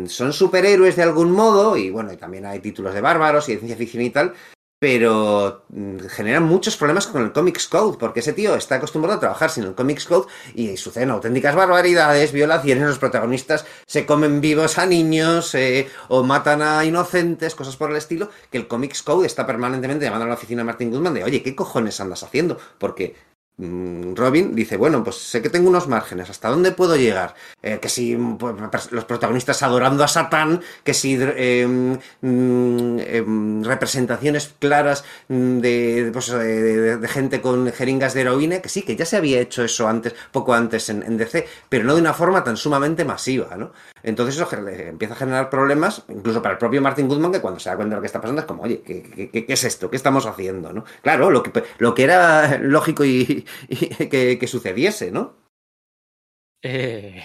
son 0.07 0.33
superhéroes 0.33 0.95
de 0.95 1.03
algún 1.03 1.31
modo, 1.31 1.75
y 1.77 1.89
bueno, 1.89 2.13
y 2.13 2.17
también 2.17 2.45
hay 2.45 2.59
títulos 2.59 2.93
de 2.93 3.01
bárbaros 3.01 3.49
y 3.49 3.53
de 3.53 3.59
ciencia 3.59 3.77
ficción 3.77 4.03
y 4.03 4.09
tal, 4.09 4.33
pero 4.81 5.65
mm, 5.69 6.07
generan 6.09 6.41
muchos 6.41 6.75
problemas 6.75 7.05
con 7.05 7.21
el 7.21 7.31
Comics 7.31 7.67
Code, 7.67 7.97
porque 7.99 8.21
ese 8.21 8.33
tío 8.33 8.55
está 8.55 8.75
acostumbrado 8.75 9.17
a 9.17 9.19
trabajar 9.19 9.51
sin 9.51 9.63
el 9.63 9.75
Comics 9.75 10.05
Code 10.05 10.27
y 10.55 10.75
suceden 10.75 11.11
auténticas 11.11 11.55
barbaridades, 11.55 12.31
violaciones, 12.31 12.87
los 12.87 12.97
protagonistas 12.97 13.63
se 13.85 14.07
comen 14.07 14.41
vivos 14.41 14.79
a 14.79 14.87
niños 14.87 15.53
eh, 15.53 15.87
o 16.07 16.23
matan 16.23 16.63
a 16.63 16.83
inocentes, 16.83 17.53
cosas 17.53 17.75
por 17.75 17.91
el 17.91 17.97
estilo, 17.97 18.31
que 18.49 18.57
el 18.57 18.67
Comics 18.67 19.03
Code 19.03 19.27
está 19.27 19.45
permanentemente 19.45 20.05
llamando 20.05 20.25
a 20.25 20.29
la 20.29 20.33
oficina 20.33 20.61
de 20.61 20.65
Martin 20.65 20.89
Goodman 20.89 21.13
de, 21.13 21.23
oye, 21.25 21.43
¿qué 21.43 21.55
cojones 21.55 21.99
andas 21.99 22.23
haciendo? 22.23 22.57
Porque 22.79 23.13
Mm, 23.13 23.30
Robin 24.15 24.55
dice, 24.55 24.77
bueno, 24.77 25.03
pues 25.03 25.17
sé 25.17 25.41
que 25.41 25.49
tengo 25.49 25.69
unos 25.69 25.87
márgenes, 25.87 26.29
¿hasta 26.29 26.49
dónde 26.49 26.71
puedo 26.71 26.95
llegar? 26.95 27.35
Eh, 27.61 27.79
que 27.79 27.89
si 27.89 28.15
pues, 28.15 28.91
los 28.91 29.05
protagonistas 29.05 29.61
adorando 29.61 30.03
a 30.03 30.07
Satán, 30.07 30.61
que 30.83 30.93
si 30.93 31.17
eh, 31.19 31.97
eh, 32.23 33.25
representaciones 33.63 34.53
claras 34.57 35.03
de, 35.27 36.09
pues, 36.11 36.27
de, 36.27 36.97
de, 36.97 37.07
gente 37.07 37.41
con 37.41 37.71
jeringas 37.71 38.13
de 38.13 38.21
heroína, 38.21 38.61
que 38.61 38.69
sí, 38.69 38.81
que 38.81 38.95
ya 38.95 39.05
se 39.05 39.17
había 39.17 39.39
hecho 39.39 39.63
eso 39.63 39.87
antes, 39.87 40.15
poco 40.31 40.53
antes 40.53 40.89
en, 40.89 41.03
en 41.03 41.17
DC, 41.17 41.47
pero 41.69 41.83
no 41.83 41.93
de 41.93 42.01
una 42.01 42.13
forma 42.13 42.43
tan 42.43 42.57
sumamente 42.57 43.05
masiva, 43.05 43.55
¿no? 43.57 43.71
Entonces 44.03 44.35
eso 44.35 44.47
empieza 44.55 45.13
a 45.13 45.17
generar 45.17 45.49
problemas, 45.49 46.03
incluso 46.09 46.41
para 46.41 46.53
el 46.53 46.57
propio 46.57 46.81
Martin 46.81 47.07
Goodman, 47.07 47.31
que 47.31 47.41
cuando 47.41 47.59
se 47.59 47.69
da 47.69 47.75
cuenta 47.75 47.95
de 47.95 47.97
lo 47.97 48.01
que 48.01 48.07
está 48.07 48.21
pasando 48.21 48.41
es 48.41 48.47
como, 48.47 48.63
oye, 48.63 48.81
¿qué, 48.81 49.03
qué, 49.03 49.45
qué 49.45 49.53
es 49.53 49.63
esto? 49.63 49.89
¿Qué 49.89 49.95
estamos 49.95 50.25
haciendo? 50.25 50.73
¿no? 50.73 50.83
Claro, 51.01 51.29
lo 51.29 51.43
que, 51.43 51.63
lo 51.77 51.93
que 51.93 52.03
era 52.03 52.57
lógico 52.57 53.05
y, 53.05 53.45
y 53.69 54.07
que, 54.07 54.37
que, 54.39 54.47
sucediese, 54.47 55.11
¿no? 55.11 55.39
Eh, 56.63 57.23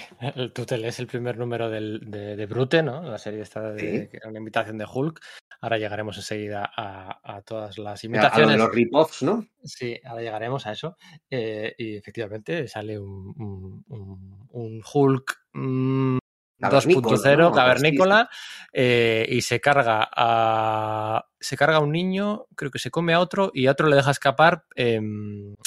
tú 0.54 0.64
te 0.64 0.78
lees 0.78 0.98
el 0.98 1.06
primer 1.06 1.36
número 1.36 1.68
del, 1.68 2.00
de, 2.06 2.36
de, 2.36 2.46
Brute, 2.46 2.82
¿no? 2.82 3.02
La 3.02 3.18
serie 3.18 3.42
esta 3.42 3.72
de 3.72 4.08
¿Sí? 4.10 4.18
una 4.26 4.38
invitación 4.38 4.78
de 4.78 4.86
Hulk. 4.90 5.20
Ahora 5.60 5.78
llegaremos 5.78 6.16
enseguida 6.16 6.70
a, 6.74 7.20
a 7.22 7.42
todas 7.42 7.76
las 7.78 8.02
imitaciones. 8.04 8.54
A 8.54 8.58
los 8.58 8.74
rip-offs, 8.74 9.22
¿no? 9.22 9.46
Sí, 9.62 9.98
ahora 10.04 10.22
llegaremos 10.22 10.66
a 10.66 10.72
eso. 10.72 10.96
Eh, 11.30 11.74
y 11.76 11.96
efectivamente 11.96 12.66
sale 12.68 12.98
un, 12.98 13.34
un, 13.36 13.84
un, 13.88 14.48
un 14.50 14.82
Hulk 14.92 15.38
mmm, 15.52 16.18
2.0 16.58 17.38
¿no? 17.38 17.52
cavernícola 17.52 18.30
eh, 18.72 19.26
y 19.28 19.42
se 19.42 19.60
carga 19.60 20.08
a 20.10 21.26
se 21.38 21.56
carga 21.56 21.76
a 21.76 21.80
un 21.80 21.92
niño 21.92 22.46
creo 22.54 22.70
que 22.70 22.78
se 22.78 22.90
come 22.90 23.12
a 23.12 23.20
otro 23.20 23.50
y 23.52 23.66
a 23.66 23.72
otro 23.72 23.88
le 23.88 23.96
deja 23.96 24.10
escapar 24.10 24.64
eh, 24.74 25.00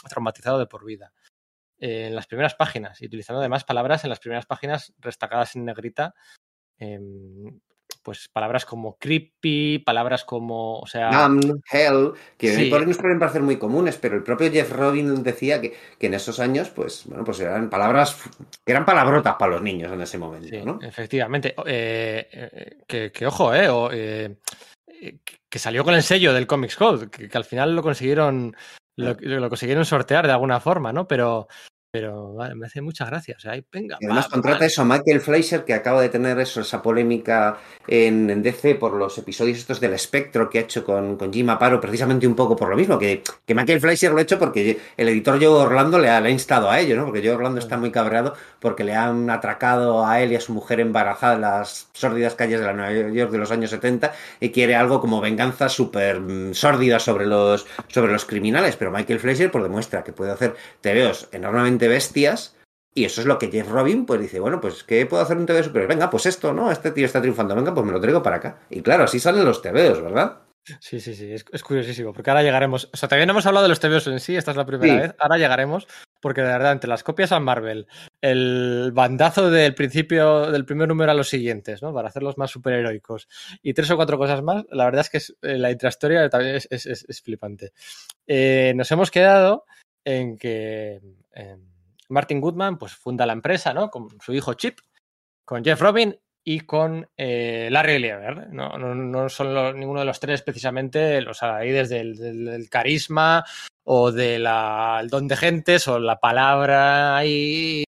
traumatizado 0.07 0.57
de 0.57 0.65
por 0.65 0.85
vida 0.85 1.13
eh, 1.77 2.07
en 2.07 2.15
las 2.15 2.27
primeras 2.27 2.55
páginas 2.55 3.01
y 3.01 3.05
utilizando 3.05 3.39
además 3.39 3.63
palabras 3.63 4.03
en 4.03 4.09
las 4.09 4.19
primeras 4.19 4.45
páginas 4.45 4.93
destacadas 4.97 5.55
en 5.55 5.65
negrita 5.65 6.15
em, 6.77 7.59
pues 8.09 8.27
palabras 8.27 8.65
como 8.65 8.97
creepy, 8.97 9.77
palabras 9.85 10.23
como, 10.23 10.79
o 10.79 10.87
sea... 10.87 11.11
Damn, 11.11 11.61
hell, 11.71 12.13
que 12.39 12.55
sí. 12.55 12.65
por 12.65 12.87
nos 12.87 12.97
pueden 12.97 13.19
parecer 13.19 13.43
muy 13.43 13.57
comunes, 13.57 13.99
pero 14.01 14.15
el 14.15 14.23
propio 14.23 14.51
Jeff 14.51 14.71
Robin 14.71 15.21
decía 15.21 15.61
que, 15.61 15.77
que, 15.99 16.07
en 16.07 16.15
esos 16.15 16.39
años, 16.39 16.71
pues, 16.71 17.03
bueno, 17.05 17.23
pues 17.23 17.39
eran 17.39 17.69
palabras, 17.69 18.19
que 18.65 18.71
eran 18.71 18.83
palabrotas 18.83 19.35
para 19.35 19.51
los 19.51 19.61
niños 19.61 19.93
en 19.93 20.01
ese 20.01 20.17
momento, 20.17 20.47
sí, 20.49 20.59
¿no? 20.65 20.79
Efectivamente. 20.81 21.53
Eh, 21.67 22.27
eh, 22.31 22.77
que, 22.87 23.11
que, 23.11 23.27
ojo, 23.27 23.53
eh, 23.53 23.69
o, 23.69 23.91
eh, 23.91 24.37
que 25.47 25.59
salió 25.59 25.83
con 25.83 25.93
el 25.93 26.01
sello 26.01 26.33
del 26.33 26.47
Comics 26.47 26.77
Code, 26.77 27.11
que, 27.11 27.29
que 27.29 27.37
al 27.37 27.45
final 27.45 27.75
lo 27.75 27.83
consiguieron, 27.83 28.55
lo, 28.95 29.15
lo, 29.19 29.49
consiguieron 29.49 29.85
sortear 29.85 30.25
de 30.25 30.33
alguna 30.33 30.59
forma, 30.59 30.91
¿no? 30.91 31.07
Pero, 31.07 31.47
pero 31.91 32.33
vale, 32.33 32.53
me 32.53 32.67
hace 32.67 32.81
mucha 32.81 33.05
gracia. 33.05 33.35
O 33.37 33.39
sea, 33.39 33.53
ahí, 33.53 33.65
venga, 33.71 33.97
y 33.99 34.05
además 34.05 34.27
va, 34.27 34.29
contrata 34.29 34.59
va. 34.59 34.65
eso 34.67 34.83
a 34.83 34.85
Michael 34.85 35.21
Fleischer, 35.21 35.65
que 35.65 35.73
acaba 35.73 36.01
de 36.01 36.09
tener 36.09 36.39
eso, 36.39 36.61
esa 36.61 36.81
polémica 36.81 37.57
en, 37.87 38.29
en, 38.29 38.43
DC 38.43 38.75
por 38.75 38.93
los 38.93 39.17
episodios 39.17 39.57
estos 39.57 39.79
del 39.79 39.93
espectro 39.93 40.49
que 40.49 40.59
ha 40.59 40.61
hecho 40.61 40.83
con, 40.85 41.17
con 41.17 41.33
Jim 41.33 41.49
Aparo, 41.49 41.81
precisamente 41.81 42.27
un 42.27 42.35
poco 42.35 42.55
por 42.55 42.69
lo 42.69 42.75
mismo, 42.75 42.99
que, 42.99 43.23
que 43.45 43.55
Michael 43.55 43.81
Fleischer 43.81 44.11
lo 44.11 44.19
ha 44.19 44.21
hecho 44.21 44.37
porque 44.37 44.77
el 44.97 45.09
editor 45.09 45.43
Joe 45.43 45.47
Orlando 45.47 45.97
le 45.97 46.09
ha, 46.09 46.21
le 46.21 46.29
ha 46.29 46.31
instado 46.31 46.69
a 46.69 46.79
ello, 46.79 46.95
¿no? 46.95 47.05
Porque 47.05 47.21
Joe 47.21 47.31
Orlando 47.31 47.59
está 47.59 47.77
muy 47.77 47.91
cabreado 47.91 48.35
porque 48.59 48.83
le 48.83 48.93
han 48.93 49.29
atracado 49.31 50.05
a 50.05 50.21
él 50.21 50.31
y 50.31 50.35
a 50.35 50.41
su 50.41 50.53
mujer 50.53 50.79
embarazada 50.79 51.35
en 51.35 51.41
las 51.41 51.89
sórdidas 51.93 52.35
calles 52.35 52.59
de 52.59 52.65
la 52.67 52.73
Nueva 52.73 52.91
York 53.11 53.31
de 53.31 53.37
los 53.39 53.51
años 53.51 53.71
70 53.71 54.13
y 54.39 54.51
quiere 54.51 54.75
algo 54.75 55.01
como 55.01 55.21
venganza 55.21 55.69
súper 55.69 56.19
mm, 56.19 56.53
sórdida 56.53 56.99
sobre 56.99 57.25
los, 57.25 57.65
sobre 57.87 58.11
los 58.11 58.25
criminales, 58.25 58.75
pero 58.75 58.91
Michael 58.91 59.19
Fleischer 59.19 59.49
pues 59.49 59.63
demuestra 59.63 60.03
que 60.03 60.13
puede 60.13 60.31
hacer 60.31 60.55
tebeos 60.81 61.27
enormemente 61.31 61.78
bestias. 61.87 62.55
Y 62.93 63.05
eso 63.05 63.21
es 63.21 63.27
lo 63.27 63.37
que 63.37 63.51
Jeff 63.51 63.69
Robin 63.69 64.05
pues 64.05 64.19
dice, 64.19 64.39
bueno, 64.39 64.59
pues 64.59 64.83
¿qué 64.83 65.05
puedo 65.05 65.21
hacer 65.21 65.37
un 65.37 65.45
TV 65.45 65.63
super? 65.63 65.87
Venga, 65.87 66.09
pues 66.09 66.25
esto, 66.25 66.53
¿no? 66.53 66.71
Este 66.71 66.91
tío 66.91 67.05
está 67.05 67.21
triunfando, 67.21 67.55
venga, 67.55 67.73
pues 67.73 67.85
me 67.85 67.91
lo 67.91 68.01
traigo 68.01 68.23
para 68.23 68.37
acá. 68.37 68.59
Y 68.69 68.81
claro, 68.81 69.03
así 69.03 69.19
salen 69.19 69.45
los 69.45 69.61
TVOs, 69.61 70.01
¿verdad? 70.01 70.39
Sí, 70.81 70.99
sí, 70.99 71.15
sí, 71.15 71.31
es, 71.31 71.45
es, 71.51 71.63
curiosísimo, 71.63 72.13
porque 72.13 72.29
ahora 72.29 72.43
llegaremos, 72.43 72.89
o 72.93 72.97
sea, 72.97 73.25
no 73.25 73.31
hemos 73.31 73.45
hablado 73.45 73.63
de 73.63 73.69
los 73.69 73.79
TVOs 73.79 74.07
en 74.07 74.19
sí, 74.19 74.35
esta 74.35 74.51
es 74.51 74.57
la 74.57 74.65
primera 74.65 74.93
sí. 74.93 74.99
vez, 74.99 75.15
ahora 75.17 75.37
llegaremos, 75.37 75.87
porque 76.19 76.41
de 76.41 76.47
verdad, 76.47 76.73
entre 76.73 76.89
las 76.89 77.03
copias 77.03 77.31
a 77.31 77.39
Marvel, 77.39 77.87
el 78.21 78.91
bandazo 78.93 79.49
del 79.49 79.73
principio, 79.73 80.51
del 80.51 80.65
primer 80.65 80.87
número 80.87 81.11
a 81.11 81.15
los 81.15 81.29
siguientes, 81.29 81.81
¿no? 81.81 81.93
Para 81.93 82.09
hacerlos 82.09 82.37
más 82.37 82.51
superheroicos, 82.51 83.27
y 83.63 83.73
tres 83.73 83.89
o 83.89 83.95
cuatro 83.95 84.17
cosas 84.17 84.43
más, 84.43 84.65
la 84.69 84.85
verdad 84.85 85.01
es 85.01 85.09
que 85.09 85.17
es, 85.17 85.35
eh, 85.41 85.57
la 85.57 85.71
intrahistoria 85.71 86.29
también 86.29 86.55
es, 86.55 86.67
es 86.69 87.21
flipante. 87.23 87.71
Eh, 88.27 88.73
nos 88.75 88.91
hemos 88.91 89.11
quedado 89.11 89.65
en 90.05 90.37
que... 90.37 91.01
En, 91.33 91.68
Martin 92.09 92.41
Goodman 92.41 92.77
pues 92.77 92.93
funda 92.93 93.25
la 93.25 93.33
empresa, 93.33 93.73
¿no? 93.73 93.89
Con 93.89 94.09
su 94.21 94.33
hijo 94.33 94.53
Chip, 94.53 94.79
con 95.45 95.63
Jeff 95.63 95.79
Robin 95.79 96.17
y 96.43 96.61
con 96.61 97.07
eh, 97.17 97.69
Larry 97.71 97.99
Lieber. 97.99 98.49
No, 98.51 99.29
son 99.29 99.79
ninguno 99.79 99.99
de 99.99 100.05
los 100.05 100.19
tres 100.19 100.41
precisamente 100.41 101.21
los 101.21 101.43
adalides 101.43 101.89
del, 101.89 102.67
carisma 102.69 103.45
o 103.83 104.11
del 104.11 104.43
de 104.43 105.07
don 105.09 105.27
de 105.27 105.35
gentes 105.35 105.87
o 105.87 105.99
la 105.99 106.19
palabra 106.19 107.17
ahí 107.17 107.83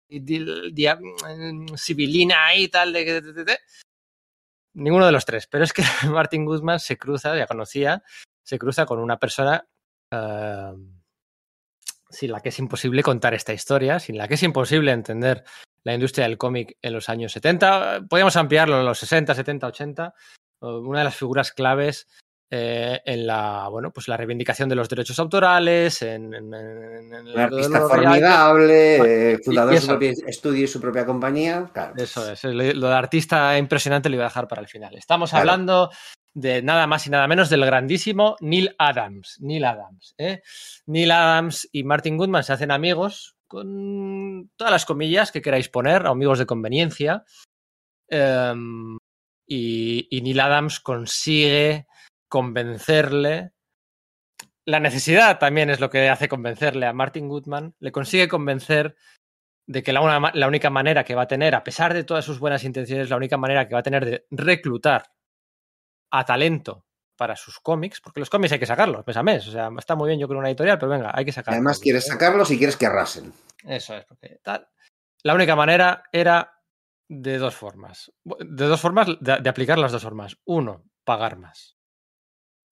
civilina 1.78 2.55
y 2.55 2.67
tal. 2.67 2.93
De, 2.93 3.57
ninguno 4.74 5.05
de 5.05 5.11
los 5.11 5.26
tres. 5.26 5.47
Pero 5.47 5.63
es 5.63 5.74
que 5.74 5.84
Martin 6.09 6.45
Goodman 6.45 6.80
se 6.80 6.97
cruza, 6.97 7.36
ya 7.36 7.47
conocía, 7.47 8.03
se 8.43 8.59
cruza 8.59 8.86
con 8.86 8.99
una 8.99 9.17
persona... 9.17 9.67
Uh, 10.13 11.01
sin 12.12 12.32
la 12.32 12.41
que 12.41 12.49
es 12.49 12.59
imposible 12.59 13.03
contar 13.03 13.34
esta 13.34 13.53
historia, 13.53 13.99
sin 13.99 14.18
la 14.18 14.28
que 14.28 14.36
es 14.36 14.43
imposible 14.43 14.91
entender 14.91 15.43
la 15.84 15.93
industria 15.93 16.28
del 16.28 16.38
cómic 16.38 16.78
en 16.82 16.93
los 16.93 17.09
años 17.09 17.32
70. 17.32 18.01
Podríamos 18.09 18.36
ampliarlo 18.36 18.80
en 18.80 18.86
los 18.86 18.99
60, 18.99 19.34
70, 19.34 19.68
80. 19.68 20.14
Una 20.62 20.99
de 20.99 21.05
las 21.05 21.16
figuras 21.16 21.51
claves 21.51 22.07
eh, 22.53 22.99
en 23.05 23.26
la 23.26 23.70
bueno 23.70 23.93
pues 23.93 24.09
la 24.09 24.18
reivindicación 24.18 24.68
de 24.68 24.76
los 24.76 24.89
derechos 24.89 25.18
autorales 25.20 26.01
en, 26.01 26.34
en, 26.34 26.53
en 26.53 27.14
el 27.14 27.34
un 27.34 27.39
artista 27.39 27.88
formidable 27.88 29.32
eh, 29.32 29.39
fundador 29.41 29.74
de 29.74 29.80
su 29.80 29.88
propio 29.88 30.12
estudio 30.28 30.64
y 30.66 30.68
su 30.68 30.82
propia 30.82 31.05
compañía 31.05 31.70
claro. 31.72 31.93
eso 31.95 32.30
es 32.30 32.43
lo 32.43 32.89
de 32.89 32.93
artista 32.93 33.57
impresionante 33.57 34.09
lo 34.09 34.16
iba 34.16 34.26
a 34.26 34.28
dejar 34.28 34.49
para 34.49 34.62
el 34.62 34.68
final 34.68 34.97
estamos 34.97 35.30
claro. 35.30 35.49
hablando 35.49 35.89
de 36.34 36.62
nada 36.62 36.88
más 36.88 37.06
y 37.08 37.10
nada 37.10 37.28
menos 37.28 37.50
del 37.50 37.66
grandísimo 37.66 38.36
Neil 38.40 38.76
Adams. 38.78 39.38
Neil 39.42 39.66
Adams. 39.66 40.16
¿eh? 40.18 40.42
Neil 40.86 41.12
Adams 41.12 41.68
y 41.72 41.84
Martin 41.84 42.18
Goodman 42.18 42.44
se 42.44 42.54
hacen 42.54 42.72
amigos 42.72 43.36
con 43.48 44.50
todas 44.56 44.72
las 44.72 44.86
comillas 44.86 45.32
que 45.32 45.42
queráis 45.42 45.68
poner, 45.68 46.08
amigos 46.08 46.40
de 46.40 46.46
conveniencia. 46.46 47.26
Eh, 48.10 48.54
y, 49.48 50.08
y, 50.10 50.22
Neil 50.22 50.40
Adams 50.40 50.80
consigue 50.80 51.88
convencerle. 52.30 53.52
La 54.66 54.80
necesidad 54.80 55.40
también 55.40 55.70
es 55.70 55.82
lo 55.82 55.90
que 55.90 56.08
hace 56.08 56.30
convencerle 56.30 56.86
a 56.86 56.94
Martin 56.94 57.28
Goodman. 57.28 57.76
Le 57.80 57.92
consigue 57.92 58.30
convencer 58.30 58.96
de 59.68 59.84
que 59.84 59.92
la, 59.92 60.02
una, 60.02 60.32
la 60.34 60.48
única 60.48 60.70
manera 60.70 61.04
que 61.04 61.16
va 61.16 61.24
a 61.24 61.28
tener, 61.28 61.56
a 61.56 61.64
pesar 61.64 61.94
de 61.94 62.06
todas 62.06 62.24
sus 62.24 62.40
buenas 62.40 62.64
intenciones, 62.64 63.10
la 63.10 63.18
única 63.18 63.38
manera 63.38 63.68
que 63.68 63.74
va 63.74 63.80
a 63.80 63.84
tener 63.84 64.06
de 64.06 64.26
reclutar 64.32 65.12
a 66.12 66.26
talento 66.26 66.86
para 67.18 67.36
sus 67.36 67.59
cómics, 67.59 68.01
porque 68.01 68.20
los 68.20 68.30
cómics 68.30 68.51
hay 68.53 68.59
que 68.59 68.66
sacarlos 68.66 69.05
mes 69.05 69.18
a 69.18 69.24
mes. 69.24 69.47
O 69.47 69.51
sea, 69.51 69.70
está 69.78 69.95
muy 69.95 70.07
bien 70.07 70.20
yo 70.20 70.28
creo 70.28 70.39
una 70.39 70.49
editorial, 70.49 70.78
pero 70.80 70.91
venga, 70.91 71.12
hay 71.14 71.24
que 71.26 71.32
sacarlos. 71.32 71.57
Además 71.57 71.80
quieres 71.80 72.07
sacarlos 72.07 72.49
y 72.51 72.57
quieres 72.57 72.76
que 72.76 72.86
arrasen. 72.86 73.34
Eso 73.64 73.95
es, 73.95 74.05
porque 74.05 74.39
tal. 74.43 74.68
La 75.24 75.36
única 75.36 75.55
manera 75.55 76.03
era 76.12 76.59
de 77.07 77.38
dos 77.38 77.55
formas. 77.55 78.12
De 78.24 78.66
dos 78.66 78.82
formas, 78.82 79.07
de, 79.20 79.38
de 79.39 79.49
aplicar 79.49 79.78
las 79.78 79.91
dos 79.91 80.01
formas. 80.01 80.38
Uno, 80.45 80.84
pagar 81.03 81.38
más. 81.38 81.78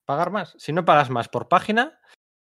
pagar 0.05 0.31
más. 0.31 0.55
Si 0.57 0.73
no 0.73 0.85
pagas 0.85 1.11
más 1.11 1.29
por 1.29 1.47
página, 1.47 1.99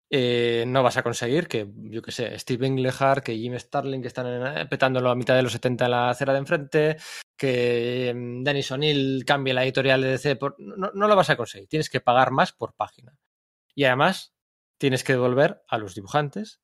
eh, 0.09 0.63
no 0.67 0.83
vas 0.83 0.97
a 0.97 1.03
conseguir 1.03 1.47
que, 1.47 1.67
yo 1.75 2.01
que 2.01 2.11
sé, 2.11 2.38
Steve 2.39 2.65
Englehart, 2.65 3.23
que 3.23 3.35
Jim 3.35 3.57
Starling, 3.57 4.01
que 4.01 4.07
están 4.07 4.27
en, 4.27 4.57
eh, 4.57 4.65
petándolo 4.65 5.09
a 5.09 5.15
mitad 5.15 5.35
de 5.35 5.43
los 5.43 5.51
70 5.51 5.85
en 5.85 5.91
la 5.91 6.09
acera 6.09 6.33
de 6.33 6.39
enfrente, 6.39 6.97
que 7.38 8.13
mm, 8.15 8.43
Dennis 8.43 8.71
O'Neill 8.71 9.23
cambie 9.25 9.53
la 9.53 9.63
editorial 9.63 10.01
de 10.01 10.09
DC. 10.09 10.35
Por... 10.35 10.55
No, 10.59 10.91
no, 10.93 11.07
lo 11.07 11.15
vas 11.15 11.29
a 11.29 11.38
conseguir. 11.38 11.69
Tienes 11.69 11.89
que 11.89 12.01
pagar 12.01 12.31
más 12.31 12.51
por 12.51 12.73
página. 12.73 13.17
Y 13.75 13.85
además, 13.85 14.33
tienes 14.77 15.03
que 15.03 15.13
devolver 15.13 15.63
a 15.67 15.77
los 15.77 15.95
dibujantes, 15.95 16.59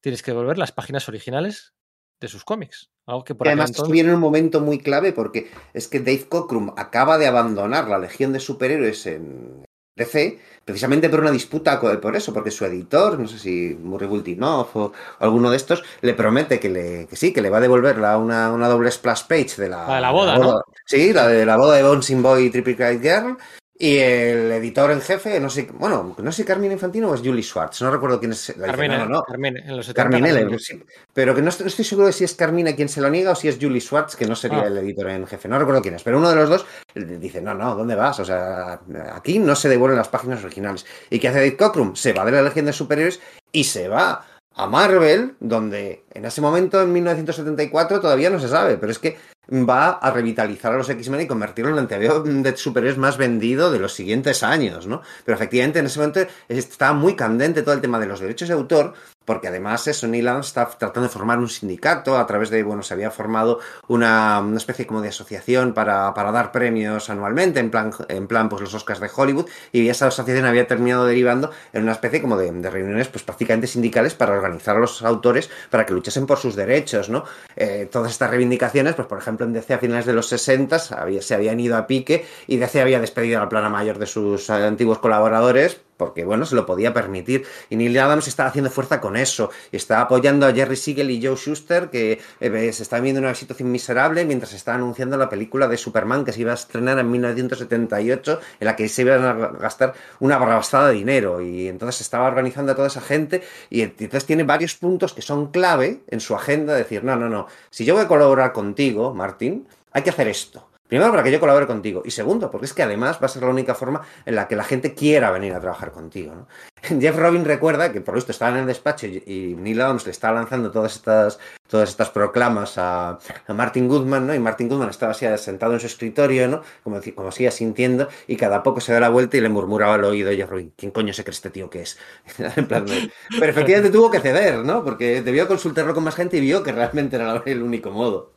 tienes 0.00 0.22
que 0.22 0.32
devolver 0.32 0.58
las 0.58 0.72
páginas 0.72 1.08
originales 1.08 1.74
de 2.20 2.28
sus 2.28 2.44
cómics. 2.44 2.90
Algo 3.06 3.24
que 3.24 3.34
por 3.34 3.46
y 3.46 3.50
además 3.50 3.70
entonces... 3.70 3.92
viene 3.92 4.12
un 4.12 4.20
momento 4.20 4.60
muy 4.60 4.80
clave 4.80 5.12
porque 5.12 5.50
es 5.74 5.86
que 5.86 6.00
Dave 6.00 6.28
Cockrum 6.28 6.74
acaba 6.76 7.18
de 7.18 7.28
abandonar 7.28 7.88
la 7.88 7.98
Legión 7.98 8.32
de 8.32 8.40
Superhéroes 8.40 9.06
en 9.06 9.64
DC 9.96 10.38
precisamente 10.64 11.08
por 11.08 11.20
una 11.20 11.30
disputa 11.30 11.80
por 11.80 12.16
eso, 12.16 12.34
porque 12.34 12.50
su 12.50 12.64
editor, 12.64 13.18
no 13.18 13.28
sé 13.28 13.38
si 13.38 13.78
Murray 13.80 14.08
Bultinov 14.08 14.68
o, 14.74 14.80
o 14.86 14.92
alguno 15.20 15.50
de 15.50 15.56
estos, 15.56 15.84
le 16.00 16.12
promete 16.12 16.58
que, 16.58 16.68
le, 16.68 17.06
que 17.06 17.14
sí, 17.14 17.32
que 17.32 17.40
le 17.40 17.50
va 17.50 17.58
a 17.58 17.60
devolver 17.60 17.98
la, 17.98 18.18
una, 18.18 18.52
una 18.52 18.68
doble 18.68 18.90
splash 18.90 19.26
page 19.28 19.62
de 19.62 19.68
la, 19.68 19.86
la 19.86 19.94
de 19.94 20.00
la 20.00 20.10
boda, 20.10 20.32
la 20.32 20.44
boda 20.44 20.54
¿no? 20.66 20.74
Sí, 20.84 21.12
la 21.12 21.28
de 21.28 21.46
la 21.46 21.56
boda 21.56 21.76
de 21.76 21.84
Bouncing 21.84 22.20
Boy 22.20 22.46
y 22.46 22.50
Triple 22.50 22.76
Cried 22.76 23.00
Girl. 23.00 23.38
Y 23.78 23.98
el 23.98 24.52
editor 24.52 24.90
en 24.90 25.02
jefe, 25.02 25.38
no 25.38 25.50
sé, 25.50 25.68
bueno, 25.74 26.16
no 26.16 26.32
sé 26.32 26.46
Carmine 26.46 26.72
Infantino 26.72 27.10
o 27.10 27.14
es 27.14 27.20
Julie 27.20 27.42
Schwartz, 27.42 27.82
no 27.82 27.90
recuerdo 27.90 28.18
quién 28.18 28.32
es. 28.32 28.54
Carmine, 28.58 28.98
no, 28.98 29.06
no. 29.06 29.22
Carmine, 29.22 29.60
en 29.60 29.76
los 29.76 29.86
70 29.86 30.18
Carmine. 30.18 30.58
Sí, 30.58 30.82
pero 31.12 31.34
que 31.34 31.42
no 31.42 31.50
estoy, 31.50 31.64
no 31.64 31.68
estoy, 31.68 31.84
seguro 31.84 32.06
de 32.06 32.14
si 32.14 32.24
es 32.24 32.34
Carmine 32.34 32.74
quien 32.74 32.88
se 32.88 33.02
lo 33.02 33.10
niega 33.10 33.32
o 33.32 33.34
si 33.34 33.48
es 33.48 33.58
Julie 33.60 33.82
Schwartz, 33.82 34.16
que 34.16 34.26
no 34.26 34.34
sería 34.34 34.60
ah. 34.60 34.66
el 34.68 34.78
editor 34.78 35.10
en 35.10 35.26
jefe, 35.26 35.46
no 35.46 35.58
recuerdo 35.58 35.82
quién 35.82 35.94
es, 35.94 36.02
pero 36.02 36.16
uno 36.16 36.30
de 36.30 36.36
los 36.36 36.48
dos 36.48 36.66
dice, 36.94 37.42
no, 37.42 37.52
no, 37.52 37.74
¿dónde 37.74 37.94
vas? 37.94 38.18
O 38.18 38.24
sea, 38.24 38.80
aquí 39.12 39.38
no 39.38 39.54
se 39.54 39.68
devuelven 39.68 39.98
las 39.98 40.08
páginas 40.08 40.42
originales. 40.42 40.86
¿Y 41.10 41.18
qué 41.18 41.28
hace 41.28 41.38
Dave 41.40 41.56
Cockrum? 41.56 41.96
Se 41.96 42.14
va 42.14 42.24
de 42.24 42.32
la 42.32 42.42
Legión 42.42 42.64
de 42.64 42.72
Superiores 42.72 43.20
y 43.52 43.64
se 43.64 43.88
va 43.88 44.24
a 44.54 44.66
Marvel, 44.66 45.34
donde 45.38 46.04
en 46.14 46.24
ese 46.24 46.40
momento, 46.40 46.80
en 46.80 46.90
1974, 46.94 48.00
todavía 48.00 48.30
no 48.30 48.40
se 48.40 48.48
sabe, 48.48 48.78
pero 48.78 48.90
es 48.90 48.98
que 48.98 49.18
va 49.50 49.90
a 49.90 50.10
revitalizar 50.10 50.72
a 50.72 50.76
los 50.76 50.88
X-Men 50.88 51.22
y 51.22 51.26
convertirlo 51.26 51.72
en 51.72 51.78
el 51.78 51.88
TVO 51.88 52.20
de 52.22 52.56
superhéroes 52.56 52.98
más 52.98 53.16
vendido 53.16 53.70
de 53.70 53.78
los 53.78 53.92
siguientes 53.92 54.42
años, 54.42 54.86
¿no? 54.86 55.02
Pero 55.24 55.36
efectivamente 55.36 55.78
en 55.78 55.86
ese 55.86 55.98
momento 55.98 56.26
está 56.48 56.92
muy 56.92 57.14
candente 57.14 57.62
todo 57.62 57.74
el 57.74 57.80
tema 57.80 57.98
de 57.98 58.06
los 58.06 58.20
derechos 58.20 58.48
de 58.48 58.54
autor, 58.54 58.94
porque 59.26 59.48
además 59.48 59.86
eso, 59.88 60.06
Neil 60.06 60.26
está 60.40 60.66
tratando 60.66 61.02
de 61.02 61.08
formar 61.08 61.38
un 61.38 61.48
sindicato 61.48 62.16
a 62.16 62.26
través 62.26 62.48
de, 62.48 62.62
bueno, 62.62 62.82
se 62.82 62.94
había 62.94 63.10
formado 63.10 63.60
una, 63.88 64.40
una 64.40 64.56
especie 64.56 64.86
como 64.86 65.02
de 65.02 65.08
asociación 65.08 65.74
para, 65.74 66.14
para, 66.14 66.32
dar 66.32 66.52
premios 66.52 67.10
anualmente, 67.10 67.60
en 67.60 67.70
plan, 67.70 67.92
en 68.08 68.26
plan, 68.26 68.48
pues 68.48 68.62
los 68.62 68.72
Oscars 68.72 69.00
de 69.00 69.10
Hollywood, 69.14 69.46
y 69.72 69.88
esa 69.88 70.06
asociación 70.06 70.46
había 70.46 70.66
terminado 70.66 71.04
derivando 71.04 71.50
en 71.72 71.82
una 71.82 71.92
especie 71.92 72.22
como 72.22 72.38
de, 72.38 72.50
de 72.50 72.70
reuniones, 72.70 73.08
pues 73.08 73.24
prácticamente 73.24 73.66
sindicales 73.66 74.14
para 74.14 74.32
organizar 74.32 74.76
a 74.76 74.80
los 74.80 75.02
autores 75.02 75.50
para 75.70 75.84
que 75.84 75.92
luchasen 75.92 76.26
por 76.26 76.38
sus 76.38 76.54
derechos, 76.56 77.08
¿no? 77.08 77.24
Eh, 77.56 77.88
todas 77.90 78.12
estas 78.12 78.30
reivindicaciones, 78.30 78.94
pues 78.94 79.08
por 79.08 79.18
ejemplo 79.18 79.44
en 79.44 79.52
DC 79.52 79.74
a 79.74 79.78
finales 79.78 80.06
de 80.06 80.12
los 80.12 80.28
60 80.28 80.76
había, 80.96 81.22
se 81.22 81.34
habían 81.34 81.58
ido 81.58 81.76
a 81.76 81.86
pique 81.86 82.26
y 82.46 82.56
DC 82.56 82.80
había 82.80 83.00
despedido 83.00 83.38
a 83.38 83.42
la 83.42 83.48
plana 83.48 83.68
mayor 83.68 83.98
de 83.98 84.06
sus 84.06 84.50
antiguos 84.50 84.98
colaboradores 84.98 85.80
porque 85.96 86.24
bueno, 86.24 86.44
se 86.44 86.54
lo 86.54 86.66
podía 86.66 86.92
permitir. 86.92 87.44
Y 87.70 87.76
Neil 87.76 87.98
Adams 87.98 88.28
está 88.28 88.46
haciendo 88.46 88.70
fuerza 88.70 89.00
con 89.00 89.16
eso. 89.16 89.50
Está 89.72 90.00
apoyando 90.00 90.46
a 90.46 90.52
Jerry 90.52 90.76
Siegel 90.76 91.10
y 91.10 91.24
Joe 91.24 91.36
Schuster, 91.36 91.90
que 91.90 92.20
eh, 92.40 92.72
se 92.72 92.82
están 92.82 93.02
viendo 93.02 93.20
una 93.20 93.34
situación 93.34 93.70
miserable 93.70 94.24
mientras 94.24 94.50
se 94.50 94.56
está 94.56 94.74
anunciando 94.74 95.16
la 95.16 95.28
película 95.28 95.68
de 95.68 95.76
Superman 95.76 96.24
que 96.24 96.32
se 96.32 96.40
iba 96.40 96.52
a 96.52 96.54
estrenar 96.54 96.98
en 96.98 97.10
1978, 97.10 98.40
en 98.60 98.64
la 98.64 98.76
que 98.76 98.88
se 98.88 99.02
iban 99.02 99.24
a 99.24 99.32
gastar 99.32 99.94
una 100.20 100.38
barrabastada 100.38 100.88
de 100.88 100.94
dinero. 100.94 101.40
Y 101.40 101.68
entonces 101.68 101.96
se 101.96 102.02
estaba 102.02 102.26
organizando 102.26 102.72
a 102.72 102.74
toda 102.74 102.88
esa 102.88 103.00
gente. 103.00 103.42
Y 103.70 103.82
entonces 103.82 104.26
tiene 104.26 104.44
varios 104.44 104.74
puntos 104.74 105.12
que 105.12 105.22
son 105.22 105.50
clave 105.50 106.00
en 106.08 106.20
su 106.20 106.34
agenda. 106.34 106.74
De 106.74 106.80
decir, 106.80 107.04
no, 107.04 107.16
no, 107.16 107.28
no. 107.28 107.46
Si 107.70 107.84
yo 107.84 107.94
voy 107.94 108.04
a 108.04 108.08
colaborar 108.08 108.52
contigo, 108.52 109.14
Martín, 109.14 109.66
hay 109.92 110.02
que 110.02 110.10
hacer 110.10 110.28
esto. 110.28 110.75
Primero, 110.88 111.10
para 111.10 111.22
que 111.22 111.32
yo 111.32 111.40
colabore 111.40 111.66
contigo. 111.66 112.02
Y 112.04 112.10
segundo, 112.10 112.50
porque 112.50 112.66
es 112.66 112.72
que 112.72 112.82
además 112.82 113.18
va 113.20 113.26
a 113.26 113.28
ser 113.28 113.42
la 113.42 113.50
única 113.50 113.74
forma 113.74 114.02
en 114.24 114.36
la 114.36 114.46
que 114.46 114.56
la 114.56 114.64
gente 114.64 114.94
quiera 114.94 115.30
venir 115.30 115.52
a 115.54 115.60
trabajar 115.60 115.90
contigo. 115.92 116.34
¿no? 116.34 116.46
Jeff 117.00 117.16
Robin 117.16 117.44
recuerda 117.44 117.92
que 117.92 118.00
por 118.00 118.14
lo 118.14 118.18
visto 118.18 118.32
estaba 118.32 118.52
en 118.52 118.58
el 118.58 118.66
despacho 118.66 119.06
y, 119.06 119.56
Neil 119.58 119.80
Adams 119.80 120.04
le 120.04 120.12
estaba 120.12 120.34
lanzando 120.34 120.70
todas 120.70 120.94
estas, 120.94 121.38
todas 121.68 121.88
estas 121.88 122.10
proclamas 122.10 122.78
a, 122.78 123.18
a, 123.46 123.54
Martin 123.54 123.88
Goodman, 123.88 124.26
¿no? 124.26 124.34
Y 124.34 124.38
Martin 124.38 124.68
Goodman 124.68 124.90
estaba 124.90 125.12
así 125.12 125.26
sentado 125.38 125.74
en 125.74 125.80
su 125.80 125.86
escritorio, 125.86 126.48
¿no? 126.48 126.62
Como, 126.84 127.00
como 127.14 127.30
sintiendo, 127.32 128.08
y 128.26 128.36
cada 128.36 128.62
poco 128.62 128.80
se 128.80 128.92
da 128.92 129.00
la 129.00 129.08
vuelta 129.08 129.36
y 129.36 129.40
le 129.40 129.48
murmuraba 129.48 129.94
al 129.94 130.04
oído 130.04 130.30
Jeff 130.30 130.48
Robin, 130.48 130.72
¿quién 130.76 130.92
coño 130.92 131.12
se 131.12 131.24
cree 131.24 131.34
este 131.34 131.50
tío 131.50 131.68
que 131.70 131.82
es? 131.82 131.98
en 132.56 132.66
plan. 132.66 132.86
Pero 132.86 133.50
efectivamente 133.50 133.90
tuvo 133.90 134.10
que 134.10 134.20
ceder, 134.20 134.58
¿no? 134.58 134.84
Porque 134.84 135.22
debió 135.22 135.48
consultarlo 135.48 135.94
con 135.94 136.04
más 136.04 136.14
gente 136.14 136.36
y 136.36 136.40
vio 136.40 136.62
que 136.62 136.72
realmente 136.72 137.16
era 137.16 137.42
el 137.44 137.62
único 137.62 137.90
modo. 137.90 138.32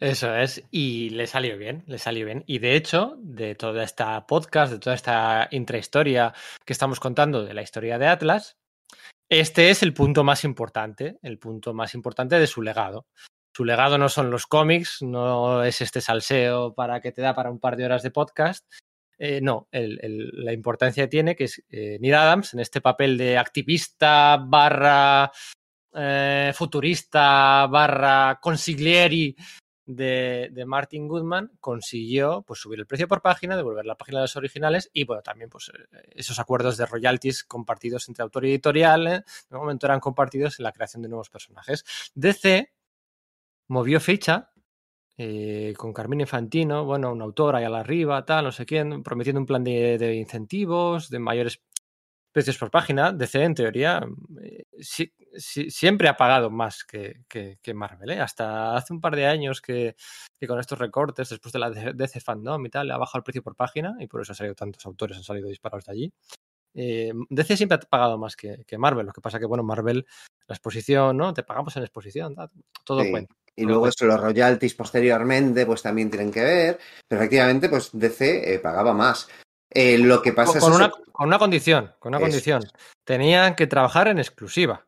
Eso 0.00 0.34
es, 0.34 0.62
y 0.70 1.10
le 1.10 1.26
salió 1.26 1.56
bien, 1.56 1.84
le 1.86 1.98
salió 1.98 2.26
bien. 2.26 2.44
Y 2.46 2.58
de 2.58 2.74
hecho, 2.76 3.16
de 3.18 3.54
toda 3.54 3.84
esta 3.84 4.26
podcast, 4.26 4.72
de 4.72 4.78
toda 4.78 4.96
esta 4.96 5.48
intrahistoria 5.50 6.34
que 6.64 6.72
estamos 6.72 7.00
contando 7.00 7.44
de 7.44 7.54
la 7.54 7.62
historia 7.62 7.98
de 7.98 8.06
Atlas, 8.06 8.56
este 9.28 9.70
es 9.70 9.82
el 9.82 9.94
punto 9.94 10.24
más 10.24 10.44
importante, 10.44 11.18
el 11.22 11.38
punto 11.38 11.72
más 11.72 11.94
importante 11.94 12.38
de 12.38 12.46
su 12.46 12.62
legado. 12.62 13.06
Su 13.54 13.64
legado 13.64 13.98
no 13.98 14.08
son 14.08 14.30
los 14.30 14.46
cómics, 14.46 15.02
no 15.02 15.62
es 15.64 15.80
este 15.80 16.00
salseo 16.00 16.74
para 16.74 17.00
que 17.00 17.12
te 17.12 17.22
da 17.22 17.34
para 17.34 17.50
un 17.50 17.60
par 17.60 17.76
de 17.76 17.84
horas 17.84 18.02
de 18.02 18.10
podcast. 18.10 18.66
Eh, 19.18 19.40
no, 19.42 19.68
la 19.70 20.52
importancia 20.52 21.08
tiene 21.08 21.36
que 21.36 21.44
es 21.44 21.62
eh, 21.68 21.98
Neil 22.00 22.14
Adams 22.14 22.54
en 22.54 22.60
este 22.60 22.80
papel 22.80 23.18
de 23.18 23.36
activista 23.36 24.38
barra 24.42 25.30
eh, 25.92 26.52
futurista 26.54 27.66
barra 27.66 28.38
consiglieri 28.40 29.36
de, 29.96 30.50
de, 30.52 30.64
Martin 30.64 31.08
Goodman 31.08 31.52
consiguió 31.60 32.42
pues, 32.42 32.60
subir 32.60 32.78
el 32.78 32.86
precio 32.86 33.08
por 33.08 33.22
página, 33.22 33.56
devolver 33.56 33.84
la 33.86 33.96
página 33.96 34.18
de 34.18 34.24
los 34.24 34.36
originales 34.36 34.90
y 34.92 35.04
bueno, 35.04 35.22
también 35.22 35.50
pues, 35.50 35.72
esos 36.10 36.38
acuerdos 36.38 36.76
de 36.76 36.86
royalties 36.86 37.44
compartidos 37.44 38.08
entre 38.08 38.22
autor 38.22 38.44
y 38.44 38.50
editorial 38.50 39.06
¿eh? 39.06 39.24
momento 39.50 39.86
eran 39.86 40.00
compartidos 40.00 40.58
en 40.58 40.64
la 40.64 40.72
creación 40.72 41.02
de 41.02 41.08
nuevos 41.08 41.30
personajes. 41.30 41.84
DC 42.14 42.72
movió 43.68 44.00
fecha 44.00 44.50
eh, 45.16 45.74
con 45.76 45.92
Carmine 45.92 46.22
Infantino, 46.22 46.84
bueno, 46.84 47.12
un 47.12 47.20
autor 47.20 47.56
ahí 47.56 47.64
a 47.64 47.68
la 47.68 47.80
arriba, 47.80 48.24
tal, 48.24 48.44
no 48.44 48.52
sé 48.52 48.64
quién, 48.64 49.02
prometiendo 49.02 49.40
un 49.40 49.46
plan 49.46 49.62
de, 49.62 49.98
de 49.98 50.14
incentivos, 50.14 51.10
de 51.10 51.18
mayores 51.18 51.60
precios 52.32 52.58
por 52.58 52.70
página. 52.70 53.12
DC, 53.12 53.42
en 53.42 53.54
teoría, 53.54 54.06
eh, 54.42 54.64
siempre 55.38 56.08
ha 56.08 56.16
pagado 56.16 56.50
más 56.50 56.84
que, 56.84 57.22
que, 57.28 57.58
que 57.62 57.74
Marvel. 57.74 58.10
¿eh? 58.10 58.20
Hasta 58.20 58.76
hace 58.76 58.92
un 58.92 59.00
par 59.00 59.16
de 59.16 59.26
años 59.26 59.60
que, 59.60 59.96
que, 60.38 60.46
con 60.46 60.58
estos 60.58 60.78
recortes, 60.78 61.28
después 61.28 61.52
de 61.52 61.58
la 61.58 61.70
DC 61.70 62.20
Fandom 62.20 62.64
y 62.66 62.70
tal, 62.70 62.88
le 62.88 62.94
ha 62.94 62.98
bajado 62.98 63.18
el 63.18 63.24
precio 63.24 63.42
por 63.42 63.56
página 63.56 63.96
y 64.00 64.06
por 64.06 64.20
eso 64.20 64.32
han 64.32 64.36
salido 64.36 64.54
tantos 64.54 64.84
autores, 64.86 65.16
han 65.16 65.24
salido 65.24 65.48
disparados 65.48 65.84
de 65.86 65.92
allí. 65.92 66.12
Eh, 66.74 67.12
DC 67.28 67.56
siempre 67.56 67.76
ha 67.76 67.80
pagado 67.80 68.18
más 68.18 68.36
que, 68.36 68.64
que, 68.66 68.78
Marvel. 68.78 69.06
Lo 69.06 69.12
que 69.12 69.20
pasa 69.20 69.38
que, 69.38 69.46
bueno, 69.46 69.64
Marvel, 69.64 70.06
la 70.46 70.54
exposición, 70.54 71.16
¿no? 71.16 71.34
Te 71.34 71.42
pagamos 71.42 71.76
en 71.76 71.82
exposición, 71.82 72.34
todo 72.84 73.02
sí. 73.02 73.10
cuenta. 73.10 73.34
Y 73.56 73.64
luego 73.64 73.88
eso, 73.88 74.06
los 74.06 74.20
royalties 74.20 74.74
posteriormente, 74.74 75.66
pues 75.66 75.82
también 75.82 76.10
tienen 76.10 76.30
que 76.30 76.42
ver. 76.42 76.78
Pero 77.06 77.20
efectivamente, 77.20 77.68
pues 77.68 77.90
DC 77.92 78.54
eh, 78.54 78.58
pagaba 78.58 78.94
más. 78.94 79.28
Eh, 79.70 79.98
lo 79.98 80.20
que 80.22 80.32
pasa 80.32 80.58
con, 80.58 80.72
es 80.72 80.76
una, 80.76 80.90
con 81.12 81.28
una 81.28 81.38
condición, 81.38 81.92
con 81.98 82.10
una 82.10 82.18
Eso 82.18 82.24
condición. 82.24 82.62
Tenían 83.04 83.54
que 83.54 83.66
trabajar 83.66 84.08
en 84.08 84.18
exclusiva. 84.18 84.86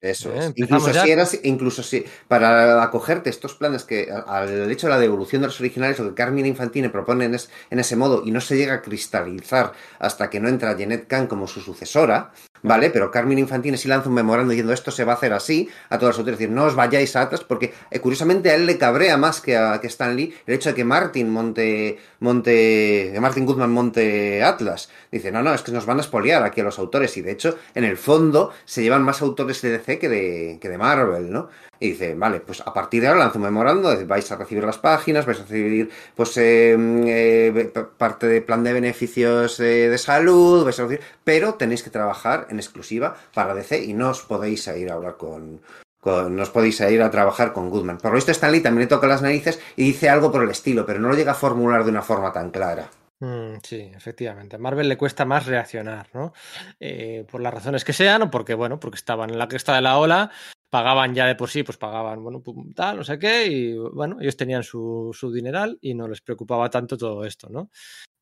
Eso 0.00 0.30
Eh, 0.32 0.38
es. 0.38 0.52
Incluso 0.56 0.92
ya. 0.92 1.02
si 1.02 1.10
eras, 1.10 1.40
incluso 1.42 1.82
si 1.82 2.04
para 2.28 2.82
acogerte 2.82 3.30
estos 3.30 3.54
planes 3.54 3.82
que 3.84 4.08
al 4.10 4.70
hecho 4.70 4.86
de 4.86 4.92
la 4.92 5.00
devolución 5.00 5.40
de 5.42 5.48
los 5.48 5.58
originales, 5.58 5.98
lo 5.98 6.10
que 6.10 6.14
Carmine 6.14 6.46
Infantine 6.48 6.90
propone 6.90 7.24
en, 7.24 7.34
es, 7.34 7.50
en 7.70 7.78
ese 7.80 7.96
modo 7.96 8.22
y 8.24 8.30
no 8.30 8.40
se 8.40 8.56
llega 8.56 8.74
a 8.74 8.82
cristalizar 8.82 9.72
hasta 9.98 10.28
que 10.30 10.38
no 10.38 10.48
entra 10.48 10.76
Jeanette 10.76 11.06
Kahn 11.08 11.26
como 11.26 11.48
su 11.48 11.60
sucesora, 11.60 12.30
¿vale? 12.66 12.90
Pero 12.90 13.10
Carmine 13.10 13.40
Infantine 13.40 13.76
sí 13.76 13.88
lanza 13.88 14.08
un 14.08 14.14
memorando 14.14 14.50
diciendo 14.50 14.72
esto 14.72 14.90
se 14.90 15.04
va 15.04 15.12
a 15.12 15.16
hacer 15.16 15.32
así 15.32 15.68
a 15.88 15.98
todos 15.98 16.10
los 16.10 16.18
autores, 16.18 16.34
es 16.34 16.40
decir, 16.40 16.54
no 16.54 16.64
os 16.64 16.74
vayáis 16.74 17.14
a 17.16 17.22
Atlas, 17.22 17.44
porque 17.44 17.72
eh, 17.90 18.00
curiosamente 18.00 18.50
a 18.50 18.56
él 18.56 18.66
le 18.66 18.76
cabrea 18.76 19.16
más 19.16 19.40
que 19.40 19.56
a 19.56 19.80
que 19.80 19.86
Stan 19.86 20.14
Lee 20.16 20.34
el 20.46 20.54
hecho 20.54 20.70
de 20.70 20.74
que 20.74 20.84
Martin 20.84 21.30
monte, 21.30 21.98
monte, 22.20 23.14
Martin 23.20 23.46
Goodman 23.46 23.70
monte 23.70 24.42
Atlas. 24.42 24.90
Dice, 25.12 25.30
no, 25.30 25.42
no, 25.42 25.54
es 25.54 25.62
que 25.62 25.72
nos 25.72 25.86
van 25.86 25.98
a 25.98 26.00
espoliar 26.00 26.42
aquí 26.42 26.60
a 26.60 26.64
los 26.64 26.78
autores, 26.78 27.16
y 27.16 27.22
de 27.22 27.32
hecho, 27.32 27.56
en 27.74 27.84
el 27.84 27.96
fondo, 27.96 28.52
se 28.64 28.82
llevan 28.82 29.02
más 29.02 29.22
autores 29.22 29.62
de 29.62 29.70
DC 29.70 29.98
que 29.98 30.08
de, 30.08 30.58
que 30.60 30.68
de 30.68 30.78
Marvel, 30.78 31.30
¿no? 31.30 31.48
Y 31.80 31.90
dice, 31.90 32.14
vale, 32.14 32.40
pues 32.40 32.60
a 32.60 32.72
partir 32.72 33.02
de 33.02 33.08
ahora 33.08 33.20
lanzo 33.20 33.38
un 33.38 33.44
memorando, 33.44 33.94
vais 34.06 34.30
a 34.32 34.36
recibir 34.36 34.64
las 34.64 34.78
páginas, 34.78 35.26
vais 35.26 35.38
a 35.38 35.42
recibir 35.42 35.90
pues 36.14 36.36
eh, 36.36 36.76
eh, 36.78 37.72
parte 37.96 38.26
de 38.26 38.40
plan 38.42 38.64
de 38.64 38.72
beneficios 38.72 39.60
eh, 39.60 39.88
de 39.88 39.98
salud, 39.98 40.64
vais 40.64 40.78
a 40.78 40.84
recibir, 40.84 41.04
pero 41.24 41.54
tenéis 41.54 41.82
que 41.82 41.90
trabajar 41.90 42.46
en 42.50 42.58
exclusiva 42.58 43.16
para 43.34 43.54
DC 43.54 43.84
y 43.84 43.92
no 43.92 44.10
os 44.10 44.22
podéis 44.22 44.66
ir 44.68 44.90
a 44.90 44.94
hablar 44.94 45.16
con, 45.16 45.60
con, 46.00 46.36
no 46.36 46.42
os 46.42 46.50
podéis 46.50 46.80
ir 46.80 47.02
a 47.02 47.10
trabajar 47.10 47.52
con 47.52 47.70
Goodman. 47.70 47.98
Por 47.98 48.12
lo 48.12 48.16
visto 48.16 48.32
Stanley 48.32 48.60
también 48.60 48.82
le 48.82 48.86
toca 48.86 49.06
las 49.06 49.22
narices 49.22 49.60
y 49.76 49.84
dice 49.84 50.08
algo 50.08 50.32
por 50.32 50.42
el 50.42 50.50
estilo, 50.50 50.86
pero 50.86 51.00
no 51.00 51.08
lo 51.08 51.14
llega 51.14 51.32
a 51.32 51.34
formular 51.34 51.84
de 51.84 51.90
una 51.90 52.02
forma 52.02 52.32
tan 52.32 52.50
clara. 52.50 52.88
Mm, 53.18 53.56
sí, 53.62 53.90
efectivamente. 53.94 54.56
A 54.56 54.58
Marvel 54.58 54.88
le 54.88 54.98
cuesta 54.98 55.24
más 55.24 55.46
reaccionar, 55.46 56.08
¿no? 56.12 56.34
Eh, 56.78 57.24
por 57.30 57.40
las 57.40 57.54
razones 57.54 57.84
que 57.84 57.94
sean, 57.94 58.22
o 58.22 58.30
porque, 58.30 58.54
bueno, 58.54 58.78
porque 58.78 58.96
estaban 58.96 59.30
en 59.30 59.38
la 59.38 59.48
cresta 59.48 59.74
de 59.74 59.80
la 59.82 59.98
ola, 59.98 60.30
pagaban 60.70 61.14
ya 61.14 61.26
de 61.26 61.34
por 61.34 61.48
sí, 61.48 61.62
pues 61.62 61.78
pagaban, 61.78 62.22
bueno, 62.22 62.42
tal, 62.74 62.98
no 62.98 63.04
sé 63.04 63.18
qué, 63.18 63.46
y 63.46 63.74
bueno, 63.74 64.18
ellos 64.20 64.36
tenían 64.36 64.62
su, 64.62 65.10
su 65.12 65.32
dineral 65.32 65.78
y 65.80 65.94
no 65.94 66.08
les 66.08 66.20
preocupaba 66.20 66.68
tanto 66.70 66.96
todo 66.96 67.24
esto, 67.24 67.48
¿no? 67.48 67.70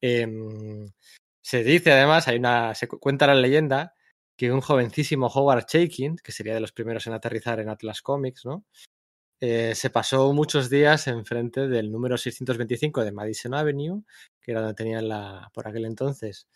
Eh, 0.00 0.26
se 1.42 1.62
dice 1.62 1.92
además, 1.92 2.28
hay 2.28 2.38
una, 2.38 2.74
se 2.74 2.88
cuenta 2.88 3.26
la 3.26 3.34
leyenda 3.34 3.94
que 4.36 4.52
un 4.52 4.60
jovencísimo 4.60 5.26
Howard 5.28 5.66
Chaykin, 5.66 6.16
que 6.16 6.32
sería 6.32 6.54
de 6.54 6.60
los 6.60 6.72
primeros 6.72 7.06
en 7.06 7.12
aterrizar 7.12 7.60
en 7.60 7.68
Atlas 7.68 8.02
Comics, 8.02 8.44
¿no? 8.44 8.64
Eh, 9.40 9.74
se 9.74 9.90
pasó 9.90 10.32
muchos 10.32 10.70
días 10.70 11.06
enfrente 11.06 11.68
del 11.68 11.92
número 11.92 12.16
625 12.16 13.04
de 13.04 13.12
Madison 13.12 13.54
Avenue, 13.54 14.02
que 14.40 14.52
era 14.52 14.60
donde 14.60 14.74
tenían 14.74 15.08
la, 15.08 15.50
por 15.52 15.68
aquel 15.68 15.84
entonces 15.84 16.48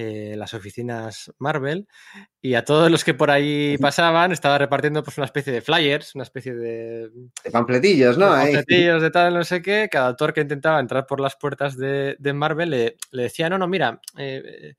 eh, 0.00 0.36
las 0.36 0.54
oficinas 0.54 1.32
Marvel, 1.38 1.88
y 2.40 2.54
a 2.54 2.64
todos 2.64 2.88
los 2.88 3.02
que 3.02 3.14
por 3.14 3.32
ahí 3.32 3.76
pasaban 3.78 4.30
estaba 4.30 4.56
repartiendo 4.56 5.02
pues 5.02 5.18
una 5.18 5.24
especie 5.24 5.52
de 5.52 5.60
flyers, 5.60 6.14
una 6.14 6.22
especie 6.22 6.54
de... 6.54 7.10
De 7.42 7.50
pampletillos, 7.50 8.16
¿no? 8.16 8.32
De 8.32 8.44
pampletillos 8.44 9.02
de 9.02 9.10
tal, 9.10 9.34
no 9.34 9.42
sé 9.42 9.60
qué. 9.60 9.88
Cada 9.90 10.06
autor 10.06 10.32
que 10.32 10.42
intentaba 10.42 10.78
entrar 10.78 11.04
por 11.04 11.18
las 11.18 11.34
puertas 11.34 11.76
de, 11.76 12.14
de 12.20 12.32
Marvel 12.32 12.70
le, 12.70 12.96
le, 13.10 13.22
decía, 13.24 13.48
no, 13.48 13.58
no, 13.58 13.66
mira, 13.66 14.00
eh, 14.16 14.74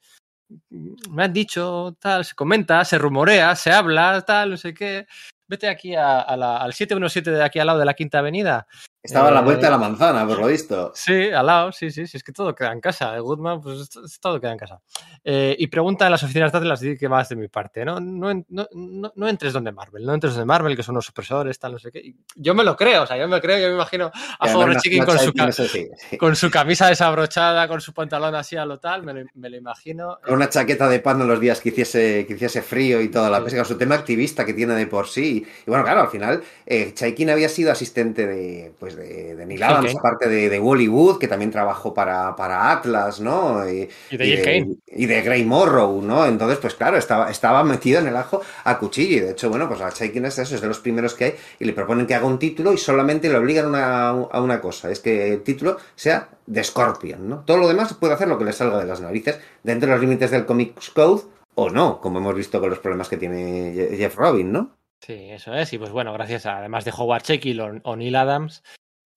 me 1.10 1.24
han 1.26 1.34
dicho, 1.34 1.98
tal, 2.00 2.24
se 2.24 2.34
comenta, 2.34 2.86
se 2.86 2.98
rumorea, 2.98 3.58
se 3.58 3.72
habla, 3.72 4.24
tal, 4.26 4.52
no 4.52 4.58
sé 4.58 4.74
qué. 4.74 5.06
Vete 5.50 5.68
aquí 5.68 5.96
a, 5.96 6.22
a 6.22 6.38
la, 6.38 6.58
al 6.60 6.72
717 6.72 7.32
de 7.32 7.44
aquí 7.44 7.60
al 7.60 7.68
lado 7.68 7.80
de 7.80 7.86
la 7.86 7.94
Quinta 7.94 8.20
Avenida. 8.20 8.68
Estaba 9.02 9.30
a 9.30 9.32
la 9.32 9.42
vuelta 9.42 9.68
de 9.68 9.72
la 9.72 9.78
manzana, 9.78 10.28
por 10.28 10.40
lo 10.40 10.48
visto. 10.48 10.92
Sí, 10.94 11.30
al 11.32 11.46
lado, 11.46 11.72
sí, 11.72 11.90
sí, 11.90 12.06
sí, 12.06 12.18
es 12.18 12.24
que 12.24 12.34
todo 12.34 12.54
queda 12.54 12.74
en 12.74 12.82
casa. 12.82 13.16
El 13.16 13.22
Goodman, 13.22 13.62
pues 13.62 13.90
todo 14.20 14.42
queda 14.42 14.52
en 14.52 14.58
casa. 14.58 14.82
Eh, 15.24 15.56
y 15.58 15.68
pregunta 15.68 16.06
en 16.06 16.12
las 16.12 16.24
oficinas 16.24 16.52
de 16.52 16.58
Atlas 16.58 16.82
que 17.00 17.08
vas 17.08 17.30
de 17.30 17.38
mi 17.38 17.48
parte, 17.48 17.86
¿no? 17.86 18.02
No, 18.02 18.34
no, 18.50 18.68
no, 18.74 19.12
no, 19.16 19.28
entres 19.30 19.54
donde 19.54 19.72
Marvel, 19.72 20.06
no 20.06 20.14
entres 20.14 20.34
donde 20.34 20.46
Marvel, 20.46 20.76
que 20.76 20.84
son 20.84 20.96
los 20.96 21.06
supresores, 21.06 21.58
tal, 21.58 21.74
no 21.74 21.80
sé 21.80 21.92
qué. 21.92 22.14
Yo 22.36 22.54
me 22.54 22.64
lo 22.66 22.76
creo, 22.76 23.04
o 23.04 23.08
sea, 23.08 23.18
yo 23.18 23.28
me 23.30 23.40
creo, 23.40 23.58
yo 23.60 23.68
me 23.70 23.76
imagino 23.76 24.12
a 24.40 24.54
Howard 24.54 24.80
Chicken 24.82 25.06
con, 25.06 25.18
su, 25.18 25.68
sí, 25.68 25.90
sí. 26.10 26.18
con 26.18 26.36
su 26.36 26.52
camisa 26.52 26.88
desabrochada, 26.88 27.70
con 27.70 27.80
su 27.80 27.94
pantalón 27.94 28.36
así 28.36 28.58
a 28.58 28.66
lo 28.66 28.80
tal, 28.80 29.04
me 29.04 29.14
lo, 29.14 29.30
me 29.36 29.50
lo 29.50 29.56
imagino. 29.56 30.20
Con 30.26 30.36
una 30.36 30.50
chaqueta 30.50 30.90
de 30.90 31.00
pan 31.00 31.22
en 31.22 31.28
los 31.28 31.40
días 31.40 31.62
que 31.62 31.70
hiciese, 31.70 32.26
que 32.28 32.34
hiciese 32.34 32.62
frío 32.62 33.02
y 33.02 33.10
toda 33.10 33.30
la 33.30 33.42
pesca, 33.44 33.64
su 33.64 33.78
tema 33.78 33.96
activista 33.96 34.46
que 34.46 34.54
tiene 34.54 34.74
de 34.74 34.88
por 34.88 35.08
sí. 35.08 35.46
Y 35.66 35.70
bueno, 35.70 35.86
claro, 35.86 36.02
al 36.02 36.10
final, 36.10 36.44
eh, 36.66 36.92
Chaikin 36.94 37.30
había 37.30 37.48
sido 37.48 37.72
asistente 37.72 38.28
de, 38.28 38.74
pues 38.78 38.89
de, 38.96 39.36
de 39.36 39.46
Neil 39.46 39.64
Adams, 39.64 39.86
okay. 39.86 39.98
aparte 39.98 40.30
de, 40.30 40.50
de 40.50 41.18
que 41.20 41.28
también 41.28 41.52
trabajó 41.52 41.94
para, 41.94 42.36
para 42.36 42.72
Atlas, 42.72 43.20
¿no? 43.20 43.70
Y, 43.70 43.90
y 44.10 44.18
de, 44.18 44.28
y 44.28 44.36
de, 44.36 44.76
y 44.88 45.06
de 45.06 45.22
Grey 45.22 45.46
Morrow, 45.46 46.02
¿no? 46.02 46.26
Entonces, 46.26 46.58
pues 46.60 46.76
claro, 46.76 46.98
estaba, 46.98 47.30
estaba 47.30 47.64
metido 47.64 48.00
en 48.00 48.08
el 48.08 48.16
ajo 48.16 48.42
a 48.64 48.78
cuchillo. 48.78 49.18
Y 49.18 49.20
de 49.22 49.32
hecho, 49.32 49.50
bueno, 49.50 49.68
pues 49.68 49.82
a 49.82 49.92
Chaikin 49.92 50.26
es 50.26 50.40
eso, 50.40 50.56
es 50.56 50.62
de 50.62 50.68
los 50.68 50.80
primeros 50.80 51.14
que 51.14 51.26
hay, 51.26 51.36
y 51.60 51.66
le 51.66 51.74
proponen 51.74 52.08
que 52.08 52.16
haga 52.16 52.26
un 52.26 52.40
título 52.40 52.74
y 52.74 52.78
solamente 52.78 53.30
le 53.30 53.38
obligan 53.38 53.68
una, 53.68 54.10
a 54.10 54.42
una 54.42 54.62
cosa, 54.62 54.92
es 54.92 55.00
que 55.00 55.34
el 55.34 55.44
título 55.44 55.78
sea 55.96 56.30
de 56.46 56.64
Scorpion, 56.64 57.30
¿no? 57.30 57.44
Todo 57.46 57.58
lo 57.58 57.68
demás 57.68 57.94
puede 57.94 58.14
hacer 58.14 58.28
lo 58.28 58.38
que 58.38 58.46
le 58.46 58.54
salga 58.54 58.80
de 58.80 58.86
las 58.86 59.02
narices, 59.02 59.40
dentro 59.64 59.88
de 59.88 59.96
los 59.96 60.02
límites 60.02 60.32
del 60.32 60.46
Comics 60.46 60.90
Code, 60.90 61.24
o 61.56 61.70
no, 61.70 62.00
como 62.00 62.20
hemos 62.20 62.36
visto 62.36 62.60
con 62.60 62.70
los 62.70 62.80
problemas 62.80 63.10
que 63.10 63.18
tiene 63.18 63.96
Jeff 63.98 64.16
Robin, 64.16 64.52
¿no? 64.52 64.79
Sí, 65.02 65.30
eso 65.30 65.54
es. 65.54 65.72
Y 65.74 65.78
pues 65.78 65.92
bueno, 65.92 66.14
gracias 66.14 66.46
a, 66.46 66.58
además 66.58 66.86
de 66.86 66.94
Howard 66.96 67.24
Jekyll 67.24 67.62
o, 67.62 67.72
o 67.84 67.96
Neil 67.96 68.16
Adams, 68.16 68.64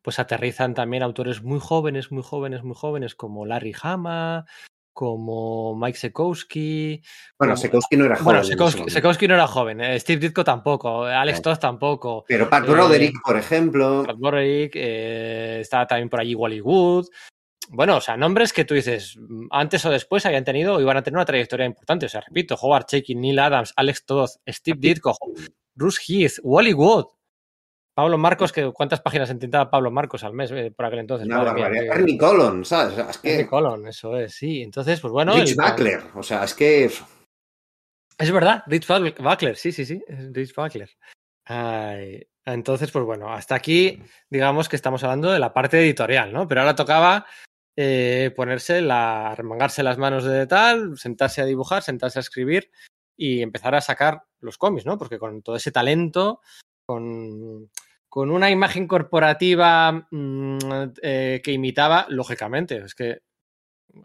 pues 0.02 0.18
aterrizan 0.18 0.74
también 0.74 1.02
autores 1.02 1.42
muy 1.42 1.60
jóvenes, 1.60 2.10
muy 2.10 2.22
jóvenes, 2.22 2.62
muy 2.62 2.74
jóvenes, 2.74 3.14
como 3.14 3.46
Larry 3.46 3.74
Hama, 3.82 4.46
como 4.92 5.74
Mike 5.76 5.98
Sekowski. 5.98 7.02
Bueno, 7.38 7.54
como... 7.54 7.62
Sekowski 7.62 7.96
no 7.96 8.04
era 8.04 8.16
joven. 8.16 8.24
Bueno, 8.24 8.44
Sekowski, 8.44 8.90
Sekowski 8.90 9.28
no 9.28 9.34
era 9.34 9.46
joven, 9.46 9.80
eh, 9.80 9.98
Steve 9.98 10.20
Ditko 10.20 10.44
tampoco, 10.44 11.04
Alex 11.04 11.38
no. 11.38 11.42
Todd 11.42 11.58
tampoco. 11.58 12.24
Pero 12.28 12.48
Pat 12.48 12.66
Broderick, 12.66 13.16
eh, 13.16 13.20
por 13.24 13.36
ejemplo. 13.36 14.04
Pat 14.06 14.16
Broderick, 14.16 14.72
eh, 14.74 15.58
estaba 15.60 15.86
también 15.86 16.08
por 16.08 16.20
allí 16.20 16.34
Wally 16.34 16.60
Wood. 16.60 17.06
Bueno, 17.68 17.96
o 17.96 18.00
sea, 18.00 18.16
nombres 18.16 18.52
que 18.52 18.64
tú 18.64 18.74
dices, 18.74 19.16
antes 19.50 19.84
o 19.86 19.90
después 19.90 20.26
habían 20.26 20.44
tenido 20.44 20.74
o 20.74 20.80
iban 20.80 20.96
a 20.96 21.02
tener 21.02 21.16
una 21.16 21.24
trayectoria 21.24 21.64
importante. 21.64 22.06
O 22.06 22.08
sea, 22.08 22.20
repito, 22.20 22.56
Howard 22.60 22.86
Chaykin, 22.86 23.20
Neil 23.20 23.38
Adams, 23.38 23.72
Alex 23.76 24.04
Todd, 24.04 24.28
Steve 24.46 24.78
Ditko, 24.80 25.16
Bruce 25.74 26.00
Heath, 26.06 26.38
Wally 26.42 26.74
Wood, 26.74 27.06
Pablo 27.94 28.16
Marcos, 28.16 28.52
que 28.52 28.72
¿cuántas 28.72 29.00
páginas 29.00 29.30
intentaba 29.30 29.70
Pablo 29.70 29.90
Marcos 29.90 30.24
al 30.24 30.32
mes 30.32 30.50
eh, 30.52 30.72
por 30.74 30.86
aquel 30.86 31.00
entonces? 31.00 31.26
Una 31.26 31.42
barbaridad. 31.42 31.96
Ernie 31.96 32.16
Colon, 32.16 32.64
¿sabes? 32.64 32.98
Es 32.98 33.18
que... 33.18 33.34
Ernie 33.34 33.46
Colon, 33.46 33.86
eso 33.86 34.16
es, 34.16 34.34
sí. 34.34 34.62
Entonces, 34.62 35.00
pues 35.00 35.12
bueno. 35.12 35.34
Rich 35.34 35.50
el... 35.50 35.56
Buckler, 35.56 36.02
o 36.14 36.22
sea, 36.22 36.44
es 36.44 36.54
que. 36.54 36.90
Es 38.18 38.30
verdad, 38.30 38.62
Rich 38.66 38.86
Buckler, 38.86 39.56
sí, 39.56 39.72
sí, 39.72 39.84
sí, 39.84 40.02
Rich 40.08 40.54
Buckler. 40.54 40.90
Ay, 41.44 42.26
entonces, 42.46 42.90
pues 42.90 43.04
bueno, 43.04 43.32
hasta 43.32 43.54
aquí, 43.54 44.02
digamos 44.30 44.68
que 44.68 44.76
estamos 44.76 45.02
hablando 45.04 45.30
de 45.30 45.38
la 45.38 45.52
parte 45.52 45.78
editorial, 45.80 46.32
¿no? 46.32 46.48
Pero 46.48 46.62
ahora 46.62 46.74
tocaba 46.74 47.26
eh, 47.76 48.32
ponerse 48.34 48.80
la. 48.80 49.34
remangarse 49.36 49.82
las 49.82 49.98
manos 49.98 50.24
de 50.24 50.46
tal, 50.46 50.96
sentarse 50.96 51.42
a 51.42 51.46
dibujar, 51.46 51.82
sentarse 51.82 52.18
a 52.18 52.20
escribir 52.20 52.70
y 53.18 53.42
empezar 53.42 53.74
a 53.74 53.82
sacar 53.82 54.24
los 54.42 54.58
cómics, 54.58 54.86
¿no? 54.86 54.98
Porque 54.98 55.18
con 55.18 55.42
todo 55.42 55.56
ese 55.56 55.72
talento 55.72 56.40
con, 56.84 57.70
con 58.08 58.30
una 58.30 58.50
imagen 58.50 58.86
corporativa 58.86 60.06
mmm, 60.10 60.58
eh, 61.02 61.40
que 61.42 61.52
imitaba, 61.52 62.06
lógicamente, 62.08 62.76
es 62.78 62.94
que 62.94 63.22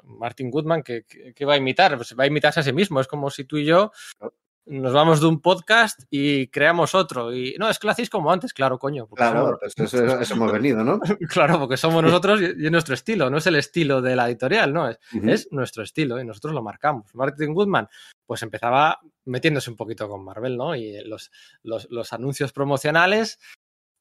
Martin 0.04 0.52
Goodman, 0.52 0.84
¿qué, 0.84 1.06
qué, 1.06 1.46
va 1.46 1.54
a 1.54 1.58
imitar? 1.58 1.96
Pues 1.96 2.16
va 2.18 2.26
a 2.26 2.28
imitarse 2.28 2.60
a 2.60 2.64
sí 2.64 2.74
mismo. 2.74 3.00
Es 3.00 3.08
como 3.08 3.30
si 3.30 3.46
tú 3.46 3.58
y 3.58 3.66
yo 3.66 3.92
nos 4.66 4.92
vamos 4.92 5.22
de 5.22 5.28
un 5.28 5.42
podcast 5.42 6.02
y 6.10 6.48
creamos 6.48 6.94
otro. 6.94 7.34
Y 7.34 7.56
no, 7.58 7.70
es 7.70 7.80
que 7.80 7.88
lo 7.88 7.92
hacéis 7.92 8.10
como 8.10 8.32
antes, 8.32 8.54
claro, 8.54 8.78
coño. 8.78 9.08
Claro, 9.08 9.46
somos... 9.46 9.60
pues 9.60 9.94
eso, 9.94 10.20
eso, 10.20 10.34
hemos 10.34 10.52
venido, 10.52 10.84
¿no? 10.84 11.00
claro, 11.30 11.60
porque 11.60 11.78
somos 11.78 12.04
nosotros 12.04 12.42
y 12.42 12.66
es 12.66 12.72
nuestro 12.72 12.94
estilo, 12.94 13.30
no 13.30 13.38
es 13.38 13.48
el 13.48 13.56
estilo 13.56 14.02
de 14.02 14.16
la 14.16 14.28
editorial, 14.28 14.74
no, 14.74 14.90
es, 14.90 15.00
uh 15.14 15.18
-huh. 15.18 15.32
es 15.32 15.48
nuestro 15.52 15.84
estilo 15.84 16.20
y 16.20 16.26
nosotros 16.26 16.54
lo 16.54 16.62
marcamos. 16.62 17.14
Martin 17.16 17.54
Goodman, 17.54 17.88
pues 18.26 18.44
empezaba 18.44 19.00
metiéndose 19.28 19.70
un 19.70 19.76
poquito 19.76 20.10
con 20.10 20.24
Marvel, 20.24 20.58
¿no? 20.58 20.76
Y 20.76 21.04
los, 21.04 21.32
los, 21.64 21.88
los 21.90 22.14
anuncios 22.14 22.52
promocionales 22.52 23.40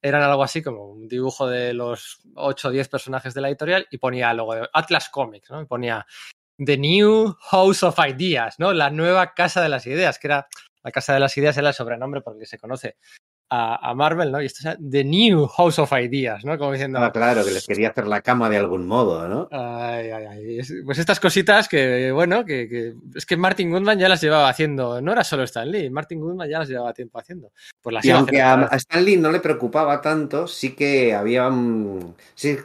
eran 0.03 0.22
algo 0.22 0.43
así 0.43 0.62
como 0.62 0.89
un 0.89 1.09
dibujo 1.09 1.49
de 1.49 1.74
los 1.74 2.20
8 2.35 2.68
o 2.68 2.70
10 2.70 2.89
personajes 2.89 3.35
de 3.35 3.41
la 3.41 3.49
editorial 3.49 3.87
y 3.91 3.99
ponía 3.99 4.33
luego 4.35 4.68
Atlas 4.72 5.09
Comics, 5.09 5.51
¿no? 5.51 5.62
Y 5.62 5.66
ponía 5.66 6.07
The 6.59 6.79
New 6.79 7.35
House 7.41 7.83
of 7.83 7.99
Ideas, 7.99 8.59
¿no? 8.59 8.72
La 8.72 8.91
nueva 8.91 9.35
casa 9.35 9.62
de 9.62 9.68
las 9.68 9.87
ideas, 9.87 10.18
que 10.18 10.29
era 10.29 10.49
la 10.83 10.93
casa 10.93 11.12
de 11.12 11.20
las 11.20 11.37
ideas 11.37 11.57
era 11.57 11.68
el 11.68 11.74
sobrenombre 11.74 12.20
porque 12.20 12.47
se 12.47 12.59
conoce 12.59 12.97
a, 13.49 13.90
a 13.90 13.94
Marvel, 13.94 14.32
¿no? 14.32 14.42
Y 14.42 14.47
esto 14.47 14.68
es 14.68 14.76
The 14.90 15.05
New 15.05 15.47
House 15.47 15.78
of 15.78 15.92
Ideas, 15.92 16.44
¿no? 16.44 16.59
Como 16.59 16.72
diciendo. 16.72 16.99
Ah, 17.01 17.12
claro, 17.12 17.44
que 17.44 17.51
les 17.51 17.66
quería 17.66 17.90
hacer 17.90 18.07
la 18.07 18.20
cama 18.20 18.51
de 18.51 18.57
algún 18.57 18.86
modo, 18.86 19.28
¿no? 19.28 19.49
Ay, 19.51 20.11
ay, 20.11 20.24
ay. 20.24 20.61
Pues 20.84 20.99
estas 20.99 21.20
cositas 21.20 21.68
que, 21.68 22.11
bueno, 22.12 22.44
que, 22.44 22.68
que, 22.68 22.94
es 23.14 23.26
que 23.26 23.36
Martin 23.36 23.70
Goodman 23.70 23.99
ya 23.99 24.09
las 24.09 24.20
llevaba 24.20 24.49
haciendo. 24.49 25.01
No 25.01 25.12
era 25.12 25.24
solo 25.24 25.44
Stan 25.44 25.70
Lee, 25.70 25.90
Martin 25.90 26.20
Goodman 26.20 26.49
ya 26.49 26.59
las 26.61 26.68
llevaba 26.68 26.92
tiempo 26.92 27.18
haciendo. 27.18 27.53
Pues 27.80 27.94
las 27.94 28.05
y 28.05 28.11
aunque 28.11 28.42
a, 28.42 28.55
a, 28.55 28.76
Stan 28.76 29.05
Lee 29.05 29.16
no 29.16 29.30
le 29.30 29.40
preocupaba 29.40 30.01
tanto, 30.01 30.47
sí 30.47 30.74
que 30.74 31.14
había. 31.14 31.51
Sí, 32.34 32.57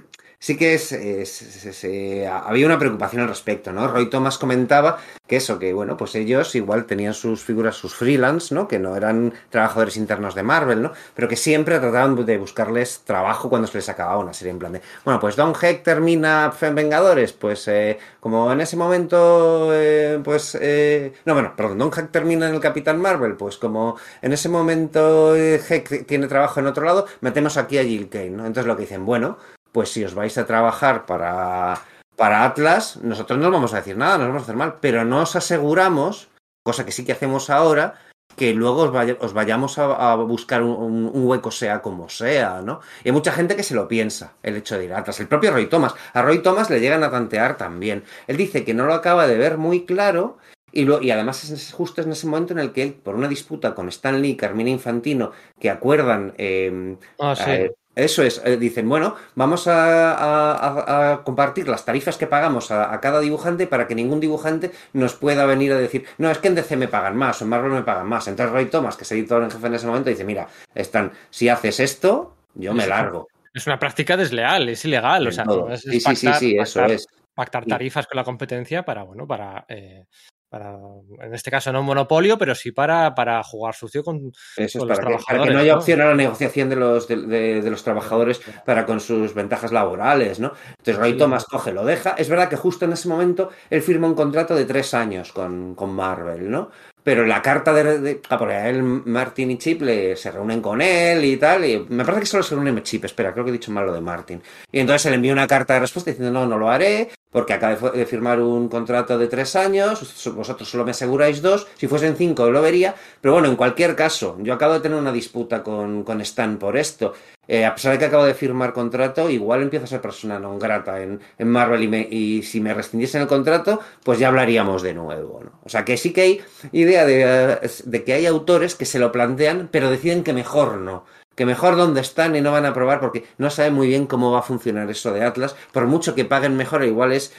sí 0.41 0.57
que 0.57 0.73
es, 0.73 0.91
eh, 0.91 2.27
había 2.27 2.65
una 2.65 2.79
preocupación 2.79 3.21
al 3.21 3.27
respecto, 3.27 3.71
¿no? 3.71 3.87
Roy 3.87 4.09
Thomas 4.09 4.39
comentaba 4.39 4.97
que 5.27 5.35
eso, 5.35 5.59
que 5.59 5.71
bueno, 5.71 5.97
pues 5.97 6.15
ellos 6.15 6.55
igual 6.55 6.85
tenían 6.85 7.13
sus 7.13 7.43
figuras, 7.43 7.75
sus 7.75 7.93
freelance, 7.93 8.53
¿no? 8.53 8.67
Que 8.67 8.79
no 8.79 8.95
eran 8.95 9.33
trabajadores 9.51 9.97
internos 9.97 10.33
de 10.33 10.41
Marvel, 10.41 10.81
¿no? 10.81 10.93
Pero 11.13 11.27
que 11.27 11.35
siempre 11.35 11.79
trataban 11.79 12.25
de 12.25 12.37
buscarles 12.39 13.01
trabajo 13.05 13.49
cuando 13.49 13.67
se 13.67 13.77
les 13.77 13.87
acababa 13.87 14.17
una 14.17 14.33
serie 14.33 14.51
en 14.51 14.59
plan 14.59 14.73
de, 14.73 14.81
bueno, 15.05 15.19
pues 15.19 15.35
Don 15.35 15.53
Heck 15.61 15.83
termina 15.83 16.51
en 16.59 16.75
Vengadores, 16.75 17.33
pues 17.33 17.67
eh, 17.67 17.99
como 18.19 18.51
en 18.51 18.61
ese 18.61 18.77
momento, 18.77 19.69
eh, 19.73 20.19
pues, 20.23 20.57
eh, 20.59 21.13
no, 21.23 21.35
bueno, 21.35 21.53
perdón, 21.55 21.77
Don 21.77 21.91
Heck 21.95 22.09
termina 22.09 22.49
en 22.49 22.55
el 22.55 22.61
Capitán 22.61 22.99
Marvel, 22.99 23.35
pues 23.35 23.57
como 23.57 23.95
en 24.23 24.33
ese 24.33 24.49
momento 24.49 25.35
eh, 25.35 25.61
Heck 25.69 26.07
tiene 26.07 26.27
trabajo 26.27 26.59
en 26.59 26.65
otro 26.65 26.83
lado, 26.83 27.05
metemos 27.21 27.57
aquí 27.57 27.77
a 27.77 27.83
Jill 27.83 28.09
Kane, 28.09 28.31
¿no? 28.31 28.47
Entonces 28.47 28.65
lo 28.65 28.75
que 28.75 28.81
dicen, 28.81 29.05
bueno, 29.05 29.37
pues 29.71 29.89
si 29.89 30.03
os 30.03 30.13
vais 30.13 30.37
a 30.37 30.45
trabajar 30.45 31.05
para, 31.05 31.81
para 32.15 32.45
Atlas, 32.45 32.97
nosotros 32.97 33.39
no 33.39 33.47
os 33.47 33.53
vamos 33.53 33.73
a 33.73 33.77
decir 33.77 33.97
nada, 33.97 34.17
nos 34.17 34.27
vamos 34.27 34.41
a 34.41 34.45
hacer 34.45 34.55
mal, 34.55 34.77
pero 34.81 35.05
no 35.05 35.21
os 35.21 35.35
aseguramos, 35.35 36.29
cosa 36.63 36.85
que 36.85 36.91
sí 36.91 37.05
que 37.05 37.13
hacemos 37.13 37.49
ahora, 37.49 37.95
que 38.35 38.53
luego 38.53 38.83
os, 38.83 38.91
vaya, 38.91 39.17
os 39.19 39.33
vayamos 39.33 39.77
a, 39.77 40.11
a 40.11 40.15
buscar 40.15 40.63
un, 40.63 41.09
un, 41.13 41.27
hueco 41.27 41.51
sea 41.51 41.81
como 41.81 42.09
sea, 42.09 42.61
¿no? 42.61 42.79
Y 43.03 43.09
hay 43.09 43.11
mucha 43.11 43.31
gente 43.31 43.55
que 43.55 43.63
se 43.63 43.75
lo 43.75 43.87
piensa, 43.87 44.33
el 44.41 44.55
hecho 44.55 44.77
de 44.77 44.85
ir 44.85 44.93
a 44.93 44.99
Atlas. 44.99 45.19
El 45.19 45.27
propio 45.27 45.51
Roy 45.51 45.67
Thomas. 45.67 45.95
A 46.13 46.21
Roy 46.21 46.39
Thomas 46.39 46.69
le 46.69 46.79
llegan 46.79 47.03
a 47.03 47.11
tantear 47.11 47.57
también. 47.57 48.03
Él 48.27 48.37
dice 48.37 48.63
que 48.63 48.73
no 48.73 48.85
lo 48.85 48.93
acaba 48.93 49.27
de 49.27 49.37
ver 49.37 49.57
muy 49.57 49.85
claro 49.85 50.37
y, 50.71 50.85
lo, 50.85 51.01
y, 51.01 51.11
además 51.11 51.43
es 51.49 51.73
justo 51.73 52.01
en 52.01 52.11
ese 52.11 52.27
momento 52.27 52.53
en 52.53 52.59
el 52.59 52.71
que 52.71 52.83
él, 52.83 52.93
por 52.93 53.15
una 53.15 53.27
disputa 53.27 53.75
con 53.75 53.89
Stan 53.89 54.21
Lee 54.21 54.31
y 54.31 54.37
Carmina 54.37 54.69
Infantino, 54.69 55.31
que 55.59 55.69
acuerdan 55.69 56.33
eh, 56.37 56.97
ah, 57.19 57.35
sí. 57.35 57.51
eh, 57.51 57.73
Eso 57.95 58.23
es, 58.23 58.41
eh, 58.45 58.55
dicen, 58.55 58.87
bueno, 58.87 59.15
vamos 59.35 59.67
a, 59.67 60.13
a, 60.13 61.11
a, 61.11 61.23
compartir 61.23 61.67
las 61.67 61.83
tarifas 61.83 62.17
que 62.17 62.25
pagamos 62.25 62.71
a, 62.71 62.97
cada 63.01 63.19
dibujante 63.19 63.67
para 63.67 63.85
que 63.85 63.95
ningún 63.95 64.21
dibujante 64.21 64.71
nos 64.93 65.15
pueda 65.15 65.45
venir 65.45 65.73
a 65.73 65.77
decir, 65.77 66.05
no, 66.17 66.31
es 66.31 66.37
que 66.37 66.47
en 66.47 66.55
DC 66.55 66.77
me 66.77 66.87
pagan 66.87 67.17
más 67.17 67.41
o 67.41 67.43
en 67.43 67.49
Marvel 67.49 67.71
me 67.71 67.83
pagan 67.83 68.07
más. 68.07 68.27
Entonces 68.29 68.53
Roy 68.53 68.65
Thomas, 68.67 68.95
que 68.95 69.03
es 69.03 69.11
editor 69.11 69.43
en 69.43 69.51
jefe 69.51 69.67
en 69.67 69.73
ese 69.73 69.87
momento, 69.87 70.09
dice, 70.09 70.23
mira, 70.23 70.47
están, 70.73 71.11
si 71.29 71.49
haces 71.49 71.81
esto, 71.81 72.35
yo 72.55 72.73
me 72.73 72.87
largo. 72.87 73.27
Es 73.53 73.67
una 73.67 73.77
práctica 73.77 74.15
desleal, 74.15 74.69
es 74.69 74.85
ilegal. 74.85 75.27
o 75.27 75.31
sea, 75.31 75.43
es, 75.71 75.81
sí, 75.81 75.99
sí, 75.99 76.15
sí, 76.15 76.29
sí, 76.39 76.57
eso 76.57 76.85
es. 76.85 77.05
Pactar 77.33 77.65
tarifas 77.65 78.07
con 78.07 78.17
la 78.17 78.23
competencia 78.23 78.83
para, 78.83 79.03
bueno, 79.03 79.25
para 79.25 79.65
eh, 79.67 80.05
para, 80.51 80.75
en 81.21 81.33
este 81.33 81.49
caso 81.49 81.71
no 81.71 81.79
un 81.79 81.85
monopolio, 81.85 82.37
pero 82.37 82.53
sí 82.53 82.73
para, 82.73 83.15
para 83.15 83.41
jugar 83.41 83.73
sucio 83.73 84.03
con, 84.03 84.33
Eso 84.57 84.79
con 84.79 84.91
es, 84.91 84.97
los 84.97 84.97
para, 84.97 84.97
que, 84.97 85.01
trabajadores. 85.01 85.25
para 85.25 85.43
que 85.45 85.53
no 85.53 85.59
haya 85.59 85.71
¿no? 85.71 85.79
opción 85.79 86.01
a 86.01 86.05
la 86.07 86.15
negociación 86.15 86.69
de 86.69 86.75
los, 86.75 87.07
de, 87.07 87.15
de, 87.15 87.61
de 87.61 87.71
los 87.71 87.81
trabajadores 87.85 88.41
para 88.65 88.85
con 88.85 88.99
sus 88.99 89.33
ventajas 89.33 89.71
laborales, 89.71 90.41
¿no? 90.41 90.51
Entonces 90.71 90.97
Roy 90.97 91.13
Sí. 91.13 91.17
Thomas 91.17 91.45
coge, 91.45 91.71
lo 91.71 91.85
deja. 91.85 92.15
Es 92.17 92.27
verdad 92.27 92.49
que 92.49 92.57
justo 92.57 92.83
en 92.83 92.91
ese 92.91 93.07
momento 93.07 93.49
él 93.69 93.81
firma 93.81 94.07
un 94.07 94.13
contrato 94.13 94.53
de 94.53 94.65
tres 94.65 94.93
años 94.93 95.31
con, 95.31 95.73
con 95.73 95.93
Marvel, 95.93 96.51
¿no? 96.51 96.69
Pero 97.01 97.25
la 97.25 97.41
carta 97.41 97.73
de, 97.73 97.99
de 97.99 98.21
ah, 98.29 98.37
porque 98.37 98.69
él, 98.69 98.83
Martin 98.83 99.51
y 99.51 99.57
Chip 99.57 99.81
le, 99.81 100.17
se 100.17 100.31
reúnen 100.31 100.61
con 100.61 100.81
él 100.81 101.23
y 101.23 101.37
tal, 101.37 101.63
y 101.65 101.79
me 101.89 102.03
parece 102.03 102.19
que 102.21 102.27
solo 102.27 102.43
se 102.43 102.55
reúnen 102.55 102.83
Chip, 102.83 103.05
espera, 103.05 103.31
creo 103.31 103.43
que 103.45 103.49
he 103.51 103.53
dicho 103.53 103.71
mal 103.71 103.85
lo 103.85 103.93
de 103.93 104.01
Martin. 104.01 104.41
Y 104.71 104.79
entonces 104.81 105.05
él 105.07 105.13
envía 105.13 105.31
una 105.33 105.47
carta 105.47 105.73
de 105.75 105.79
respuesta 105.79 106.11
diciendo, 106.11 106.37
no, 106.37 106.45
no 106.45 106.59
lo 106.59 106.69
haré, 106.69 107.09
porque 107.31 107.53
acabo 107.53 107.89
de 107.89 108.05
firmar 108.05 108.39
un 108.41 108.67
contrato 108.67 109.17
de 109.17 109.27
tres 109.27 109.55
años, 109.55 110.01
vosotros 110.35 110.69
solo 110.69 110.85
me 110.85 110.91
aseguráis 110.91 111.41
dos, 111.41 111.67
si 111.77 111.87
fuesen 111.87 112.15
cinco 112.15 112.49
lo 112.51 112.61
vería, 112.61 112.95
pero 113.21 113.33
bueno, 113.33 113.47
en 113.47 113.55
cualquier 113.55 113.95
caso, 113.95 114.37
yo 114.41 114.53
acabo 114.53 114.73
de 114.73 114.81
tener 114.81 114.97
una 114.97 115.11
disputa 115.11 115.63
con, 115.63 116.03
con 116.03 116.21
Stan 116.21 116.57
por 116.57 116.77
esto. 116.77 117.13
Eh, 117.47 117.65
a 117.65 117.73
pesar 117.73 117.93
de 117.93 117.99
que 117.99 118.05
acabo 118.05 118.23
de 118.23 118.33
firmar 118.33 118.71
contrato, 118.71 119.29
igual 119.29 119.61
empiezo 119.61 119.85
a 119.85 119.87
ser 119.87 119.99
persona 119.99 120.39
non 120.39 120.61
grata 120.61 121.01
en, 121.01 121.19
en 121.19 121.47
Marvel 121.49 121.83
y, 121.83 121.89
me, 121.89 122.01
y, 122.07 122.43
si 122.43 122.61
me 122.61 122.73
rescindiesen 122.73 123.23
el 123.23 123.27
contrato, 123.27 123.81
pues 124.03 124.19
ya 124.19 124.29
hablaríamos 124.29 124.81
de 124.83 124.93
nuevo. 124.93 125.41
¿no? 125.43 125.51
O 125.65 125.69
sea 125.69 125.83
que 125.83 125.97
sí 125.97 126.13
que 126.13 126.21
hay 126.21 126.41
idea 126.71 127.03
de, 127.05 127.59
de 127.59 128.03
que 128.03 128.13
hay 128.13 128.25
autores 128.25 128.75
que 128.75 128.85
se 128.85 128.99
lo 128.99 129.11
plantean, 129.11 129.67
pero 129.71 129.89
deciden 129.89 130.23
que 130.23 130.33
mejor 130.33 130.77
no 130.77 131.03
que 131.41 131.45
mejor 131.47 131.75
donde 131.75 132.01
están 132.01 132.35
y 132.35 132.41
no 132.41 132.51
van 132.51 132.67
a 132.67 132.73
probar 132.75 132.99
porque 132.99 133.25
no 133.39 133.49
saben 133.49 133.73
muy 133.73 133.87
bien 133.87 134.05
cómo 134.05 134.31
va 134.31 134.39
a 134.39 134.43
funcionar 134.43 134.87
eso 134.91 135.11
de 135.11 135.23
Atlas, 135.23 135.55
por 135.71 135.87
mucho 135.87 136.13
que 136.13 136.23
paguen 136.23 136.55
mejor, 136.55 136.83
igual 136.83 137.13
es 137.13 137.35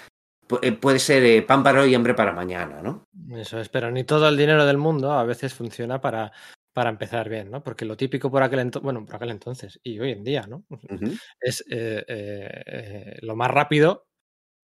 puede 0.81 0.99
ser 0.99 1.23
eh, 1.23 1.43
pan 1.43 1.63
para 1.63 1.83
hoy 1.83 1.93
y 1.93 1.95
hambre 1.95 2.13
para 2.13 2.33
mañana, 2.33 2.83
¿no? 2.83 3.07
Eso 3.31 3.61
es, 3.61 3.69
pero 3.69 3.93
ni 3.93 4.03
todo 4.03 4.29
el 4.29 4.37
dinero 4.37 4.67
del 4.67 4.77
mundo 4.77 5.13
a 5.13 5.23
veces 5.23 5.55
funciona 5.55 6.01
para, 6.01 6.33
para 6.73 6.91
empezar 6.91 7.29
bien, 7.29 7.49
¿no? 7.49 7.63
Porque 7.63 7.85
lo 7.85 7.97
típico 7.97 8.29
por 8.29 8.43
aquel 8.43 8.59
entonces, 8.59 8.83
bueno, 8.83 9.07
por 9.07 9.15
aquel 9.15 9.31
entonces 9.31 9.79
y 9.85 10.01
hoy 10.01 10.11
en 10.11 10.25
día, 10.25 10.49
¿no? 10.49 10.65
Uh 10.69 10.77
-huh. 10.77 11.21
Es 11.41 11.65
eh, 11.71 12.05
eh, 12.09 13.19
lo 13.23 13.37
más 13.37 13.53
rápido, 13.53 14.09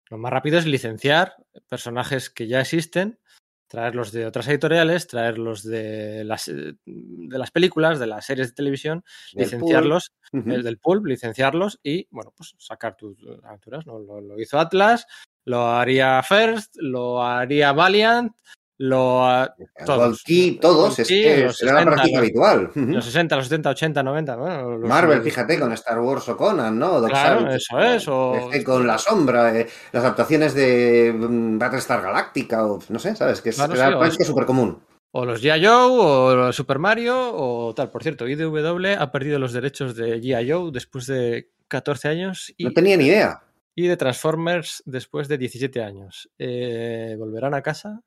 lo 0.08 0.16
más 0.16 0.32
rápido 0.32 0.58
es 0.58 0.64
licenciar 0.64 1.34
personajes 1.68 2.30
que 2.30 2.46
ya 2.46 2.62
existen 2.62 3.18
traerlos 3.68 4.10
de 4.12 4.26
otras 4.26 4.48
editoriales, 4.48 5.06
traerlos 5.06 5.62
de 5.62 6.24
las, 6.24 6.46
de 6.46 7.38
las 7.38 7.50
películas, 7.50 7.98
de 7.98 8.06
las 8.06 8.26
series 8.26 8.48
de 8.48 8.54
televisión, 8.54 9.04
del 9.34 9.44
licenciarlos. 9.44 10.12
Uh 10.32 10.38
-huh. 10.38 10.54
el 10.54 10.62
del 10.62 10.78
pulp, 10.78 11.06
licenciarlos 11.06 11.78
y, 11.82 12.08
bueno, 12.10 12.32
pues 12.36 12.54
sacar 12.58 12.96
tus 12.96 13.16
aventuras. 13.44 13.86
¿no? 13.86 13.98
Lo, 13.98 14.20
lo, 14.20 14.40
hizo 14.40 14.58
Atlas, 14.58 15.06
lo 15.44 15.66
haría 15.68 16.22
First, 16.22 16.76
lo 16.78 17.22
haría 17.22 17.72
Valiant, 17.72 18.32
lo 18.78 19.48
todos, 19.84 20.22
Key, 20.22 20.58
todos 20.60 21.00
es 21.00 21.08
que 21.08 21.42
los 21.42 21.60
era 21.62 21.72
60, 21.72 21.74
la 21.74 21.84
práctica 21.84 22.18
habitual. 22.18 22.70
Los 22.74 23.04
60, 23.04 23.36
los 23.36 23.44
70, 23.46 23.70
80, 23.70 24.02
90. 24.04 24.36
Bueno, 24.36 24.76
los, 24.78 24.88
Marvel, 24.88 25.20
fíjate, 25.20 25.58
con 25.58 25.72
Star 25.72 25.98
Wars 25.98 26.28
o 26.28 26.36
Conan, 26.36 26.78
¿no? 26.78 27.00
Doc 27.00 27.10
claro, 27.10 27.40
Savage, 27.40 27.56
eso 27.56 27.80
es. 27.80 28.08
O... 28.08 28.64
Con 28.64 28.86
La 28.86 28.96
Sombra, 28.96 29.58
eh, 29.58 29.66
las 29.90 30.04
adaptaciones 30.04 30.54
de 30.54 31.12
um, 31.12 31.58
Battlestar 31.58 32.00
Galactica, 32.02 32.66
o 32.66 32.78
no 32.88 32.98
sé, 33.00 33.16
¿sabes? 33.16 33.40
Que 33.40 33.50
es 33.50 33.56
claro, 33.56 33.74
era 33.74 33.88
sí, 33.88 33.96
práctica 33.98 34.24
súper 34.24 34.46
común. 34.46 34.80
O 35.10 35.24
los 35.24 35.42
G.I. 35.42 35.64
Joe, 35.64 36.48
o 36.48 36.52
Super 36.52 36.78
Mario, 36.78 37.32
o 37.34 37.74
tal. 37.74 37.90
Por 37.90 38.04
cierto, 38.04 38.28
IDW 38.28 38.96
ha 38.96 39.10
perdido 39.10 39.40
los 39.40 39.52
derechos 39.52 39.96
de 39.96 40.20
G.I. 40.20 40.52
Joe 40.52 40.70
después 40.70 41.06
de 41.06 41.50
14 41.66 42.08
años. 42.08 42.54
Y... 42.56 42.64
No 42.64 42.72
tenía 42.72 42.96
ni 42.96 43.06
idea. 43.06 43.42
Y 43.74 43.88
de 43.88 43.96
Transformers 43.96 44.82
después 44.86 45.26
de 45.26 45.38
17 45.38 45.82
años. 45.82 46.30
Eh, 46.38 47.16
¿Volverán 47.18 47.54
a 47.54 47.62
casa? 47.62 48.02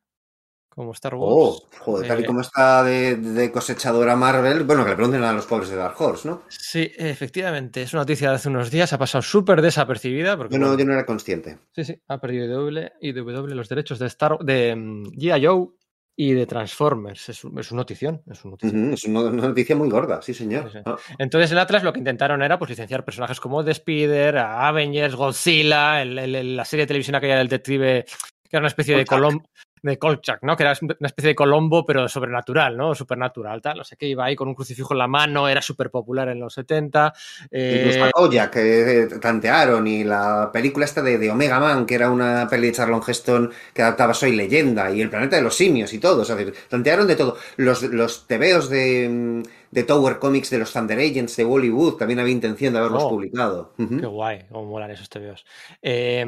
Como 0.82 0.94
Star 0.94 1.14
Wars. 1.14 1.32
Oh, 1.32 1.70
joder, 1.78 2.08
tal 2.08 2.22
y 2.22 2.26
como 2.26 2.42
está 2.42 2.84
de, 2.84 3.16
de, 3.16 3.52
cosechadora 3.52 4.16
Marvel, 4.16 4.64
bueno, 4.64 4.84
que 4.84 4.90
le 4.90 4.96
pregunten 4.96 5.24
a 5.24 5.32
los 5.32 5.46
pobres 5.46 5.70
de 5.70 5.76
Dark 5.76 5.94
Horse, 6.02 6.28
¿no? 6.28 6.42
Sí, 6.50 6.92
efectivamente, 6.98 7.84
es 7.84 7.94
una 7.94 8.02
noticia 8.02 8.30
de 8.30 8.38
hace 8.38 8.50
unos 8.50 8.72
días, 8.72 8.92
ha 8.92 8.98
pasado 8.98 9.22
súper 9.22 9.62
desapercibida. 9.62 10.36
Porque, 10.38 10.56
yo, 10.56 10.60
no, 10.60 10.70
bueno, 10.70 10.80
yo 10.80 10.88
no 10.88 10.94
era 10.94 11.06
consciente. 11.06 11.60
Sí, 11.72 11.86
sí, 11.86 12.02
ha 12.08 12.20
perdido 12.20 12.68
IW, 12.68 12.90
IW 13.00 13.54
los 13.54 13.70
derechos 13.70 14.00
de 14.00 14.08
Star 14.08 14.40
de 14.40 14.74
um, 14.74 15.04
G.I. 15.04 15.46
Joe 15.46 15.68
y 16.16 16.34
de 16.34 16.48
Transformers. 16.48 17.30
Es, 17.30 17.44
un, 17.44 17.60
es 17.60 17.72
una 17.72 17.82
notición. 17.82 18.24
Es, 18.26 18.44
un 18.44 18.54
uh 18.54 18.58
-huh, 18.58 18.94
es, 18.94 19.04
una 19.04 19.30
noticia 19.30 19.76
muy 19.76 19.88
gorda, 19.88 20.20
sí, 20.24 20.34
señor. 20.34 20.72
Sí, 20.72 20.80
sí. 20.84 21.14
Entonces, 21.20 21.52
en 21.52 21.60
Atlas 21.60 21.84
lo 21.84 21.94
que 21.94 22.00
intentaron 22.00 22.42
era 22.42 22.58
pues, 22.58 22.72
licenciar 22.72 23.06
personajes 23.06 23.40
como 23.40 23.64
The 23.64 23.70
Spider, 23.70 24.40
Avengers, 24.40 25.14
Godzilla, 25.14 26.02
el, 26.02 26.18
el, 26.18 26.58
la 26.58 26.66
serie 26.66 26.86
de 26.86 26.88
televisión 26.88 27.18
aquella 27.18 27.38
del 27.38 27.50
detective, 27.50 28.04
que 28.50 28.58
era 28.58 28.62
una 28.62 28.70
especie 28.70 28.98
de 28.98 29.06
Colombo 29.06 29.46
de 29.82 29.98
Kolchak, 29.98 30.44
¿no? 30.44 30.56
Que 30.56 30.64
era 30.64 30.74
una 30.82 31.08
especie 31.08 31.30
de 31.30 31.36
Colombo, 31.36 31.86
pero 31.86 32.08
sobrenatural, 32.08 32.78
¿no? 32.78 32.94
Supernatural, 32.94 33.62
tal. 33.62 33.80
O 33.80 33.84
sea, 33.84 33.98
que 33.98 34.08
iba 34.08 34.26
ahí 34.26 34.36
con 34.36 34.48
un 34.48 34.56
crucifijo 34.56 34.94
en 34.94 35.00
la 35.00 35.08
mano, 35.08 35.48
era 35.48 35.62
súper 35.62 35.90
popular 35.90 36.30
en 36.30 36.40
los 36.40 36.54
70. 36.54 37.14
Eh... 37.50 38.12
Kojak, 38.14 38.52
que 38.52 39.08
tantearon, 39.20 39.88
y 39.88 40.04
la 40.04 40.50
película 40.52 40.86
esta 40.86 41.02
de, 41.02 41.18
de, 41.18 41.32
Omega 41.32 41.60
Man, 41.60 41.86
que 41.86 41.96
era 41.96 42.10
una 42.12 42.48
peli 42.48 42.68
de 42.68 42.74
Charlon 42.74 43.02
Heston 43.06 43.52
que 43.74 43.82
adaptaba 43.82 44.14
Soy 44.14 44.36
Leyenda, 44.36 44.92
y 44.92 45.02
el 45.02 45.10
planeta 45.10 45.36
de 45.36 45.42
los 45.42 45.56
simios 45.56 45.94
y 45.94 46.00
todo. 46.00 46.22
O 46.22 46.26
sea, 46.26 46.38
tantearon 46.70 47.08
de 47.08 47.16
todo. 47.16 47.38
Los, 47.58 47.82
los 47.84 48.28
tebeos 48.28 48.70
de 48.70 49.44
de 49.72 49.84
Tower 49.84 50.20
Comics 50.20 50.50
de 50.50 50.58
los 50.58 50.74
Thunder 50.74 51.00
Agents 51.00 51.38
de 51.38 51.46
Bollywood, 51.46 51.96
también 51.96 52.20
había 52.20 52.34
intención 52.34 52.74
de 52.74 52.80
haberlos 52.80 53.04
oh, 53.04 53.10
publicado. 53.12 53.74
Uh 53.78 53.84
-huh. 53.84 54.00
Qué 54.02 54.06
guay, 54.06 54.46
cómo 54.52 54.66
molan 54.66 54.92
esos 54.92 55.08
tebeos. 55.08 55.46
Eh, 55.82 56.26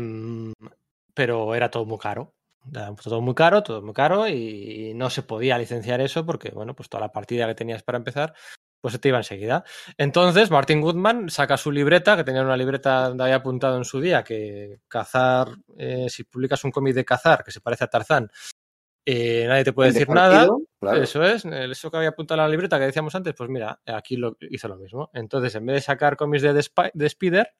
pero 1.13 1.53
era 1.53 1.69
todo 1.69 1.85
muy 1.85 1.97
caro 1.97 2.33
todo 3.03 3.21
muy 3.21 3.35
caro, 3.35 3.63
todo 3.63 3.81
muy 3.81 3.93
caro 3.93 4.27
y 4.27 4.93
no 4.95 5.09
se 5.09 5.23
podía 5.23 5.57
licenciar 5.57 6.01
eso 6.01 6.25
porque, 6.25 6.51
bueno, 6.51 6.75
pues 6.75 6.89
toda 6.89 7.01
la 7.01 7.11
partida 7.11 7.47
que 7.47 7.55
tenías 7.55 7.83
para 7.83 7.97
empezar, 7.97 8.33
pues 8.83 8.91
se 8.91 8.99
te 8.99 9.07
iba 9.07 9.17
enseguida. 9.17 9.63
Entonces, 9.97 10.51
Martin 10.51 10.81
Goodman 10.81 11.29
saca 11.29 11.55
su 11.55 11.71
libreta, 11.71 12.17
que 12.17 12.25
tenía 12.25 12.41
una 12.41 12.57
libreta 12.57 13.07
donde 13.07 13.23
había 13.23 13.37
apuntado 13.37 13.77
en 13.77 13.85
su 13.85 14.01
día 14.01 14.25
que 14.25 14.81
cazar, 14.89 15.55
eh, 15.77 16.07
si 16.09 16.25
publicas 16.25 16.65
un 16.65 16.71
cómic 16.71 16.93
de 16.93 17.05
cazar 17.05 17.45
que 17.45 17.51
se 17.51 17.61
parece 17.61 17.85
a 17.85 17.87
Tarzán, 17.87 18.29
eh, 19.05 19.45
nadie 19.47 19.63
te 19.63 19.71
puede 19.71 19.93
decir 19.93 20.09
nada. 20.09 20.49
Claro. 20.81 21.01
Eso 21.01 21.23
es, 21.23 21.45
eso 21.45 21.89
que 21.89 21.95
había 21.95 22.09
apuntado 22.09 22.41
en 22.41 22.45
la 22.45 22.51
libreta 22.51 22.77
que 22.77 22.85
decíamos 22.85 23.15
antes, 23.15 23.33
pues 23.37 23.49
mira, 23.49 23.79
aquí 23.85 24.17
lo, 24.17 24.35
hizo 24.41 24.67
lo 24.67 24.75
mismo. 24.75 25.09
Entonces, 25.13 25.55
en 25.55 25.65
vez 25.65 25.75
de 25.75 25.81
sacar 25.81 26.17
cómics 26.17 26.43
de, 26.43 26.53
de 26.93 27.05
Spider, 27.05 27.53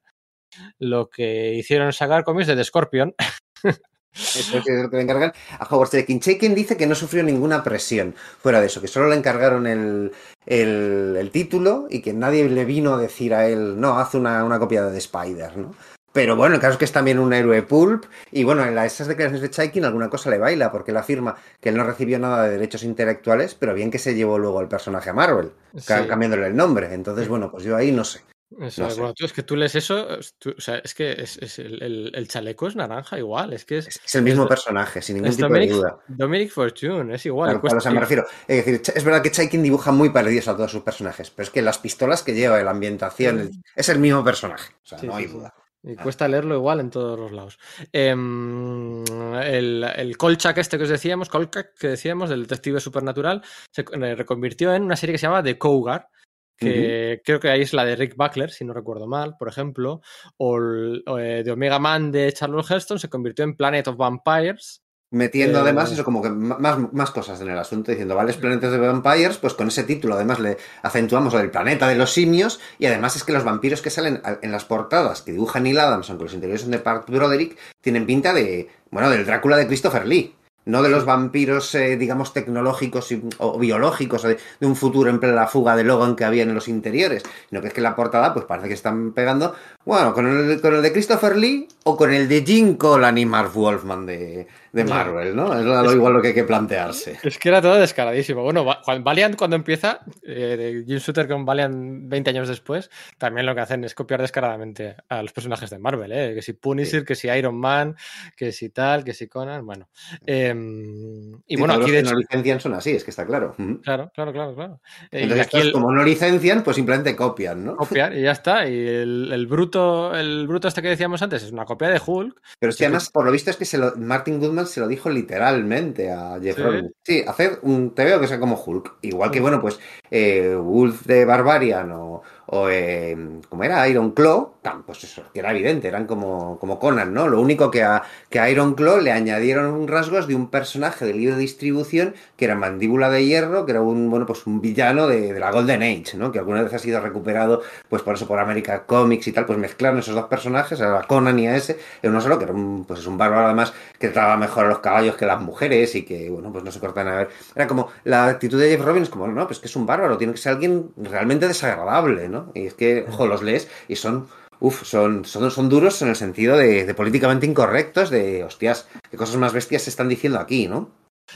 lo 0.78 1.08
que 1.08 1.54
hicieron 1.54 1.88
es 1.88 1.96
sacar 1.96 2.22
cómics 2.22 2.48
de 2.48 2.56
The 2.56 2.64
Scorpion. 2.64 3.14
Eso 4.14 4.58
es 4.58 4.82
lo 4.82 4.90
que 4.90 4.96
le 4.96 5.02
encargan 5.02 5.32
a 5.58 5.66
Howard 5.66 5.90
Chaykin. 5.90 6.20
Chaykin 6.20 6.54
dice 6.54 6.76
que 6.76 6.86
no 6.86 6.94
sufrió 6.94 7.22
ninguna 7.22 7.64
presión 7.64 8.14
fuera 8.40 8.60
de 8.60 8.66
eso, 8.66 8.80
que 8.80 8.88
solo 8.88 9.08
le 9.08 9.16
encargaron 9.16 9.66
el, 9.66 10.12
el, 10.46 11.16
el, 11.18 11.30
título 11.30 11.86
y 11.90 12.00
que 12.00 12.12
nadie 12.12 12.48
le 12.48 12.64
vino 12.64 12.94
a 12.94 12.98
decir 12.98 13.34
a 13.34 13.48
él, 13.48 13.80
no, 13.80 13.98
haz 13.98 14.14
una, 14.14 14.44
una 14.44 14.58
copia 14.58 14.84
de 14.84 14.98
Spider, 14.98 15.56
¿no? 15.56 15.74
Pero 16.14 16.36
bueno, 16.36 16.54
el 16.54 16.60
caso 16.60 16.74
es 16.74 16.78
que 16.78 16.84
es 16.84 16.92
también 16.92 17.18
un 17.18 17.32
héroe 17.32 17.62
pulp 17.62 18.04
y 18.30 18.44
bueno, 18.44 18.64
en 18.64 18.78
esas 18.78 19.08
declaraciones 19.08 19.42
de 19.42 19.50
Chaikin 19.50 19.84
alguna 19.84 20.08
cosa 20.08 20.30
le 20.30 20.38
baila 20.38 20.70
porque 20.70 20.92
él 20.92 20.96
afirma 20.96 21.34
que 21.60 21.70
él 21.70 21.76
no 21.76 21.82
recibió 21.82 22.20
nada 22.20 22.44
de 22.44 22.50
derechos 22.50 22.84
intelectuales, 22.84 23.56
pero 23.56 23.74
bien 23.74 23.90
que 23.90 23.98
se 23.98 24.14
llevó 24.14 24.38
luego 24.38 24.60
el 24.60 24.68
personaje 24.68 25.10
a 25.10 25.12
Marvel, 25.12 25.50
sí. 25.76 25.92
cambiándole 26.06 26.46
el 26.46 26.54
nombre. 26.54 26.94
Entonces, 26.94 27.26
bueno, 27.26 27.50
pues 27.50 27.64
yo 27.64 27.74
ahí 27.74 27.90
no 27.90 28.04
sé. 28.04 28.20
Eso, 28.60 28.82
no 28.82 28.90
sé. 28.90 29.00
Bueno, 29.00 29.14
tú, 29.14 29.24
es 29.24 29.32
que 29.32 29.42
tú 29.42 29.56
lees 29.56 29.74
eso, 29.74 30.06
tú, 30.38 30.54
o 30.56 30.60
sea, 30.60 30.78
es 30.78 30.94
que 30.94 31.12
es, 31.12 31.38
es 31.38 31.58
el, 31.58 31.82
el, 31.82 32.12
el, 32.14 32.28
chaleco 32.28 32.66
es 32.68 32.76
naranja 32.76 33.18
igual, 33.18 33.52
es 33.52 33.64
que 33.64 33.78
es... 33.78 33.88
Es, 33.88 34.14
el 34.14 34.22
mismo 34.22 34.46
personaje, 34.46 35.02
sin 35.02 35.16
ningún 35.16 35.30
tipo 35.30 35.48
Dominic, 35.48 35.70
de 35.70 35.76
duda. 35.76 35.98
Dominic 36.08 36.50
Fortune, 36.50 37.14
es 37.14 37.26
igual. 37.26 37.48
Claro, 37.48 37.60
claro, 37.60 37.78
o 37.78 37.80
sea, 37.80 37.92
me 37.92 38.00
refiero, 38.00 38.26
es 38.46 38.64
decir, 38.64 38.82
es 38.94 39.04
verdad 39.04 39.22
que 39.22 39.30
Chaikin 39.30 39.62
dibuja 39.62 39.92
muy 39.92 40.10
parecidos 40.10 40.48
a 40.48 40.56
todos 40.56 40.70
sus 40.70 40.82
personajes, 40.82 41.30
pero 41.30 41.44
es 41.44 41.50
que 41.50 41.62
las 41.62 41.78
pistolas 41.78 42.22
que 42.22 42.34
lleva, 42.34 42.62
la 42.62 42.70
ambientación, 42.70 43.50
Sí. 43.52 43.60
es 43.74 43.88
el 43.88 43.98
mismo 43.98 44.24
personaje, 44.24 44.72
o 44.82 44.86
sea, 44.86 44.98
Sí, 44.98 45.06
no 45.06 45.16
hay 45.16 45.26
duda. 45.26 45.54
Y 45.86 45.96
cuesta 45.96 46.26
leerlo 46.26 46.54
igual 46.54 46.80
en 46.80 46.88
todos 46.88 47.18
los 47.18 47.30
lados. 47.30 47.58
Em, 47.92 49.04
el, 49.42 49.84
el 49.84 50.16
Kolchak 50.16 50.56
este 50.56 50.78
que 50.78 50.84
os 50.84 50.88
decíamos, 50.88 51.28
Kolchak 51.28 51.74
que 51.74 51.88
decíamos, 51.88 52.30
del 52.30 52.42
detective 52.42 52.80
supernatural, 52.80 53.42
se 53.70 53.82
eh, 53.92 54.14
reconvirtió 54.14 54.72
en 54.72 54.84
una 54.84 54.96
serie 54.96 55.12
que 55.12 55.18
se 55.18 55.26
llama 55.26 55.42
The 55.42 55.58
Cougar, 55.58 56.08
que 56.56 57.20
creo 57.24 57.40
que 57.40 57.48
ahí 57.48 57.62
es 57.62 57.72
la 57.72 57.84
de 57.84 57.96
Rick 57.96 58.16
Buckler, 58.16 58.50
si 58.50 58.64
no 58.64 58.72
recuerdo 58.72 59.06
mal, 59.06 59.36
por 59.38 59.48
ejemplo, 59.48 60.00
o, 60.36 60.56
el, 60.56 61.02
o, 61.06 61.18
eh, 61.18 61.42
de 61.42 61.52
Omega 61.52 61.78
Man 61.78 62.10
de 62.10 62.32
Charles 62.32 62.70
Heston 62.70 62.98
se 62.98 63.08
convirtió 63.08 63.44
en 63.44 63.56
Planet 63.56 63.88
of 63.88 63.96
Vampires, 63.96 64.84
Metiendo 65.14 65.60
además 65.60 65.92
eso 65.92 66.02
como 66.02 66.20
que 66.20 66.28
más, 66.28 66.92
más 66.92 67.12
cosas 67.12 67.40
en 67.40 67.48
el 67.48 67.56
asunto, 67.56 67.92
diciendo, 67.92 68.16
vale, 68.16 68.32
Planetas 68.32 68.72
de 68.72 68.78
Vampires, 68.78 69.38
pues 69.38 69.54
con 69.54 69.68
ese 69.68 69.84
título 69.84 70.16
además 70.16 70.40
le 70.40 70.56
acentuamos 70.82 71.32
del 71.34 71.52
planeta 71.52 71.86
de 71.86 71.94
los 71.94 72.10
simios 72.10 72.58
y 72.80 72.86
además 72.86 73.14
es 73.14 73.22
que 73.22 73.32
los 73.32 73.44
vampiros 73.44 73.80
que 73.80 73.90
salen 73.90 74.20
en 74.42 74.50
las 74.50 74.64
portadas 74.64 75.22
que 75.22 75.30
dibuja 75.30 75.60
Neil 75.60 75.78
Adams, 75.78 76.10
aunque 76.10 76.24
los 76.24 76.34
interiores 76.34 76.62
son 76.62 76.72
de 76.72 76.80
Park 76.80 77.04
Broderick, 77.08 77.56
tienen 77.80 78.06
pinta 78.06 78.32
de, 78.32 78.68
bueno, 78.90 79.08
del 79.08 79.24
Drácula 79.24 79.56
de 79.56 79.68
Christopher 79.68 80.04
Lee 80.04 80.34
no 80.66 80.82
de 80.82 80.88
los 80.88 81.04
vampiros, 81.04 81.74
eh, 81.74 81.96
digamos, 81.96 82.32
tecnológicos 82.32 83.14
o 83.38 83.58
biológicos 83.58 84.22
de, 84.22 84.38
un 84.60 84.76
futuro 84.76 85.10
en 85.10 85.20
plena 85.20 85.46
fuga 85.46 85.76
de 85.76 85.84
Logan 85.84 86.16
que 86.16 86.24
había 86.24 86.42
en 86.42 86.54
los 86.54 86.68
interiores, 86.68 87.22
sino 87.48 87.60
que 87.60 87.68
es 87.68 87.74
que 87.74 87.80
la 87.80 87.96
portada, 87.96 88.32
pues 88.32 88.46
parece 88.46 88.68
que 88.68 88.74
están 88.74 89.12
pegando, 89.12 89.54
bueno, 89.84 90.14
con 90.14 90.26
el, 90.26 90.60
con 90.60 90.74
el 90.74 90.82
de 90.82 90.92
Christopher 90.92 91.36
Lee 91.36 91.68
o 91.84 91.96
con 91.96 92.12
el 92.12 92.28
de 92.28 92.42
Jim 92.42 92.76
Collan 92.76 93.18
y 93.18 93.26
Marv 93.26 93.52
Wolfman 93.52 94.06
de, 94.06 94.46
de 94.74 94.84
Marvel, 94.84 95.36
¿no? 95.36 95.56
Es 95.56 95.64
lo, 95.64 95.92
igual 95.92 96.14
lo 96.14 96.20
que 96.20 96.28
hay 96.28 96.34
que 96.34 96.42
plantearse. 96.42 97.16
Es 97.22 97.38
que 97.38 97.48
era 97.48 97.62
todo 97.62 97.76
descaradísimo. 97.76 98.42
Bueno, 98.42 98.66
Valiant 99.02 99.36
cuando 99.36 99.54
empieza, 99.54 100.00
eh, 100.22 100.82
Jim 100.84 100.98
Shooter 100.98 101.28
con 101.28 101.44
Valiant 101.44 102.08
20 102.08 102.30
años 102.30 102.48
después, 102.48 102.90
también 103.16 103.46
lo 103.46 103.54
que 103.54 103.60
hacen 103.60 103.84
es 103.84 103.94
copiar 103.94 104.20
descaradamente 104.20 104.96
a 105.08 105.22
los 105.22 105.32
personajes 105.32 105.70
de 105.70 105.78
Marvel, 105.78 106.10
¿eh? 106.10 106.34
Que 106.34 106.42
si 106.42 106.54
Punisher, 106.54 107.04
que 107.04 107.14
si 107.14 107.28
Iron 107.28 107.54
Man, 107.54 107.94
que 108.36 108.50
si 108.50 108.70
tal, 108.70 109.04
que 109.04 109.14
si 109.14 109.28
Conan, 109.28 109.64
bueno. 109.64 109.88
Em, 110.26 111.40
y 111.46 111.56
bueno, 111.56 111.74
aquí 111.74 111.92
de 111.92 112.00
hecho... 112.00 112.12
no 112.12 112.18
licencian 112.18 112.58
son 112.58 112.74
así, 112.74 112.90
es 112.90 113.04
que 113.04 113.10
está 113.10 113.24
claro. 113.24 113.54
Claro, 113.84 114.10
claro, 114.12 114.32
claro, 114.32 114.54
claro. 114.56 114.80
Entonces, 115.12 115.46
aquí 115.46 115.72
como 115.72 115.92
no 115.92 116.02
licencian, 116.02 116.64
pues 116.64 116.74
simplemente 116.74 117.14
copian, 117.14 117.64
¿no? 117.64 117.76
Copiar 117.76 118.12
y 118.16 118.22
ya 118.22 118.32
está. 118.32 118.68
Y 118.68 118.86
el, 118.86 119.46
bruto, 119.46 120.16
el 120.16 120.48
bruto 120.48 120.66
este 120.66 120.82
que 120.82 120.88
decíamos 120.88 121.22
antes 121.22 121.44
es 121.44 121.52
una 121.52 121.64
copia 121.64 121.90
de 121.90 122.00
Hulk. 122.04 122.40
Pero 122.58 122.70
es 122.70 122.76
que 122.76 122.86
además, 122.86 123.10
por 123.10 123.24
lo 123.24 123.30
visto, 123.30 123.50
es 123.50 123.56
que 123.56 123.64
se 123.64 123.78
lo... 123.78 123.94
Martin 123.96 124.40
Goodman 124.40 124.63
se 124.66 124.80
lo 124.80 124.88
dijo 124.88 125.10
literalmente 125.10 126.10
a 126.10 126.38
Jeff 126.42 126.56
¿Sí? 126.56 126.90
Sí, 127.02 127.24
hacer 127.26 127.58
un 127.62 127.94
TVO 127.94 128.20
que 128.20 128.26
sea 128.26 128.40
como 128.40 128.62
Hulk. 128.62 128.98
Igual 129.02 129.30
que, 129.30 129.40
bueno, 129.40 129.60
pues 129.60 129.78
eh, 130.10 130.56
Wolf 130.58 131.06
de 131.06 131.24
Barbarian 131.24 131.92
o, 131.92 132.22
o 132.46 132.68
eh, 132.68 133.16
como 133.48 133.64
era 133.64 133.86
Iron 133.88 134.12
Claw, 134.12 134.54
pues 134.86 135.04
eso, 135.04 135.22
que 135.32 135.40
era 135.40 135.50
evidente, 135.50 135.88
eran 135.88 136.06
como, 136.06 136.58
como 136.58 136.78
Conan, 136.78 137.12
¿no? 137.12 137.28
Lo 137.28 137.40
único 137.40 137.70
que 137.70 137.82
a, 137.82 138.02
que 138.30 138.40
a 138.40 138.48
Iron 138.48 138.74
Claw 138.74 139.00
le 139.00 139.12
añadieron 139.12 139.86
rasgos 139.88 140.26
de 140.26 140.34
un 140.34 140.48
personaje 140.48 141.04
de 141.04 141.12
libre 141.12 141.36
distribución 141.36 142.14
que 142.36 142.46
era 142.46 142.54
Mandíbula 142.54 143.10
de 143.10 143.26
Hierro, 143.26 143.66
que 143.66 143.72
era 143.72 143.82
un, 143.82 144.10
bueno, 144.10 144.24
pues 144.26 144.46
un 144.46 144.60
villano 144.60 145.06
de, 145.06 145.32
de, 145.32 145.40
la 145.40 145.50
Golden 145.50 145.82
Age, 145.82 146.16
¿no? 146.16 146.32
Que 146.32 146.38
alguna 146.38 146.62
vez 146.62 146.72
ha 146.72 146.78
sido 146.78 147.00
recuperado, 147.00 147.62
pues 147.88 148.02
por 148.02 148.14
eso 148.14 148.26
por 148.26 148.38
América 148.38 148.86
Comics 148.86 149.28
y 149.28 149.32
tal, 149.32 149.44
pues 149.44 149.58
mezclaron 149.58 149.98
esos 149.98 150.14
dos 150.14 150.26
personajes, 150.26 150.80
a 150.80 151.02
Conan 151.02 151.38
y 151.38 151.46
a 151.46 151.56
ese, 151.56 151.78
en 152.02 152.10
uno 152.10 152.20
solo, 152.20 152.38
que 152.38 152.44
era 152.44 152.54
un, 152.54 152.84
pues 152.86 153.00
es 153.00 153.06
un 153.06 153.18
bárbaro 153.18 153.46
además 153.46 153.74
que 153.98 154.08
trataba 154.08 154.36
mejor 154.36 154.64
a 154.66 154.68
los 154.68 154.78
caballos 154.78 155.16
que 155.16 155.24
a 155.24 155.28
las 155.28 155.40
mujeres 155.40 155.94
y 155.94 156.04
que, 156.04 156.30
bueno, 156.30 156.50
pues 156.50 156.64
no 156.64 156.72
se 156.72 156.80
cortan 156.80 157.08
a 157.08 157.16
ver. 157.16 157.28
Era 157.54 157.66
como 157.66 157.88
la 158.04 158.26
actitud 158.26 158.58
de 158.58 158.70
Jeff 158.70 158.80
Robbins, 158.84 159.10
como, 159.10 159.26
no, 159.28 159.46
pues 159.46 159.58
que 159.58 159.66
es 159.66 159.76
un 159.76 159.86
bárbaro, 159.86 160.16
tiene 160.16 160.32
que 160.32 160.38
ser 160.38 160.54
alguien 160.54 160.90
realmente 160.96 161.46
desagradable, 161.46 162.28
¿no? 162.28 162.33
Y 162.54 162.66
es 162.66 162.74
que, 162.74 163.04
ojo, 163.08 163.26
los 163.26 163.42
lees 163.42 163.68
y 163.88 163.96
son 163.96 164.28
Uf, 164.60 164.84
son, 164.84 165.24
son, 165.24 165.68
duros 165.68 166.00
en 166.00 166.08
el 166.08 166.16
sentido 166.16 166.56
de, 166.56 166.86
de, 166.86 166.94
políticamente 166.94 167.44
incorrectos, 167.44 168.08
de 168.08 168.44
hostias, 168.44 168.88
qué 169.10 169.16
cosas 169.16 169.36
más 169.36 169.52
bestias 169.52 169.82
se 169.82 169.90
están 169.90 170.08
diciendo 170.08 170.38
aquí, 170.38 170.68
¿no? 170.68 170.90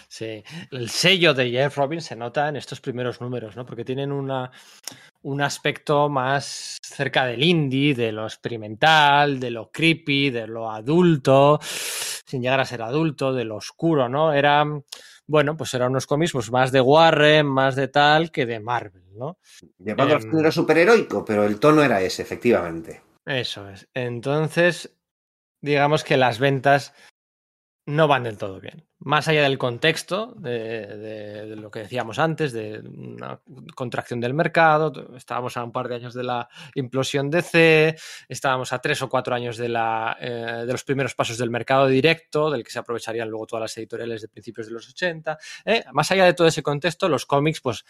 Sí, 0.08 0.42
el 0.70 0.88
sello 0.90 1.34
de 1.34 1.50
Jeff 1.50 1.76
Robbins 1.76 2.04
se 2.04 2.16
nota 2.16 2.48
en 2.48 2.56
estos 2.56 2.80
primeros 2.80 3.20
números, 3.20 3.56
¿no? 3.56 3.64
Porque 3.64 3.84
tienen 3.84 4.12
una, 4.12 4.50
un 5.22 5.40
aspecto 5.40 6.08
más 6.08 6.78
cerca 6.82 7.26
del 7.26 7.42
indie, 7.42 7.94
de 7.94 8.12
lo 8.12 8.24
experimental, 8.24 9.40
de 9.40 9.50
lo 9.50 9.70
creepy, 9.70 10.30
de 10.30 10.46
lo 10.46 10.70
adulto, 10.70 11.58
sin 11.62 12.42
llegar 12.42 12.60
a 12.60 12.66
ser 12.66 12.82
adulto, 12.82 13.32
de 13.32 13.44
lo 13.44 13.56
oscuro, 13.56 14.08
¿no? 14.08 14.32
Era, 14.32 14.64
bueno, 15.28 15.56
pues 15.56 15.72
eran 15.74 15.90
unos 15.90 16.06
cómics 16.06 16.32
pues, 16.32 16.50
más 16.50 16.72
de 16.72 16.80
Warren, 16.80 17.46
más 17.46 17.76
de 17.76 17.86
tal 17.86 18.32
que 18.32 18.46
de 18.46 18.58
Marvel, 18.58 19.04
¿no? 19.14 19.38
Llevado 19.78 20.16
al 20.16 20.22
género 20.22 20.50
superheroico, 20.50 21.24
pero 21.24 21.44
el 21.44 21.60
tono 21.60 21.84
era 21.84 22.00
ese, 22.00 22.22
efectivamente. 22.22 23.02
Eso 23.26 23.68
es. 23.68 23.86
Entonces, 23.92 24.96
digamos 25.60 26.02
que 26.02 26.16
las 26.16 26.38
ventas 26.38 26.94
no 27.88 28.06
van 28.06 28.24
del 28.24 28.36
todo 28.36 28.60
bien. 28.60 28.84
Más 28.98 29.28
allá 29.28 29.44
del 29.44 29.56
contexto, 29.56 30.34
de, 30.36 31.54
lo 31.56 31.70
que 31.70 31.80
decíamos 31.80 32.18
antes, 32.18 32.52
de 32.52 32.80
una 32.80 33.40
contracción 33.74 34.20
del 34.20 34.34
mercado, 34.34 34.92
estábamos 35.16 35.56
a 35.56 35.64
un 35.64 35.72
par 35.72 35.88
de 35.88 35.94
años 35.94 36.12
de 36.12 36.22
la 36.22 36.48
implosión 36.74 37.30
de 37.30 37.40
C, 37.40 37.96
estábamos 38.28 38.74
a 38.74 38.80
tres 38.80 39.00
o 39.00 39.08
cuatro 39.08 39.34
años 39.34 39.56
de, 39.56 39.74
eh, 40.20 40.64
los 40.66 40.84
primeros 40.84 41.14
pasos 41.14 41.38
del 41.38 41.48
mercado 41.48 41.86
directo, 41.86 42.50
del 42.50 42.62
que 42.62 42.70
se 42.70 42.78
aprovecharían 42.78 43.30
luego 43.30 43.46
todas 43.46 43.62
las 43.62 43.78
editoriales 43.78 44.20
de 44.20 44.28
principios 44.28 44.66
de 44.66 44.74
los 44.74 44.86
80. 44.86 45.38
¿eh? 45.64 45.84
Más 45.92 46.10
allá 46.10 46.26
de 46.26 46.34
todo 46.34 46.46
ese 46.46 46.62
contexto, 46.62 47.08
los 47.08 47.24
cómics, 47.24 47.62
pues 47.62 47.86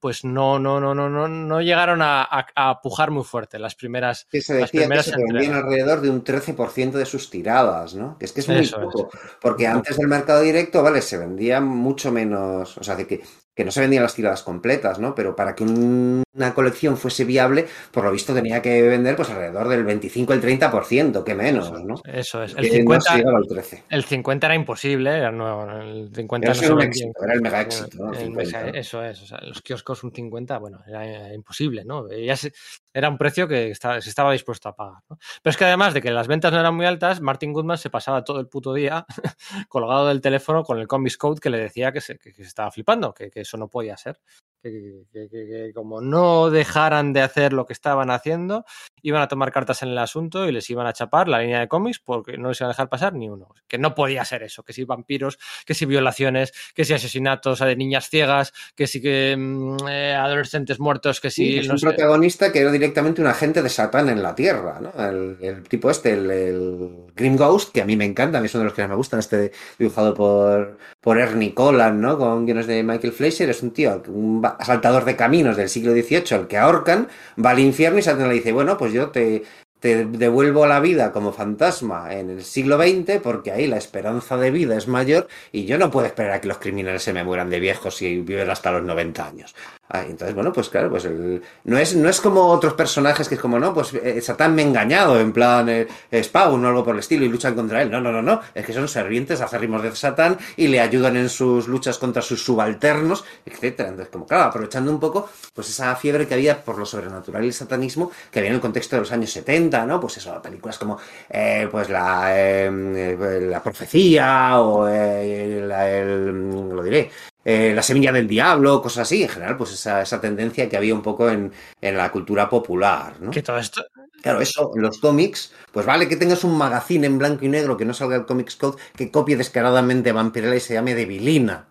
pues 0.00 0.24
no, 0.24 0.58
no, 0.58 0.80
no, 0.80 0.94
no, 0.94 1.08
no, 1.08 1.28
no 1.28 1.60
llegaron 1.60 2.02
a, 2.02 2.22
a, 2.22 2.46
a 2.54 2.80
pujar 2.80 3.10
muy 3.10 3.24
fuerte 3.24 3.58
las 3.58 3.74
primeras. 3.74 4.26
Que 4.30 4.40
se 4.40 4.54
decía 4.54 4.60
las 4.62 4.70
primeras 4.70 5.04
que 5.06 5.10
se 5.12 5.16
vendían 5.16 5.54
alrededor 5.54 6.00
de 6.00 6.10
un 6.10 6.24
13% 6.24 6.92
de 6.92 7.06
sus 7.06 7.30
tiradas, 7.30 7.94
¿no? 7.94 8.16
Que 8.18 8.24
es 8.24 8.32
que 8.32 8.40
es 8.40 8.48
muy 8.48 8.58
Eso 8.58 8.80
poco. 8.80 9.10
es. 9.12 9.20
Porque 9.40 9.66
antes 9.66 9.96
del 9.96 10.08
mercado 10.08 10.40
directo, 10.42 10.82
vale, 10.82 11.02
se 11.02 11.18
vendía 11.18 11.60
mucho 11.60 12.10
menos. 12.12 12.76
O 12.78 12.84
sea, 12.84 12.96
de 12.96 13.06
que, 13.06 13.22
que 13.54 13.64
no 13.64 13.70
se 13.70 13.80
vendían 13.80 14.02
las 14.02 14.14
tiradas 14.14 14.42
completas, 14.42 14.98
¿no? 14.98 15.14
Pero 15.14 15.36
para 15.36 15.54
que 15.54 15.62
un, 15.64 16.22
una 16.34 16.54
colección 16.54 16.96
fuese 16.96 17.24
viable, 17.24 17.66
por 17.90 18.04
lo 18.04 18.10
visto 18.10 18.32
tenía 18.34 18.62
que 18.62 18.80
vender 18.82 19.14
pues 19.14 19.28
alrededor 19.28 19.68
del 19.68 19.84
25 19.84 20.32
al 20.32 20.40
30%, 20.40 21.22
que 21.24 21.34
menos, 21.34 21.66
Eso, 21.66 21.78
¿no? 21.80 21.94
eso 22.06 22.42
es. 22.42 22.54
Que 22.54 22.60
El 22.62 22.70
50, 22.70 22.94
no 22.96 23.00
se 23.00 23.18
llegaba 23.18 23.38
al 23.38 23.46
13. 23.48 23.84
el 23.90 24.04
50 24.04 24.46
era 24.46 24.54
imposible, 24.54 25.10
era, 25.18 25.30
no, 25.30 25.80
el 25.82 26.10
50 26.14 26.46
Era 26.46 26.54
no 26.54 26.60
se 26.66 26.72
un 26.72 26.80
éxito, 26.82 27.24
era 27.24 27.34
el 27.34 27.42
mega 27.42 27.60
éxito, 27.60 27.96
¿no? 27.98 28.12
El 28.12 28.18
50, 28.18 28.34
mesa- 28.36 28.62
¿no? 28.72 28.78
Eso 28.78 29.04
es, 29.04 29.22
o 29.22 29.26
sea, 29.26 29.38
los 29.42 29.60
kioscos 29.60 30.02
un 30.04 30.12
50, 30.12 30.56
bueno, 30.58 30.80
era, 30.86 31.04
era 31.06 31.34
imposible, 31.34 31.84
¿no? 31.84 32.08
Ya 32.10 32.36
se- 32.36 32.54
era 32.94 33.08
un 33.10 33.18
precio 33.18 33.46
que 33.48 33.70
estaba- 33.70 34.00
se 34.00 34.08
estaba 34.08 34.32
dispuesto 34.32 34.70
a 34.70 34.74
pagar, 34.76 35.02
¿no? 35.10 35.18
Pero 35.42 35.50
es 35.50 35.56
que 35.58 35.64
además 35.66 35.92
de 35.92 36.00
que 36.00 36.10
las 36.10 36.26
ventas 36.26 36.52
no 36.52 36.60
eran 36.60 36.74
muy 36.74 36.86
altas, 36.86 37.20
Martin 37.20 37.52
Goodman 37.52 37.76
se 37.78 37.90
pasaba 37.90 38.24
todo 38.24 38.40
el 38.40 38.48
puto 38.48 38.72
día 38.72 39.04
colgado 39.68 40.08
del 40.08 40.20
teléfono 40.22 40.62
con 40.62 40.78
el 40.78 40.88
Comics 40.88 41.16
Code 41.18 41.40
que 41.40 41.50
le 41.50 41.58
decía 41.58 41.92
que 41.92 42.00
se, 42.00 42.18
que, 42.18 42.32
que 42.32 42.42
se 42.42 42.48
estaba 42.48 42.70
flipando, 42.70 43.12
que, 43.12 43.30
que 43.30 43.41
eso 43.42 43.56
no 43.56 43.68
podía 43.68 43.96
ser. 43.96 44.20
Que, 44.62 44.70
que- 45.12 45.28
que- 45.28 45.46
que 45.46 45.72
como 45.74 46.00
no 46.00 46.48
dejaran 46.50 47.12
de 47.12 47.20
hacer 47.22 47.52
lo 47.52 47.66
que 47.66 47.72
estaban 47.72 48.10
haciendo, 48.10 48.64
iban 49.02 49.20
a 49.20 49.26
tomar 49.28 49.50
cartas 49.50 49.82
en 49.82 49.88
el 49.88 49.98
asunto 49.98 50.48
y 50.48 50.52
les 50.52 50.70
iban 50.70 50.86
a 50.86 50.92
chapar 50.92 51.26
la 51.28 51.40
línea 51.40 51.58
de 51.60 51.66
cómics 51.68 51.98
porque 51.98 52.38
no 52.38 52.48
les 52.50 52.60
iban 52.60 52.68
a 52.68 52.72
dejar 52.74 52.88
pasar 52.88 53.12
ni 53.14 53.28
uno. 53.28 53.48
Que 53.66 53.78
no 53.78 53.94
podía 53.96 54.24
ser 54.24 54.44
eso, 54.44 54.62
que 54.62 54.72
si 54.72 54.84
vampiros, 54.84 55.38
que 55.66 55.74
si 55.74 55.84
violaciones, 55.84 56.52
que 56.74 56.84
si 56.84 56.94
asesinatos 56.94 57.58
de 57.58 57.74
niñas 57.74 58.08
ciegas, 58.08 58.52
que 58.76 58.86
si 58.86 59.02
que 59.02 59.34
mm, 59.36 59.88
eh, 59.88 60.14
adolescentes 60.14 60.78
muertos, 60.78 61.20
que 61.20 61.30
si 61.30 61.44
Sí, 61.52 61.58
es 61.58 61.66
no 61.66 61.72
un 61.74 61.78
sé. 61.80 61.86
protagonista 61.86 62.52
que 62.52 62.60
era 62.60 62.70
directamente 62.70 63.20
un 63.20 63.26
agente 63.26 63.62
de 63.62 63.68
Satán 63.68 64.08
en 64.10 64.22
la 64.22 64.34
Tierra, 64.36 64.78
¿no? 64.80 64.92
El, 65.04 65.38
el 65.40 65.62
tipo 65.68 65.90
este, 65.90 66.12
el, 66.12 66.30
el 66.30 66.90
Grim 67.16 67.36
Ghost, 67.36 67.72
que 67.72 67.82
a 67.82 67.84
mí 67.84 67.96
me 67.96 68.04
encanta, 68.04 68.38
a 68.38 68.40
mí 68.40 68.46
es 68.46 68.54
uno 68.54 68.60
de 68.62 68.66
los 68.66 68.74
que 68.74 68.82
más 68.82 68.90
me 68.90 68.96
gustan, 68.96 69.18
este 69.18 69.50
dibujado 69.78 70.14
por, 70.14 70.78
por 71.00 71.18
Ernie 71.18 71.52
Collan, 71.54 72.00
¿no? 72.00 72.16
Con 72.16 72.44
guiones 72.44 72.66
de 72.68 72.82
Michael 72.84 73.12
Fleischer, 73.12 73.50
es 73.50 73.62
un 73.62 73.72
tío, 73.72 74.02
un 74.06 74.40
asaltador 74.58 75.04
de 75.04 75.16
caminos 75.16 75.56
del 75.56 75.68
siglo 75.68 75.92
XVIII, 75.92 76.36
al 76.36 76.48
que 76.48 76.58
ahorcan, 76.58 77.08
va 77.44 77.50
al 77.50 77.58
infierno 77.58 77.98
y 77.98 78.02
Satán 78.02 78.28
le 78.28 78.34
dice, 78.34 78.52
bueno, 78.52 78.76
pues 78.76 78.92
yo 78.92 79.10
te, 79.10 79.42
te 79.82 80.04
devuelvo 80.04 80.64
la 80.66 80.78
vida 80.78 81.10
como 81.10 81.32
fantasma 81.32 82.14
en 82.14 82.30
el 82.30 82.44
siglo 82.44 82.78
XX 82.78 83.20
porque 83.20 83.50
ahí 83.50 83.66
la 83.66 83.78
esperanza 83.78 84.36
de 84.36 84.52
vida 84.52 84.76
es 84.76 84.86
mayor 84.86 85.26
y 85.50 85.64
yo 85.64 85.76
no 85.76 85.90
puedo 85.90 86.06
esperar 86.06 86.34
a 86.34 86.40
que 86.40 86.46
los 86.46 86.58
criminales 86.58 87.02
se 87.02 87.12
me 87.12 87.24
mueran 87.24 87.50
de 87.50 87.58
viejos 87.58 88.00
y 88.00 88.20
viven 88.20 88.48
hasta 88.48 88.70
los 88.70 88.84
90 88.84 89.26
años. 89.26 89.56
Ah, 89.88 90.04
entonces, 90.08 90.34
bueno, 90.34 90.54
pues 90.54 90.70
claro, 90.70 90.88
pues 90.88 91.04
el, 91.04 91.42
no, 91.64 91.76
es, 91.76 91.94
no 91.96 92.08
es 92.08 92.18
como 92.22 92.46
otros 92.46 92.72
personajes 92.72 93.28
que 93.28 93.34
es 93.34 93.40
como, 93.40 93.58
no, 93.58 93.74
pues 93.74 93.92
eh, 93.92 94.22
Satán 94.22 94.54
me 94.54 94.62
ha 94.62 94.64
engañado, 94.64 95.20
en 95.20 95.34
plan 95.34 95.68
eh, 95.68 95.86
Spawn 96.22 96.64
o 96.64 96.68
algo 96.68 96.82
por 96.82 96.94
el 96.94 97.00
estilo 97.00 97.26
y 97.26 97.28
luchan 97.28 97.54
contra 97.54 97.82
él. 97.82 97.90
No, 97.90 98.00
no, 98.00 98.10
no, 98.10 98.22
no, 98.22 98.40
es 98.54 98.64
que 98.64 98.72
son 98.72 98.88
servientes 98.88 99.42
acérrimos 99.42 99.82
de 99.82 99.94
Satán 99.94 100.38
y 100.56 100.68
le 100.68 100.80
ayudan 100.80 101.16
en 101.18 101.28
sus 101.28 101.68
luchas 101.68 101.98
contra 101.98 102.22
sus 102.22 102.42
subalternos, 102.42 103.22
etcétera. 103.44 103.90
Entonces, 103.90 104.10
como 104.10 104.26
claro, 104.26 104.44
aprovechando 104.44 104.90
un 104.90 104.98
poco 105.00 105.28
pues 105.52 105.68
esa 105.68 105.94
fiebre 105.96 106.26
que 106.26 106.34
había 106.34 106.64
por 106.64 106.78
lo 106.78 106.86
sobrenatural 106.86 107.44
y 107.44 107.48
el 107.48 107.52
satanismo 107.52 108.10
que 108.30 108.38
había 108.38 108.48
en 108.50 108.54
el 108.54 108.62
contexto 108.62 108.96
de 108.96 109.00
los 109.00 109.12
años 109.12 109.30
70, 109.30 109.84
¿no? 109.84 110.00
Pues 110.00 110.16
eso, 110.16 110.40
películas 110.40 110.78
como 110.78 110.98
eh, 111.28 111.68
pues 111.70 111.90
la, 111.90 112.30
eh, 112.34 113.38
la 113.42 113.62
profecía 113.62 114.58
o 114.58 114.88
eh, 114.88 115.62
la- 115.66 115.90
el, 115.90 116.26
lo 116.70 116.82
diré, 116.82 117.10
eh, 117.44 117.72
la 117.74 117.82
semilla 117.82 118.12
del 118.12 118.28
diablo, 118.28 118.80
cosas 118.82 119.02
así, 119.08 119.22
en 119.22 119.28
general, 119.28 119.56
pues 119.56 119.72
esa, 119.72 120.02
esa 120.02 120.20
tendencia 120.20 120.68
que 120.68 120.76
había 120.76 120.94
un 120.94 121.02
poco 121.02 121.28
en, 121.30 121.52
en 121.80 121.96
la 121.96 122.10
cultura 122.12 122.48
popular, 122.48 123.14
¿no? 123.20 123.30
Que 123.30 123.42
todo 123.42 123.58
esto, 123.58 123.84
Claro, 124.22 124.40
eso, 124.40 124.70
en 124.76 124.82
los 124.82 124.98
cómics, 124.98 125.52
pues 125.72 125.84
vale 125.84 126.08
que 126.08 126.14
tengas 126.16 126.44
un 126.44 126.56
magazine 126.56 127.06
en 127.06 127.18
blanco 127.18 127.44
y 127.44 127.48
negro 127.48 127.76
que 127.76 127.84
no 127.84 127.92
salga 127.92 128.14
el 128.14 128.24
Comics 128.24 128.54
Code 128.54 128.80
que 128.94 129.10
copie 129.10 129.36
descaradamente 129.36 130.12
Vampirella 130.12 130.54
y 130.54 130.60
se 130.60 130.74
llame 130.74 130.94
Devilina. 130.94 131.66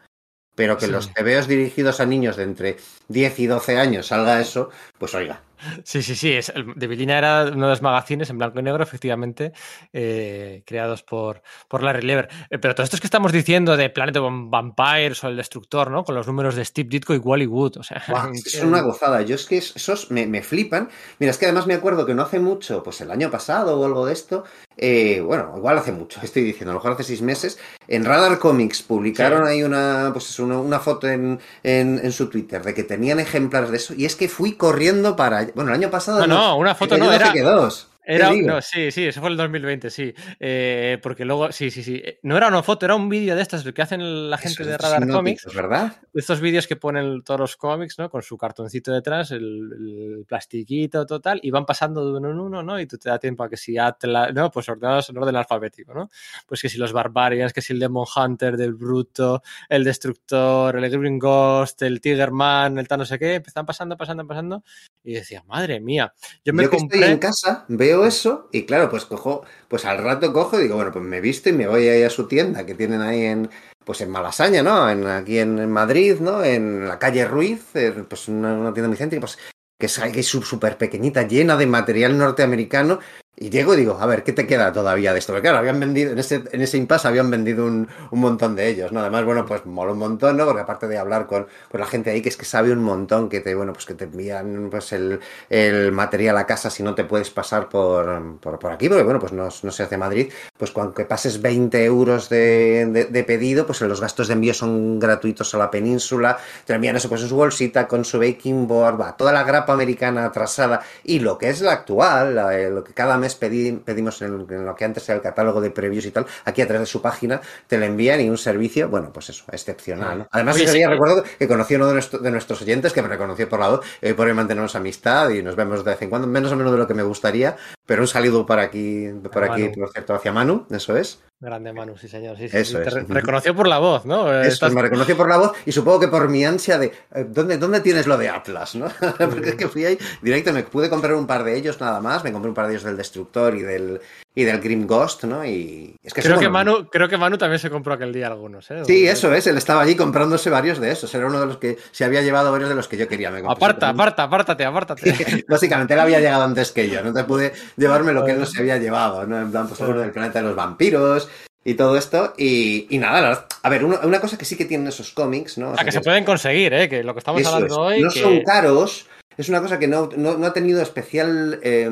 Pero 0.54 0.78
que 0.78 0.88
Sí. 0.88 0.92
los 0.92 1.14
tebeos 1.14 1.48
dirigidos 1.48 2.02
a 2.02 2.06
niños 2.06 2.36
de 2.36 2.44
entre 2.44 2.76
10 3.08 3.40
y 3.40 3.48
12 3.48 3.78
años 3.78 4.08
salga 4.08 4.42
eso, 4.42 4.70
pues 5.00 5.16
oiga, 5.16 5.42
Sí, 5.84 6.02
sí, 6.02 6.16
sí. 6.16 6.34
Es, 6.34 6.50
el, 6.50 6.74
Devilina 6.76 7.18
era 7.18 7.44
uno 7.44 7.66
de 7.66 7.72
los 7.72 7.82
magazines 7.82 8.30
en 8.30 8.38
blanco 8.38 8.60
y 8.60 8.64
negro, 8.64 8.84
efectivamente, 8.84 9.54
eh, 9.94 10.64
creados 10.66 11.04
por, 11.04 11.42
por 11.68 11.84
Larry 11.84 12.02
Lever. 12.02 12.30
Eh, 12.50 12.58
pero 12.58 12.76
todo 12.76 12.84
esto 12.84 12.96
es 12.96 13.02
que 13.02 13.08
estamos 13.08 13.32
diciendo 13.32 13.78
de 13.78 13.90
Planet 13.90 14.18
of 14.18 14.32
Vampires 14.50 15.24
o 15.24 15.28
El 15.28 15.38
Destructor, 15.38 15.92
¿no? 15.92 16.04
Con 16.04 16.16
los 16.16 16.28
números 16.28 16.56
de 16.56 16.66
Steve 16.66 16.90
Ditko 16.90 17.14
y 17.14 17.18
Wally 17.18 17.48
Wood. 17.48 17.78
O 17.78 17.84
sea, 17.84 18.04
wow, 18.08 18.32
es 18.34 18.62
una 18.64 18.82
gozada. 18.82 19.22
Yo 19.22 19.36
es 19.36 19.46
que 19.46 19.58
esos 19.58 20.12
me, 20.12 20.28
me, 20.28 20.42
flipan. 20.42 20.90
Mira, 21.20 21.32
es 21.32 21.38
que 21.38 21.46
además 21.46 21.68
me 21.68 21.74
acuerdo 21.74 22.06
que 22.06 22.14
no 22.14 22.24
hace 22.24 22.40
mucho, 22.40 22.84
pues 22.84 23.02
el 23.02 23.12
año 23.12 23.30
pasado 23.30 23.80
o 23.80 23.86
algo 23.86 24.06
de 24.06 24.14
esto, 24.14 24.44
eh, 24.78 25.22
bueno, 25.22 25.54
igual 25.58 25.78
hace 25.78 25.92
mucho, 25.92 26.20
estoy 26.24 26.44
diciendo, 26.44 26.72
a 26.72 26.74
lo 26.74 26.80
mejor 26.80 26.94
hace 26.94 27.04
seis 27.04 27.22
meses, 27.22 27.60
en 27.88 28.06
Radar 28.06 28.40
Comics 28.40 28.82
publicaron 28.82 29.46
sí. 29.46 29.52
ahí 29.52 29.64
una, 29.64 30.10
pues 30.14 30.40
una, 30.40 30.60
una 30.60 30.80
foto 30.80 31.08
en, 31.08 31.40
en, 31.64 32.00
en, 32.04 32.12
su 32.12 32.30
Twitter 32.30 32.64
de 32.64 32.74
que 32.74 32.84
tenían 32.84 33.20
ejemplares 33.20 33.70
de 33.70 33.78
eso 33.78 33.94
y 33.94 34.06
es 34.06 34.16
que 34.16 34.28
fui 34.28 34.54
corriendo 34.54 35.16
para... 35.16 35.51
Bueno, 35.56 35.72
el 35.72 35.78
año 35.78 35.90
pasado... 35.90 36.20
No, 36.22 36.28
no, 36.28 36.36
no 36.36 36.58
una 36.58 36.76
foto 36.76 36.98
no, 36.98 37.12
era... 37.12 37.32
Que 37.32 37.42
dos. 37.42 37.88
Era, 38.14 38.34
no, 38.34 38.62
sí, 38.62 38.92
sí, 38.92 39.06
eso 39.06 39.22
fue 39.22 39.30
el 39.30 39.38
2020, 39.38 39.90
sí. 39.90 40.14
Eh, 40.38 41.00
porque 41.02 41.24
luego, 41.24 41.50
sí, 41.54 41.72
sí, 41.72 41.82
sí. 41.82 42.04
No 42.24 42.36
era 42.36 42.50
una 42.50 42.62
foto, 42.62 42.86
era 42.86 42.94
un 42.96 43.08
vídeo 43.08 43.38
de 43.38 43.42
estas 43.42 43.64
que 43.64 43.82
hacen 43.82 44.30
la 44.30 44.38
gente 44.38 44.64
eso, 44.64 44.70
de 44.70 44.78
Radar 44.78 45.08
Comics. 45.08 45.46
¿verdad? 45.56 45.96
Estos 46.14 46.42
vídeos 46.42 46.68
que 46.68 46.76
ponen 46.76 47.24
todos 47.24 47.40
los 47.40 47.56
cómics, 47.56 47.98
¿no? 47.98 48.10
Con 48.10 48.22
su 48.22 48.38
cartoncito 48.38 48.92
detrás, 48.92 49.32
el, 49.32 49.38
el, 49.40 50.26
plastiquito 50.28 51.06
total, 51.06 51.40
y 51.42 51.52
van 51.52 51.66
pasando 51.66 52.06
de 52.06 52.18
uno 52.18 52.32
en 52.32 52.40
uno, 52.40 52.62
¿no? 52.62 52.82
Y 52.82 52.86
tú 52.86 52.98
te 52.98 53.10
da 53.10 53.18
tiempo 53.18 53.46
a 53.46 53.50
que 53.50 53.56
si 53.56 53.78
Atlas, 53.78 54.34
¿no? 54.34 54.52
Pues 54.52 54.68
ordenados 54.68 55.10
en 55.10 55.18
orden 55.18 55.38
alfabético, 55.38 55.94
¿no? 55.94 56.10
Pues 56.46 56.62
que 56.62 56.68
si 56.68 56.78
los 56.78 56.92
Barbarians, 56.92 57.54
que 57.54 57.62
si 57.62 57.72
el 57.72 57.80
Demon 57.80 58.06
Hunter, 58.14 58.58
del 58.58 58.74
Bruto, 58.74 59.42
el 59.70 59.86
Destructor, 59.86 60.76
el 60.76 60.90
Green 60.90 61.18
Ghost, 61.18 61.82
el 61.84 62.02
Tigerman, 62.02 62.78
el 62.78 62.90
tal 62.90 63.00
no 63.00 63.06
sé 63.06 63.18
qué, 63.18 63.36
están 63.38 63.66
pasando, 63.66 63.96
pasando, 63.96 64.28
pasando. 64.28 64.64
Y 65.02 65.14
decía, 65.14 65.44
madre 65.48 65.80
mía. 65.80 66.14
Yo 66.44 66.54
me 66.54 66.64
Yo 66.64 66.72
compré. 66.72 67.00
Que 67.00 67.06
estoy 67.06 67.14
en 67.14 67.20
casa, 67.20 67.66
veo 67.70 68.01
eso 68.06 68.48
y 68.52 68.66
claro, 68.66 68.90
pues 68.90 69.06
cojo, 69.06 69.44
pues 69.68 69.86
al 69.86 69.98
rato 69.98 70.34
cojo 70.34 70.60
y 70.60 70.64
digo, 70.64 70.76
bueno, 70.76 70.92
pues 70.92 71.06
me 71.06 71.22
visto 71.22 71.50
y 71.50 71.54
me 71.54 71.68
voy 71.68 71.88
ahí 71.88 72.04
a 72.04 72.10
su 72.10 72.28
tienda 72.28 72.66
que 72.66 72.76
tienen 72.76 73.02
ahí 73.02 73.24
en, 73.24 73.50
pues 73.86 74.02
en 74.02 74.10
Malasaña, 74.10 74.64
¿no? 74.64 74.90
En, 74.90 75.08
aquí 75.08 75.40
en, 75.40 75.72
Madrid, 75.72 76.18
¿no? 76.20 76.44
En 76.44 76.88
la 76.88 77.00
calle 77.00 77.26
Ruiz, 77.26 77.64
pues 78.08 78.28
una, 78.28 78.54
una 78.54 78.74
tienda 78.74 78.88
muy 78.88 78.98
céntrica, 78.98 79.22
pues 79.22 79.38
que 79.82 80.20
es 80.20 80.28
súper 80.28 80.78
pequeñita, 80.78 81.28
llena 81.28 81.58
de 81.58 81.66
material 81.66 82.18
norteamericano. 82.18 83.00
Y 83.38 83.50
llego 83.50 83.74
y 83.74 83.78
digo, 83.78 83.98
a 84.00 84.06
ver, 84.06 84.24
¿qué 84.24 84.34
te 84.34 84.46
queda 84.46 84.74
todavía 84.74 85.14
de 85.14 85.20
esto? 85.20 85.32
Porque 85.32 85.44
claro, 85.44 85.58
habían 85.58 85.80
vendido, 85.80 86.12
en 86.12 86.20
ese, 86.20 86.44
en 86.52 86.62
ese 86.62 86.78
impasse 86.78 87.08
habían 87.08 87.32
vendido 87.32 87.66
un, 87.66 87.88
un, 88.12 88.20
montón 88.20 88.56
de 88.56 88.68
ellos, 88.68 88.92
¿no? 88.92 89.00
Además, 89.00 89.24
bueno, 89.24 89.46
pues 89.46 89.66
mola 89.66 89.94
un 89.94 90.00
montón, 90.00 90.36
¿no? 90.36 90.46
Porque 90.46 90.62
aparte 90.62 90.88
de 90.88 90.98
hablar 90.98 91.28
con 91.28 91.48
pues, 91.70 91.80
la 91.80 91.88
gente 91.88 92.12
ahí 92.12 92.22
que 92.22 92.28
es 92.30 92.36
que 92.36 92.46
sabe 92.46 92.72
un 92.72 92.84
montón, 92.84 93.30
que 93.30 93.40
te, 93.40 93.56
bueno, 93.56 93.72
pues 93.72 93.86
que 93.86 93.94
te 93.94 94.04
envían 94.04 94.68
pues 94.70 94.92
el, 94.92 95.22
el 95.50 95.92
material 95.94 96.38
a 96.38 96.46
casa 96.46 96.70
si 96.70 96.84
no 96.84 96.94
te 96.94 97.06
puedes 97.06 97.32
pasar 97.32 97.70
por, 97.70 98.38
por, 98.40 98.60
por 98.60 98.72
aquí, 98.74 98.90
porque 98.90 99.04
bueno, 99.04 99.20
pues 99.20 99.32
no, 99.32 99.48
no, 99.64 99.72
se 99.72 99.84
hace 99.84 99.98
Madrid, 99.98 100.32
pues 100.58 100.72
cuando 100.72 100.94
pases 101.08 101.42
20 101.42 101.84
euros 101.86 102.30
de, 102.30 102.86
de, 102.92 103.06
de, 103.06 103.24
pedido, 103.24 103.66
pues 103.66 103.82
los 103.82 104.02
gastos 104.02 104.28
de 104.28 104.34
envío 104.34 104.54
son 104.54 105.00
gratuitos 105.00 105.56
a 105.56 105.58
la 105.58 105.72
península, 105.72 106.38
te 106.66 106.74
envían 106.74 106.98
eso 106.98 107.08
pues 107.08 107.22
en 107.22 107.30
su 107.30 107.38
bolsita, 107.38 107.88
con 107.88 108.04
su 108.04 108.20
baking 108.20 108.68
board, 108.68 109.00
va, 109.00 109.16
toda 109.16 109.32
la 109.32 109.44
grapa 109.44 109.74
americana 109.74 110.26
atrasada 110.26 110.82
y 111.04 111.20
lo 111.20 111.38
que 111.38 111.50
es 111.50 111.62
la 111.62 111.72
actual, 111.72 112.36
la, 112.36 112.52
lo 112.70 112.84
que 112.84 112.94
cada 112.94 113.18
mes 113.22 113.36
pedí, 113.36 113.72
pedimos 113.72 114.22
en, 114.22 114.46
en, 114.50 114.66
lo 114.66 114.76
que 114.76 114.86
antes 114.86 115.08
era 115.08 115.16
el 115.16 115.22
catálogo 115.22 115.62
de 115.62 115.72
previews 115.72 116.06
y 116.06 116.12
tal, 116.12 116.26
aquí 116.46 116.62
a 116.62 116.68
través 116.68 116.82
de 116.82 116.86
su 116.92 117.02
página 117.02 117.42
te 117.68 117.78
lo 117.78 117.86
envían 117.86 118.22
y 118.22 118.30
un 118.30 118.38
servicio, 118.38 118.90
bueno, 118.90 119.12
pues 119.14 119.30
eso, 119.30 119.46
excepcional. 119.52 120.20
¿no? 120.20 120.28
Además, 120.32 120.56
Oye, 120.56 120.66
ese 120.66 120.78
día 120.78 120.88
sí, 120.88 120.92
recuerdo 120.92 121.24
que 121.38 121.48
conocí 121.48 121.76
a 121.76 121.78
uno 121.78 121.88
de, 121.88 121.94
nuestro, 121.94 122.20
de, 122.20 122.32
nuestros 122.32 122.62
oyentes 122.62 122.94
que 122.94 123.02
me 123.02 123.08
reconoció 123.08 123.48
por 123.48 123.60
la 123.60 123.70
voz, 123.70 123.86
y 124.02 124.08
hoy 124.08 124.14
por 124.14 124.28
hoy 124.28 124.34
mantenemos 124.34 124.76
amistad 124.76 125.30
y 125.30 125.42
nos 125.42 125.56
vemos 125.56 125.84
de 125.84 125.92
vez 125.92 126.02
en 126.02 126.10
cuando, 126.10 126.28
menos 126.28 126.52
o 126.52 126.56
menos 126.56 126.72
de 126.72 126.78
lo 126.78 126.88
que 126.88 126.94
me 126.94 127.04
gustaría, 127.04 127.56
pero 127.86 128.02
un 128.02 128.08
saludo 128.08 128.46
por 128.46 128.60
aquí, 128.60 129.10
por 129.32 129.44
aquí, 129.44 129.64
Manu. 129.64 129.74
por 129.76 129.92
cierto, 129.92 130.14
hacia 130.14 130.32
Manu, 130.32 130.66
eso 130.70 130.98
es. 130.98 131.22
Grande 131.42 131.74
Manu, 131.74 131.98
sí 131.98 132.08
señor. 132.08 132.38
Sí, 132.38 132.46
Eso 132.46 132.78
sí. 132.78 132.88
Es. 132.88 133.08
Te 133.08 133.14
reconoció 133.14 133.56
por 133.56 133.68
la 133.68 133.80
voz, 133.80 134.06
¿no? 134.06 134.32
Eso, 134.32 134.48
Estás... 134.48 134.74
me 134.74 134.82
reconoció 134.84 135.18
por 135.18 135.28
la 135.28 135.38
voz 135.38 135.54
y 135.66 135.72
supongo 135.72 136.00
que 136.02 136.08
por 136.08 136.30
mi 136.30 136.46
ansia 136.46 136.78
de 136.78 136.92
eh, 137.16 137.26
¿dónde, 137.28 137.58
¿dónde 137.58 137.80
tienes 137.80 138.06
lo 138.06 138.16
de 138.16 138.30
Atlas? 138.30 138.76
¿no? 138.76 138.88
Porque 139.18 139.50
es 139.50 139.56
que 139.56 139.68
fui 139.68 139.84
ahí 139.86 139.98
directo, 140.22 140.54
me 140.54 140.62
pude 140.62 140.88
comprar 140.88 141.16
un 141.16 141.26
par 141.26 141.44
de 141.44 141.58
ellos 141.58 141.82
nada 141.82 142.00
más, 142.00 142.24
me 142.24 142.32
compré 142.32 142.50
un 142.50 142.54
par 142.54 142.68
de 142.68 142.74
ellos 142.74 142.84
del 142.84 142.96
Destructor 142.96 143.56
y 143.56 143.64
del, 143.64 144.00
y 144.34 144.44
del 144.44 144.62
Grim 144.62 144.88
Ghost, 144.88 145.26
¿no? 145.26 145.46
Y 145.46 145.96
es 146.04 146.14
que 146.14 146.22
creo, 146.22 146.40
que 146.40 146.50
Manu, 146.50 146.88
creo 146.90 147.10
que 147.10 147.18
Manu 147.18 147.38
también 147.38 147.60
se 147.60 147.70
compró 147.70 147.94
aquel 147.94 148.14
día 148.14 148.28
algunos, 148.28 148.70
¿eh? 148.72 148.84
Sí, 148.86 149.06
eso 149.08 149.34
es, 149.34 149.46
él 149.48 149.58
estaba 149.58 149.82
allí 149.82 149.96
comprándose 149.96 150.50
varios 150.50 150.80
de 150.80 150.92
esos, 150.92 151.14
era 151.14 151.28
uno 151.28 151.40
de 151.40 151.46
los 151.46 151.58
que 151.58 151.78
se 151.92 152.06
había 152.06 152.22
llevado 152.22 152.52
varios 152.52 152.70
de 152.70 152.76
los 152.76 152.88
que 152.88 152.98
yo 152.98 153.08
quería. 153.08 153.30
Me 153.30 153.40
aparta, 153.40 153.90
aparta, 153.90 154.24
apártate, 154.24 154.64
apártate. 154.64 155.46
Básicamente, 155.50 155.94
él 155.94 156.00
había 156.00 156.20
llegado 156.20 156.44
antes 156.44 156.72
que 156.72 156.90
yo, 156.90 157.04
no 157.04 157.14
te 157.14 157.24
pude 157.26 157.52
llevarme 157.76 158.14
lo 158.14 158.24
que 158.24 158.32
él 158.32 158.40
no 158.40 158.46
se 158.46 158.60
había 158.60 158.78
llevado, 158.78 159.26
¿no? 159.26 159.40
En 159.40 159.52
plan, 159.52 159.68
pues 159.68 159.80
uno 159.82 160.00
del 160.00 160.12
planeta 160.12 160.40
de 160.40 160.46
los 160.46 160.56
vampiros, 160.56 161.28
y 161.64 161.76
todo 161.76 161.98
esto. 161.98 162.34
Y, 162.38 162.88
y 162.90 162.98
nada, 162.98 163.22
la, 163.22 163.48
a 163.62 163.70
ver, 163.70 163.86
una, 163.86 164.00
una, 164.00 164.20
cosa 164.20 164.38
que 164.38 164.46
sí 164.46 164.56
que 164.58 164.66
tienen 164.66 164.88
esos 164.88 165.12
cómics, 165.12 165.58
¿no? 165.58 165.72
O 165.72 165.76
sea, 165.76 165.84
que, 165.84 165.86
que, 165.86 165.92
se 165.92 166.02
pueden 166.02 166.24
conseguir, 166.24 166.74
¿eh? 166.74 166.90
Que 166.90 167.04
lo 167.04 167.14
que 167.14 167.20
estamos 167.20 167.46
hablando 167.46 167.92
es, 167.92 167.96
hoy. 167.96 168.02
No 168.02 168.10
que... 168.10 168.22
son 168.22 168.42
caros. 168.44 169.06
Es 169.38 169.50
una 169.50 169.62
cosa 169.62 169.80
que 169.80 169.88
no, 169.88 170.10
no, 170.16 170.46
ha 170.46 170.54
tenido 170.54 170.82
especial 170.82 171.60
eh, 171.64 171.86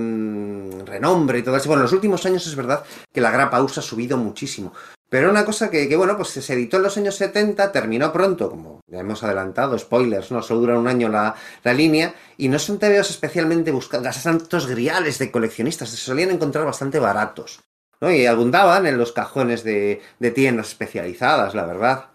renombre 0.85 1.39
y 1.39 1.43
todo 1.43 1.57
eso. 1.57 1.67
Bueno, 1.67 1.81
en 1.81 1.85
los 1.85 1.93
últimos 1.93 2.25
años 2.25 2.45
es 2.45 2.55
verdad 2.55 2.83
que 3.11 3.21
la 3.21 3.31
grapa 3.31 3.61
USA 3.61 3.79
ha 3.79 3.83
subido 3.83 4.17
muchísimo. 4.17 4.73
Pero 5.09 5.31
una 5.31 5.43
cosa 5.43 5.71
que, 5.71 5.95
bueno, 5.95 6.15
pues 6.15 6.29
se 6.29 6.53
editó 6.53 6.77
en 6.77 6.83
los 6.83 6.95
años 6.97 7.15
70, 7.15 7.71
terminó 7.71 8.13
pronto, 8.13 8.51
como 8.51 8.81
ya 8.87 8.99
hemos 8.99 9.23
adelantado, 9.23 9.77
spoilers, 9.77 10.31
¿no? 10.31 10.43
Solo 10.43 10.59
dura 10.59 10.77
un 10.77 10.87
año 10.87 11.09
la, 11.09 11.33
la 11.63 11.73
línea, 11.73 12.13
y 12.37 12.47
no 12.47 12.59
son 12.59 12.77
TVOs 12.77 13.09
especialmente 13.09 13.71
buscados, 13.71 14.21
tantos 14.21 14.67
griales 14.67 15.17
de 15.17 15.31
coleccionistas, 15.31 15.89
se 15.89 15.97
solían 15.97 16.29
encontrar 16.29 16.65
bastante 16.65 16.99
baratos. 16.99 17.59
¿no? 18.01 18.11
Y 18.11 18.27
abundaban 18.27 18.85
en 18.85 18.97
los 18.97 19.11
cajones 19.11 19.63
de, 19.63 20.01
de 20.19 20.31
tiendas 20.31 20.69
especializadas, 20.69 21.55
la 21.55 21.65
verdad. 21.65 22.05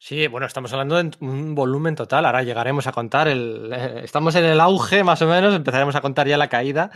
Sí, 0.00 0.28
bueno, 0.28 0.46
estamos 0.46 0.72
hablando 0.72 1.02
de 1.02 1.10
un 1.20 1.54
volumen 1.54 1.96
total. 1.96 2.24
Ahora 2.24 2.42
llegaremos 2.44 2.86
a 2.86 2.92
contar 2.92 3.26
el. 3.26 3.70
Eh, 3.72 4.00
estamos 4.04 4.34
en 4.36 4.44
el 4.44 4.60
auge, 4.60 5.02
más 5.02 5.20
o 5.22 5.26
menos. 5.26 5.54
Empezaremos 5.54 5.96
a 5.96 6.00
contar 6.00 6.28
ya 6.28 6.38
la 6.38 6.48
caída 6.48 6.90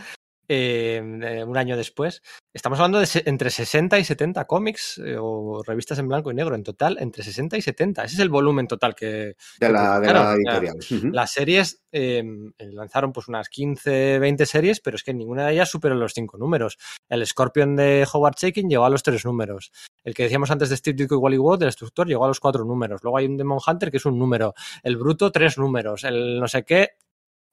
eh, 0.47 1.01
un 1.45 1.57
año 1.57 1.77
después. 1.77 2.21
Estamos 2.53 2.79
hablando 2.79 2.99
de 2.99 3.07
entre 3.25 3.49
60 3.49 3.97
y 3.99 4.03
70 4.03 4.45
cómics 4.45 5.01
eh, 5.03 5.15
o 5.19 5.63
revistas 5.63 5.99
en 5.99 6.07
blanco 6.07 6.31
y 6.31 6.35
negro. 6.35 6.55
En 6.55 6.63
total, 6.63 6.97
entre 6.99 7.23
60 7.23 7.57
y 7.57 7.61
70. 7.61 8.03
Ese 8.03 8.15
es 8.15 8.19
el 8.19 8.29
volumen 8.29 8.67
total 8.67 8.93
que. 8.95 9.35
De 9.59 9.69
la, 9.69 9.99
que 10.01 10.07
de 10.07 10.13
la 10.13 10.33
editorial. 10.33 10.75
Uh 10.75 10.79
-huh. 10.79 11.11
Las 11.13 11.31
series 11.31 11.83
eh, 11.91 12.23
lanzaron 12.59 13.11
pues 13.11 13.27
unas 13.27 13.49
15, 13.49 14.19
20 14.19 14.45
series, 14.45 14.79
pero 14.81 14.95
es 14.95 15.03
que 15.03 15.13
ninguna 15.13 15.47
de 15.47 15.53
ellas 15.53 15.69
superó 15.69 15.95
los 15.95 16.13
5 16.13 16.37
números. 16.37 16.77
El 17.09 17.25
Scorpion 17.25 17.75
de 17.75 18.07
Howard 18.11 18.35
Chaykin 18.35 18.69
llegó 18.69 18.85
a 18.85 18.89
los 18.89 19.03
3 19.03 19.25
números. 19.25 19.71
El 20.03 20.13
que 20.13 20.23
decíamos 20.23 20.51
antes 20.51 20.69
de 20.69 20.77
Steve 20.77 20.95
Ditko 20.95 21.15
y 21.15 21.17
Wally 21.17 21.37
Wood, 21.37 21.59
del 21.59 21.67
Destructor, 21.69 22.07
llegó 22.07 22.25
a 22.25 22.27
los 22.27 22.39
4 22.39 22.65
números. 22.65 23.01
Luego 23.03 23.17
hay 23.17 23.25
un 23.25 23.37
Demon 23.37 23.59
Hunter 23.65 23.89
que 23.89 23.97
es 23.97 24.05
un 24.05 24.19
número. 24.19 24.53
El 24.83 24.97
Bruto, 24.97 25.31
3 25.31 25.57
números. 25.57 26.03
El 26.03 26.39
no 26.39 26.47
sé 26.47 26.63
qué, 26.63 26.97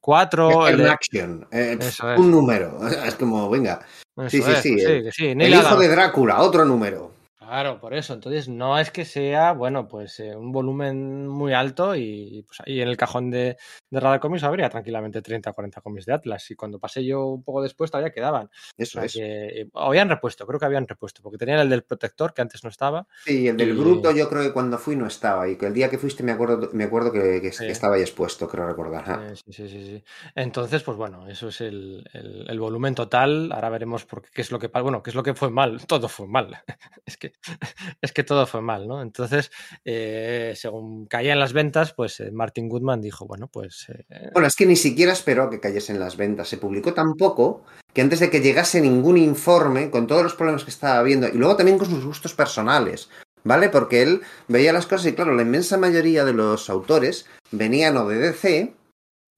cuatro. 0.01 0.67
El, 0.67 0.81
el 0.81 0.89
action, 0.89 1.47
eh, 1.51 1.79
un 2.17 2.31
número. 2.31 2.85
Es 3.05 3.15
como, 3.15 3.49
venga. 3.49 3.79
Eso 4.17 4.29
sí, 4.29 4.41
sí, 4.41 4.51
es, 4.51 4.61
sí. 4.61 4.79
sí, 4.79 4.83
El, 4.83 5.13
sí. 5.13 5.27
el 5.27 5.53
hijo 5.53 5.75
de 5.77 5.87
Drácula, 5.87 6.41
otro 6.41 6.65
número. 6.65 7.11
Claro, 7.51 7.81
por 7.81 7.93
eso. 7.93 8.13
Entonces, 8.13 8.47
no 8.47 8.79
es 8.79 8.91
que 8.91 9.03
sea, 9.03 9.51
bueno, 9.51 9.85
pues 9.85 10.21
eh, 10.21 10.33
un 10.33 10.53
volumen 10.53 11.27
muy 11.27 11.51
alto 11.51 11.97
y 11.97 12.45
pues 12.47 12.61
ahí 12.61 12.79
en 12.79 12.87
el 12.87 12.95
cajón 12.95 13.29
de, 13.29 13.57
de 13.89 13.99
Radar 13.99 14.21
Comics 14.21 14.45
habría 14.45 14.69
tranquilamente 14.69 15.21
30 15.21 15.49
o 15.49 15.53
40 15.53 15.81
cómics 15.81 16.05
de 16.05 16.13
Atlas. 16.13 16.49
Y 16.49 16.55
cuando 16.55 16.79
pasé 16.79 17.03
yo 17.03 17.25
un 17.25 17.43
poco 17.43 17.61
después 17.61 17.91
todavía 17.91 18.13
quedaban. 18.13 18.49
Eso 18.77 18.99
o 18.99 19.01
sea, 19.01 19.05
es. 19.05 19.13
Que, 19.15 19.67
o 19.73 19.81
habían 19.81 20.07
repuesto, 20.07 20.47
creo 20.47 20.61
que 20.61 20.65
habían 20.65 20.87
repuesto, 20.87 21.21
porque 21.21 21.37
tenían 21.37 21.59
el 21.59 21.69
del 21.69 21.83
protector 21.83 22.33
que 22.33 22.41
antes 22.41 22.63
no 22.63 22.69
estaba. 22.69 23.05
Sí, 23.25 23.49
el 23.49 23.57
del 23.57 23.71
y... 23.71 23.73
bruto 23.73 24.13
yo 24.13 24.29
creo 24.29 24.43
que 24.43 24.53
cuando 24.53 24.77
fui 24.77 24.95
no 24.95 25.07
estaba. 25.07 25.49
Y 25.49 25.57
que 25.57 25.65
el 25.65 25.73
día 25.73 25.89
que 25.89 25.97
fuiste 25.97 26.23
me 26.23 26.31
acuerdo, 26.31 26.69
me 26.71 26.85
acuerdo 26.85 27.11
que, 27.11 27.41
que, 27.41 27.51
sí. 27.51 27.65
que 27.65 27.71
estaba 27.73 27.95
ahí 27.95 28.01
expuesto, 28.01 28.47
creo 28.47 28.65
recordar. 28.65 29.29
¿eh? 29.29 29.35
Sí, 29.35 29.51
sí, 29.51 29.67
sí, 29.67 29.85
sí, 29.85 30.03
Entonces, 30.35 30.83
pues 30.83 30.95
bueno, 30.95 31.27
eso 31.27 31.49
es 31.49 31.59
el, 31.59 32.09
el, 32.13 32.49
el, 32.49 32.59
volumen 32.61 32.95
total. 32.95 33.51
Ahora 33.51 33.67
veremos 33.67 34.05
por 34.05 34.21
qué, 34.21 34.29
qué 34.35 34.41
es 34.41 34.51
lo 34.51 34.59
que 34.59 34.67
bueno, 34.67 35.03
qué 35.03 35.09
es 35.09 35.15
lo 35.17 35.23
que 35.23 35.33
fue 35.33 35.49
mal. 35.49 35.81
Todo 35.85 36.07
fue 36.07 36.27
mal. 36.27 36.57
es 37.05 37.17
que 37.17 37.33
es 38.01 38.11
que 38.11 38.23
todo 38.23 38.45
fue 38.45 38.61
mal, 38.61 38.87
¿no? 38.87 39.01
Entonces, 39.01 39.51
eh, 39.85 40.53
según 40.55 41.05
caían 41.05 41.39
las 41.39 41.53
ventas, 41.53 41.93
pues 41.93 42.19
eh, 42.19 42.31
Martin 42.31 42.69
Goodman 42.69 43.01
dijo, 43.01 43.25
bueno, 43.25 43.47
pues... 43.47 43.87
Eh... 43.89 44.29
Bueno, 44.33 44.47
es 44.47 44.55
que 44.55 44.65
ni 44.65 44.75
siquiera 44.75 45.13
esperó 45.13 45.49
que 45.49 45.59
cayesen 45.59 45.99
las 45.99 46.17
ventas. 46.17 46.47
Se 46.47 46.57
publicó 46.57 46.93
tan 46.93 47.13
poco 47.15 47.63
que 47.93 48.01
antes 48.01 48.19
de 48.19 48.29
que 48.29 48.41
llegase 48.41 48.81
ningún 48.81 49.17
informe, 49.17 49.89
con 49.89 50.07
todos 50.07 50.23
los 50.23 50.35
problemas 50.35 50.63
que 50.63 50.71
estaba 50.71 50.99
habiendo, 50.99 51.27
y 51.27 51.37
luego 51.37 51.55
también 51.55 51.77
con 51.77 51.89
sus 51.89 52.05
gustos 52.05 52.33
personales, 52.33 53.09
¿vale? 53.43 53.69
Porque 53.69 54.01
él 54.01 54.21
veía 54.47 54.73
las 54.73 54.87
cosas 54.87 55.07
y, 55.07 55.13
claro, 55.13 55.35
la 55.35 55.41
inmensa 55.41 55.77
mayoría 55.77 56.25
de 56.25 56.33
los 56.33 56.69
autores 56.69 57.25
venían 57.51 57.97
o 57.97 58.07
de 58.07 58.17
DC 58.17 58.73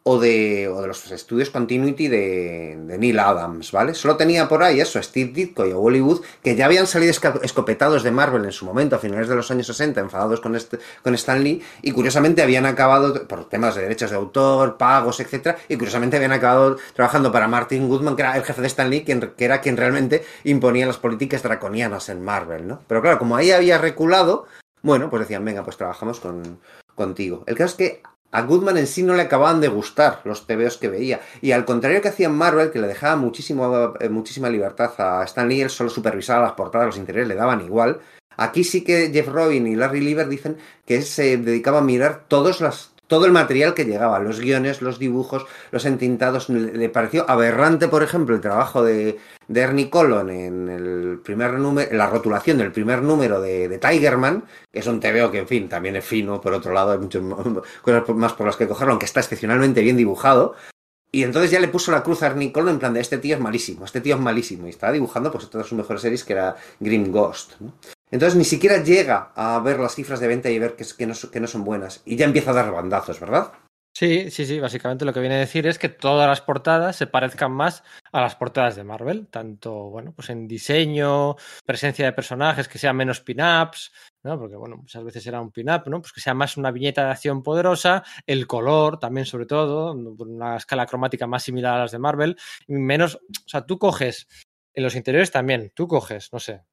o 0.04 0.20
de, 0.20 0.68
o 0.68 0.82
de 0.82 0.88
los 0.88 1.12
estudios 1.12 1.50
Continuity 1.50 2.10
de, 2.10 2.78
de, 2.86 2.98
Neil 2.98 3.20
Adams, 3.20 3.72
¿vale? 3.72 3.94
Solo 3.94 4.18
tenía 4.18 4.50
por 4.50 4.62
ahí 4.62 4.82
eso, 4.82 5.02
Steve 5.02 5.32
Ditko 5.32 5.66
y 5.66 5.72
Hollywood, 5.72 6.22
que 6.44 6.56
ya 6.56 6.66
habían 6.66 6.88
salido 6.88 7.12
escopetados 7.12 8.04
de 8.04 8.12
Marvel 8.12 8.44
en 8.44 8.52
su 8.52 8.66
momento, 8.66 8.98
a 8.98 9.00
finales 9.00 9.30
de 9.30 9.36
los 9.36 9.50
años 9.50 9.68
60, 9.68 10.02
enfadados 10.02 10.42
con, 10.42 10.56
este, 10.56 10.80
con 11.02 11.16
Stan 11.16 11.42
Lee, 11.42 11.62
y 11.82 11.92
curiosamente 11.92 12.42
habían 12.42 12.66
acabado, 12.66 13.28
por 13.28 13.48
temas 13.48 13.76
de 13.76 13.84
derechos 13.84 14.10
de 14.10 14.18
autor, 14.18 14.78
pagos, 14.78 15.22
etcétera, 15.22 15.58
y 15.70 15.78
curiosamente 15.78 16.18
habían 16.18 16.34
acabado 16.34 16.78
trabajando 16.94 17.32
para 17.32 17.48
Martin 17.48 17.88
Goodman, 17.88 18.18
que 18.18 18.24
era 18.24 18.36
el 18.36 18.44
jefe 18.44 18.60
de 18.60 18.68
Stan 18.68 18.90
Lee, 18.90 19.06
quien, 19.06 19.22
que 19.22 19.46
era 19.46 19.62
quien 19.62 19.78
realmente 19.78 20.26
imponía 20.44 20.86
las 20.86 20.98
políticas 20.98 21.44
draconianas 21.44 22.10
en 22.10 22.22
Marvel, 22.22 22.68
¿no? 22.68 22.82
Pero 22.88 23.02
claro, 23.02 23.20
como 23.20 23.38
ahí 23.38 23.52
había 23.52 23.78
reculado, 23.78 24.48
bueno, 24.82 25.10
pues 25.10 25.22
decían, 25.22 25.46
venga, 25.46 25.64
pues 25.64 25.78
trabajamos 25.78 26.20
con, 26.20 26.60
contigo. 26.94 27.44
El 27.48 27.56
caso 27.56 27.72
es 27.72 27.76
que 27.76 28.02
a 28.34 28.42
Goodman 28.42 28.78
en 28.78 28.88
sí 28.88 29.04
no 29.04 29.14
le 29.14 29.22
acababan 29.22 29.62
de 29.62 29.68
gustar 29.68 30.22
los 30.26 30.48
TVOs 30.48 30.78
que 30.78 30.90
veía. 30.90 31.22
Y 31.40 31.52
al 31.52 31.66
contrario 31.66 32.02
que 32.02 32.08
hacía 32.10 32.30
Marvel, 32.30 32.72
que 32.72 32.80
le 32.80 32.88
dejaba 32.88 33.14
eh, 33.14 34.10
muchísima 34.10 34.50
libertad 34.50 34.92
a 34.98 35.24
Stan 35.24 35.48
Lee, 35.48 35.70
solo 35.70 35.92
supervisaba 35.92 36.42
las 36.42 36.54
portadas, 36.54 36.88
los 36.88 36.98
interiores 36.98 37.28
le 37.28 37.36
daban 37.36 37.62
igual. 37.62 38.00
Aquí 38.36 38.64
sí 38.64 38.84
que 38.84 39.12
Jeff 39.14 39.28
Robin 39.28 39.68
y 39.68 39.76
Larry 39.76 40.02
Lieber 40.02 40.28
dicen 40.28 40.58
que 40.88 41.04
se 41.04 41.38
dedicaba 41.38 41.78
a 41.78 41.84
mirar 41.84 42.26
todos 42.28 42.60
las, 42.60 42.93
todo 43.14 43.28
el 43.28 43.32
material 43.32 43.76
que 43.76 43.86
llegaba, 43.86 44.18
los 44.18 44.40
guiones, 44.40 44.82
los 44.82 44.98
dibujos, 44.98 45.46
los 45.70 45.86
entintados. 45.86 46.50
Le 46.50 46.90
pareció 46.90 47.30
aberrante, 47.30 47.88
por 47.88 48.02
ejemplo, 48.02 48.34
el 48.34 48.42
trabajo 48.42 48.84
de, 48.84 49.20
de 49.48 49.62
Ernie 49.62 49.92
Colon 49.92 50.32
en 50.32 50.68
el 50.68 51.20
primer 51.24 51.54
número, 51.60 51.96
la 51.96 52.08
rotulación 52.10 52.58
del 52.58 52.72
primer 52.72 53.04
número 53.04 53.40
de, 53.40 53.70
de, 53.70 53.78
Tigerman, 53.78 54.46
que 54.72 54.80
es 54.80 54.88
un 54.88 55.00
TVO 55.00 55.30
que, 55.30 55.38
en 55.38 55.48
fin, 55.48 55.70
también 55.70 55.96
es 55.96 56.04
fino, 56.04 56.42
por 56.42 56.54
otro 56.54 56.74
lado, 56.74 56.94
hay 56.94 56.98
muchas 56.98 57.22
cosas 57.84 58.10
más 58.16 58.34
por 58.34 58.48
las 58.48 58.56
que 58.56 58.68
cogerlo, 58.68 58.94
aunque 58.94 59.06
está 59.06 59.20
excepcionalmente 59.20 59.82
bien 59.82 59.96
dibujado. 59.96 60.56
Y 61.12 61.22
entonces 61.22 61.52
ya 61.52 61.60
le 61.60 61.68
puso 61.68 61.92
la 61.92 62.02
cruz 62.02 62.24
a 62.24 62.28
Ernie 62.28 62.52
Colon 62.52 62.70
en 62.70 62.80
plan 62.80 62.96
de 62.96 63.00
este 63.00 63.20
tío 63.20 63.36
es 63.36 63.42
malísimo, 63.42 63.86
este 63.86 64.02
tío 64.02 64.16
es 64.16 64.22
malísimo. 64.22 64.66
Y 64.66 64.72
estaba 64.72 64.92
dibujando 64.92 65.32
pues 65.32 65.48
todas 65.52 65.68
sus 65.68 65.78
mejores 65.78 66.02
series 66.02 66.24
que 66.24 66.34
era 66.34 66.56
Green 66.80 67.12
Ghost. 67.12 67.52
¿no? 67.60 67.74
Entonces 68.14 68.38
ni 68.38 68.46
siquiera 68.46 68.84
llega 68.84 69.32
a 69.36 69.60
ver 69.60 69.80
las 69.80 69.96
cifras 69.96 70.20
de 70.20 70.28
venta 70.28 70.48
y 70.52 70.60
ver 70.60 70.76
que, 70.76 70.86
que, 70.96 71.08
no, 71.08 71.16
que 71.32 71.40
no 71.40 71.48
son 71.48 71.64
buenas. 71.64 72.04
Y 72.06 72.16
ya 72.16 72.26
empieza 72.26 72.52
a 72.52 72.54
dar 72.54 72.72
bandazos, 72.72 73.20
¿verdad? 73.20 73.52
Sí, 73.92 74.30
sí, 74.30 74.46
sí. 74.46 74.60
Básicamente 74.60 75.04
lo 75.04 75.14
que 75.14 75.20
viene 75.20 75.38
a 75.38 75.40
decir 75.40 75.66
es 75.66 75.80
que 75.80 75.90
todas 75.90 76.28
las 76.28 76.40
portadas 76.40 76.96
se 76.96 77.08
parezcan 77.08 77.52
más 77.52 77.84
a 78.12 78.22
las 78.22 78.36
portadas 78.36 78.76
de 78.76 78.84
Marvel, 78.84 79.30
tanto 79.30 79.90
bueno, 79.90 80.14
pues 80.16 80.30
en 80.30 80.48
diseño, 80.48 81.38
presencia 81.66 82.06
de 82.06 82.14
personajes, 82.14 82.68
que 82.68 82.78
sean 82.78 82.96
menos 82.96 83.20
pin-ups, 83.22 83.92
¿no? 84.22 84.38
Porque 84.38 84.58
bueno, 84.58 84.78
muchas 84.78 85.04
veces 85.04 85.26
era 85.26 85.42
un 85.42 85.52
pin-up, 85.52 85.82
¿no? 85.88 86.00
Pues 86.00 86.14
que 86.14 86.22
sea 86.22 86.36
más 86.36 86.56
una 86.56 86.70
viñeta 86.70 87.06
de 87.06 87.12
acción 87.12 87.42
poderosa, 87.42 88.04
el 88.28 88.46
color 88.46 89.00
también, 89.00 89.26
sobre 89.26 89.48
todo, 89.48 89.92
una 89.92 90.58
escala 90.58 90.86
cromática 90.86 91.26
más 91.26 91.42
similar 91.42 91.74
a 91.74 91.80
las 91.80 91.92
de 91.92 91.98
Marvel, 91.98 92.38
menos, 92.68 93.16
o 93.16 93.50
sea, 93.50 93.66
tú 93.66 93.80
coges 93.80 94.28
en 94.76 94.84
los 94.84 94.96
interiores 94.96 95.32
también, 95.32 95.72
tú 95.74 95.88
coges, 95.88 96.32
no 96.32 96.40
sé, 96.40 96.64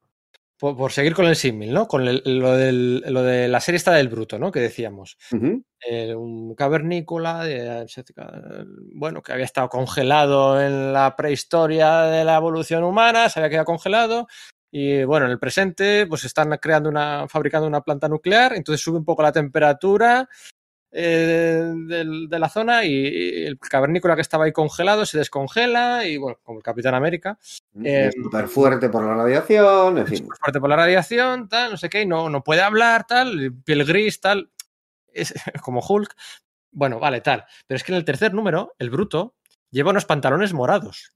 por, 0.61 0.77
por, 0.77 0.93
seguir 0.93 1.15
con 1.15 1.25
el 1.27 1.37
símil, 1.37 1.73
¿no? 1.73 1.89
Con 1.89 2.07
el, 2.07 2.23
lo, 2.25 2.57
del, 2.57 3.01
lo, 3.07 3.23
de 3.23 3.49
la 3.49 3.61
serie 3.61 3.77
esta 3.79 3.93
del 3.93 4.09
bruto, 4.09 4.39
¿no? 4.39 4.53
Que 4.53 4.61
decíamos. 4.61 5.17
Uh 5.33 5.37
-huh. 5.37 5.65
eh, 5.89 6.15
un 6.15 6.55
cavernícola, 6.55 7.43
de, 7.45 7.87
bueno, 8.95 9.23
que 9.23 9.33
había 9.33 9.47
estado 9.47 9.69
congelado 9.71 10.61
en 10.61 10.93
la 10.93 11.17
prehistoria 11.17 12.03
de 12.03 12.25
la 12.25 12.37
evolución 12.37 12.85
humana, 12.85 13.29
se 13.31 13.41
había 13.41 13.51
quedado 13.51 13.65
congelado. 13.65 14.27
Y 14.71 15.03
bueno, 15.05 15.27
en 15.27 15.33
el 15.33 15.39
presente, 15.39 16.07
pues 16.07 16.25
están 16.25 16.57
creando 16.59 16.89
una, 16.91 17.27
fabricando 17.29 17.67
una 17.67 17.81
planta 17.81 18.09
nuclear, 18.09 18.53
entonces 18.55 18.83
sube 18.83 18.99
un 18.99 19.05
poco 19.05 19.23
la 19.23 19.33
temperatura, 19.33 20.29
eh, 20.93 21.73
de, 21.75 22.27
de, 22.29 22.39
la 22.39 22.49
zona 22.49 22.85
y, 22.85 22.93
y, 22.93 23.47
el 23.47 23.59
cavernícola 23.59 24.17
que 24.17 24.23
estaba 24.23 24.45
ahí 24.45 24.53
congelado 24.53 25.07
se 25.07 25.19
descongela 25.19 26.05
y 26.05 26.17
bueno, 26.17 26.39
como 26.43 26.59
el 26.59 26.65
Capitán 26.65 26.95
América. 26.95 27.39
Eh, 27.85 28.11
súper 28.23 28.49
fuerte 28.49 28.89
por 28.89 29.05
la 29.05 29.15
radiación, 29.15 29.99
en 29.99 30.07
fin. 30.07 30.29
Fuerte 30.41 30.59
por 30.59 30.69
la 30.69 30.77
radiación, 30.77 31.49
tal, 31.49 31.71
no 31.73 31.77
sé 31.77 31.89
qué, 31.89 32.07
no, 32.07 32.29
no 32.29 32.43
puede 32.43 32.63
hablar, 32.63 33.07
tal, 33.07 33.53
piel 33.65 33.85
gris, 33.85 34.21
tal, 34.21 34.51
es 35.13 35.33
como 35.63 35.81
Hulk. 35.81 36.15
Bueno, 36.73 36.99
vale, 36.99 37.21
tal. 37.21 37.45
Pero 37.67 37.77
es 37.77 37.85
que 37.85 37.93
en 37.93 37.99
el 37.99 38.05
tercer 38.05 38.35
número, 38.35 38.75
el 38.79 38.91
bruto 38.91 39.37
lleva 39.71 39.91
unos 39.91 40.07
pantalones 40.07 40.53
morados. 40.53 41.13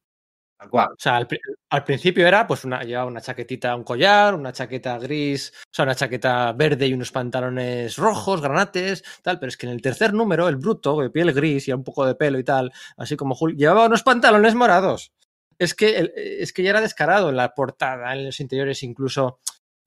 O 0.71 0.95
sea, 0.99 1.17
al, 1.17 1.85
principio 1.85 2.27
era, 2.27 2.47
pues, 2.47 2.65
una, 2.65 2.83
llevaba 2.83 3.11
una 3.11 3.21
chaquetita, 3.21 3.75
un 3.75 3.85
collar, 3.85 4.35
una 4.35 4.53
chaqueta 4.53 4.99
gris, 4.99 5.53
o 5.55 5.69
sea, 5.71 5.85
una 5.85 5.95
chaqueta 5.95 6.53
verde 6.53 6.87
y 6.87 6.95
unos 6.95 7.13
pantalones 7.13 7.97
rojos, 7.97 8.41
granates, 8.41 9.05
tal, 9.23 9.39
pero 9.39 9.49
es 9.49 9.57
que 9.57 9.67
en 9.67 9.73
el 9.73 9.83
tercer 9.83 10.15
número, 10.15 10.49
el 10.49 10.57
bruto, 10.57 11.01
de 11.01 11.11
piel 11.11 11.33
gris 11.33 11.69
y 11.69 11.73
un 11.73 11.85
poco 11.85 12.07
de 12.07 12.15
pelo 12.15 12.39
y 12.39 12.45
tal, 12.45 12.73
así 12.97 13.17
como 13.17 13.37
Hulk, 13.39 13.57
llevaba 13.57 13.87
unos 13.87 14.03
pantalones 14.03 14.55
morados. 14.55 15.13
Es 15.59 15.75
que, 15.75 16.13
es 16.17 16.53
que 16.53 16.63
ya 16.63 16.71
era 16.71 16.81
descarado 16.81 17.29
en 17.29 17.37
la 17.37 17.55
portada, 17.55 18.13
en 18.15 18.27
los 18.27 18.41
interiores 18.41 18.83
incluso. 18.83 19.41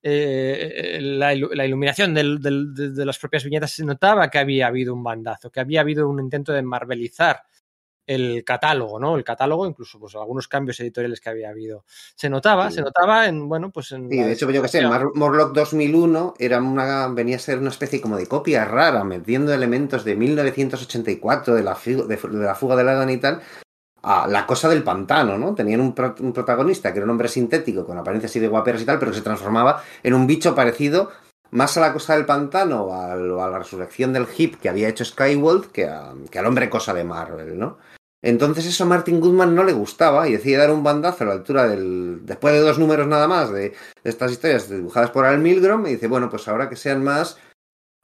Eh, 0.10 1.00
la, 1.02 1.36
la, 1.36 1.66
iluminación 1.66 2.14
de, 2.14 2.38
de, 2.40 3.06
las 3.06 3.18
propias 3.18 3.44
viñetas 3.44 3.72
se 3.72 3.84
notaba 3.84 4.30
que 4.30 4.38
había 4.38 4.68
habido 4.68 4.94
un 4.94 5.04
bandazo, 5.04 5.50
que 5.50 5.60
había 5.60 5.82
habido 5.82 6.08
un 6.08 6.20
intento 6.20 6.54
de 6.54 6.62
marvelizar 6.62 7.42
el 8.08 8.44
catálogo, 8.44 9.00
¿no? 9.00 9.18
El 9.18 9.24
catálogo, 9.24 9.68
incluso 9.68 10.00
pues 10.00 10.16
algunos 10.16 10.48
cambios 10.48 10.80
editoriales 10.80 11.22
que 11.22 11.30
había 11.30 11.50
habido. 11.50 11.84
Se 12.16 12.30
notaba, 12.30 12.70
sí. 12.70 12.78
se 12.78 12.82
notaba 12.82 13.28
en, 13.28 13.48
bueno, 13.48 13.70
pues 13.70 13.92
en... 13.92 14.10
Sí, 14.10 14.18
de 14.18 14.32
hecho, 14.32 14.50
yo 14.50 14.62
que 14.62 14.70
sé, 14.70 14.82
Morlock 15.14 15.54
2001 15.54 16.36
era 16.40 16.60
una, 16.60 17.08
venía 17.10 17.36
a 17.36 17.40
ser 17.40 17.60
una 17.60 17.70
especie 17.70 18.02
como 18.02 18.18
de 18.18 18.28
copia 18.28 18.66
rara, 18.66 19.04
metiendo 19.04 19.54
elementos 19.54 20.06
de 20.06 20.16
1984, 20.16 21.54
de 21.54 21.64
la, 21.64 21.78
de, 21.86 22.16
de 22.16 22.46
la 22.46 22.56
fuga 22.56 22.78
del 22.78 22.90
Adán 22.90 23.10
y 23.10 23.18
tal, 23.18 23.42
a 24.04 24.26
la 24.28 24.48
cosa 24.48 24.70
del 24.70 24.84
pantano, 24.84 25.38
¿no? 25.38 25.54
Tenían 25.54 25.82
un, 25.82 25.94
pro, 25.94 26.16
un, 26.20 26.32
protagonista 26.32 26.94
que 26.94 27.00
era 27.00 27.06
un 27.06 27.12
hombre 27.12 27.28
sintético, 27.28 27.86
con 27.86 27.98
apariencia 27.98 28.30
así 28.30 28.40
de 28.40 28.48
guaperas 28.48 28.82
y 28.82 28.86
tal, 28.86 29.00
pero 29.00 29.12
que 29.12 29.18
se 29.18 29.24
transformaba 29.24 29.84
en 30.02 30.14
un 30.14 30.26
bicho 30.26 30.56
parecido 30.56 31.12
más 31.52 31.78
a 31.78 31.82
la 31.82 31.94
cosa 31.94 32.16
del 32.16 32.26
pantano 32.26 32.84
o 32.84 32.94
a, 32.94 33.14
a 33.14 33.50
la 33.50 33.60
resurrección 33.60 34.14
del 34.14 34.28
hip 34.38 34.60
que 34.60 34.70
había 34.70 34.90
hecho 34.90 35.06
Skyworld 35.06 35.72
que, 35.72 35.86
a, 35.88 36.14
que 36.30 36.40
al 36.40 36.46
hombre 36.46 36.70
cosa 36.70 36.94
de 36.94 37.04
Marvel, 37.04 37.58
¿no? 37.58 37.78
Entonces 38.28 38.66
eso 38.66 38.84
a 38.84 38.88
Martin 38.88 39.22
Goodman 39.22 39.56
no 39.56 39.64
le 39.64 39.72
gustaba 39.72 40.28
y 40.28 40.34
decide 40.34 40.58
dar 40.58 40.70
un 40.70 40.84
bandazo 40.84 41.24
a 41.24 41.28
la 41.28 41.34
altura 41.34 41.66
del... 41.66 42.26
Después 42.26 42.54
de 42.54 42.60
dos 42.60 42.78
números 42.78 43.08
nada 43.08 43.26
más 43.26 43.54
de, 43.54 43.72
estas 44.04 44.34
historias 44.34 44.70
dibujadas 44.70 45.12
por 45.12 45.24
Al 45.24 45.40
Milgrom 45.40 45.88
y 45.88 45.92
dice, 45.92 46.08
bueno, 46.08 46.30
pues 46.30 46.46
ahora 46.50 46.68
que 46.68 46.76
sean 46.76 47.02
más... 47.06 47.38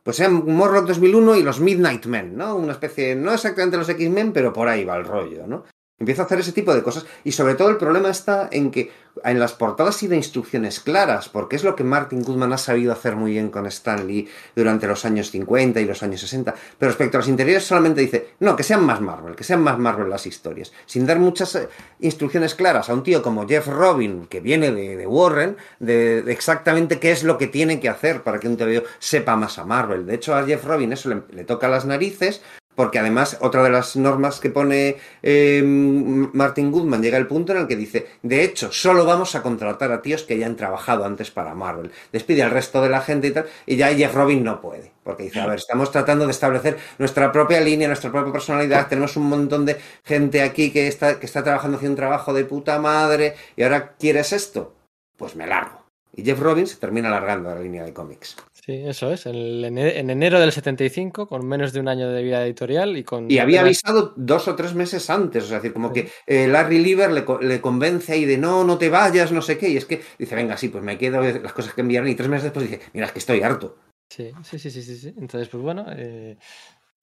Pues 0.01 0.15
sean 0.15 0.45
Morlock 0.45 0.87
2001 0.87 1.35
y 1.35 1.43
los 1.43 1.59
Midnight 1.59 2.05
Men, 2.05 2.37
¿no? 2.37 2.55
Una 2.55 2.71
especie, 2.71 3.17
no 3.17 3.33
exactamente 3.33 3.75
los 3.75 3.89
X-Men, 3.89 4.31
pero 4.31 4.53
por 4.53 4.69
ahí 4.69 4.85
va 4.85 4.95
el 4.95 5.03
rollo, 5.03 5.45
¿no? 5.45 5.65
Empieza 6.03 6.23
a 6.23 6.25
hacer 6.25 6.41
ese 6.41 6.51
tipo 6.51 6.75
de 6.75 6.83
cosas. 6.83 7.05
Y 7.23 7.31
sobre 7.31 7.55
todo 7.55 7.69
el 7.69 7.77
problema 7.77 8.09
está 8.09 8.49
en 8.51 8.71
que 8.71 8.91
en 9.23 9.39
las 9.39 9.53
portadas 9.53 10.03
y 10.03 10.07
de 10.07 10.17
instrucciones 10.17 10.81
claras, 10.81 11.29
porque 11.29 11.55
es 11.55 11.63
lo 11.63 11.77
que 11.77 11.85
Martin 11.85 12.23
Goodman 12.23 12.51
ha 12.51 12.57
sabido 12.57 12.91
hacer 12.91 13.15
muy 13.15 13.31
bien 13.31 13.51
con 13.51 13.65
Stan 13.67 14.05
Lee 14.05 14.27
durante 14.53 14.85
los 14.85 15.05
años 15.05 15.31
50 15.31 15.79
y 15.79 15.85
los 15.85 16.03
años 16.03 16.19
60, 16.19 16.53
pero 16.77 16.89
respecto 16.89 17.15
a 17.15 17.19
los 17.19 17.29
interiores 17.29 17.63
solamente 17.63 18.01
dice, 18.01 18.31
no, 18.41 18.57
que 18.57 18.63
sean 18.63 18.83
más 18.85 18.99
Marvel, 18.99 19.33
que 19.33 19.45
sean 19.45 19.61
más 19.61 19.79
Marvel 19.79 20.09
las 20.09 20.27
historias, 20.27 20.73
sin 20.85 21.05
dar 21.05 21.19
muchas 21.19 21.55
eh, 21.55 21.69
instrucciones 22.01 22.53
claras 22.53 22.89
a 22.89 22.93
un 22.93 23.03
tío 23.03 23.21
como 23.21 23.47
Jeff 23.47 23.67
Robin, 23.67 24.25
que 24.25 24.41
viene 24.41 24.73
de, 24.73 25.07
Warren, 25.07 25.55
de, 25.79 26.19
exactamente 26.27 26.99
qué 26.99 27.11
es 27.11 27.23
lo 27.23 27.37
que 27.37 27.47
tiene 27.47 27.79
que 27.79 27.87
hacer 27.87 28.23
para 28.23 28.39
que 28.39 28.49
un 28.49 28.57
TVO 28.57 28.83
sepa 28.99 29.37
más 29.37 29.57
a 29.57 29.63
Marvel. 29.63 30.05
De 30.05 30.15
hecho, 30.15 30.35
a 30.35 30.43
Jeff 30.43 30.65
Robin 30.65 30.91
eso 30.91 31.09
le 31.31 31.43
toca 31.45 31.69
las 31.69 31.85
narices, 31.85 32.41
porque 32.75 32.99
además, 32.99 33.37
otra 33.41 33.63
de 33.63 33.69
las 33.69 33.95
normas 33.95 34.39
que 34.39 34.49
pone 34.49 34.97
eh, 35.21 35.61
Martin 35.63 36.71
Goodman 36.71 37.01
llega 37.01 37.17
al 37.17 37.27
punto 37.27 37.51
en 37.53 37.59
el 37.59 37.67
que 37.67 37.75
dice, 37.75 38.07
de 38.21 38.43
hecho, 38.43 38.71
solo 38.71 39.05
vamos 39.05 39.35
a 39.35 39.43
contratar 39.43 39.91
a 39.91 40.01
tíos 40.01 40.23
que 40.23 40.37
ya 40.37 40.47
han 40.47 40.55
trabajado 40.55 41.05
antes 41.05 41.31
para 41.31 41.53
Marvel. 41.53 41.91
Despide 42.11 42.43
al 42.43 42.51
resto 42.51 42.81
de 42.81 42.89
la 42.89 43.01
gente 43.01 43.27
y 43.27 43.31
tal, 43.31 43.45
y 43.65 43.75
ya 43.75 43.93
Jeff 43.93 44.13
Robin 44.13 44.43
no 44.43 44.61
puede. 44.61 44.91
Porque 45.03 45.23
dice, 45.23 45.41
a 45.41 45.47
ver, 45.47 45.59
estamos 45.59 45.91
tratando 45.91 46.25
de 46.25 46.31
establecer 46.31 46.77
nuestra 46.97 47.31
propia 47.31 47.59
línea, 47.59 47.87
nuestra 47.87 48.11
propia 48.11 48.31
personalidad, 48.31 48.87
tenemos 48.87 49.17
un 49.17 49.27
montón 49.27 49.65
de 49.65 49.77
gente 50.03 50.41
aquí 50.41 50.71
que 50.71 50.87
está, 50.87 51.19
que 51.19 51.25
está 51.25 51.43
trabajando 51.43 51.77
haciendo 51.77 51.93
un 51.93 51.97
trabajo 51.97 52.33
de 52.33 52.45
puta 52.45 52.79
madre, 52.79 53.35
y 53.55 53.63
ahora 53.63 53.93
quieres 53.99 54.33
esto, 54.33 54.75
pues 55.17 55.35
me 55.35 55.45
largo. 55.45 55.83
Y 56.15 56.23
Jeff 56.23 56.39
Robin 56.39 56.67
se 56.67 56.77
termina 56.77 57.09
alargando 57.09 57.53
la 57.53 57.59
línea 57.59 57.83
de 57.83 57.93
cómics. 57.93 58.35
Sí, 58.65 58.71
eso 58.71 59.11
es. 59.11 59.25
En, 59.25 59.75
enero 59.75 60.39
del 60.39 60.53
75, 60.53 61.27
con 61.27 61.45
menos 61.45 61.73
de 61.73 61.81
un 61.81 61.89
año 61.89 62.09
de 62.09 62.23
vida 62.23 62.45
editorial 62.45 62.95
y 62.95 63.03
con... 63.03 63.29
Y 63.29 63.39
había 63.39 63.59
avisado 63.59 64.13
dos 64.15 64.47
o 64.47 64.55
tres 64.55 64.73
meses 64.73 65.09
antes, 65.09 65.43
o 65.43 65.47
sea, 65.47 65.57
decir, 65.57 65.73
como 65.73 65.91
que 65.91 66.09
eh, 66.25 66.47
Larry 66.47 66.79
Lieber 66.79 67.11
le, 67.11 67.25
le, 67.41 67.59
convence 67.59 68.13
ahí 68.13 68.23
de 68.23 68.37
no, 68.37 68.63
no 68.63 68.77
te 68.77 68.87
vayas, 68.87 69.33
no 69.33 69.41
sé 69.41 69.57
qué, 69.57 69.67
y 69.67 69.75
es 69.75 69.83
que 69.83 70.01
dice, 70.17 70.35
venga, 70.35 70.55
sí, 70.55 70.69
pues 70.69 70.81
me 70.81 70.97
quedo 70.97 71.21
las 71.21 71.51
cosas 71.51 71.73
que 71.73 71.81
enviaron 71.81 72.07
y 72.07 72.15
tres 72.15 72.29
meses 72.29 72.43
después 72.45 72.71
dice, 72.71 72.81
mira, 72.93 73.07
es 73.07 73.11
que 73.11 73.19
estoy 73.19 73.41
harto. 73.41 73.75
Sí, 74.07 74.31
sí, 74.43 74.57
sí, 74.57 74.71
sí, 74.71 74.81
sí. 74.81 74.95
sí. 74.95 75.13
Entonces, 75.17 75.49
pues 75.49 75.61
bueno, 75.61 75.85
eh, 75.89 76.37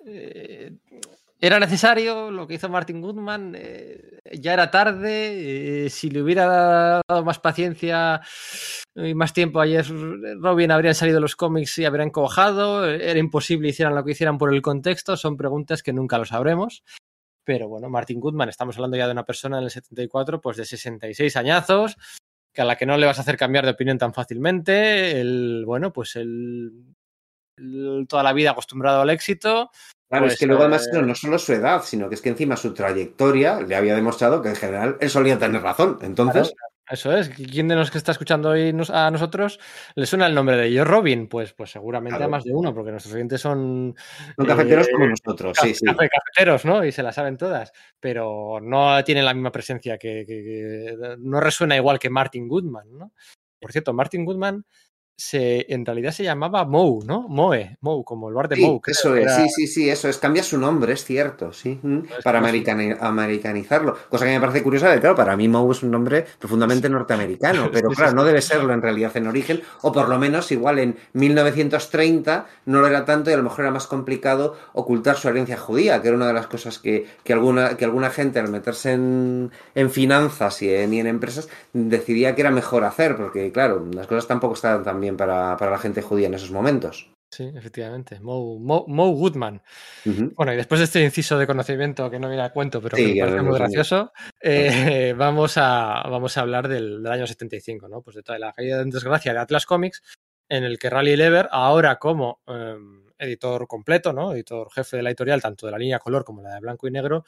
eh, 0.06 0.72
era 1.42 1.58
necesario 1.58 2.30
lo 2.30 2.46
que 2.46 2.54
hizo 2.54 2.68
Martin 2.68 3.00
Goodman, 3.00 3.54
eh, 3.56 4.20
ya 4.32 4.52
era 4.52 4.70
tarde, 4.70 5.86
eh, 5.86 5.90
si 5.90 6.10
le 6.10 6.22
hubiera 6.22 7.02
dado 7.08 7.24
más 7.24 7.38
paciencia 7.38 8.20
y 8.94 9.14
más 9.14 9.32
tiempo 9.32 9.60
ayer 9.60 9.86
Robin 10.38 10.70
habrían 10.70 10.94
salido 10.94 11.18
los 11.18 11.36
cómics 11.36 11.78
y 11.78 11.86
habrían 11.86 12.10
cojado, 12.10 12.86
era 12.86 13.18
imposible 13.18 13.70
hicieran 13.70 13.94
lo 13.94 14.04
que 14.04 14.12
hicieran 14.12 14.36
por 14.36 14.52
el 14.52 14.60
contexto, 14.60 15.16
son 15.16 15.38
preguntas 15.38 15.82
que 15.82 15.94
nunca 15.94 16.18
lo 16.18 16.26
sabremos. 16.26 16.84
Pero 17.42 17.68
bueno, 17.68 17.88
Martin 17.88 18.20
Goodman, 18.20 18.50
estamos 18.50 18.76
hablando 18.76 18.98
ya 18.98 19.06
de 19.06 19.12
una 19.12 19.24
persona 19.24 19.58
en 19.58 19.64
el 19.64 19.70
74, 19.70 20.42
pues 20.42 20.58
de 20.58 20.66
66 20.66 21.36
añazos, 21.36 21.96
que 22.52 22.60
a 22.60 22.64
la 22.66 22.76
que 22.76 22.84
no 22.84 22.98
le 22.98 23.06
vas 23.06 23.18
a 23.18 23.22
hacer 23.22 23.38
cambiar 23.38 23.64
de 23.64 23.72
opinión 23.72 23.96
tan 23.96 24.12
fácilmente. 24.12 25.20
El, 25.20 25.64
bueno, 25.64 25.90
pues 25.92 26.18
toda 28.08 28.22
la 28.22 28.32
vida 28.34 28.50
acostumbrado 28.50 29.00
al 29.00 29.10
éxito. 29.10 29.70
Claro, 30.10 30.24
pues, 30.24 30.32
es 30.34 30.38
que 30.40 30.46
luego 30.46 30.62
además 30.62 30.88
eh, 30.92 31.00
no 31.02 31.14
solo 31.14 31.38
su 31.38 31.52
edad, 31.52 31.82
sino 31.84 32.08
que 32.08 32.16
es 32.16 32.20
que 32.20 32.28
encima 32.30 32.56
su 32.56 32.74
trayectoria 32.74 33.60
le 33.60 33.76
había 33.76 33.94
demostrado 33.94 34.42
que 34.42 34.48
en 34.48 34.56
general 34.56 34.96
él 35.00 35.08
solía 35.08 35.38
tener 35.38 35.62
razón. 35.62 35.98
Entonces, 36.02 36.52
Eso 36.90 37.16
es. 37.16 37.28
¿Quién 37.28 37.68
de 37.68 37.76
los 37.76 37.88
que 37.92 37.98
está 37.98 38.10
escuchando 38.10 38.48
hoy 38.50 38.72
nos- 38.72 38.90
a 38.90 39.08
nosotros 39.12 39.60
le 39.94 40.06
suena 40.06 40.26
el 40.26 40.34
nombre 40.34 40.56
de 40.56 40.76
Joe 40.76 40.84
Robin? 40.84 41.28
Pues, 41.28 41.52
pues 41.52 41.70
seguramente 41.70 42.16
Claro. 42.16 42.24
a 42.24 42.28
más 42.36 42.42
de 42.42 42.52
uno, 42.52 42.74
porque 42.74 42.90
nuestros 42.90 43.14
oyentes 43.14 43.40
son 43.40 43.94
son 44.36 44.46
cafeteros 44.46 44.88
eh, 44.88 44.92
como 44.92 45.06
nosotros, 45.06 45.56
sí, 45.62 45.72
sí. 45.72 45.84
cafe- 45.86 46.08
cafeteros, 46.08 46.64
¿no? 46.64 46.84
Y 46.84 46.90
se 46.90 47.04
la 47.04 47.12
saben 47.12 47.36
todas, 47.36 47.72
pero 48.00 48.58
no 48.60 49.04
tienen 49.04 49.24
la 49.24 49.32
misma 49.34 49.52
presencia 49.52 49.96
que, 49.96 50.24
que- 50.26 50.42
que- 50.42 51.16
no 51.20 51.38
resuena 51.38 51.76
igual 51.76 52.00
que 52.00 52.10
Martin 52.10 52.48
Goodman, 52.48 52.98
¿no? 52.98 53.12
Por 53.60 53.70
cierto, 53.70 53.92
Martin 53.92 54.24
Goodman 54.24 54.64
se, 55.20 55.66
en 55.72 55.84
realidad 55.84 56.12
se 56.12 56.24
llamaba 56.24 56.64
Moe, 56.64 57.04
¿no? 57.04 57.28
Moe, 57.28 57.76
Moe, 57.82 58.02
como 58.04 58.28
el 58.30 58.34
bar 58.34 58.48
de 58.48 58.56
Sí, 58.56 58.62
creo, 58.62 58.80
eso 58.86 59.14
es, 59.16 59.22
era- 59.24 59.36
sí, 59.36 59.48
sí, 59.50 59.66
sí, 59.66 59.90
eso 59.90 60.08
es. 60.08 60.16
Cambia 60.16 60.42
su 60.42 60.56
nombre, 60.56 60.94
es 60.94 61.04
cierto, 61.04 61.52
sí. 61.52 61.78
mm, 61.82 61.98
Es 62.18 62.24
Para 62.24 62.40
americani- 62.40 62.96
americanizarlo. 63.00 63.96
Cosa 64.08 64.24
que 64.24 64.30
me 64.32 64.40
parece 64.40 64.62
curiosa, 64.62 64.98
claro, 64.98 65.14
para 65.14 65.36
mí 65.36 65.46
Moe 65.46 65.70
es 65.72 65.82
un 65.82 65.90
nombre 65.90 66.24
profundamente 66.38 66.88
norteamericano, 66.88 67.68
pero 67.72 67.90
claro, 67.90 68.12
no 68.14 68.24
debe 68.24 68.40
serlo 68.40 68.72
en 68.72 68.80
realidad 68.82 69.14
en 69.16 69.26
origen, 69.26 69.60
o 69.82 69.92
por 69.92 70.08
lo 70.08 70.18
menos 70.18 70.50
igual 70.52 70.78
en 70.78 70.96
1930 71.12 72.46
no 72.66 72.80
lo 72.80 72.86
era 72.86 73.04
tanto 73.04 73.30
y 73.30 73.34
a 73.34 73.36
lo 73.36 73.42
mejor 73.42 73.60
era 73.64 73.70
más 73.72 73.86
complicado 73.86 74.56
ocultar 74.72 75.16
su 75.16 75.28
herencia 75.28 75.56
judía, 75.56 76.00
que 76.00 76.08
era 76.08 76.16
una 76.16 76.26
de 76.28 76.32
las 76.34 76.46
cosas 76.46 76.78
que, 76.78 77.06
que 77.24 77.32
alguna, 77.32 77.76
que 77.76 77.84
alguna 77.84 78.10
gente 78.10 78.38
al 78.38 78.48
meterse 78.48 78.92
en, 78.92 79.50
en 79.74 79.90
finanzas 79.90 80.62
y 80.62 80.72
en, 80.72 80.94
y 80.94 81.00
en 81.00 81.06
empresas 81.06 81.48
decidía 81.72 82.34
que 82.34 82.40
era 82.42 82.50
mejor 82.50 82.84
hacer, 82.84 83.16
porque 83.16 83.52
claro, 83.52 83.86
las 83.92 84.06
cosas 84.06 84.26
tampoco 84.26 84.54
estaban 84.54 84.82
tan 84.82 85.00
bien 85.00 85.09
para, 85.16 85.56
para 85.56 85.70
la 85.70 85.78
gente 85.78 86.02
judía 86.02 86.26
en 86.28 86.34
esos 86.34 86.50
momentos. 86.50 87.12
Sí, 87.32 87.48
efectivamente, 87.54 88.18
Moe- 88.20 88.84
Moe 88.88 89.14
Goodman. 89.14 89.62
Bueno, 90.34 90.52
y 90.52 90.56
después 90.56 90.80
de 90.80 90.84
este 90.86 91.04
inciso 91.04 91.38
de 91.38 91.46
conocimiento 91.46 92.10
que 92.10 92.18
no 92.18 92.28
viene 92.28 92.42
a 92.42 92.50
cuento, 92.52 92.82
pero 92.82 92.96
Sí, 92.96 93.04
que 93.04 93.14
me 93.14 93.20
parece 93.20 93.42
muy 93.42 93.54
gracioso, 93.56 94.12
eh, 94.40 95.14
vamos, 95.16 95.56
a, 95.56 96.02
vamos 96.10 96.36
a 96.36 96.40
hablar 96.40 96.66
del, 96.66 97.02
del 97.02 97.12
año 97.12 97.26
75, 97.28 97.88
¿no? 97.88 98.02
Pues 98.02 98.16
de 98.16 98.22
toda 98.24 98.38
la 98.40 98.52
caída 98.52 98.80
en 98.82 98.90
desgracia 98.90 99.32
de 99.32 99.38
Atlas 99.38 99.64
Comics, 99.64 100.02
en 100.48 100.64
el 100.64 100.76
que 100.80 100.90
Rally 100.90 101.14
Lever, 101.16 101.48
ahora 101.52 102.00
como 102.00 102.40
eh, 102.48 102.74
editor 103.16 103.68
completo, 103.68 104.12
¿no? 104.12 104.32
Editor 104.32 104.68
jefe 104.72 104.96
de 104.96 105.04
la 105.04 105.10
editorial, 105.10 105.40
tanto 105.40 105.66
de 105.66 105.72
la 105.72 105.78
línea 105.78 106.00
color 106.00 106.24
como 106.24 106.42
la 106.42 106.54
de 106.54 106.60
blanco 106.60 106.88
y 106.88 106.90
negro, 106.90 107.24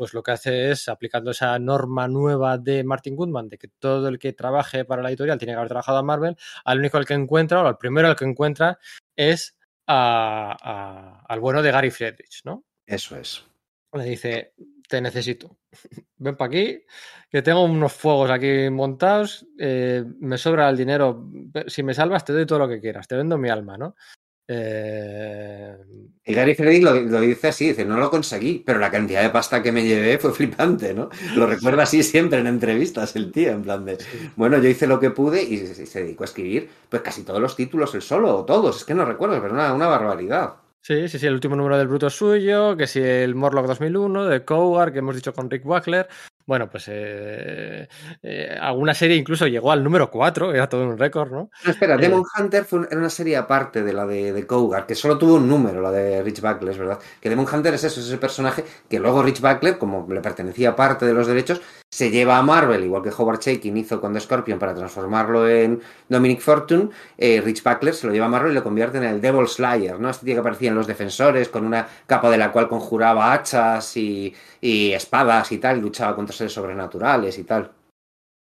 pues 0.00 0.14
lo 0.14 0.22
que 0.22 0.30
hace 0.30 0.70
es, 0.70 0.88
aplicando 0.88 1.30
esa 1.30 1.58
norma 1.58 2.08
nueva 2.08 2.56
de 2.56 2.82
Martin 2.84 3.14
Goodman, 3.14 3.50
de 3.50 3.58
que 3.58 3.68
todo 3.68 4.08
el 4.08 4.18
que 4.18 4.32
trabaje 4.32 4.86
para 4.86 5.02
la 5.02 5.10
editorial 5.10 5.36
tiene 5.36 5.52
que 5.52 5.58
haber 5.58 5.68
trabajado 5.68 5.98
a 5.98 6.02
Marvel, 6.02 6.38
al 6.64 6.78
único 6.78 6.96
al 6.96 7.04
que 7.04 7.12
encuentra, 7.12 7.62
o 7.62 7.66
al 7.66 7.76
primero 7.76 8.08
al 8.08 8.16
que 8.16 8.24
encuentra, 8.24 8.78
es 9.14 9.58
a- 9.86 10.56
a- 10.58 11.26
al 11.28 11.40
bueno 11.40 11.60
de 11.60 11.70
Gary 11.70 11.90
Friedrich, 11.90 12.40
¿no? 12.46 12.64
Eso 12.86 13.14
es. 13.18 13.44
Le 13.92 14.04
dice, 14.04 14.54
te 14.88 15.02
necesito. 15.02 15.58
Ven 16.16 16.34
para 16.34 16.48
aquí, 16.48 16.82
que 17.28 17.42
tengo 17.42 17.62
unos 17.62 17.92
fuegos 17.92 18.30
aquí 18.30 18.70
montados, 18.70 19.46
eh, 19.58 20.02
me 20.18 20.38
sobra 20.38 20.70
el 20.70 20.78
dinero. 20.78 21.28
Si 21.66 21.82
me 21.82 21.92
salvas, 21.92 22.24
te 22.24 22.32
doy 22.32 22.46
todo 22.46 22.60
lo 22.60 22.68
que 22.70 22.80
quieras, 22.80 23.06
te 23.06 23.16
vendo 23.16 23.36
mi 23.36 23.50
alma, 23.50 23.76
¿no? 23.76 23.96
Eh, 24.52 25.76
Y 26.24 26.34
Gary 26.34 26.54
Freddy 26.54 26.80
lo, 26.80 26.94
lo 27.00 27.20
dice 27.20 27.48
así, 27.48 27.68
dice, 27.68 27.84
no 27.84 27.96
lo 27.96 28.10
conseguí, 28.10 28.62
pero 28.64 28.78
la 28.78 28.90
cantidad 28.90 29.22
de 29.22 29.30
pasta 29.30 29.62
que 29.62 29.72
me 29.72 29.84
llevé 29.84 30.18
fue 30.18 30.32
flipante, 30.32 30.94
¿no? 30.94 31.08
Lo 31.34 31.46
recuerda 31.46 31.84
así 31.84 32.02
siempre 32.02 32.38
en 32.40 32.46
entrevistas 32.46 33.16
el 33.16 33.32
tío, 33.32 33.50
en 33.50 33.62
plan 33.62 33.84
de, 33.84 33.98
bueno, 34.36 34.58
yo 34.58 34.68
hice 34.68 34.86
lo 34.86 35.00
que 35.00 35.10
pude 35.10 35.42
y 35.42 35.58
se, 35.66 35.86
se 35.86 36.02
dedicó 36.02 36.24
a 36.24 36.26
escribir 36.26 36.70
pues 36.88 37.02
casi 37.02 37.24
todos 37.24 37.40
los 37.40 37.56
títulos 37.56 37.94
él 37.94 38.02
solo, 38.02 38.36
o 38.38 38.44
todos, 38.44 38.78
es 38.78 38.84
que 38.84 38.94
no 38.94 39.04
recuerdo, 39.04 39.40
pero 39.40 39.54
una, 39.54 39.72
una 39.74 39.86
barbaridad. 39.88 40.56
sí, 40.82 41.08
sí, 41.08 41.18
sí, 41.18 41.26
el 41.26 41.34
último 41.34 41.56
número 41.56 41.78
del 41.78 41.88
Bruto 41.88 42.06
es 42.06 42.14
suyo, 42.14 42.76
que 42.76 42.86
si 42.86 43.00
el 43.00 43.34
Morlock 43.34 43.66
2001, 43.66 44.26
de 44.26 44.44
Cougar, 44.44 44.92
que 44.92 44.98
hemos 45.00 45.14
dicho 45.14 45.32
con 45.34 45.50
Rick 45.50 45.64
Wackler. 45.66 46.08
Bueno, 46.50 46.68
pues 46.68 46.86
eh, 46.88 47.86
eh, 48.24 48.58
alguna 48.60 48.92
serie 48.92 49.14
incluso 49.14 49.46
llegó 49.46 49.70
al 49.70 49.84
número 49.84 50.10
4, 50.10 50.52
era 50.52 50.68
todo 50.68 50.82
un 50.84 50.98
récord, 50.98 51.30
¿no? 51.30 51.48
No, 51.64 51.70
espera, 51.70 51.94
Eh. 51.94 51.98
Demon 51.98 52.24
Hunter 52.36 52.64
fue 52.64 52.80
un- 52.80 52.88
era 52.90 52.98
una 52.98 53.08
serie 53.08 53.36
aparte 53.36 53.84
de 53.84 53.92
la 53.92 54.04
de, 54.04 54.32
de 54.32 54.46
Cougar, 54.48 54.84
que 54.84 54.96
solo 54.96 55.16
tuvo 55.16 55.36
un 55.36 55.46
número, 55.48 55.80
la 55.80 55.92
de 55.92 56.20
Rich 56.24 56.40
Buckler, 56.40 56.72
es 56.72 56.78
verdad. 56.78 56.98
Que 57.20 57.28
Demon 57.28 57.46
Hunter 57.46 57.74
es 57.74 57.84
eso, 57.84 58.00
es 58.00 58.06
ese 58.08 58.18
personaje 58.18 58.64
que 58.88 58.98
luego 58.98 59.22
Rich 59.22 59.40
Buckler, 59.40 59.78
como 59.78 60.04
le 60.12 60.20
pertenecía 60.20 60.74
parte 60.74 61.06
de 61.06 61.14
los 61.14 61.28
derechos, 61.28 61.60
se 61.92 62.10
lleva 62.10 62.38
a 62.38 62.42
Marvel, 62.42 62.84
igual 62.84 63.02
que 63.02 63.10
Howard 63.10 63.40
Chaykin 63.40 63.76
hizo 63.76 64.00
con 64.00 64.14
The 64.14 64.20
Scorpion 64.20 64.58
para 64.60 64.74
transformarlo 64.74 65.48
en 65.48 65.80
Dominic 66.08 66.40
Fortune, 66.40 66.90
eh, 67.18 67.40
Rich 67.40 67.64
Buckler 67.64 67.94
se 67.94 68.06
lo 68.06 68.12
lleva 68.12 68.26
a 68.26 68.28
Marvel 68.28 68.52
y 68.52 68.54
lo 68.54 68.62
convierte 68.62 68.98
en 68.98 69.04
el 69.04 69.20
Devil 69.20 69.48
Slayer, 69.48 69.98
¿no? 69.98 70.08
Este 70.08 70.24
tío 70.24 70.34
que 70.34 70.40
aparecía 70.40 70.68
en 70.68 70.76
Los 70.76 70.86
Defensores, 70.86 71.48
con 71.48 71.66
una 71.66 71.88
capa 72.06 72.30
de 72.30 72.38
la 72.38 72.52
cual 72.52 72.68
conjuraba 72.68 73.32
hachas 73.32 73.96
y, 73.96 74.32
y 74.60 74.92
espadas 74.92 75.50
y 75.50 75.58
tal, 75.58 75.78
y 75.78 75.80
luchaba 75.80 76.14
contra 76.14 76.34
seres 76.34 76.52
sobrenaturales 76.52 77.36
y 77.38 77.44
tal. 77.44 77.72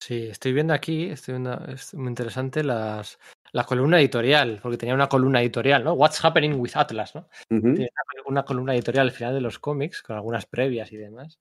Sí, 0.02 0.28
estoy 0.30 0.54
viendo 0.54 0.74
aquí, 0.74 1.06
estoy 1.06 1.34
viendo, 1.34 1.66
es 1.68 1.94
muy 1.94 2.10
interesante 2.10 2.64
las, 2.64 3.20
la 3.52 3.64
columna 3.64 4.00
editorial, 4.00 4.60
porque 4.62 4.78
tenía 4.78 4.96
una 4.96 5.08
columna 5.08 5.42
editorial, 5.42 5.84
¿no? 5.84 5.94
What's 5.94 6.24
happening 6.24 6.54
with 6.56 6.72
Atlas, 6.76 7.16
¿no? 7.16 7.28
Tiene 7.48 7.74
una, 7.76 8.24
una 8.26 8.44
columna 8.44 8.74
editorial 8.74 9.08
al 9.08 9.14
final 9.14 9.34
de 9.34 9.42
los 9.42 9.60
cómics, 9.60 10.02
con 10.02 10.16
algunas 10.16 10.46
previas 10.46 10.92
y 10.92 10.98
demás. 10.98 11.40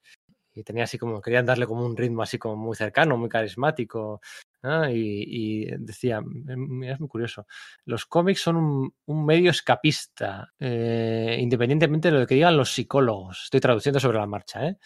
Y 0.58 0.64
tenía 0.64 0.84
así 0.84 0.98
como, 0.98 1.20
querían 1.20 1.46
darle 1.46 1.66
como 1.66 1.84
un 1.86 1.96
ritmo 1.96 2.22
así 2.22 2.38
como 2.38 2.56
muy 2.56 2.76
cercano, 2.76 3.16
muy 3.16 3.28
carismático. 3.28 4.20
¿no? 4.62 4.90
Y, 4.90 5.24
y 5.26 5.64
decía, 5.78 6.20
mira, 6.20 6.94
es 6.94 7.00
muy 7.00 7.08
curioso, 7.08 7.46
los 7.84 8.06
cómics 8.06 8.40
son 8.40 8.56
un, 8.56 8.94
un 9.06 9.24
medio 9.24 9.52
escapista, 9.52 10.52
eh, 10.58 11.36
independientemente 11.40 12.10
de 12.10 12.18
lo 12.18 12.26
que 12.26 12.34
digan 12.34 12.56
los 12.56 12.72
psicólogos. 12.72 13.44
Estoy 13.44 13.60
traduciendo 13.60 14.00
sobre 14.00 14.18
la 14.18 14.26
marcha, 14.26 14.66
¿eh? 14.66 14.76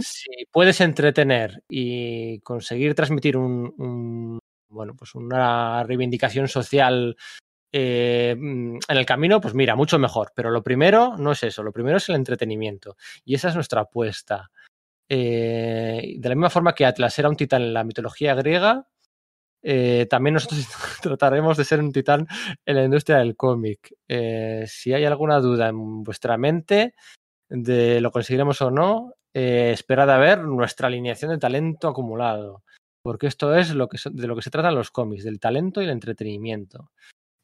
Si 0.00 0.30
puedes 0.52 0.80
entretener 0.80 1.64
y 1.68 2.38
conseguir 2.40 2.94
transmitir 2.94 3.36
un, 3.36 3.74
un- 3.78 4.38
bueno, 4.68 4.94
pues 4.96 5.14
una 5.16 5.82
reivindicación 5.84 6.46
social 6.48 7.16
eh, 7.72 8.36
mm, 8.38 8.76
en 8.88 8.96
el 8.96 9.06
camino, 9.06 9.40
pues 9.40 9.54
mira, 9.54 9.74
mucho 9.76 9.98
mejor. 9.98 10.32
Pero 10.34 10.50
lo 10.50 10.62
primero 10.62 11.16
no 11.18 11.32
es 11.32 11.42
eso, 11.42 11.62
lo 11.62 11.72
primero 11.72 11.96
es 11.98 12.08
el 12.08 12.14
entretenimiento. 12.16 12.96
Y 13.24 13.34
esa 13.34 13.48
es 13.48 13.54
nuestra 13.54 13.82
apuesta. 13.82 14.50
Eh, 15.08 16.16
de 16.18 16.28
la 16.28 16.34
misma 16.34 16.50
forma 16.50 16.74
que 16.74 16.84
Atlas 16.84 17.18
era 17.18 17.28
un 17.28 17.36
titán 17.36 17.62
en 17.62 17.74
la 17.74 17.84
mitología 17.84 18.34
griega, 18.34 18.88
eh, 19.62 20.06
también 20.10 20.34
nosotros 20.34 20.66
trataremos 21.02 21.56
de 21.56 21.64
ser 21.64 21.80
un 21.80 21.92
titán 21.92 22.26
en 22.64 22.76
la 22.76 22.84
industria 22.84 23.18
del 23.18 23.36
cómic. 23.36 23.94
Eh, 24.08 24.64
si 24.66 24.92
hay 24.94 25.04
alguna 25.04 25.40
duda 25.40 25.68
en 25.68 26.02
vuestra 26.04 26.36
mente 26.36 26.94
de 27.48 28.00
lo 28.00 28.10
conseguiremos 28.10 28.60
o 28.62 28.70
no, 28.70 29.12
esperad 29.32 30.10
a 30.10 30.18
ver 30.18 30.44
nuestra 30.44 30.88
alineación 30.88 31.30
de 31.30 31.38
talento 31.38 31.88
acumulado. 31.88 32.64
Porque 33.02 33.28
esto 33.28 33.54
es 33.54 33.74
lo 33.74 33.88
que, 33.88 33.98
de 34.10 34.26
lo 34.26 34.34
que 34.34 34.42
se 34.42 34.50
tratan 34.50 34.74
los 34.74 34.90
cómics, 34.90 35.24
del 35.24 35.38
talento 35.38 35.80
y 35.80 35.84
el 35.84 35.90
entretenimiento. 35.90 36.90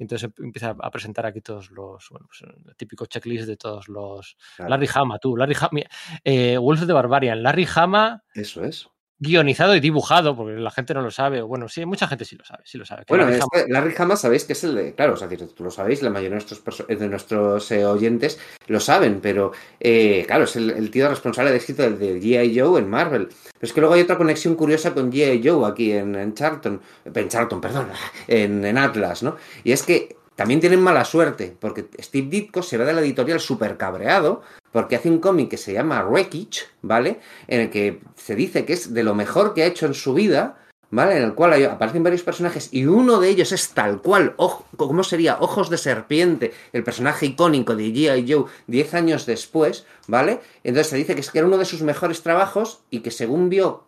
Entonces 0.03 0.25
em- 0.39 0.45
empieza 0.47 0.77
a 0.79 0.91
presentar 0.91 1.25
aquí 1.27 1.41
todos 1.41 1.71
los, 1.71 2.09
bueno, 2.11 2.27
pues, 2.27 2.43
el 2.43 2.77
típico 2.77 3.07
checklist 3.07 3.47
de 3.47 3.57
todos 3.57 3.89
los. 3.89 4.37
Claro. 4.57 4.71
Larry 4.71 4.89
Hama, 4.95 5.19
tú, 5.19 5.37
Larry 5.37 5.57
Hama, 5.59 5.81
eh, 6.25 6.59
Wolf 6.59 6.81
de 6.83 6.93
Barbarian, 6.93 7.43
Larry 7.43 7.67
Hama 7.75 8.23
Eso 8.35 8.65
es. 8.65 8.89
Guionizado 9.23 9.77
y 9.77 9.81
dibujado, 9.81 10.37
porque 10.37 10.59
la 10.59 10.71
gente 10.71 10.93
no 10.95 11.01
lo 11.01 11.11
sabe. 11.11 11.41
o 11.41 11.47
Bueno, 11.47 11.69
sí, 11.69 11.87
mucha 11.87 12.09
gente 12.09 12.25
sí 12.25 12.37
lo 12.37 12.45
sabe, 12.45 12.63
sí 12.65 12.77
lo 12.77 12.85
sabe. 12.85 13.05
Bueno, 13.09 13.25
Larry 13.25 13.39
este, 13.39 13.73
Larry 13.73 13.95
Hama 13.97 14.17
sabéis 14.17 14.45
que 14.45 14.53
es 14.53 14.65
el 14.65 14.75
de. 14.75 14.95
Claro, 14.95 15.15
o 15.15 15.17
sea, 15.17 15.27
es 15.27 15.31
decir, 15.31 15.55
tú 15.55 15.63
lo 15.63 15.71
sabéis, 15.71 16.03
la 16.03 16.11
mayoría 16.11 16.39
de 16.39 16.45
nuestros, 16.45 16.87
de 16.87 17.09
nuestros 17.09 17.71
eh, 17.71 17.87
oyentes 17.87 18.41
lo 18.67 18.81
saben, 18.81 19.21
pero 19.21 19.53
eh, 19.79 20.25
claro, 20.27 20.45
es 20.45 20.57
el, 20.57 20.71
el 20.71 20.91
tío 20.91 21.09
responsable 21.09 21.51
de 21.53 21.57
éxito 21.57 21.89
de 21.89 22.21
G.I. 22.21 22.59
Joe 22.59 22.81
en 22.81 22.91
Marvel. 22.91 23.29
Pero 23.29 23.59
es 23.61 23.73
que 23.73 23.81
luego 23.81 23.95
hay 23.95 24.03
otra 24.03 24.19
conexión 24.19 24.57
curiosa 24.57 24.93
con 24.93 25.13
G.I. 25.13 25.41
Joe 25.47 25.71
aquí 25.71 25.93
en, 25.93 26.17
en 26.17 26.35
Charlton, 26.35 26.81
en 27.05 27.29
Charlton, 27.29 27.61
perdón, 27.61 27.89
en, 28.27 28.65
en 28.65 28.77
Atlas, 28.77 29.23
¿no? 29.23 29.37
Y 29.63 29.71
es 29.73 29.85
que 29.85 30.17
también 30.37 30.61
tienen 30.61 30.81
mala 30.81 31.05
suerte, 31.05 31.57
porque 31.61 31.87
Steve 32.01 32.29
Ditko 32.29 32.63
se 32.63 32.79
va 32.79 32.85
de 32.85 32.93
la 32.93 33.01
editorial 33.01 33.41
súper 33.41 33.77
cabreado, 33.77 34.43
porque 34.73 34.97
hace 34.97 35.11
un 35.11 35.19
cómic 35.19 35.51
que 35.51 35.59
se 35.59 35.73
llama 35.73 36.05
Wreckage, 36.05 36.65
¿vale? 36.83 37.21
En 37.49 37.61
el 37.61 37.71
que 37.71 38.01
se 38.17 38.35
dice 38.35 38.65
que 38.65 38.73
es 38.73 38.95
de 38.95 39.03
lo 39.03 39.15
mejor 39.15 39.53
que 39.55 39.63
ha 39.63 39.67
hecho 39.67 39.87
en 39.87 39.95
su 39.95 40.15
vida, 40.15 40.59
¿vale? 40.91 41.17
En 41.17 41.23
el 41.23 41.35
cual 41.35 41.63
aparecen 41.67 42.03
varios 42.03 42.23
personajes 42.23 42.69
y 42.73 42.87
uno 42.87 43.19
de 43.21 43.29
ellos 43.29 43.53
es 43.53 43.71
tal 43.71 44.01
cual, 44.03 44.35
ojo- 44.37 44.65
¿cómo 44.77 45.05
sería? 45.05 45.37
Ojos 45.41 45.69
de 45.71 45.79
serpiente, 45.79 46.53
el 46.73 46.83
personaje 46.85 47.27
icónico 47.27 47.77
de 47.77 47.85
G.I. 47.89 48.31
Joe 48.33 48.45
10 48.67 48.95
años 48.95 49.27
después, 49.27 49.87
¿vale? 50.07 50.41
Entonces 50.65 50.89
se 50.89 50.97
dice 50.97 51.15
que 51.15 51.21
es 51.21 51.31
que 51.31 51.39
era 51.39 51.47
uno 51.49 51.59
de 51.59 51.65
sus 51.67 51.83
mejores 51.83 52.23
trabajos 52.23 52.81
y 52.91 53.01
que 53.01 53.11
según 53.11 53.49
vio 53.49 53.85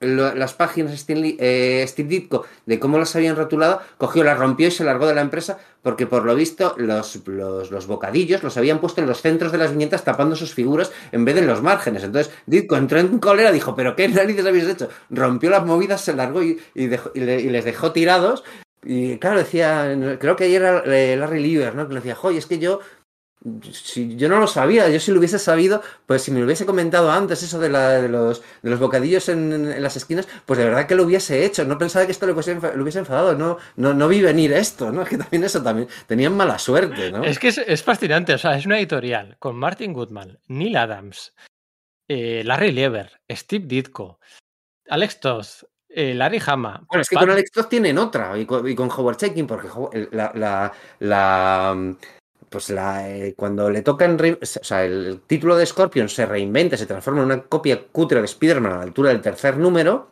las 0.00 0.54
páginas 0.54 0.98
Steve, 0.98 1.36
eh, 1.38 1.84
Steve 1.86 2.08
Ditko 2.08 2.46
de 2.64 2.80
cómo 2.80 2.98
las 2.98 3.14
habían 3.16 3.36
rotulado, 3.36 3.80
cogió, 3.98 4.24
las 4.24 4.38
rompió 4.38 4.68
y 4.68 4.70
se 4.70 4.82
largó 4.82 5.06
de 5.06 5.14
la 5.14 5.20
empresa 5.20 5.58
porque 5.82 6.06
por 6.06 6.24
lo 6.24 6.34
visto 6.34 6.74
los, 6.78 7.20
los, 7.26 7.70
los, 7.70 7.86
bocadillos 7.86 8.42
los 8.42 8.56
habían 8.56 8.80
puesto 8.80 9.00
en 9.02 9.06
los 9.06 9.20
centros 9.20 9.52
de 9.52 9.58
las 9.58 9.72
viñetas 9.72 10.02
tapando 10.02 10.36
sus 10.36 10.54
figuras 10.54 10.90
en 11.12 11.24
vez 11.24 11.34
de 11.34 11.40
en 11.40 11.46
los 11.46 11.62
márgenes. 11.62 12.02
Entonces 12.02 12.32
Ditko 12.46 12.76
entró 12.76 12.98
en 12.98 13.18
cólera, 13.18 13.52
dijo, 13.52 13.74
pero 13.74 13.96
¿qué 13.96 14.08
narices 14.08 14.46
habéis 14.46 14.64
hecho? 14.64 14.88
Rompió 15.10 15.50
las 15.50 15.64
movidas, 15.64 16.00
se 16.00 16.14
largó 16.14 16.42
y, 16.42 16.58
y, 16.74 16.86
dejó, 16.86 17.10
y, 17.14 17.20
le, 17.20 17.40
y 17.40 17.50
les 17.50 17.64
dejó 17.64 17.92
tirados. 17.92 18.44
Y 18.82 19.18
claro, 19.18 19.38
decía, 19.38 19.94
creo 20.18 20.36
que 20.36 20.44
ayer 20.44 20.62
era 20.62 20.82
eh, 20.86 21.14
Larry 21.14 21.40
Lieber, 21.40 21.74
¿no? 21.74 21.86
Que 21.86 21.94
le 21.94 22.00
decía, 22.00 22.14
joder, 22.14 22.38
es 22.38 22.46
que 22.46 22.58
yo 22.58 22.80
si 23.72 24.16
yo 24.16 24.28
no 24.28 24.38
lo 24.38 24.46
sabía, 24.46 24.88
yo 24.90 25.00
si 25.00 25.12
lo 25.12 25.18
hubiese 25.18 25.38
sabido, 25.38 25.82
pues 26.04 26.22
si 26.22 26.30
me 26.30 26.40
lo 26.40 26.44
hubiese 26.44 26.66
comentado 26.66 27.10
antes 27.10 27.42
eso 27.42 27.58
de, 27.58 27.70
la, 27.70 28.02
de, 28.02 28.08
los, 28.08 28.42
de 28.62 28.70
los 28.70 28.78
bocadillos 28.78 29.30
en, 29.30 29.52
en, 29.52 29.82
las 29.82 29.96
esquinas, 29.96 30.28
pues 30.44 30.58
de 30.58 30.66
verdad 30.66 30.86
que 30.86 30.94
lo 30.94 31.04
hubiese 31.04 31.44
hecho. 31.44 31.64
No 31.64 31.78
pensaba 31.78 32.04
que 32.04 32.12
esto 32.12 32.26
lo 32.26 32.34
hubiese, 32.34 32.54
lo 32.54 32.82
hubiese 32.82 32.98
enfadado, 32.98 33.34
no, 33.34 33.56
no, 33.76 33.94
no 33.94 34.08
vi 34.08 34.20
venir 34.20 34.52
esto, 34.52 34.92
¿no? 34.92 35.02
Es 35.02 35.08
que 35.08 35.16
también 35.16 35.44
eso 35.44 35.62
también, 35.62 35.88
tenían 36.06 36.36
mala 36.36 36.58
suerte, 36.58 37.10
¿no? 37.10 37.24
Es 37.24 37.38
que 37.38 37.48
es, 37.48 37.58
es 37.58 37.82
fascinante, 37.82 38.34
o 38.34 38.38
sea, 38.38 38.56
es 38.56 38.66
una 38.66 38.78
editorial 38.78 39.36
con 39.38 39.56
Martin 39.56 39.94
Goodman, 39.94 40.38
Neil 40.48 40.76
Adams, 40.76 41.34
eh, 42.08 42.42
Larry 42.44 42.72
Lieber, 42.72 43.20
Steve 43.30 43.64
Ditko, 43.66 44.20
Alex 44.88 45.20
Toth, 45.20 45.64
eh, 45.88 46.14
Larry 46.14 46.42
Hama. 46.44 46.84
Bueno, 46.88 47.00
es 47.00 47.08
que 47.08 47.14
Pat... 47.14 47.22
con 47.22 47.30
Alex 47.30 47.50
Toth 47.52 47.68
tienen 47.70 47.96
otra, 47.96 48.38
y 48.38 48.44
con, 48.44 48.68
y 48.68 48.74
con 48.74 48.90
Howard 48.90 49.16
Chaykin, 49.16 49.46
porque 49.46 49.68
la, 50.12 50.30
la, 50.34 50.72
la 50.98 51.96
pues 52.50 52.68
la, 52.68 53.08
eh, 53.08 53.34
cuando 53.36 53.70
le 53.70 53.82
tocan, 53.82 54.18
o 54.20 54.44
sea, 54.44 54.84
el 54.84 55.22
título 55.26 55.56
de 55.56 55.64
Scorpion 55.64 56.08
se 56.08 56.26
reinventa, 56.26 56.76
se 56.76 56.86
transforma 56.86 57.20
en 57.20 57.26
una 57.26 57.42
copia 57.44 57.86
cutre 57.92 58.18
de 58.18 58.26
Spider-Man 58.26 58.72
a 58.72 58.76
la 58.78 58.82
altura 58.82 59.10
del 59.10 59.22
tercer 59.22 59.56
número. 59.56 60.10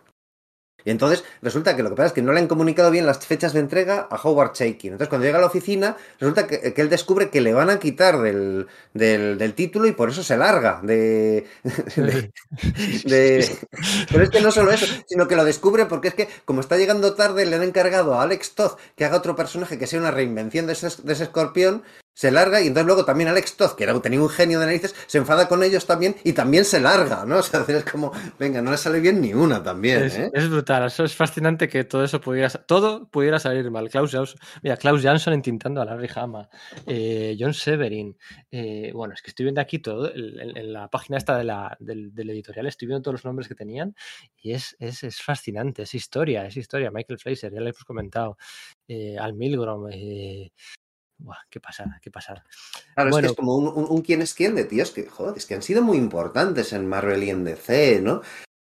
Y 0.84 0.90
entonces 0.90 1.24
resulta 1.42 1.74
que 1.74 1.82
lo 1.82 1.90
que 1.90 1.96
pasa 1.96 2.06
es 2.06 2.12
que 2.12 2.22
no 2.22 2.32
le 2.32 2.38
han 2.38 2.46
comunicado 2.46 2.92
bien 2.92 3.04
las 3.04 3.26
fechas 3.26 3.52
de 3.52 3.58
entrega 3.58 4.06
a 4.08 4.16
Howard 4.22 4.52
Chaykin. 4.52 4.92
Entonces 4.92 5.08
cuando 5.08 5.26
llega 5.26 5.38
a 5.38 5.40
la 5.40 5.48
oficina, 5.48 5.96
resulta 6.20 6.46
que, 6.46 6.72
que 6.72 6.80
él 6.80 6.88
descubre 6.88 7.28
que 7.28 7.40
le 7.40 7.52
van 7.52 7.68
a 7.68 7.80
quitar 7.80 8.20
del, 8.22 8.68
del, 8.94 9.36
del, 9.36 9.54
título 9.54 9.88
y 9.88 9.92
por 9.92 10.08
eso 10.08 10.22
se 10.22 10.36
larga. 10.36 10.80
De, 10.82 11.44
de, 11.96 12.32
de, 13.04 13.58
Pero 14.10 14.22
es 14.22 14.30
que 14.30 14.40
no 14.40 14.52
solo 14.52 14.70
eso, 14.70 14.86
sino 15.08 15.26
que 15.26 15.36
lo 15.36 15.44
descubre 15.44 15.86
porque 15.86 16.08
es 16.08 16.14
que 16.14 16.28
como 16.44 16.60
está 16.60 16.78
llegando 16.78 17.14
tarde, 17.14 17.44
le 17.44 17.56
han 17.56 17.64
encargado 17.64 18.14
a 18.14 18.22
Alex 18.22 18.54
Toth 18.54 18.78
que 18.94 19.04
haga 19.04 19.16
otro 19.16 19.34
personaje 19.34 19.78
que 19.78 19.88
sea 19.88 19.98
una 19.98 20.12
reinvención 20.12 20.66
de 20.68 20.74
ese, 20.74 20.88
de 21.02 21.12
ese 21.12 21.24
escorpión 21.24 21.82
se 22.18 22.32
larga 22.32 22.60
y 22.60 22.66
entonces 22.66 22.84
luego 22.84 23.04
también 23.04 23.28
Alex 23.28 23.56
Toth, 23.56 23.76
que 23.76 23.84
era, 23.84 23.96
tenía 24.02 24.20
un 24.20 24.28
genio 24.28 24.58
de 24.58 24.66
narices, 24.66 24.92
se 25.06 25.18
enfada 25.18 25.46
con 25.46 25.62
ellos 25.62 25.86
también 25.86 26.16
y 26.24 26.32
también 26.32 26.64
se 26.64 26.80
larga, 26.80 27.24
¿no? 27.24 27.38
O 27.38 27.42
sea, 27.44 27.64
es 27.68 27.84
como, 27.84 28.10
venga, 28.40 28.60
no 28.60 28.72
le 28.72 28.76
sale 28.76 28.98
bien 28.98 29.20
ni 29.20 29.32
una 29.32 29.62
también. 29.62 30.02
Es, 30.02 30.18
¿eh? 30.18 30.30
es 30.34 30.50
brutal, 30.50 30.86
eso 30.86 31.04
es 31.04 31.14
fascinante 31.14 31.68
que 31.68 31.84
todo 31.84 32.02
eso 32.02 32.20
pudiera, 32.20 32.48
todo 32.48 33.08
pudiera 33.08 33.38
salir 33.38 33.70
mal. 33.70 33.88
Klaus 33.88 34.10
Jansson, 34.10 34.36
mira, 34.64 34.76
Klaus 34.76 35.00
Jansson 35.00 35.32
entintando 35.32 35.80
a 35.80 35.84
Larry 35.84 36.08
Hama, 36.12 36.48
eh, 36.86 37.36
John 37.38 37.54
Severin, 37.54 38.18
eh, 38.50 38.90
bueno, 38.92 39.14
es 39.14 39.22
que 39.22 39.30
estoy 39.30 39.44
viendo 39.44 39.60
aquí 39.60 39.78
todo, 39.78 40.12
en, 40.12 40.56
en 40.56 40.72
la 40.72 40.88
página 40.88 41.18
esta 41.18 41.38
de 41.38 41.44
la, 41.44 41.76
del, 41.78 42.12
del, 42.12 42.30
editorial, 42.30 42.66
estoy 42.66 42.88
viendo 42.88 43.02
todos 43.02 43.14
los 43.14 43.24
nombres 43.26 43.46
que 43.46 43.54
tenían 43.54 43.94
y 44.42 44.54
es, 44.54 44.74
es, 44.80 45.04
es 45.04 45.22
fascinante, 45.22 45.82
es 45.82 45.94
historia, 45.94 46.46
es 46.46 46.56
historia. 46.56 46.90
Michael 46.90 47.20
Fraser, 47.20 47.52
ya 47.52 47.60
le 47.60 47.70
hemos 47.70 47.84
comentado, 47.84 48.36
Al 49.20 49.34
Milgrom, 49.34 49.88
Buah, 51.18 51.38
qué 51.50 51.60
pasada, 51.60 51.98
qué 52.00 52.10
pasada. 52.10 52.44
Claro, 52.94 53.10
bueno, 53.10 53.26
es 53.26 53.32
que 53.32 53.32
es 53.32 53.36
como 53.36 53.56
un, 53.56 53.66
un, 53.68 53.86
un, 53.90 54.02
quién 54.02 54.22
es 54.22 54.34
quién 54.34 54.54
de 54.54 54.64
tíos 54.64 54.92
que, 54.92 55.06
joder, 55.08 55.36
es 55.36 55.46
que 55.46 55.54
han 55.54 55.62
sido 55.62 55.82
muy 55.82 55.98
importantes 55.98 56.72
en 56.72 56.88
Marvel 56.88 57.24
y 57.24 57.30
en 57.30 57.44
DC, 57.44 58.00
¿no? 58.02 58.22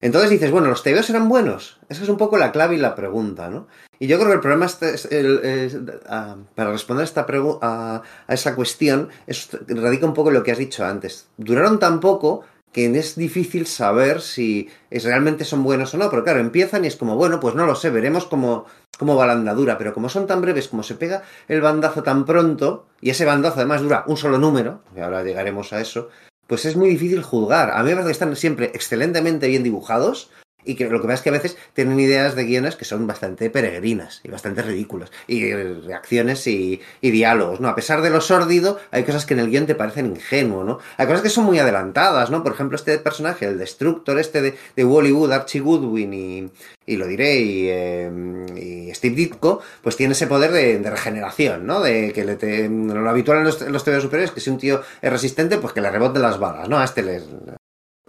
Entonces 0.01 0.31
dices, 0.31 0.51
bueno, 0.51 0.69
¿los 0.69 0.83
TVOs 0.83 1.11
eran 1.11 1.29
buenos? 1.29 1.81
Esa 1.89 2.03
es 2.03 2.09
un 2.09 2.19
poco 2.19 2.37
la 2.37 2.53
clave 2.53 2.77
y 2.77 2.79
la 2.79 2.95
pregunta, 2.95 3.49
¿no? 3.49 3.67
Y 3.99 4.07
yo 4.09 4.19
creo 4.19 4.29
que 4.29 4.35
el 4.35 4.41
problema 4.41 4.67
es, 4.67 4.83
es, 4.83 5.07
el, 5.07 5.39
es 5.43 5.75
uh, 5.75 6.45
para 6.55 6.71
responder 6.71 7.05
esta 7.05 7.27
a, 7.63 8.03
a, 8.29 8.35
esa 8.35 8.55
cuestión 8.55 9.09
es, 9.27 9.49
radica 9.67 10.07
un 10.07 10.13
poco 10.13 10.29
en 10.29 10.35
lo 10.35 10.43
que 10.43 10.53
has 10.53 10.59
dicho 10.59 10.85
antes. 10.85 11.29
Duraron 11.39 11.79
tan 11.79 12.01
poco 12.01 12.45
que 12.73 12.87
es 12.87 13.17
difícil 13.17 13.67
saber 13.67 14.21
si 14.21 14.69
es, 14.91 15.05
realmente 15.05 15.45
son 15.45 15.63
buenos 15.63 15.95
o 15.95 15.99
no, 15.99 16.11
pero 16.11 16.25
claro, 16.25 16.41
empiezan 16.41 16.85
y 16.85 16.89
es 16.89 16.97
como, 16.97 17.17
bueno, 17.17 17.41
pues 17.41 17.55
no 17.55 17.67
lo 17.67 17.75
sé, 17.75 17.91
veremos 17.91 18.27
cómo, 18.27 18.67
cómo 18.99 19.17
va 19.17 19.27
la 19.27 19.33
andadura, 19.33 19.79
pero 19.79 19.95
como 19.95 20.09
son 20.09 20.27
tan 20.27 20.43
breves, 20.43 20.69
como 20.69 20.83
se 20.83 20.95
pega 20.95 21.23
el 21.49 21.61
bandazo 21.61 22.03
tan 22.03 22.27
pronto, 22.27 22.87
y 23.01 23.11
ese 23.11 23.25
bandazo 23.25 23.61
además 23.61 23.81
dura 23.81 24.05
un 24.07 24.17
solo 24.17 24.39
número, 24.39 24.83
y 24.95 25.01
ahora 25.01 25.23
llegaremos 25.23 25.73
a 25.73 25.81
eso, 25.81 26.11
pues 26.47 26.65
es 26.65 26.77
muy 26.77 26.89
difícil 26.89 27.23
juzgar. 27.23 27.71
A 27.73 27.83
mí 27.83 27.89
me 27.89 27.97
parece 27.97 28.09
que 28.09 28.13
están 28.13 28.37
siempre 28.37 28.67
excelentemente 28.75 29.49
bien 29.49 29.63
dibujados, 29.63 30.31
y 30.67 30.75
que 30.75 30.89
lo 30.89 31.01
que 31.01 31.07
pasa 31.07 31.15
es 31.15 31.23
que 31.23 31.29
a 31.31 31.33
veces 31.33 31.57
tienen 31.73 31.99
ideas 31.99 32.35
de 32.35 32.45
guiones 32.45 32.77
que 32.77 32.85
son 32.85 33.07
bastante 33.07 33.49
peregrinas 33.51 34.21
y 34.25 34.29
bastante 34.29 34.63
ridículas 34.63 35.11
y 35.27 35.53
reacciones 35.53 36.47
y, 36.47 36.81
diálogos, 37.01 37.61
¿no? 37.61 37.69
A 37.69 37.77
pesar 37.77 38.03
de 38.03 38.11
lo 38.11 38.21
sórdido, 38.21 38.79
hay 38.91 39.05
cosas 39.05 39.25
que 39.25 39.35
en 39.35 39.41
el 39.41 39.49
guion 39.49 39.67
te 39.67 39.77
parecen 39.77 40.07
ingenuo, 40.07 40.65
¿no? 40.65 40.81
Hay 40.97 41.07
cosas 41.07 41.23
que 41.23 41.31
son 41.31 41.45
muy 41.45 41.59
adelantadas, 41.59 42.31
¿no? 42.31 42.43
Por 42.43 42.53
ejemplo, 42.53 42.77
este 42.77 42.99
personaje, 42.99 43.47
el 43.47 43.59
Destructor 43.59 44.19
este 44.19 44.43
de, 44.43 44.55
de 44.75 44.85
Hollywood, 44.85 45.33
Archie 45.33 45.61
Goodwin 45.61 46.13
y, 46.13 46.51
y 46.85 46.97
lo 46.97 47.07
diré, 47.07 47.41
y, 47.41 47.69
eh, 47.69 48.11
y, 48.57 48.95
Steve 48.95 49.15
Ditko, 49.15 49.63
pues 49.83 49.97
tiene 49.97 50.13
ese 50.13 50.27
poder 50.27 50.51
de, 50.53 50.91
regeneración, 50.91 51.67
¿no? 51.67 51.81
De 51.81 52.13
que 52.13 52.25
le 52.25 52.37
te, 52.37 52.69
lo 52.69 53.09
habitual 53.09 53.39
en 53.39 53.45
los, 53.45 53.63
en 53.63 53.79
superiores 53.79 54.31
es 54.31 54.31
que 54.33 54.41
si 54.41 54.51
un 54.51 54.59
tío 54.59 54.83
es 55.01 55.11
resistente, 55.11 55.59
pues 55.59 55.73
que 55.73 55.81
le 55.81 55.91
reboten 55.91 56.23
las 56.23 56.39
balas, 56.39 56.69
¿no? 56.69 56.79
A 56.79 56.85
este 56.85 57.03
les, 57.03 57.25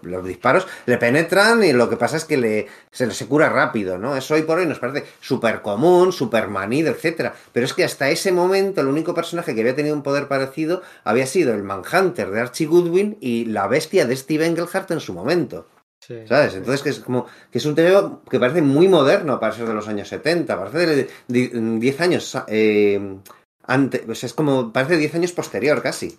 los 0.08 0.26
disparos 0.26 0.68
le 0.86 0.98
penetran 0.98 1.64
y 1.64 1.74
lo 1.74 1.90
que 1.90 1.98
pasa 1.98 2.18
es 2.18 2.26
que 2.26 2.38
le, 2.38 2.68
se, 2.92 3.10
se 3.12 3.28
cura 3.28 3.50
rápido, 3.50 3.98
¿no? 3.98 4.16
Eso 4.16 4.34
hoy 4.34 4.44
por 4.44 4.60
hoy 4.60 4.66
nos 4.66 4.80
parece 4.80 5.06
súper 5.22 5.62
común, 5.62 6.12
súper 6.12 6.48
manido, 6.48 6.92
etc. 6.92 7.32
Pero 7.52 7.66
es 7.66 7.74
que 7.74 7.84
hasta 7.84 8.10
ese 8.10 8.32
momento 8.32 8.82
el 8.82 8.88
único 8.88 9.14
personaje 9.14 9.54
que 9.54 9.62
había 9.62 9.76
tenido 9.76 9.96
un 9.96 10.04
poder 10.04 10.28
parecido 10.28 10.82
había 11.04 11.26
sido 11.26 11.54
el 11.54 11.64
Manhunter 11.64 12.32
de 12.32 12.42
Archie 12.42 12.68
Goodwin 12.68 13.18
y 13.22 13.46
la 13.46 13.68
bestia 13.68 14.06
de 14.06 14.16
Steve 14.16 14.46
Englehart 14.46 14.92
en 14.92 15.00
su 15.00 15.14
momento. 15.14 15.68
Sí. 16.00 16.16
¿Sabes? 16.28 16.56
Entonces 16.56 16.84
que 16.84 16.90
es 16.90 17.00
como 17.00 17.26
que 17.52 17.58
es 17.58 17.66
un 17.66 17.76
tema 17.76 18.22
que 18.30 18.40
parece 18.40 18.62
muy 18.62 18.88
moderno 18.88 19.40
para 19.40 19.54
ser 19.54 19.68
de 19.68 19.74
los 19.74 19.88
años 19.88 20.08
70, 20.08 20.58
parece 20.58 21.10
de 21.28 21.80
10 21.80 22.02
años 22.02 22.38
eh, 22.48 23.20
antes, 23.64 24.02
pues 24.06 24.24
es 24.24 24.34
como 24.34 24.72
parece 24.72 24.98
10 24.98 25.16
años 25.16 25.32
posterior 25.34 25.82
casi. 25.82 26.18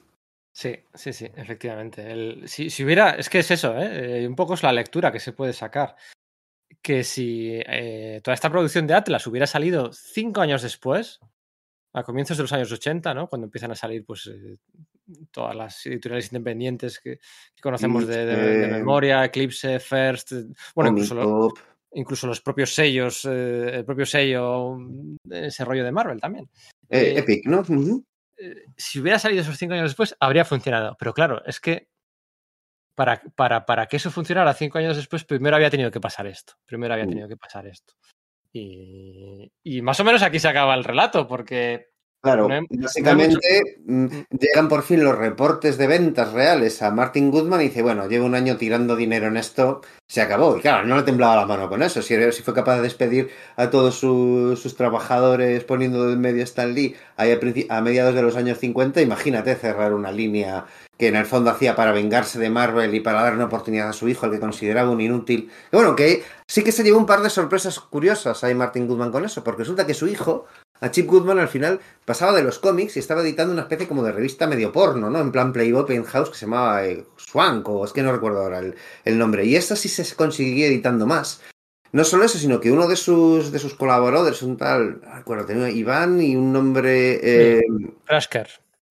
Sí, 0.58 0.74
sí, 0.92 1.12
sí, 1.12 1.30
efectivamente. 1.36 2.10
El, 2.10 2.48
si, 2.48 2.68
si, 2.68 2.82
hubiera, 2.82 3.10
es 3.10 3.30
que 3.30 3.38
es 3.38 3.50
eso, 3.52 3.78
¿eh? 3.78 4.26
un 4.26 4.34
poco 4.34 4.54
es 4.54 4.64
la 4.64 4.72
lectura 4.72 5.12
que 5.12 5.20
se 5.20 5.32
puede 5.32 5.52
sacar. 5.52 5.94
Que 6.82 7.04
si 7.04 7.50
eh, 7.64 8.20
toda 8.24 8.34
esta 8.34 8.50
producción 8.50 8.84
de 8.84 8.94
Atlas 8.94 9.24
hubiera 9.28 9.46
salido 9.46 9.92
cinco 9.92 10.40
años 10.40 10.62
después, 10.62 11.20
a 11.92 12.02
comienzos 12.02 12.38
de 12.38 12.42
los 12.42 12.52
años 12.52 12.72
80, 12.72 13.14
¿no? 13.14 13.28
Cuando 13.28 13.44
empiezan 13.44 13.70
a 13.70 13.76
salir 13.76 14.04
pues 14.04 14.26
eh, 14.26 14.56
todas 15.30 15.54
las 15.54 15.86
editoriales 15.86 16.32
independientes 16.32 16.98
que, 16.98 17.18
que 17.18 17.62
conocemos 17.62 18.08
de, 18.08 18.26
de, 18.26 18.36
de, 18.36 18.66
memoria, 18.66 19.24
Eclipse, 19.26 19.78
First, 19.78 20.32
bueno, 20.74 20.90
incluso, 20.90 21.14
lo, 21.14 21.52
incluso 21.92 22.26
los 22.26 22.40
propios 22.40 22.74
sellos, 22.74 23.24
eh, 23.26 23.76
el 23.76 23.84
propio 23.84 24.06
sello, 24.06 24.76
ese 25.30 25.64
rollo 25.64 25.84
de 25.84 25.92
Marvel 25.92 26.20
también. 26.20 26.50
Eh, 26.88 27.14
Epic, 27.16 27.46
¿no? 27.46 27.60
Uh 27.60 27.62
-huh 27.62 28.04
si 28.76 29.00
hubiera 29.00 29.18
salido 29.18 29.42
esos 29.42 29.56
cinco 29.56 29.74
años 29.74 29.90
después, 29.90 30.16
habría 30.20 30.44
funcionado. 30.44 30.96
Pero 30.98 31.12
claro, 31.14 31.42
es 31.44 31.60
que 31.60 31.88
para, 32.94 33.22
para, 33.36 33.64
para 33.64 33.86
que 33.86 33.96
eso 33.96 34.10
funcionara 34.10 34.54
cinco 34.54 34.78
años 34.78 34.96
después, 34.96 35.24
primero 35.24 35.56
había 35.56 35.70
tenido 35.70 35.90
que 35.90 36.00
pasar 36.00 36.26
esto. 36.26 36.54
Primero 36.64 36.94
había 36.94 37.06
tenido 37.06 37.28
que 37.28 37.36
pasar 37.36 37.66
esto. 37.66 37.94
Y, 38.52 39.52
y 39.62 39.82
más 39.82 40.00
o 40.00 40.04
menos 40.04 40.22
aquí 40.22 40.38
se 40.38 40.48
acaba 40.48 40.74
el 40.74 40.84
relato, 40.84 41.26
porque 41.28 41.90
Claro, 42.20 42.48
no 42.48 42.60
básicamente 42.68 43.78
no 43.86 44.08
mucho... 44.08 44.26
llegan 44.30 44.68
por 44.68 44.82
fin 44.82 45.04
los 45.04 45.16
reportes 45.16 45.78
de 45.78 45.86
ventas 45.86 46.32
reales 46.32 46.82
a 46.82 46.90
Martin 46.90 47.30
Goodman 47.30 47.60
y 47.60 47.64
dice, 47.64 47.82
bueno, 47.82 48.08
llevo 48.08 48.26
un 48.26 48.34
año 48.34 48.56
tirando 48.56 48.96
dinero 48.96 49.28
en 49.28 49.36
esto, 49.36 49.82
se 50.08 50.20
acabó. 50.20 50.56
Y 50.56 50.60
claro, 50.60 50.84
no 50.84 50.96
le 50.96 51.04
temblaba 51.04 51.36
la 51.36 51.46
mano 51.46 51.68
con 51.68 51.82
eso. 51.82 52.02
Si, 52.02 52.16
si 52.32 52.42
fue 52.42 52.54
capaz 52.54 52.76
de 52.76 52.82
despedir 52.82 53.30
a 53.56 53.70
todos 53.70 53.94
su, 53.94 54.58
sus 54.60 54.74
trabajadores 54.74 55.62
poniendo 55.62 56.10
en 56.10 56.20
medio 56.20 56.42
Stan 56.42 56.74
Lee 56.74 56.96
ahí 57.16 57.30
a, 57.30 57.76
a, 57.76 57.80
mediados 57.82 58.14
de 58.14 58.22
los 58.22 58.36
años 58.36 58.58
50, 58.58 59.00
imagínate 59.00 59.54
cerrar 59.54 59.94
una 59.94 60.10
línea 60.10 60.66
que 60.98 61.06
en 61.06 61.14
el 61.14 61.26
fondo 61.26 61.50
hacía 61.50 61.76
para 61.76 61.92
vengarse 61.92 62.40
de 62.40 62.50
Marvel 62.50 62.92
y 62.92 63.00
para 63.00 63.22
dar 63.22 63.34
una 63.34 63.44
oportunidad 63.44 63.88
a 63.88 63.92
su 63.92 64.08
hijo, 64.08 64.26
al 64.26 64.32
que 64.32 64.40
consideraba 64.40 64.90
un 64.90 65.00
inútil. 65.00 65.50
Y 65.72 65.76
bueno, 65.76 65.94
que 65.94 66.24
sí 66.48 66.64
que 66.64 66.72
se 66.72 66.82
llevó 66.82 66.98
un 66.98 67.06
par 67.06 67.22
de 67.22 67.30
sorpresas 67.30 67.78
curiosas 67.78 68.42
ahí 68.42 68.54
Martin 68.56 68.88
Goodman 68.88 69.12
con 69.12 69.24
eso, 69.24 69.44
porque 69.44 69.60
resulta 69.62 69.86
que 69.86 69.94
su 69.94 70.08
hijo 70.08 70.46
a 70.80 70.90
Chip 70.90 71.06
Goodman 71.06 71.38
al 71.38 71.48
final 71.48 71.80
pasaba 72.04 72.34
de 72.34 72.42
los 72.42 72.58
cómics 72.58 72.96
y 72.96 73.00
estaba 73.00 73.22
editando 73.22 73.52
una 73.52 73.62
especie 73.62 73.88
como 73.88 74.02
de 74.02 74.12
revista 74.12 74.46
medio 74.46 74.72
porno, 74.72 75.10
¿no? 75.10 75.20
En 75.20 75.32
plan 75.32 75.52
Playboy 75.52 75.86
Penthouse 75.86 76.30
que 76.30 76.36
se 76.36 76.46
llamaba 76.46 76.86
eh, 76.86 77.04
Swank 77.16 77.68
o 77.68 77.84
es 77.84 77.92
que 77.92 78.02
no 78.02 78.12
recuerdo 78.12 78.42
ahora 78.42 78.60
el, 78.60 78.74
el, 79.04 79.18
nombre. 79.18 79.44
Y 79.44 79.56
esta 79.56 79.76
sí 79.76 79.88
se 79.88 80.14
consiguió 80.14 80.66
editando 80.66 81.06
más. 81.06 81.42
No 81.90 82.04
solo 82.04 82.24
eso, 82.24 82.38
sino 82.38 82.60
que 82.60 82.70
uno 82.70 82.86
de 82.86 82.96
sus, 82.96 83.50
de 83.50 83.58
sus 83.58 83.74
colaboradores, 83.74 84.42
un 84.42 84.56
tal, 84.56 85.00
recuerdo, 85.14 85.46
tenía 85.46 85.70
Iván 85.70 86.20
y 86.20 86.36
un 86.36 86.52
nombre... 86.52 87.18
Eh. 87.22 87.62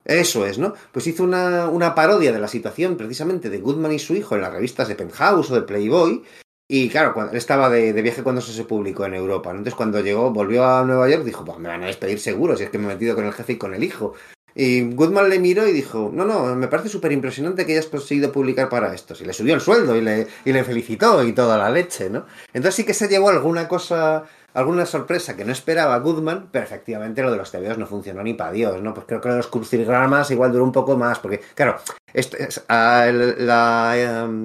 Eso 0.04 0.46
es, 0.46 0.58
¿no? 0.58 0.74
Pues 0.92 1.06
hizo 1.06 1.24
una, 1.24 1.68
una 1.68 1.94
parodia 1.94 2.32
de 2.32 2.40
la 2.40 2.48
situación 2.48 2.98
precisamente 2.98 3.50
de 3.50 3.60
Goodman 3.60 3.92
y 3.92 4.00
su 4.00 4.16
hijo 4.16 4.36
en 4.36 4.42
las 4.42 4.54
revistas 4.54 4.88
de 4.88 4.96
Penthouse 4.96 5.52
o 5.52 5.56
de 5.56 5.62
Playboy 5.64 6.24
Y 6.70 6.90
claro, 6.90 7.14
cuando, 7.14 7.32
él 7.32 7.38
estaba 7.38 7.70
de, 7.70 7.94
viaje 7.94 8.24
cuando 8.24 8.42
se 8.42 8.64
publicó 8.66 9.06
en 9.06 9.14
Europa. 9.14 9.52
¿no? 9.54 9.60
Entonces, 9.60 9.76
cuando 9.76 10.02
llegó, 10.02 10.32
volvió 10.32 10.66
a 10.66 10.84
Nueva 10.84 11.10
York, 11.10 11.24
dijo, 11.24 11.46
me 11.58 11.70
van 11.70 11.84
a 11.84 11.88
despedir 11.88 12.20
seguro, 12.20 12.58
si 12.58 12.64
es 12.64 12.70
que 12.70 12.78
me 12.78 12.86
he 12.86 12.88
metido 12.88 13.16
con 13.16 13.26
el 13.26 13.34
jefe 13.34 13.54
y 13.54 13.58
con 13.58 13.74
el 13.74 13.84
hijo. 13.84 14.14
Y 14.54 14.82
Goodman 14.96 15.30
le 15.30 15.40
miró 15.40 15.68
y 15.68 15.72
dijo, 15.72 16.10
no, 16.12 16.26
no, 16.26 16.56
me 16.56 16.68
parece 16.68 16.90
súper 16.90 17.12
impresionante 17.12 17.66
que 17.66 17.74
hayas 17.74 17.86
conseguido 17.86 18.32
publicar 18.32 18.70
para 18.70 18.94
esto. 18.94 19.14
Y 19.20 19.24
le 19.24 19.32
subió 19.32 19.54
el 19.54 19.62
sueldo 19.62 19.96
y 19.96 20.02
le, 20.02 20.28
y 20.46 20.52
le 20.52 20.64
felicitó 20.64 21.24
y 21.24 21.32
toda 21.32 21.58
la 21.58 21.70
leche, 21.70 22.10
¿no? 22.10 22.26
Entonces 22.48 22.76
sí 22.76 22.84
que 22.84 22.96
se 22.96 23.08
llevó 23.08 23.30
alguna 23.30 23.68
cosa 23.68 24.24
alguna 24.58 24.88
sorpresa 24.88 25.36
que 25.36 25.46
no 25.46 25.52
esperaba 25.52 26.00
Goodman, 26.00 26.50
pero 26.52 26.66
efectivamente 26.66 27.22
lo 27.22 27.30
de 27.30 27.38
los 27.38 27.52
TVOs 27.52 27.78
no 27.78 27.86
funcionó 27.86 28.24
ni 28.24 28.34
para 28.34 28.52
Dios, 28.52 28.82
¿no? 28.82 28.92
Pues 28.92 29.06
creo 29.06 29.22
que 29.22 29.30
los 29.30 29.48
crucigramas 29.48 30.32
igual 30.32 30.52
duró 30.52 30.64
un 30.64 30.72
poco 30.72 30.98
más, 30.98 31.20
porque, 31.20 31.42
claro, 31.54 31.78
este, 32.12 32.50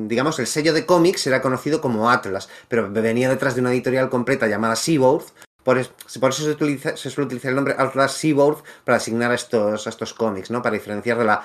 digamos, 0.07 0.39
el 0.39 0.47
sello 0.47 0.75
de 0.75 0.85
cómics 0.85 1.27
era 1.27 1.41
conocido 1.41 1.81
como 1.81 2.11
Atlas, 2.11 2.51
pero 2.69 2.93
venía 2.93 3.31
detrás 3.31 3.55
de 3.55 3.63
una 3.63 3.73
editorial 3.73 4.11
completa 4.11 4.47
llamada 4.47 4.77
Seaboard, 4.77 5.25
por, 5.65 5.81
por 6.21 6.31
eso 6.31 6.43
se, 6.43 6.51
utiliza, 6.51 6.95
se, 6.95 7.09
suele 7.09 7.27
utilizar 7.27 7.49
el 7.49 7.57
nombre 7.57 7.75
Atlas 7.79 8.13
Seaboard 8.13 8.59
para 8.85 8.99
asignar 8.99 9.31
a 9.31 9.35
estos, 9.35 9.87
a 9.87 9.91
estos 9.91 10.13
cómics, 10.13 10.51
¿no? 10.51 10.61
Para 10.61 10.75
diferenciar 10.75 11.17
de 11.17 11.25
la 11.25 11.43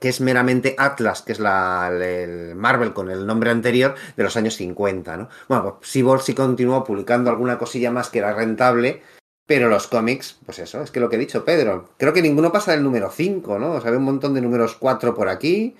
que 0.00 0.08
es 0.08 0.20
meramente 0.20 0.74
Atlas, 0.78 1.22
que 1.22 1.32
es 1.32 1.40
la, 1.40 1.90
el 1.92 2.54
Marvel 2.54 2.92
con 2.92 3.10
el 3.10 3.26
nombre 3.26 3.50
anterior 3.50 3.94
de 4.16 4.22
los 4.22 4.36
años 4.36 4.56
50, 4.56 5.16
¿no? 5.16 5.28
Bueno, 5.48 5.76
pues 5.78 5.90
Seaboard 5.90 6.22
sí 6.22 6.34
continuó 6.34 6.84
publicando 6.84 7.30
alguna 7.30 7.58
cosilla 7.58 7.90
más 7.90 8.08
que 8.08 8.18
era 8.18 8.34
rentable, 8.34 9.02
pero 9.46 9.68
los 9.68 9.86
cómics, 9.86 10.38
pues 10.44 10.58
eso, 10.58 10.82
es 10.82 10.90
que 10.90 11.00
lo 11.00 11.08
que 11.08 11.16
he 11.16 11.20
dicho 11.20 11.44
Pedro, 11.44 11.90
creo 11.98 12.12
que 12.12 12.22
ninguno 12.22 12.50
pasa 12.50 12.72
del 12.72 12.82
número 12.82 13.10
5, 13.10 13.58
¿no? 13.58 13.74
O 13.74 13.80
sea, 13.80 13.90
hay 13.90 13.96
un 13.96 14.02
montón 14.02 14.34
de 14.34 14.40
números 14.40 14.76
4 14.76 15.14
por 15.14 15.28
aquí, 15.28 15.76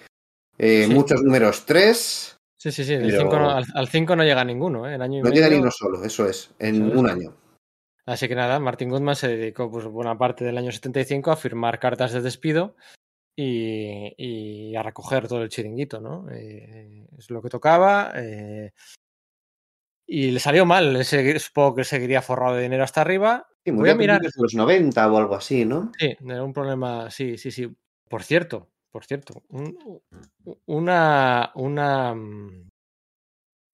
eh, 0.56 0.84
sí. 0.86 0.94
muchos 0.94 1.22
números 1.22 1.66
3. 1.66 2.36
Sí, 2.58 2.72
sí, 2.72 2.84
sí, 2.84 2.96
pero... 2.96 3.20
cinco 3.20 3.38
no, 3.38 3.50
al 3.50 3.88
5 3.88 4.16
no 4.16 4.22
llega 4.22 4.44
ninguno, 4.44 4.88
¿eh? 4.88 4.94
El 4.94 5.02
año 5.02 5.18
y 5.18 5.22
no 5.22 5.28
medio... 5.28 5.42
llega 5.42 5.54
ni 5.54 5.60
uno 5.60 5.70
solo, 5.70 6.02
eso 6.04 6.28
es, 6.28 6.50
en 6.58 6.90
eso 6.90 6.98
un 6.98 7.10
año. 7.10 7.34
Así 8.06 8.28
que 8.28 8.36
nada, 8.36 8.60
Martin 8.60 8.88
Goodman 8.88 9.16
se 9.16 9.26
dedicó 9.28 9.68
pues, 9.68 9.84
buena 9.86 10.16
parte 10.16 10.44
del 10.44 10.56
año 10.56 10.70
75 10.70 11.32
a 11.32 11.36
firmar 11.36 11.80
cartas 11.80 12.12
de 12.12 12.22
despido 12.22 12.76
y, 13.36 14.14
y, 14.16 14.74
a 14.74 14.82
recoger 14.82 15.28
todo 15.28 15.42
el 15.42 15.50
chiringuito, 15.50 16.00
¿no? 16.00 16.26
Eh, 16.30 17.06
es 17.18 17.30
lo 17.30 17.42
que 17.42 17.50
tocaba. 17.50 18.12
Eh, 18.16 18.72
y 20.06 20.30
le 20.30 20.40
salió 20.40 20.64
mal, 20.64 21.04
supongo 21.04 21.74
que 21.74 21.84
seguiría 21.84 22.22
forrado 22.22 22.56
de 22.56 22.62
dinero 22.62 22.84
hasta 22.84 23.02
arriba. 23.02 23.46
Sí, 23.62 23.72
Voy 23.72 23.90
a 23.90 23.94
mirar. 23.94 24.22
los 24.22 24.54
90 24.54 25.12
o 25.12 25.18
algo 25.18 25.34
así, 25.34 25.64
¿no? 25.66 25.92
Sí, 25.98 26.16
era 26.24 26.42
un 26.42 26.52
problema, 26.52 27.10
sí, 27.10 27.36
sí, 27.36 27.50
sí. 27.50 27.68
Por 28.08 28.22
cierto, 28.22 28.70
por 28.90 29.04
cierto, 29.04 29.42
un, 29.48 30.00
una, 30.66 31.50
una, 31.56 32.14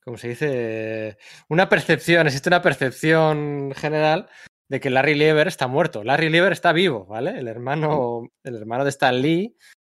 ¿cómo 0.02 0.16
se 0.16 0.28
dice? 0.28 1.18
Una 1.48 1.68
percepción, 1.68 2.26
existe 2.26 2.48
una 2.48 2.62
percepción 2.62 3.72
general 3.76 4.28
de 4.72 4.80
que 4.80 4.88
Larry 4.88 5.14
Lieber 5.14 5.48
está 5.48 5.66
muerto. 5.66 6.02
Larry 6.02 6.30
Lieber 6.30 6.50
está 6.50 6.72
vivo, 6.72 7.04
¿vale? 7.04 7.38
El 7.38 7.46
hermano, 7.46 8.30
el 8.42 8.56
hermano 8.56 8.84
de 8.84 8.88
Stan 8.88 9.20
Lee 9.20 9.54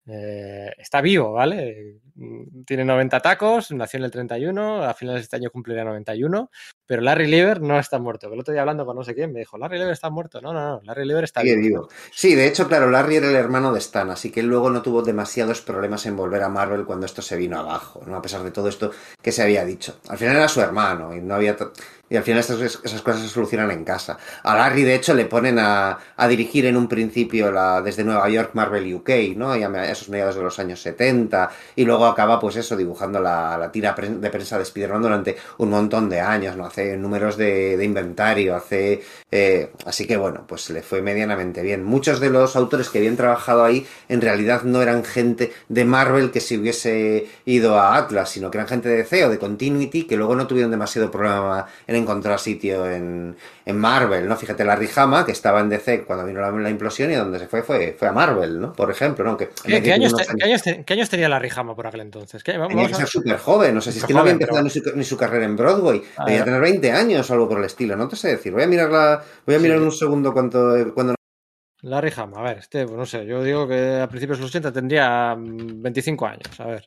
eh, 0.06 0.72
está 0.78 1.02
vivo, 1.02 1.32
¿vale? 1.32 2.00
Tiene 2.64 2.82
90 2.86 3.20
tacos, 3.20 3.70
nació 3.72 3.98
en 3.98 4.04
el 4.04 4.10
31, 4.10 4.82
a 4.82 4.94
finales 4.94 5.20
de 5.20 5.24
este 5.24 5.36
año 5.36 5.50
cumplirá 5.50 5.84
91, 5.84 6.50
pero 6.86 7.02
Larry 7.02 7.26
Lieber 7.26 7.60
no 7.60 7.78
está 7.78 7.98
muerto. 7.98 8.32
El 8.32 8.40
otro 8.40 8.52
día 8.52 8.62
hablando 8.62 8.84
con 8.84 8.96
no 8.96 9.04
sé 9.04 9.14
quién 9.14 9.32
me 9.32 9.40
dijo, 9.40 9.58
Larry 9.58 9.78
Lieber 9.78 9.92
está 9.92 10.10
muerto. 10.10 10.40
No, 10.40 10.52
no, 10.52 10.60
no, 10.60 10.80
Larry 10.84 11.06
Lieber 11.06 11.24
está 11.24 11.40
sí, 11.40 11.54
vivo. 11.56 11.88
Sí, 12.10 12.34
de 12.34 12.46
hecho, 12.46 12.68
claro, 12.68 12.90
Larry 12.90 13.16
era 13.16 13.28
el 13.28 13.36
hermano 13.36 13.72
de 13.72 13.78
Stan, 13.78 14.10
así 14.10 14.30
que 14.30 14.40
él 14.40 14.46
luego 14.46 14.70
no 14.70 14.82
tuvo 14.82 15.02
demasiados 15.02 15.60
problemas 15.60 16.06
en 16.06 16.16
volver 16.16 16.42
a 16.42 16.48
Marvel 16.48 16.84
cuando 16.84 17.06
esto 17.06 17.22
se 17.22 17.36
vino 17.36 17.58
abajo, 17.58 18.02
¿no? 18.06 18.16
A 18.16 18.22
pesar 18.22 18.42
de 18.42 18.50
todo 18.50 18.68
esto 18.68 18.90
que 19.20 19.32
se 19.32 19.42
había 19.42 19.64
dicho. 19.64 19.98
Al 20.08 20.18
final 20.18 20.36
era 20.36 20.48
su 20.48 20.60
hermano 20.60 21.14
y 21.14 21.20
no 21.20 21.34
había... 21.34 21.56
Y 22.10 22.16
al 22.16 22.24
final 22.24 22.40
estas, 22.40 22.60
esas 22.60 23.00
cosas 23.00 23.22
se 23.22 23.28
solucionan 23.28 23.70
en 23.70 23.84
casa. 23.84 24.18
A 24.42 24.54
Larry, 24.54 24.82
de 24.82 24.94
hecho, 24.94 25.14
le 25.14 25.24
ponen 25.24 25.58
a, 25.58 25.98
a 26.14 26.28
dirigir 26.28 26.66
en 26.66 26.76
un 26.76 26.86
principio 26.86 27.50
la, 27.50 27.80
desde 27.80 28.04
Nueva 28.04 28.28
York 28.28 28.50
Marvel 28.52 28.94
UK, 28.94 29.34
¿no? 29.34 29.56
Y 29.56 29.62
a 29.62 29.90
esos 29.90 30.10
mediados 30.10 30.34
de 30.34 30.42
los 30.42 30.58
años 30.58 30.82
70. 30.82 31.48
Y 31.74 31.86
luego 31.86 32.04
acaba, 32.04 32.38
pues 32.38 32.56
eso, 32.56 32.76
dibujando 32.76 33.18
la, 33.18 33.56
la 33.56 33.72
tira 33.72 33.94
de 33.94 34.28
prensa 34.28 34.58
de 34.58 34.64
Spider-Man 34.64 35.00
durante 35.00 35.36
un 35.56 35.70
montón 35.70 36.10
de 36.10 36.20
años, 36.20 36.54
¿no? 36.54 36.66
Hace 36.66 36.81
números 36.96 37.36
de, 37.36 37.82
inventario, 37.82 38.54
hace... 38.54 39.02
Eh, 39.30 39.70
así 39.86 40.06
que, 40.06 40.16
bueno, 40.16 40.44
pues 40.46 40.68
le 40.70 40.82
fue 40.82 41.00
medianamente 41.00 41.62
bien. 41.62 41.84
Muchos 41.84 42.20
de 42.20 42.30
los 42.30 42.54
autores 42.54 42.90
que 42.90 42.98
habían 42.98 43.16
trabajado 43.16 43.64
ahí, 43.64 43.86
en 44.08 44.20
realidad 44.20 44.62
no 44.62 44.82
eran 44.82 45.04
gente 45.04 45.52
de 45.68 45.84
Marvel 45.84 46.30
que 46.30 46.40
se 46.40 46.58
hubiese 46.58 47.26
ido 47.46 47.78
a 47.78 47.96
Atlas, 47.96 48.30
sino 48.30 48.50
que 48.50 48.58
eran 48.58 48.68
gente 48.68 48.88
de 48.88 48.96
DC 48.98 49.24
o 49.24 49.30
de 49.30 49.38
Continuity, 49.38 50.04
que 50.04 50.16
luego 50.16 50.36
no 50.36 50.46
tuvieron 50.46 50.70
demasiado 50.70 51.10
problema 51.10 51.66
en 51.86 51.96
encontrar 51.96 52.38
sitio 52.38 52.90
en, 52.90 53.36
en 53.64 53.78
Marvel, 53.78 54.28
¿no? 54.28 54.36
Fíjate, 54.36 54.64
la 54.64 54.76
Rijama, 54.76 55.24
que 55.24 55.32
estaba 55.32 55.60
en 55.60 55.68
DC 55.68 56.04
cuando 56.04 56.24
vino 56.24 56.40
la, 56.40 56.50
la, 56.50 56.70
implosión 56.70 57.10
y 57.10 57.14
donde 57.14 57.38
se 57.38 57.46
fue 57.46 57.62
fue, 57.62 57.94
fue 57.98 58.08
a 58.08 58.12
Marvel, 58.12 58.60
¿no? 58.60 58.72
Por 58.72 58.90
ejemplo, 58.90 59.24
¿no? 59.24 59.36
Que, 59.36 59.50
¿Qué, 59.64 59.82
¿qué, 59.82 59.92
años, 59.92 60.14
te, 60.14 60.24
¿qué, 60.36 60.44
años 60.44 60.62
te, 60.62 60.84
¿Qué, 60.84 60.94
años 60.94 61.08
tenía 61.08 61.28
la 61.28 61.38
Rijama 61.38 61.74
por 61.74 61.86
aquel 61.86 62.00
entonces? 62.00 62.42
¿Qué? 62.42 62.52
Vamos 62.58 62.68
tenía 62.68 62.88
que 62.88 62.94
ser 62.94 63.08
súper 63.08 63.38
joven, 63.38 63.74
no 63.74 63.80
sé 63.80 63.92
si 63.92 63.98
es 63.98 64.04
que 64.04 64.14
no 64.14 64.20
había 64.20 64.32
empezado 64.32 64.56
pero... 64.56 64.64
ni, 64.64 64.70
su, 64.70 64.96
ni, 64.96 65.04
su, 65.04 65.16
carrera 65.16 65.44
en 65.44 65.56
Broadway, 65.56 66.02
ah, 66.16 66.24
tenía 66.24 66.40
que 66.40 66.44
tener 66.44 66.60
20 66.60 66.92
años 66.92 67.30
o 67.30 67.32
algo 67.34 67.48
por 67.48 67.58
el 67.58 67.64
estilo, 67.64 67.96
no 67.96 68.08
te 68.08 68.16
sé 68.16 68.28
decir, 68.28 68.52
voy 68.52 68.62
a 68.62 68.66
mirarla, 68.66 69.22
voy 69.46 69.56
a 69.56 69.58
mirar 69.58 69.78
sí. 69.78 69.84
un 69.84 69.92
segundo 69.92 70.32
cuánto, 70.32 70.92
cuando 70.94 71.14
la 71.82 72.00
Rijama, 72.00 72.38
a 72.38 72.42
ver, 72.42 72.58
este, 72.58 72.84
pues 72.84 72.96
no 72.96 73.04
sé, 73.04 73.26
yo 73.26 73.42
digo 73.42 73.66
que 73.66 74.00
a 74.00 74.08
principios 74.08 74.38
de 74.38 74.42
los 74.42 74.50
80 74.50 74.72
tendría 74.72 75.34
25 75.36 76.26
años, 76.26 76.60
a 76.60 76.66
ver. 76.66 76.86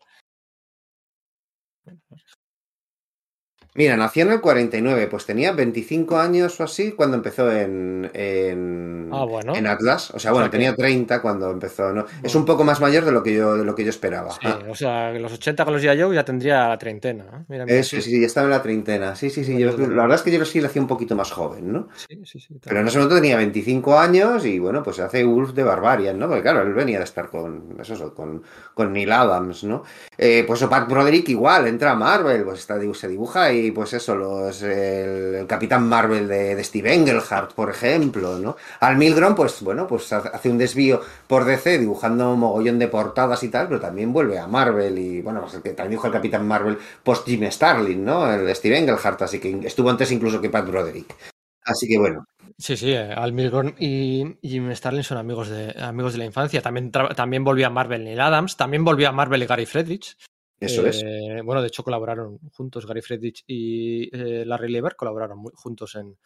Mira, 3.78 3.98
nació 3.98 4.24
en 4.24 4.32
el 4.32 4.40
49, 4.40 5.08
pues 5.08 5.26
tenía 5.26 5.52
25 5.52 6.18
años 6.18 6.58
o 6.62 6.64
así 6.64 6.94
cuando 6.94 7.18
empezó 7.18 7.52
en, 7.52 8.10
en, 8.14 9.10
ah, 9.12 9.26
bueno. 9.26 9.54
en 9.54 9.68
Atlas. 9.68 10.12
O 10.12 10.20
sea, 10.20 10.32
bueno, 10.32 10.46
o 10.46 10.48
sea, 10.48 10.52
tenía 10.52 10.72
que... 10.72 10.78
30 10.78 11.22
cuando 11.22 11.52
empezó, 11.52 11.92
¿no? 11.92 12.04
Bueno. 12.04 12.20
Es 12.24 12.36
un 12.36 12.46
poco 12.46 12.64
más 12.64 12.80
mayor 12.80 13.04
de 13.04 13.12
lo 13.12 13.22
que 13.22 13.34
yo, 13.34 13.58
de 13.58 13.66
lo 13.66 13.76
que 13.76 13.84
yo 13.84 13.90
esperaba. 13.90 14.32
Sí, 14.32 14.48
o 14.70 14.76
sea, 14.76 15.14
en 15.14 15.22
los 15.22 15.34
80 15.34 15.66
con 15.66 15.74
los 15.74 15.84
Joe 15.84 16.16
ya 16.16 16.24
tendría 16.24 16.70
la 16.70 16.78
treintena. 16.78 17.26
¿eh? 17.26 17.44
Mira, 17.50 17.66
mira, 17.66 17.78
Eso, 17.78 17.98
sí, 17.98 18.04
sí, 18.04 18.22
ya 18.22 18.28
estaba 18.28 18.46
en 18.46 18.52
la 18.52 18.62
treintena. 18.62 19.14
Sí, 19.14 19.30
sí, 19.30 19.44
sí. 19.44 19.60
Yo, 19.60 19.78
la 19.78 20.04
verdad 20.04 20.16
es 20.16 20.22
que 20.22 20.32
yo 20.32 20.46
sí 20.46 20.62
le 20.62 20.68
hacía 20.68 20.82
un 20.82 20.88
poquito 20.88 21.18
más 21.18 21.34
joven, 21.34 21.74
¿no? 21.74 21.90
Sí, 21.96 22.22
sí, 22.24 22.40
sí. 22.40 22.58
Pero 22.64 22.80
en 22.80 22.88
ese 22.88 22.98
momento 22.98 23.16
tenía 23.16 23.36
25 23.36 24.00
años 24.00 24.46
y 24.46 24.58
bueno, 24.58 24.84
pues 24.84 25.00
hace 25.00 25.26
Wolf 25.26 25.52
de 25.52 25.64
Barbarian, 25.64 26.18
¿no? 26.18 26.28
Porque 26.28 26.44
claro, 26.44 26.62
él 26.62 26.74
venía 26.74 27.00
de 27.00 27.04
estar 27.04 27.30
con, 27.30 27.76
eso, 27.78 28.14
con, 28.14 28.42
con 28.74 28.94
Neil 28.94 29.12
Adams, 29.12 29.66
¿no? 29.66 29.84
Eh, 30.18 30.46
pues 30.48 30.62
o 30.62 30.70
Pat 30.70 30.90
Broderick 30.90 31.28
igual, 31.28 31.68
entra 31.68 31.92
a 31.92 31.96
Marvel, 31.96 32.46
pues 32.46 32.60
está, 32.60 32.80
se 32.94 33.08
dibuja 33.10 33.52
y 33.52 33.65
pues 33.72 33.94
eso, 33.94 34.16
lo 34.16 34.42
pues, 34.42 34.62
el, 34.62 35.36
el, 35.36 35.48
Capitán 35.48 35.88
Marvel 35.88 36.28
de, 36.28 36.64
Steve 36.64 36.94
Engelhardt, 36.94 37.54
por 37.54 37.70
ejemplo, 37.70 38.38
¿no? 38.38 38.56
Al 38.80 38.98
Milgrom, 38.98 39.36
pues 39.36 39.62
bueno, 39.62 39.88
pues 39.88 40.12
hace 40.14 40.50
un 40.50 40.58
desvío 40.58 41.02
por 41.28 41.46
DC 41.46 41.78
dibujando 41.78 42.36
mogollón 42.36 42.80
de 42.80 42.88
portadas 42.88 43.44
y 43.44 43.50
tal, 43.50 43.68
pero 43.68 43.80
también 43.80 44.14
vuelve 44.14 44.40
a 44.40 44.48
Marvel 44.48 44.98
y 44.98 45.22
bueno, 45.22 45.42
pues 45.42 45.54
también 45.54 45.92
dijo 45.92 46.08
el 46.08 46.14
Capitán 46.14 46.48
Marvel 46.48 46.78
post 47.04 47.28
Jim 47.28 47.50
Starlin, 47.52 48.04
¿no? 48.04 48.32
El 48.32 48.54
Steve 48.56 48.78
Engelhardt, 48.78 49.22
así 49.22 49.40
que 49.40 49.60
estuvo 49.66 49.90
antes 49.90 50.12
incluso 50.12 50.42
que 50.42 50.50
Pat 50.50 50.68
Broderick. 50.68 51.16
Así 51.64 51.88
que 51.88 51.98
bueno. 51.98 52.26
Sí, 52.58 52.78
sí, 52.78 52.92
eh, 52.92 53.12
Al 53.12 53.34
Milgrom 53.34 53.74
y, 53.80 54.38
y 54.42 54.50
Jim 54.50 54.74
Starlin 54.74 55.04
son 55.04 55.18
amigos 55.18 55.50
de, 55.50 55.76
amigos 55.82 56.14
de 56.14 56.20
la 56.20 56.26
infancia. 56.26 56.62
También, 56.62 56.92
también 56.92 57.44
volvió 57.44 57.68
a 57.68 57.70
Marvel 57.70 58.04
Neil 58.04 58.20
Adams, 58.20 58.56
también 58.56 58.86
volvió 58.86 59.10
a 59.10 59.12
Marvel 59.12 59.44
y 59.44 59.46
Gary 59.46 59.66
Friedrich. 59.66 60.16
Eso 60.60 60.86
eh, 60.86 60.90
es. 60.90 61.44
Bueno, 61.44 61.62
de 61.62 61.68
hecho 61.68 61.84
colaboraron 61.84 62.40
juntos, 62.54 62.86
Gary 62.86 63.02
Friedrich 63.02 63.44
y 63.48 64.16
eh, 64.16 64.46
Larry 64.46 64.72
Lieber 64.72 64.96
colaboraron 64.96 65.40
muy, 65.40 65.52
juntos 65.56 65.96
en, 65.96 66.18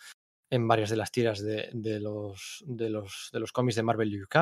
en, 0.50 0.68
varias 0.68 0.90
de 0.90 0.98
las 0.98 1.12
tiras 1.12 1.44
de, 1.44 1.70
de, 1.74 2.00
los, 2.00 2.64
de, 2.68 2.90
los, 2.90 3.30
de 3.34 3.40
los 3.40 3.52
cómics 3.52 3.76
de 3.76 3.84
Marvel 3.84 4.24
UK. 4.24 4.38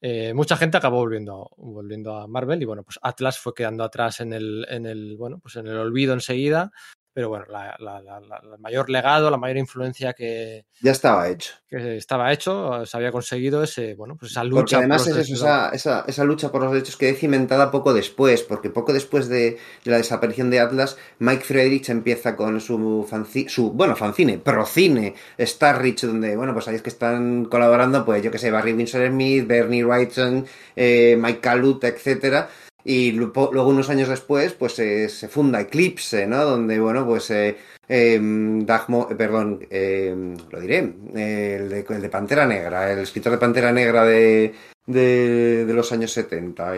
Eh, 0.00 0.32
mucha 0.32 0.56
gente 0.56 0.76
acabó 0.76 0.98
volviendo, 0.98 1.50
volviendo 1.56 2.16
a 2.16 2.28
Marvel 2.28 2.62
y 2.62 2.64
bueno, 2.64 2.84
pues 2.84 3.00
Atlas 3.02 3.38
fue 3.38 3.54
quedando 3.54 3.82
atrás 3.82 4.20
en 4.20 4.32
el, 4.32 4.64
en 4.68 4.86
el, 4.86 5.16
bueno, 5.16 5.40
pues 5.40 5.56
en 5.56 5.66
el 5.66 5.76
olvido 5.76 6.14
enseguida 6.14 6.70
pero 7.18 7.30
bueno, 7.30 7.46
la, 7.50 7.74
la, 7.80 8.00
la, 8.00 8.18
el 8.44 8.60
mayor 8.60 8.88
legado, 8.88 9.28
la 9.28 9.36
mayor 9.36 9.56
influencia 9.56 10.12
que 10.12 10.66
ya 10.80 10.92
estaba 10.92 11.28
hecho, 11.28 11.52
que 11.68 11.96
estaba 11.96 12.32
hecho, 12.32 12.86
se 12.86 12.96
había 12.96 13.10
conseguido 13.10 13.60
ese, 13.64 13.96
bueno, 13.96 14.16
pues 14.16 14.30
esa 14.30 14.42
porque 14.42 14.60
lucha. 14.60 14.78
además 14.78 15.04
es 15.08 15.16
eso, 15.16 15.34
esa, 15.34 15.70
esa, 15.70 16.04
esa, 16.06 16.22
lucha 16.22 16.52
por 16.52 16.62
los 16.62 16.70
derechos 16.70 16.96
quedó 16.96 17.16
cimentada 17.16 17.72
poco 17.72 17.92
después, 17.92 18.44
porque 18.44 18.70
poco 18.70 18.92
después 18.92 19.28
de, 19.28 19.58
de, 19.84 19.90
la 19.90 19.96
desaparición 19.96 20.48
de 20.48 20.60
Atlas, 20.60 20.96
Mike 21.18 21.42
Friedrich 21.42 21.88
empieza 21.88 22.36
con 22.36 22.60
su 22.60 23.04
fanzine, 23.10 23.48
su 23.48 23.72
bueno 23.72 23.96
fancine, 23.96 24.38
procine, 24.38 25.16
Starrich, 25.40 26.02
donde 26.02 26.36
bueno 26.36 26.52
pues 26.52 26.68
es 26.68 26.82
que 26.82 26.90
están 26.90 27.46
colaborando, 27.46 28.04
pues 28.04 28.22
yo 28.22 28.30
que 28.30 28.38
sé, 28.38 28.52
Barry 28.52 28.74
Winsor 28.74 29.08
Smith, 29.08 29.44
Bernie 29.44 29.82
Wrightson, 29.82 30.46
eh, 30.76 31.18
Mike 31.20 31.40
Kalut, 31.40 31.82
etcétera 31.82 32.48
y 32.88 33.12
luego 33.12 33.68
unos 33.68 33.90
años 33.90 34.08
después 34.08 34.54
pues 34.54 34.78
eh, 34.78 35.10
se 35.10 35.28
funda 35.28 35.60
Eclipse, 35.60 36.26
¿no? 36.26 36.42
Donde, 36.42 36.80
bueno, 36.80 37.04
pues 37.04 37.30
eh, 37.30 37.58
eh, 37.86 38.18
Dagmo, 38.18 39.06
perdón, 39.08 39.60
lo 39.60 40.60
diré, 40.60 40.78
el 40.78 41.68
de, 41.68 41.84
el, 41.86 42.00
de, 42.00 42.08
Pantera 42.08 42.46
Negra, 42.46 42.90
el 42.90 43.00
escritor 43.00 43.32
de 43.32 43.38
Pantera 43.38 43.72
Negra 43.72 44.06
de, 44.06 44.54
de, 44.86 45.66
de 45.66 45.74
los 45.74 45.92
años 45.92 46.12
70. 46.12 46.72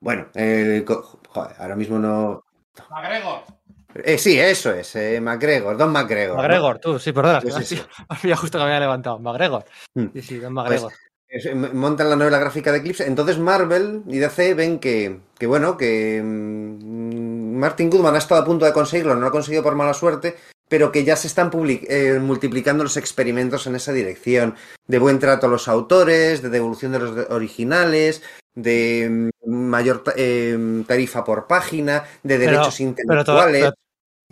bueno, 0.00 0.28
joder, 0.32 1.56
ahora 1.58 1.76
mismo 1.76 1.98
no... 1.98 2.42
McGregor. 2.90 3.42
Eh, 4.02 4.18
sí, 4.18 4.40
eso 4.40 4.72
es, 4.72 4.96
eh, 4.96 5.20
McGregor, 5.20 5.76
Don 5.76 5.92
McGregor. 5.92 6.36
McGregor, 6.36 6.74
¿no? 6.76 6.80
tú, 6.80 6.98
sí, 6.98 7.12
perdona. 7.12 7.40
Pues 7.40 7.54
sí, 7.66 7.74
eso. 7.76 7.86
había 8.08 8.36
justo 8.36 8.58
que 8.58 8.64
me 8.64 8.70
había 8.70 8.80
levantado. 8.80 9.18
McGregor. 9.18 9.64
Mm. 9.94 10.06
Sí, 10.14 10.22
sí, 10.22 10.38
Don 10.38 10.54
McGregor. 10.54 10.92
Es- 11.28 11.48
montan 11.54 12.10
la 12.10 12.16
novela 12.16 12.38
gráfica 12.38 12.70
de 12.72 12.78
Eclipse. 12.78 13.06
Entonces 13.06 13.38
Marvel 13.38 14.02
y 14.08 14.18
DC 14.18 14.54
ven 14.54 14.78
que, 14.78 15.20
que 15.38 15.46
bueno, 15.46 15.76
que 15.76 16.22
mm, 16.22 17.56
Martin 17.56 17.90
Goodman 17.90 18.14
ha 18.14 18.18
estado 18.18 18.42
a 18.42 18.44
punto 18.44 18.64
de 18.64 18.72
conseguirlo, 18.72 19.14
no 19.14 19.20
lo 19.20 19.26
ha 19.28 19.32
conseguido 19.32 19.62
por 19.62 19.74
mala 19.74 19.94
suerte, 19.94 20.36
pero 20.68 20.90
que 20.92 21.04
ya 21.04 21.16
se 21.16 21.26
están 21.28 21.50
eh, 21.88 22.18
multiplicando 22.20 22.84
los 22.84 22.96
experimentos 22.96 23.66
en 23.66 23.76
esa 23.76 23.92
dirección. 23.92 24.54
De 24.86 24.98
buen 24.98 25.18
trato 25.18 25.46
a 25.46 25.50
los 25.50 25.68
autores, 25.68 26.42
de 26.42 26.50
devolución 26.50 26.92
de 26.92 26.98
los 26.98 27.30
originales, 27.30 28.22
de 28.54 29.30
mm, 29.44 29.50
mayor 29.50 30.04
eh, 30.16 30.84
tarifa 30.86 31.24
por 31.24 31.46
página, 31.46 32.04
de 32.22 32.38
derechos 32.38 32.76
pero, 32.78 32.88
intelectuales. 32.90 33.62
pero- 33.64 33.74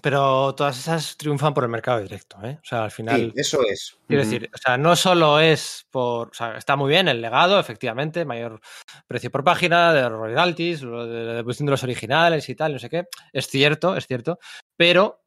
pero 0.02 0.52
todas 0.56 0.76
esas 0.76 1.16
triunfan 1.16 1.54
por 1.54 1.62
el 1.62 1.70
mercado 1.70 2.00
directo, 2.00 2.36
¿eh? 2.42 2.58
O 2.60 2.64
sea, 2.64 2.84
al 2.84 2.90
final. 2.90 3.32
Sí, 3.34 3.40
eso 3.40 3.60
es. 3.64 3.96
Quiero 4.08 4.24
decir, 4.24 4.50
o 4.52 4.58
sea, 4.58 4.76
no 4.76 4.96
solo 4.96 5.38
es 5.38 5.86
por. 5.90 6.28
O 6.28 6.34
sea, 6.34 6.56
está 6.56 6.74
muy 6.74 6.90
bien 6.90 7.06
el 7.06 7.22
legado, 7.22 7.58
efectivamente, 7.60 8.24
mayor 8.24 8.60
precio 9.06 9.30
por 9.30 9.44
página, 9.44 9.92
de 9.92 10.08
royalties, 10.08 10.80
de 10.80 10.86
la 10.88 11.34
devolución 11.34 11.66
de 11.66 11.70
los 11.70 11.84
originales 11.84 12.48
y 12.48 12.56
tal, 12.56 12.72
no 12.72 12.78
sé 12.80 12.90
qué. 12.90 13.06
Es 13.32 13.46
cierto, 13.46 13.96
es 13.96 14.08
cierto. 14.08 14.40
Pero 14.76 15.21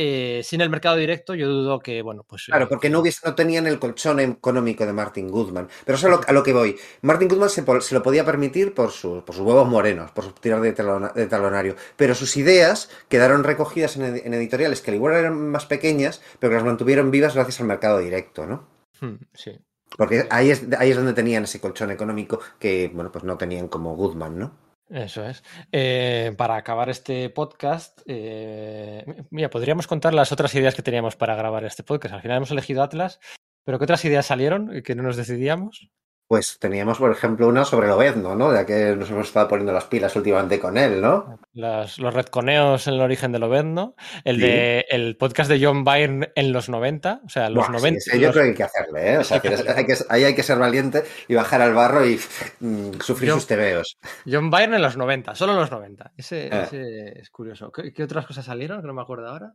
eh, 0.00 0.42
sin 0.44 0.60
el 0.60 0.70
mercado 0.70 0.94
directo, 0.96 1.34
yo 1.34 1.48
dudo 1.48 1.80
que, 1.80 2.02
bueno, 2.02 2.22
pues. 2.22 2.44
Claro, 2.44 2.66
eh, 2.66 2.68
porque 2.68 2.88
no, 2.88 3.00
hubiese- 3.00 3.20
no 3.26 3.34
tenían 3.34 3.66
el 3.66 3.80
colchón 3.80 4.20
económico 4.20 4.86
de 4.86 4.92
Martin 4.92 5.28
Goodman. 5.28 5.68
Pero 5.84 5.96
eso 5.98 6.06
es 6.06 6.14
a 6.14 6.16
lo, 6.16 6.22
a 6.24 6.32
lo 6.32 6.42
que 6.44 6.52
voy. 6.52 6.76
Martin 7.02 7.26
Goodman 7.28 7.50
se, 7.50 7.64
se 7.80 7.94
lo 7.94 8.02
podía 8.02 8.24
permitir 8.24 8.74
por, 8.74 8.92
su- 8.92 9.24
por 9.24 9.34
sus 9.34 9.44
huevos 9.44 9.66
morenos, 9.68 10.12
por 10.12 10.24
su 10.24 10.32
tirar 10.32 10.60
de, 10.60 10.72
talona- 10.72 11.12
de 11.12 11.26
talonario. 11.26 11.74
Pero 11.96 12.14
sus 12.14 12.36
ideas 12.36 12.88
quedaron 13.08 13.42
recogidas 13.42 13.96
en, 13.96 14.04
ed- 14.04 14.22
en 14.24 14.34
editoriales 14.34 14.80
que 14.80 14.92
al 14.92 14.96
igual 14.96 15.14
eran 15.14 15.50
más 15.50 15.66
pequeñas, 15.66 16.22
pero 16.38 16.50
que 16.50 16.54
las 16.56 16.64
mantuvieron 16.64 17.10
vivas 17.10 17.34
gracias 17.34 17.60
al 17.60 17.66
mercado 17.66 17.98
directo, 17.98 18.46
¿no? 18.46 18.68
hmm, 19.00 19.16
sí. 19.34 19.58
Porque 19.96 20.26
ahí 20.30 20.50
es, 20.50 20.64
ahí 20.78 20.90
es 20.90 20.96
donde 20.96 21.14
tenían 21.14 21.44
ese 21.44 21.60
colchón 21.60 21.90
económico 21.90 22.38
que, 22.58 22.90
bueno, 22.94 23.10
pues 23.10 23.24
no 23.24 23.36
tenían 23.38 23.68
como 23.68 23.96
Goodman, 23.96 24.38
¿no? 24.38 24.67
Eso 24.90 25.24
es. 25.24 25.42
Eh, 25.70 26.34
para 26.36 26.56
acabar 26.56 26.88
este 26.88 27.28
podcast, 27.30 28.00
eh, 28.06 29.04
mira, 29.30 29.50
podríamos 29.50 29.86
contar 29.86 30.14
las 30.14 30.32
otras 30.32 30.54
ideas 30.54 30.74
que 30.74 30.82
teníamos 30.82 31.14
para 31.16 31.34
grabar 31.36 31.64
este 31.64 31.82
podcast. 31.82 32.14
Al 32.14 32.22
final 32.22 32.38
hemos 32.38 32.50
elegido 32.50 32.82
Atlas, 32.82 33.20
pero 33.64 33.78
¿qué 33.78 33.84
otras 33.84 34.04
ideas 34.06 34.26
salieron 34.26 34.82
que 34.82 34.94
no 34.94 35.02
nos 35.02 35.16
decidíamos? 35.16 35.90
Pues 36.28 36.58
teníamos, 36.58 36.98
por 36.98 37.10
ejemplo, 37.10 37.48
una 37.48 37.64
sobre 37.64 37.88
Lobezno, 37.88 38.34
¿no? 38.36 38.52
Ya 38.52 38.66
que 38.66 38.94
nos 38.94 39.10
hemos 39.10 39.28
estado 39.28 39.48
poniendo 39.48 39.72
las 39.72 39.84
pilas 39.86 40.14
últimamente 40.14 40.60
con 40.60 40.76
él, 40.76 41.00
¿no? 41.00 41.40
Las- 41.54 41.98
los 41.98 42.12
redconeos 42.12 42.86
en 42.86 42.94
el 42.94 43.00
origen 43.00 43.32
de 43.32 43.38
Lobezno, 43.38 43.94
el 44.24 44.36
Sí. 44.36 44.42
de 44.42 44.86
el 44.90 45.16
podcast 45.16 45.48
de 45.50 45.64
John 45.64 45.84
Byrne 45.84 46.30
en 46.34 46.52
los 46.52 46.68
90, 46.68 47.22
o 47.24 47.28
sea, 47.30 47.48
los 47.48 47.56
Buah, 47.56 47.66
sí, 47.68 47.72
90. 47.72 47.98
ese 47.98 48.20
yo 48.20 48.26
los- 48.26 48.32
creo 48.36 48.44
que 48.44 48.48
hay 48.50 48.54
que 48.56 48.62
hacerle, 48.62 49.12
¿eh? 49.14 49.18
O 49.18 49.24
sea, 49.24 49.40
que 49.40 49.48
hay 49.48 49.86
que- 49.86 49.96
ahí 50.10 50.24
hay 50.24 50.34
que 50.34 50.42
ser 50.42 50.58
valiente 50.58 51.02
y 51.28 51.34
bajar 51.34 51.62
al 51.62 51.72
barro 51.72 52.06
y 52.06 52.20
mm, 52.60 53.00
sufrir 53.00 53.28
Yo- 53.28 53.34
sus 53.36 53.46
tebeos. 53.46 53.96
John 54.30 54.50
Byrne 54.50 54.76
en 54.76 54.82
los 54.82 54.98
90, 54.98 55.34
solo 55.34 55.52
en 55.54 55.60
los 55.60 55.70
90. 55.70 56.12
Ese, 56.14 56.50
Ah. 56.52 56.64
ese 56.64 57.20
es 57.20 57.30
curioso. 57.30 57.72
¿Qué, 57.72 57.90
qué 57.94 58.02
otras 58.02 58.26
cosas 58.26 58.44
salieron? 58.44 58.82
Que 58.82 58.86
no 58.86 58.92
me 58.92 59.00
acuerdo 59.00 59.28
ahora. 59.28 59.54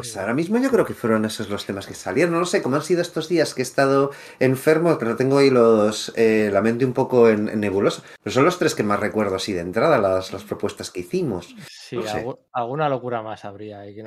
Pues 0.00 0.16
ahora 0.16 0.32
mismo 0.34 0.58
yo 0.58 0.70
creo 0.70 0.84
que 0.84 0.94
fueron 0.94 1.24
esos 1.24 1.48
los 1.50 1.66
temas 1.66 1.86
que 1.86 1.94
salieron. 1.94 2.32
No 2.32 2.40
lo 2.40 2.46
sé 2.46 2.62
cómo 2.62 2.76
han 2.76 2.82
sido 2.82 3.02
estos 3.02 3.28
días 3.28 3.54
que 3.54 3.62
he 3.62 3.64
estado 3.64 4.10
enfermo, 4.38 4.96
pero 4.98 5.16
tengo 5.16 5.38
ahí 5.38 5.50
los 5.50 6.12
eh, 6.16 6.50
la 6.52 6.62
mente 6.62 6.84
un 6.84 6.92
poco 6.92 7.28
en, 7.28 7.48
en 7.48 7.60
nebulosa. 7.60 8.02
Pero 8.22 8.32
son 8.34 8.44
los 8.44 8.58
tres 8.58 8.74
que 8.74 8.82
más 8.84 9.00
recuerdo 9.00 9.36
así 9.36 9.52
de 9.52 9.60
entrada, 9.60 9.98
las, 9.98 10.32
las 10.32 10.44
propuestas 10.44 10.90
que 10.90 11.00
hicimos. 11.00 11.54
Sí, 11.68 11.96
No 11.96 12.02
sé. 12.02 12.24
algu- 12.24 12.38
alguna 12.52 12.88
locura 12.88 13.22
más 13.22 13.44
habría. 13.44 13.84
Y 13.88 13.94
que 13.96 14.02
no 14.02 14.06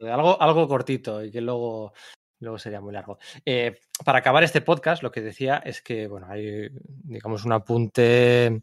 me 0.00 0.08
Ah. 0.10 0.14
algo, 0.14 0.40
algo 0.42 0.68
cortito 0.68 1.24
y 1.24 1.30
que 1.30 1.40
luego, 1.40 1.92
luego 2.40 2.58
sería 2.58 2.80
muy 2.80 2.92
largo. 2.92 3.18
Eh, 3.46 3.78
para 4.04 4.18
acabar 4.18 4.42
este 4.44 4.60
podcast, 4.60 5.02
lo 5.02 5.10
que 5.10 5.20
decía 5.22 5.56
es 5.64 5.80
que, 5.82 6.06
bueno, 6.08 6.26
hay, 6.28 6.68
digamos, 7.04 7.44
un 7.44 7.52
apunte 7.52 8.62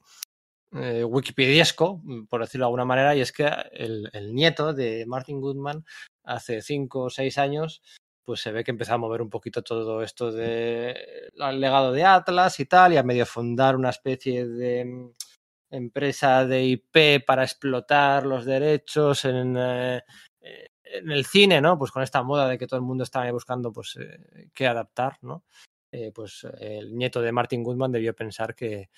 eh, 0.81 1.03
wikipediesco, 1.03 2.01
por 2.29 2.41
decirlo 2.41 2.65
de 2.65 2.67
alguna 2.67 2.85
manera, 2.85 3.15
y 3.15 3.21
es 3.21 3.31
que 3.31 3.49
el, 3.71 4.33
nieto 4.33 4.73
de 4.73 5.05
Martin 5.05 5.41
Goodman, 5.41 5.85
hace 6.23 6.61
cinco 6.61 7.03
o 7.03 7.09
seis 7.09 7.37
años, 7.37 7.81
pues 8.23 8.41
se 8.41 8.51
ve 8.51 8.63
que 8.63 8.71
empezó 8.71 8.93
a 8.93 8.97
mover 8.97 9.21
un 9.21 9.29
poquito 9.29 9.63
todo 9.63 10.03
esto 10.03 10.31
de 10.31 11.29
legado 11.35 11.93
de 11.93 12.03
Atlas 12.03 12.59
y 12.59 12.65
tal, 12.65 12.93
y 12.93 12.97
a 12.97 13.03
medio 13.03 13.25
fundar 13.25 13.75
una 13.75 13.89
especie 13.89 14.47
de 14.47 14.85
mm, 14.85 15.11
empresa 15.71 16.45
de 16.45 16.63
IP 16.65 17.25
para 17.25 17.43
explotar 17.43 18.25
los 18.25 18.45
derechos 18.45 19.25
en, 19.25 19.55
eh, 19.57 20.01
en 20.93 21.11
el 21.11 21.25
cine, 21.25 21.61
¿no? 21.61 21.77
Pues 21.77 21.91
con 21.91 22.03
esta 22.03 22.23
moda 22.23 22.47
de 22.47 22.57
que 22.57 22.67
todo 22.67 22.79
el 22.79 22.85
mundo 22.85 23.03
estaba 23.03 23.31
buscando 23.31 23.71
pues 23.71 23.97
eh, 23.99 24.49
qué 24.53 24.67
adaptar, 24.67 25.17
¿no? 25.21 25.43
Eh, 25.91 26.11
pues 26.13 26.45
el 26.59 26.95
nieto 26.97 27.21
de 27.21 27.31
Martin 27.31 27.63
Goodman 27.63 27.91
debió 27.91 28.13
pensar 28.13 28.53
que, 28.55 28.89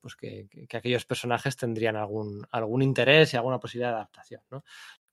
pues 0.00 0.16
que, 0.16 0.46
que- 0.50 0.66
que 0.66 0.76
aquellos 0.76 1.04
personajes 1.04 1.56
tendrían 1.56 1.96
algún, 1.96 2.46
interés 2.82 3.34
y 3.34 3.36
alguna 3.36 3.58
posibilidad 3.60 3.90
de 3.90 3.96
adaptación, 3.96 4.42
¿no? 4.50 4.64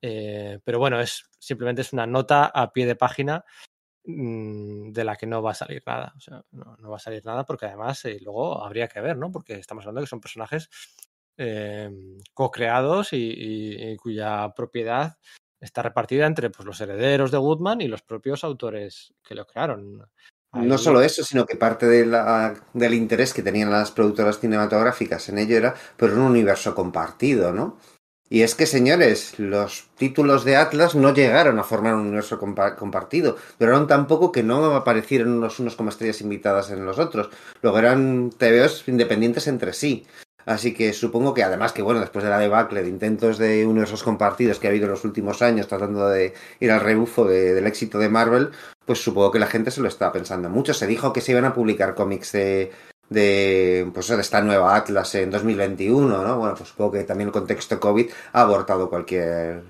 Eh, 0.01 0.59
pero 0.63 0.79
bueno, 0.79 0.99
es 1.01 1.29
simplemente 1.39 1.81
es 1.81 1.91
una 1.93 2.07
nota 2.07 2.45
a 2.45 2.71
pie 2.71 2.85
de 2.85 2.95
página 2.95 3.43
mm, 4.05 4.91
de 4.91 5.03
la 5.03 5.15
que 5.17 5.27
no 5.27 5.41
va 5.43 5.51
a 5.51 5.55
salir 5.55 5.83
nada. 5.85 6.13
O 6.17 6.19
sea, 6.19 6.43
no, 6.51 6.89
va 6.89 6.97
a 6.97 6.99
salir 6.99 7.25
nada 7.25 7.45
porque 7.45 7.65
además 7.67 8.05
eh, 8.05 8.19
luego 8.21 8.63
habría 8.63 8.87
que 8.87 9.01
ver, 9.01 9.17
¿no? 9.17 9.31
Porque 9.31 9.55
estamos 9.55 9.83
hablando 9.83 10.01
de 10.01 10.05
que 10.05 10.09
son 10.09 10.21
personajes 10.21 10.69
co-creados 12.33 13.09
y, 13.11 13.97
cuya 13.97 14.53
propiedad 14.55 15.17
está 15.59 15.81
repartida 15.81 16.25
entre 16.27 16.49
pues, 16.49 16.65
los 16.65 16.79
herederos 16.81 17.31
de 17.31 17.37
Woodman 17.37 17.81
y 17.81 17.87
los 17.87 18.03
propios 18.03 18.43
autores 18.43 19.13
que 19.23 19.35
lo 19.35 19.45
crearon. 19.45 20.09
No 20.63 20.77
solo 20.77 21.01
eso, 21.01 21.23
sino 21.23 21.45
que 21.45 21.55
parte 21.55 21.85
de 21.85 22.05
la- 22.05 22.55
del 22.73 22.93
interés 22.93 23.33
que 23.33 23.43
tenían 23.43 23.71
las 23.71 23.91
productoras 23.91 24.39
cinematográficas 24.39 25.27
en 25.29 25.37
ello 25.39 25.57
era 25.57 25.75
por 25.97 26.11
un 26.11 26.19
universo 26.21 26.73
compartido, 26.75 27.51
¿no? 27.51 27.77
Y 28.27 28.41
es 28.41 28.55
que, 28.55 28.65
señores, 28.65 29.37
los 29.37 29.89
títulos 29.97 30.43
de 30.45 30.55
Atlas 30.55 30.95
no 30.95 31.13
llegaron 31.13 31.59
a 31.59 31.63
formar 31.63 31.93
un 31.93 32.01
universo 32.07 32.39
compa- 32.39 32.75
compartido. 32.75 33.37
Duraron 33.59 33.85
tan 33.87 34.07
poco 34.07 34.31
que 34.31 34.41
no 34.41 34.75
aparecieron 34.75 35.39
los 35.41 35.59
unos 35.59 35.75
como 35.75 35.89
estrellas 35.89 36.21
invitadas 36.21 36.71
en 36.71 36.85
los 36.85 36.97
otros. 36.97 37.29
Luego 37.61 37.77
eran 37.77 38.31
TVOs 38.31 38.87
independientes 38.87 39.45
entre 39.47 39.73
sí. 39.73 40.07
Así 40.45 40.73
que 40.73 40.93
supongo 40.93 41.33
que 41.33 41.43
además 41.43 41.71
que, 41.73 41.81
bueno, 41.81 41.99
después 41.99 42.23
de 42.23 42.29
la 42.29 42.37
debacle 42.39 42.83
de 42.83 42.89
intentos 42.89 43.37
de 43.37 43.65
universos 43.65 44.03
compartidos 44.03 44.59
que 44.59 44.67
ha 44.67 44.69
habido 44.69 44.85
en 44.85 44.91
los 44.91 45.03
últimos 45.05 45.41
años 45.41 45.67
tratando 45.67 46.07
de 46.09 46.33
ir 46.59 46.71
al 46.71 46.81
rebufo 46.81 47.25
de- 47.25 47.53
del 47.53 47.67
éxito 47.67 47.97
de 47.99 48.09
Marvel, 48.09 48.51
pues 48.85 49.01
supongo 49.03 49.31
que 49.31 49.39
la 49.39 49.47
gente 49.47 49.71
se 49.71 49.81
lo 49.81 49.87
estaba 49.87 50.11
pensando 50.13 50.49
mucho. 50.49 50.73
Se 50.73 50.87
dijo 50.87 51.11
que 51.13 51.21
se 51.21 51.31
iban 51.31 51.45
a 51.45 51.53
publicar 51.53 51.95
cómics 51.95 52.31
de, 52.33 52.71
de, 53.09 53.89
pues, 53.93 54.07
de 54.07 54.21
esta 54.21 54.41
nueva 54.41 54.75
Atlas 54.75 55.13
en 55.15 55.31
2021, 55.31 56.21
¿no? 56.23 56.37
Bueno, 56.37 56.55
pues 56.55 56.69
supongo 56.69 56.91
que 56.93 57.03
también 57.03 57.29
el 57.29 57.33
contexto 57.33 57.79
COVID 57.79 58.09
ha 58.33 58.41
abortado 58.41 58.89
cualquier 58.89 59.63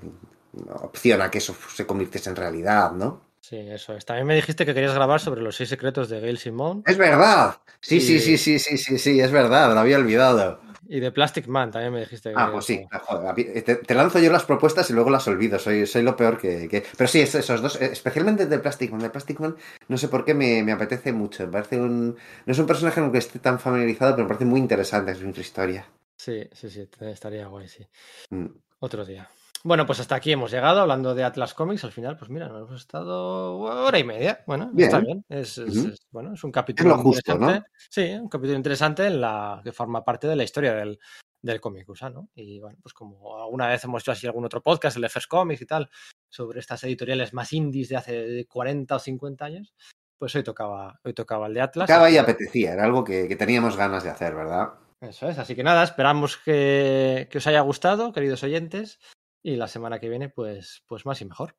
opción 0.81 1.21
a 1.21 1.29
que 1.31 1.39
eso 1.39 1.55
se 1.73 1.85
convirtiese 1.85 2.29
en 2.29 2.35
realidad, 2.35 2.91
¿no? 2.91 3.21
Sí, 3.41 3.57
eso 3.57 3.93
es. 3.93 4.05
También 4.05 4.25
me 4.25 4.35
dijiste 4.35 4.65
que 4.65 4.73
querías 4.73 4.95
grabar 4.95 5.19
sobre 5.19 5.41
los 5.41 5.55
seis 5.55 5.69
secretos 5.69 6.09
de 6.09 6.19
Gail 6.19 6.37
Simone 6.39 6.81
Es 6.85 6.97
verdad. 6.97 7.57
Sí, 7.79 8.01
sí, 8.01 8.19
sí, 8.19 8.37
sí, 8.37 8.57
sí, 8.57 8.77
sí, 8.77 8.97
sí, 8.97 9.19
es 9.19 9.31
verdad, 9.31 9.71
lo 9.73 9.79
había 9.79 9.97
olvidado. 9.97 10.59
Y 10.87 10.99
de 10.99 11.11
Plastic 11.11 11.47
Man, 11.47 11.71
también 11.71 11.93
me 11.93 11.99
dijiste 12.01 12.29
que 12.29 12.35
Ah, 12.37 12.49
pues 12.51 12.65
sí, 12.65 12.77
grabar. 12.89 13.01
joder, 13.07 13.27
a 13.29 13.33
mí- 13.33 13.61
te, 13.61 13.75
te 13.75 13.95
lanzo 13.95 14.19
yo 14.19 14.31
las 14.31 14.43
propuestas 14.45 14.89
y 14.89 14.93
luego 14.93 15.09
las 15.09 15.27
olvido, 15.27 15.57
soy, 15.59 15.85
soy 15.87 16.01
lo 16.03 16.15
peor 16.15 16.37
que, 16.37 16.67
que- 16.67 16.83
Pero 16.97 17.07
sí, 17.07 17.21
es- 17.21 17.35
esos 17.35 17.61
dos, 17.61 17.81
eh, 17.81 17.89
especialmente 17.91 18.45
de 18.45 18.59
Plastic 18.59 18.91
Man, 18.91 19.01
de 19.01 19.09
Plastic 19.09 19.39
Man, 19.39 19.55
no 19.87 19.97
sé 19.97 20.07
por 20.07 20.25
qué 20.25 20.33
me, 20.33 20.63
me 20.63 20.71
apetece 20.71 21.11
mucho, 21.13 21.45
me 21.45 21.51
parece 21.51 21.79
un... 21.79 22.15
No 22.45 22.51
es 22.51 22.59
un 22.59 22.67
personaje 22.67 22.95
con 22.99 23.05
el 23.05 23.11
que 23.11 23.17
esté 23.19 23.39
tan 23.39 23.59
familiarizado, 23.59 24.13
pero 24.15 24.23
me 24.23 24.29
parece 24.29 24.45
muy 24.45 24.59
interesante 24.59 25.15
su 25.15 25.27
historia. 25.39 25.87
Sí, 26.17 26.47
sí, 26.53 26.69
sí, 26.69 26.87
estaría 27.01 27.47
guay, 27.47 27.67
sí. 27.67 27.85
Mm. 28.29 28.47
Otro 28.79 29.05
día. 29.05 29.29
Bueno, 29.65 29.87
pues 29.87 29.99
hasta 29.99 30.13
aquí 30.13 30.31
hemos 30.31 30.51
llegado 30.51 30.81
hablando 30.81 31.15
de 31.15 31.23
Atlas 31.23 31.55
Comics. 31.55 31.83
Al 31.83 31.91
final, 31.91 32.15
pues 32.17 32.29
mira, 32.29 32.47
nos 32.47 32.67
hemos 32.69 32.81
estado 32.81 33.57
hora 33.57 33.97
y 33.97 34.03
media. 34.03 34.43
Bueno, 34.45 34.69
Bien. 34.71 34.87
está 34.89 34.99
bien. 34.99 35.25
Es, 35.27 35.57
es- 35.57 35.75
es- 35.75 36.05
bueno, 36.11 36.35
es 36.35 36.43
un 36.43 36.51
capítulo 36.51 36.89
lo 36.91 36.97
justo, 37.01 37.31
interesante. 37.31 37.67
Sí, 37.89 38.11
un 38.13 38.29
capítulo 38.29 38.57
interesante 38.57 39.07
en 39.07 39.19
la 39.19 39.61
que 39.63 39.71
forma 39.71 40.05
parte 40.05 40.27
de 40.27 40.35
la 40.35 40.43
historia 40.43 40.75
del, 40.75 40.99
del 41.41 41.59
cómic 41.59 41.89
USA, 41.89 42.11
¿no? 42.11 42.29
Y 42.35 42.59
bueno, 42.59 42.77
pues 42.83 42.93
como 42.93 43.41
alguna 43.41 43.67
vez 43.67 43.83
hemos 43.85 44.03
hecho 44.03 44.11
así 44.11 44.27
algún 44.27 44.45
otro 44.45 44.61
podcast, 44.61 44.97
el 44.97 45.01
de 45.01 45.09
First 45.09 45.29
Comics 45.29 45.61
y 45.63 45.65
tal, 45.65 45.89
sobre 46.29 46.59
estas 46.59 46.83
editoriales 46.83 47.33
más 47.33 47.51
indies 47.51 47.89
de 47.89 47.95
hace 47.97 48.45
40 48.47 48.95
o 48.95 48.99
50 48.99 49.45
años, 49.45 49.73
pues 50.19 50.35
hoy 50.35 50.43
tocaba, 50.43 50.99
hoy 51.03 51.13
tocaba 51.15 51.47
el 51.47 51.55
de 51.55 51.61
Atlas. 51.61 51.89
Acaba 51.89 52.11
y 52.11 52.17
apetecía, 52.19 52.73
era 52.73 52.83
algo 52.85 53.03
que, 53.03 53.27
que 53.27 53.35
teníamos 53.35 53.75
ganas 53.77 54.03
de 54.03 54.11
hacer, 54.11 54.35
¿verdad? 54.35 54.73
Eso 55.01 55.27
es, 55.27 55.39
así 55.39 55.55
que 55.55 55.63
nada, 55.63 55.83
esperamos 55.83 56.37
que, 56.37 57.27
que 57.31 57.39
os 57.39 57.47
haya 57.47 57.61
gustado, 57.61 58.13
queridos 58.13 58.43
oyentes, 58.43 58.99
y 59.45 59.55
la 59.57 59.67
semana 59.67 59.99
que 59.99 60.09
viene, 60.09 60.29
pues, 60.29 60.83
pues 60.87 61.05
más 61.05 61.21
y 61.21 61.25
mejor. 61.25 61.55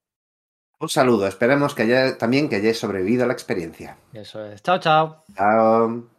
Un 0.81 0.89
saludo, 0.89 1.29
esperemos 1.29 1.75
que 1.75 1.83
haya, 1.83 2.19
también 2.19 2.49
que 2.49 2.57
hayáis 2.57 2.79
sobrevivido 2.79 3.23
a 3.23 3.27
la 3.29 3.33
experiencia. 3.33 3.97
Eso 4.13 4.45
es. 4.45 4.61
Chao, 4.61 4.79
chao. 4.81 5.25
Chao. 5.35 6.11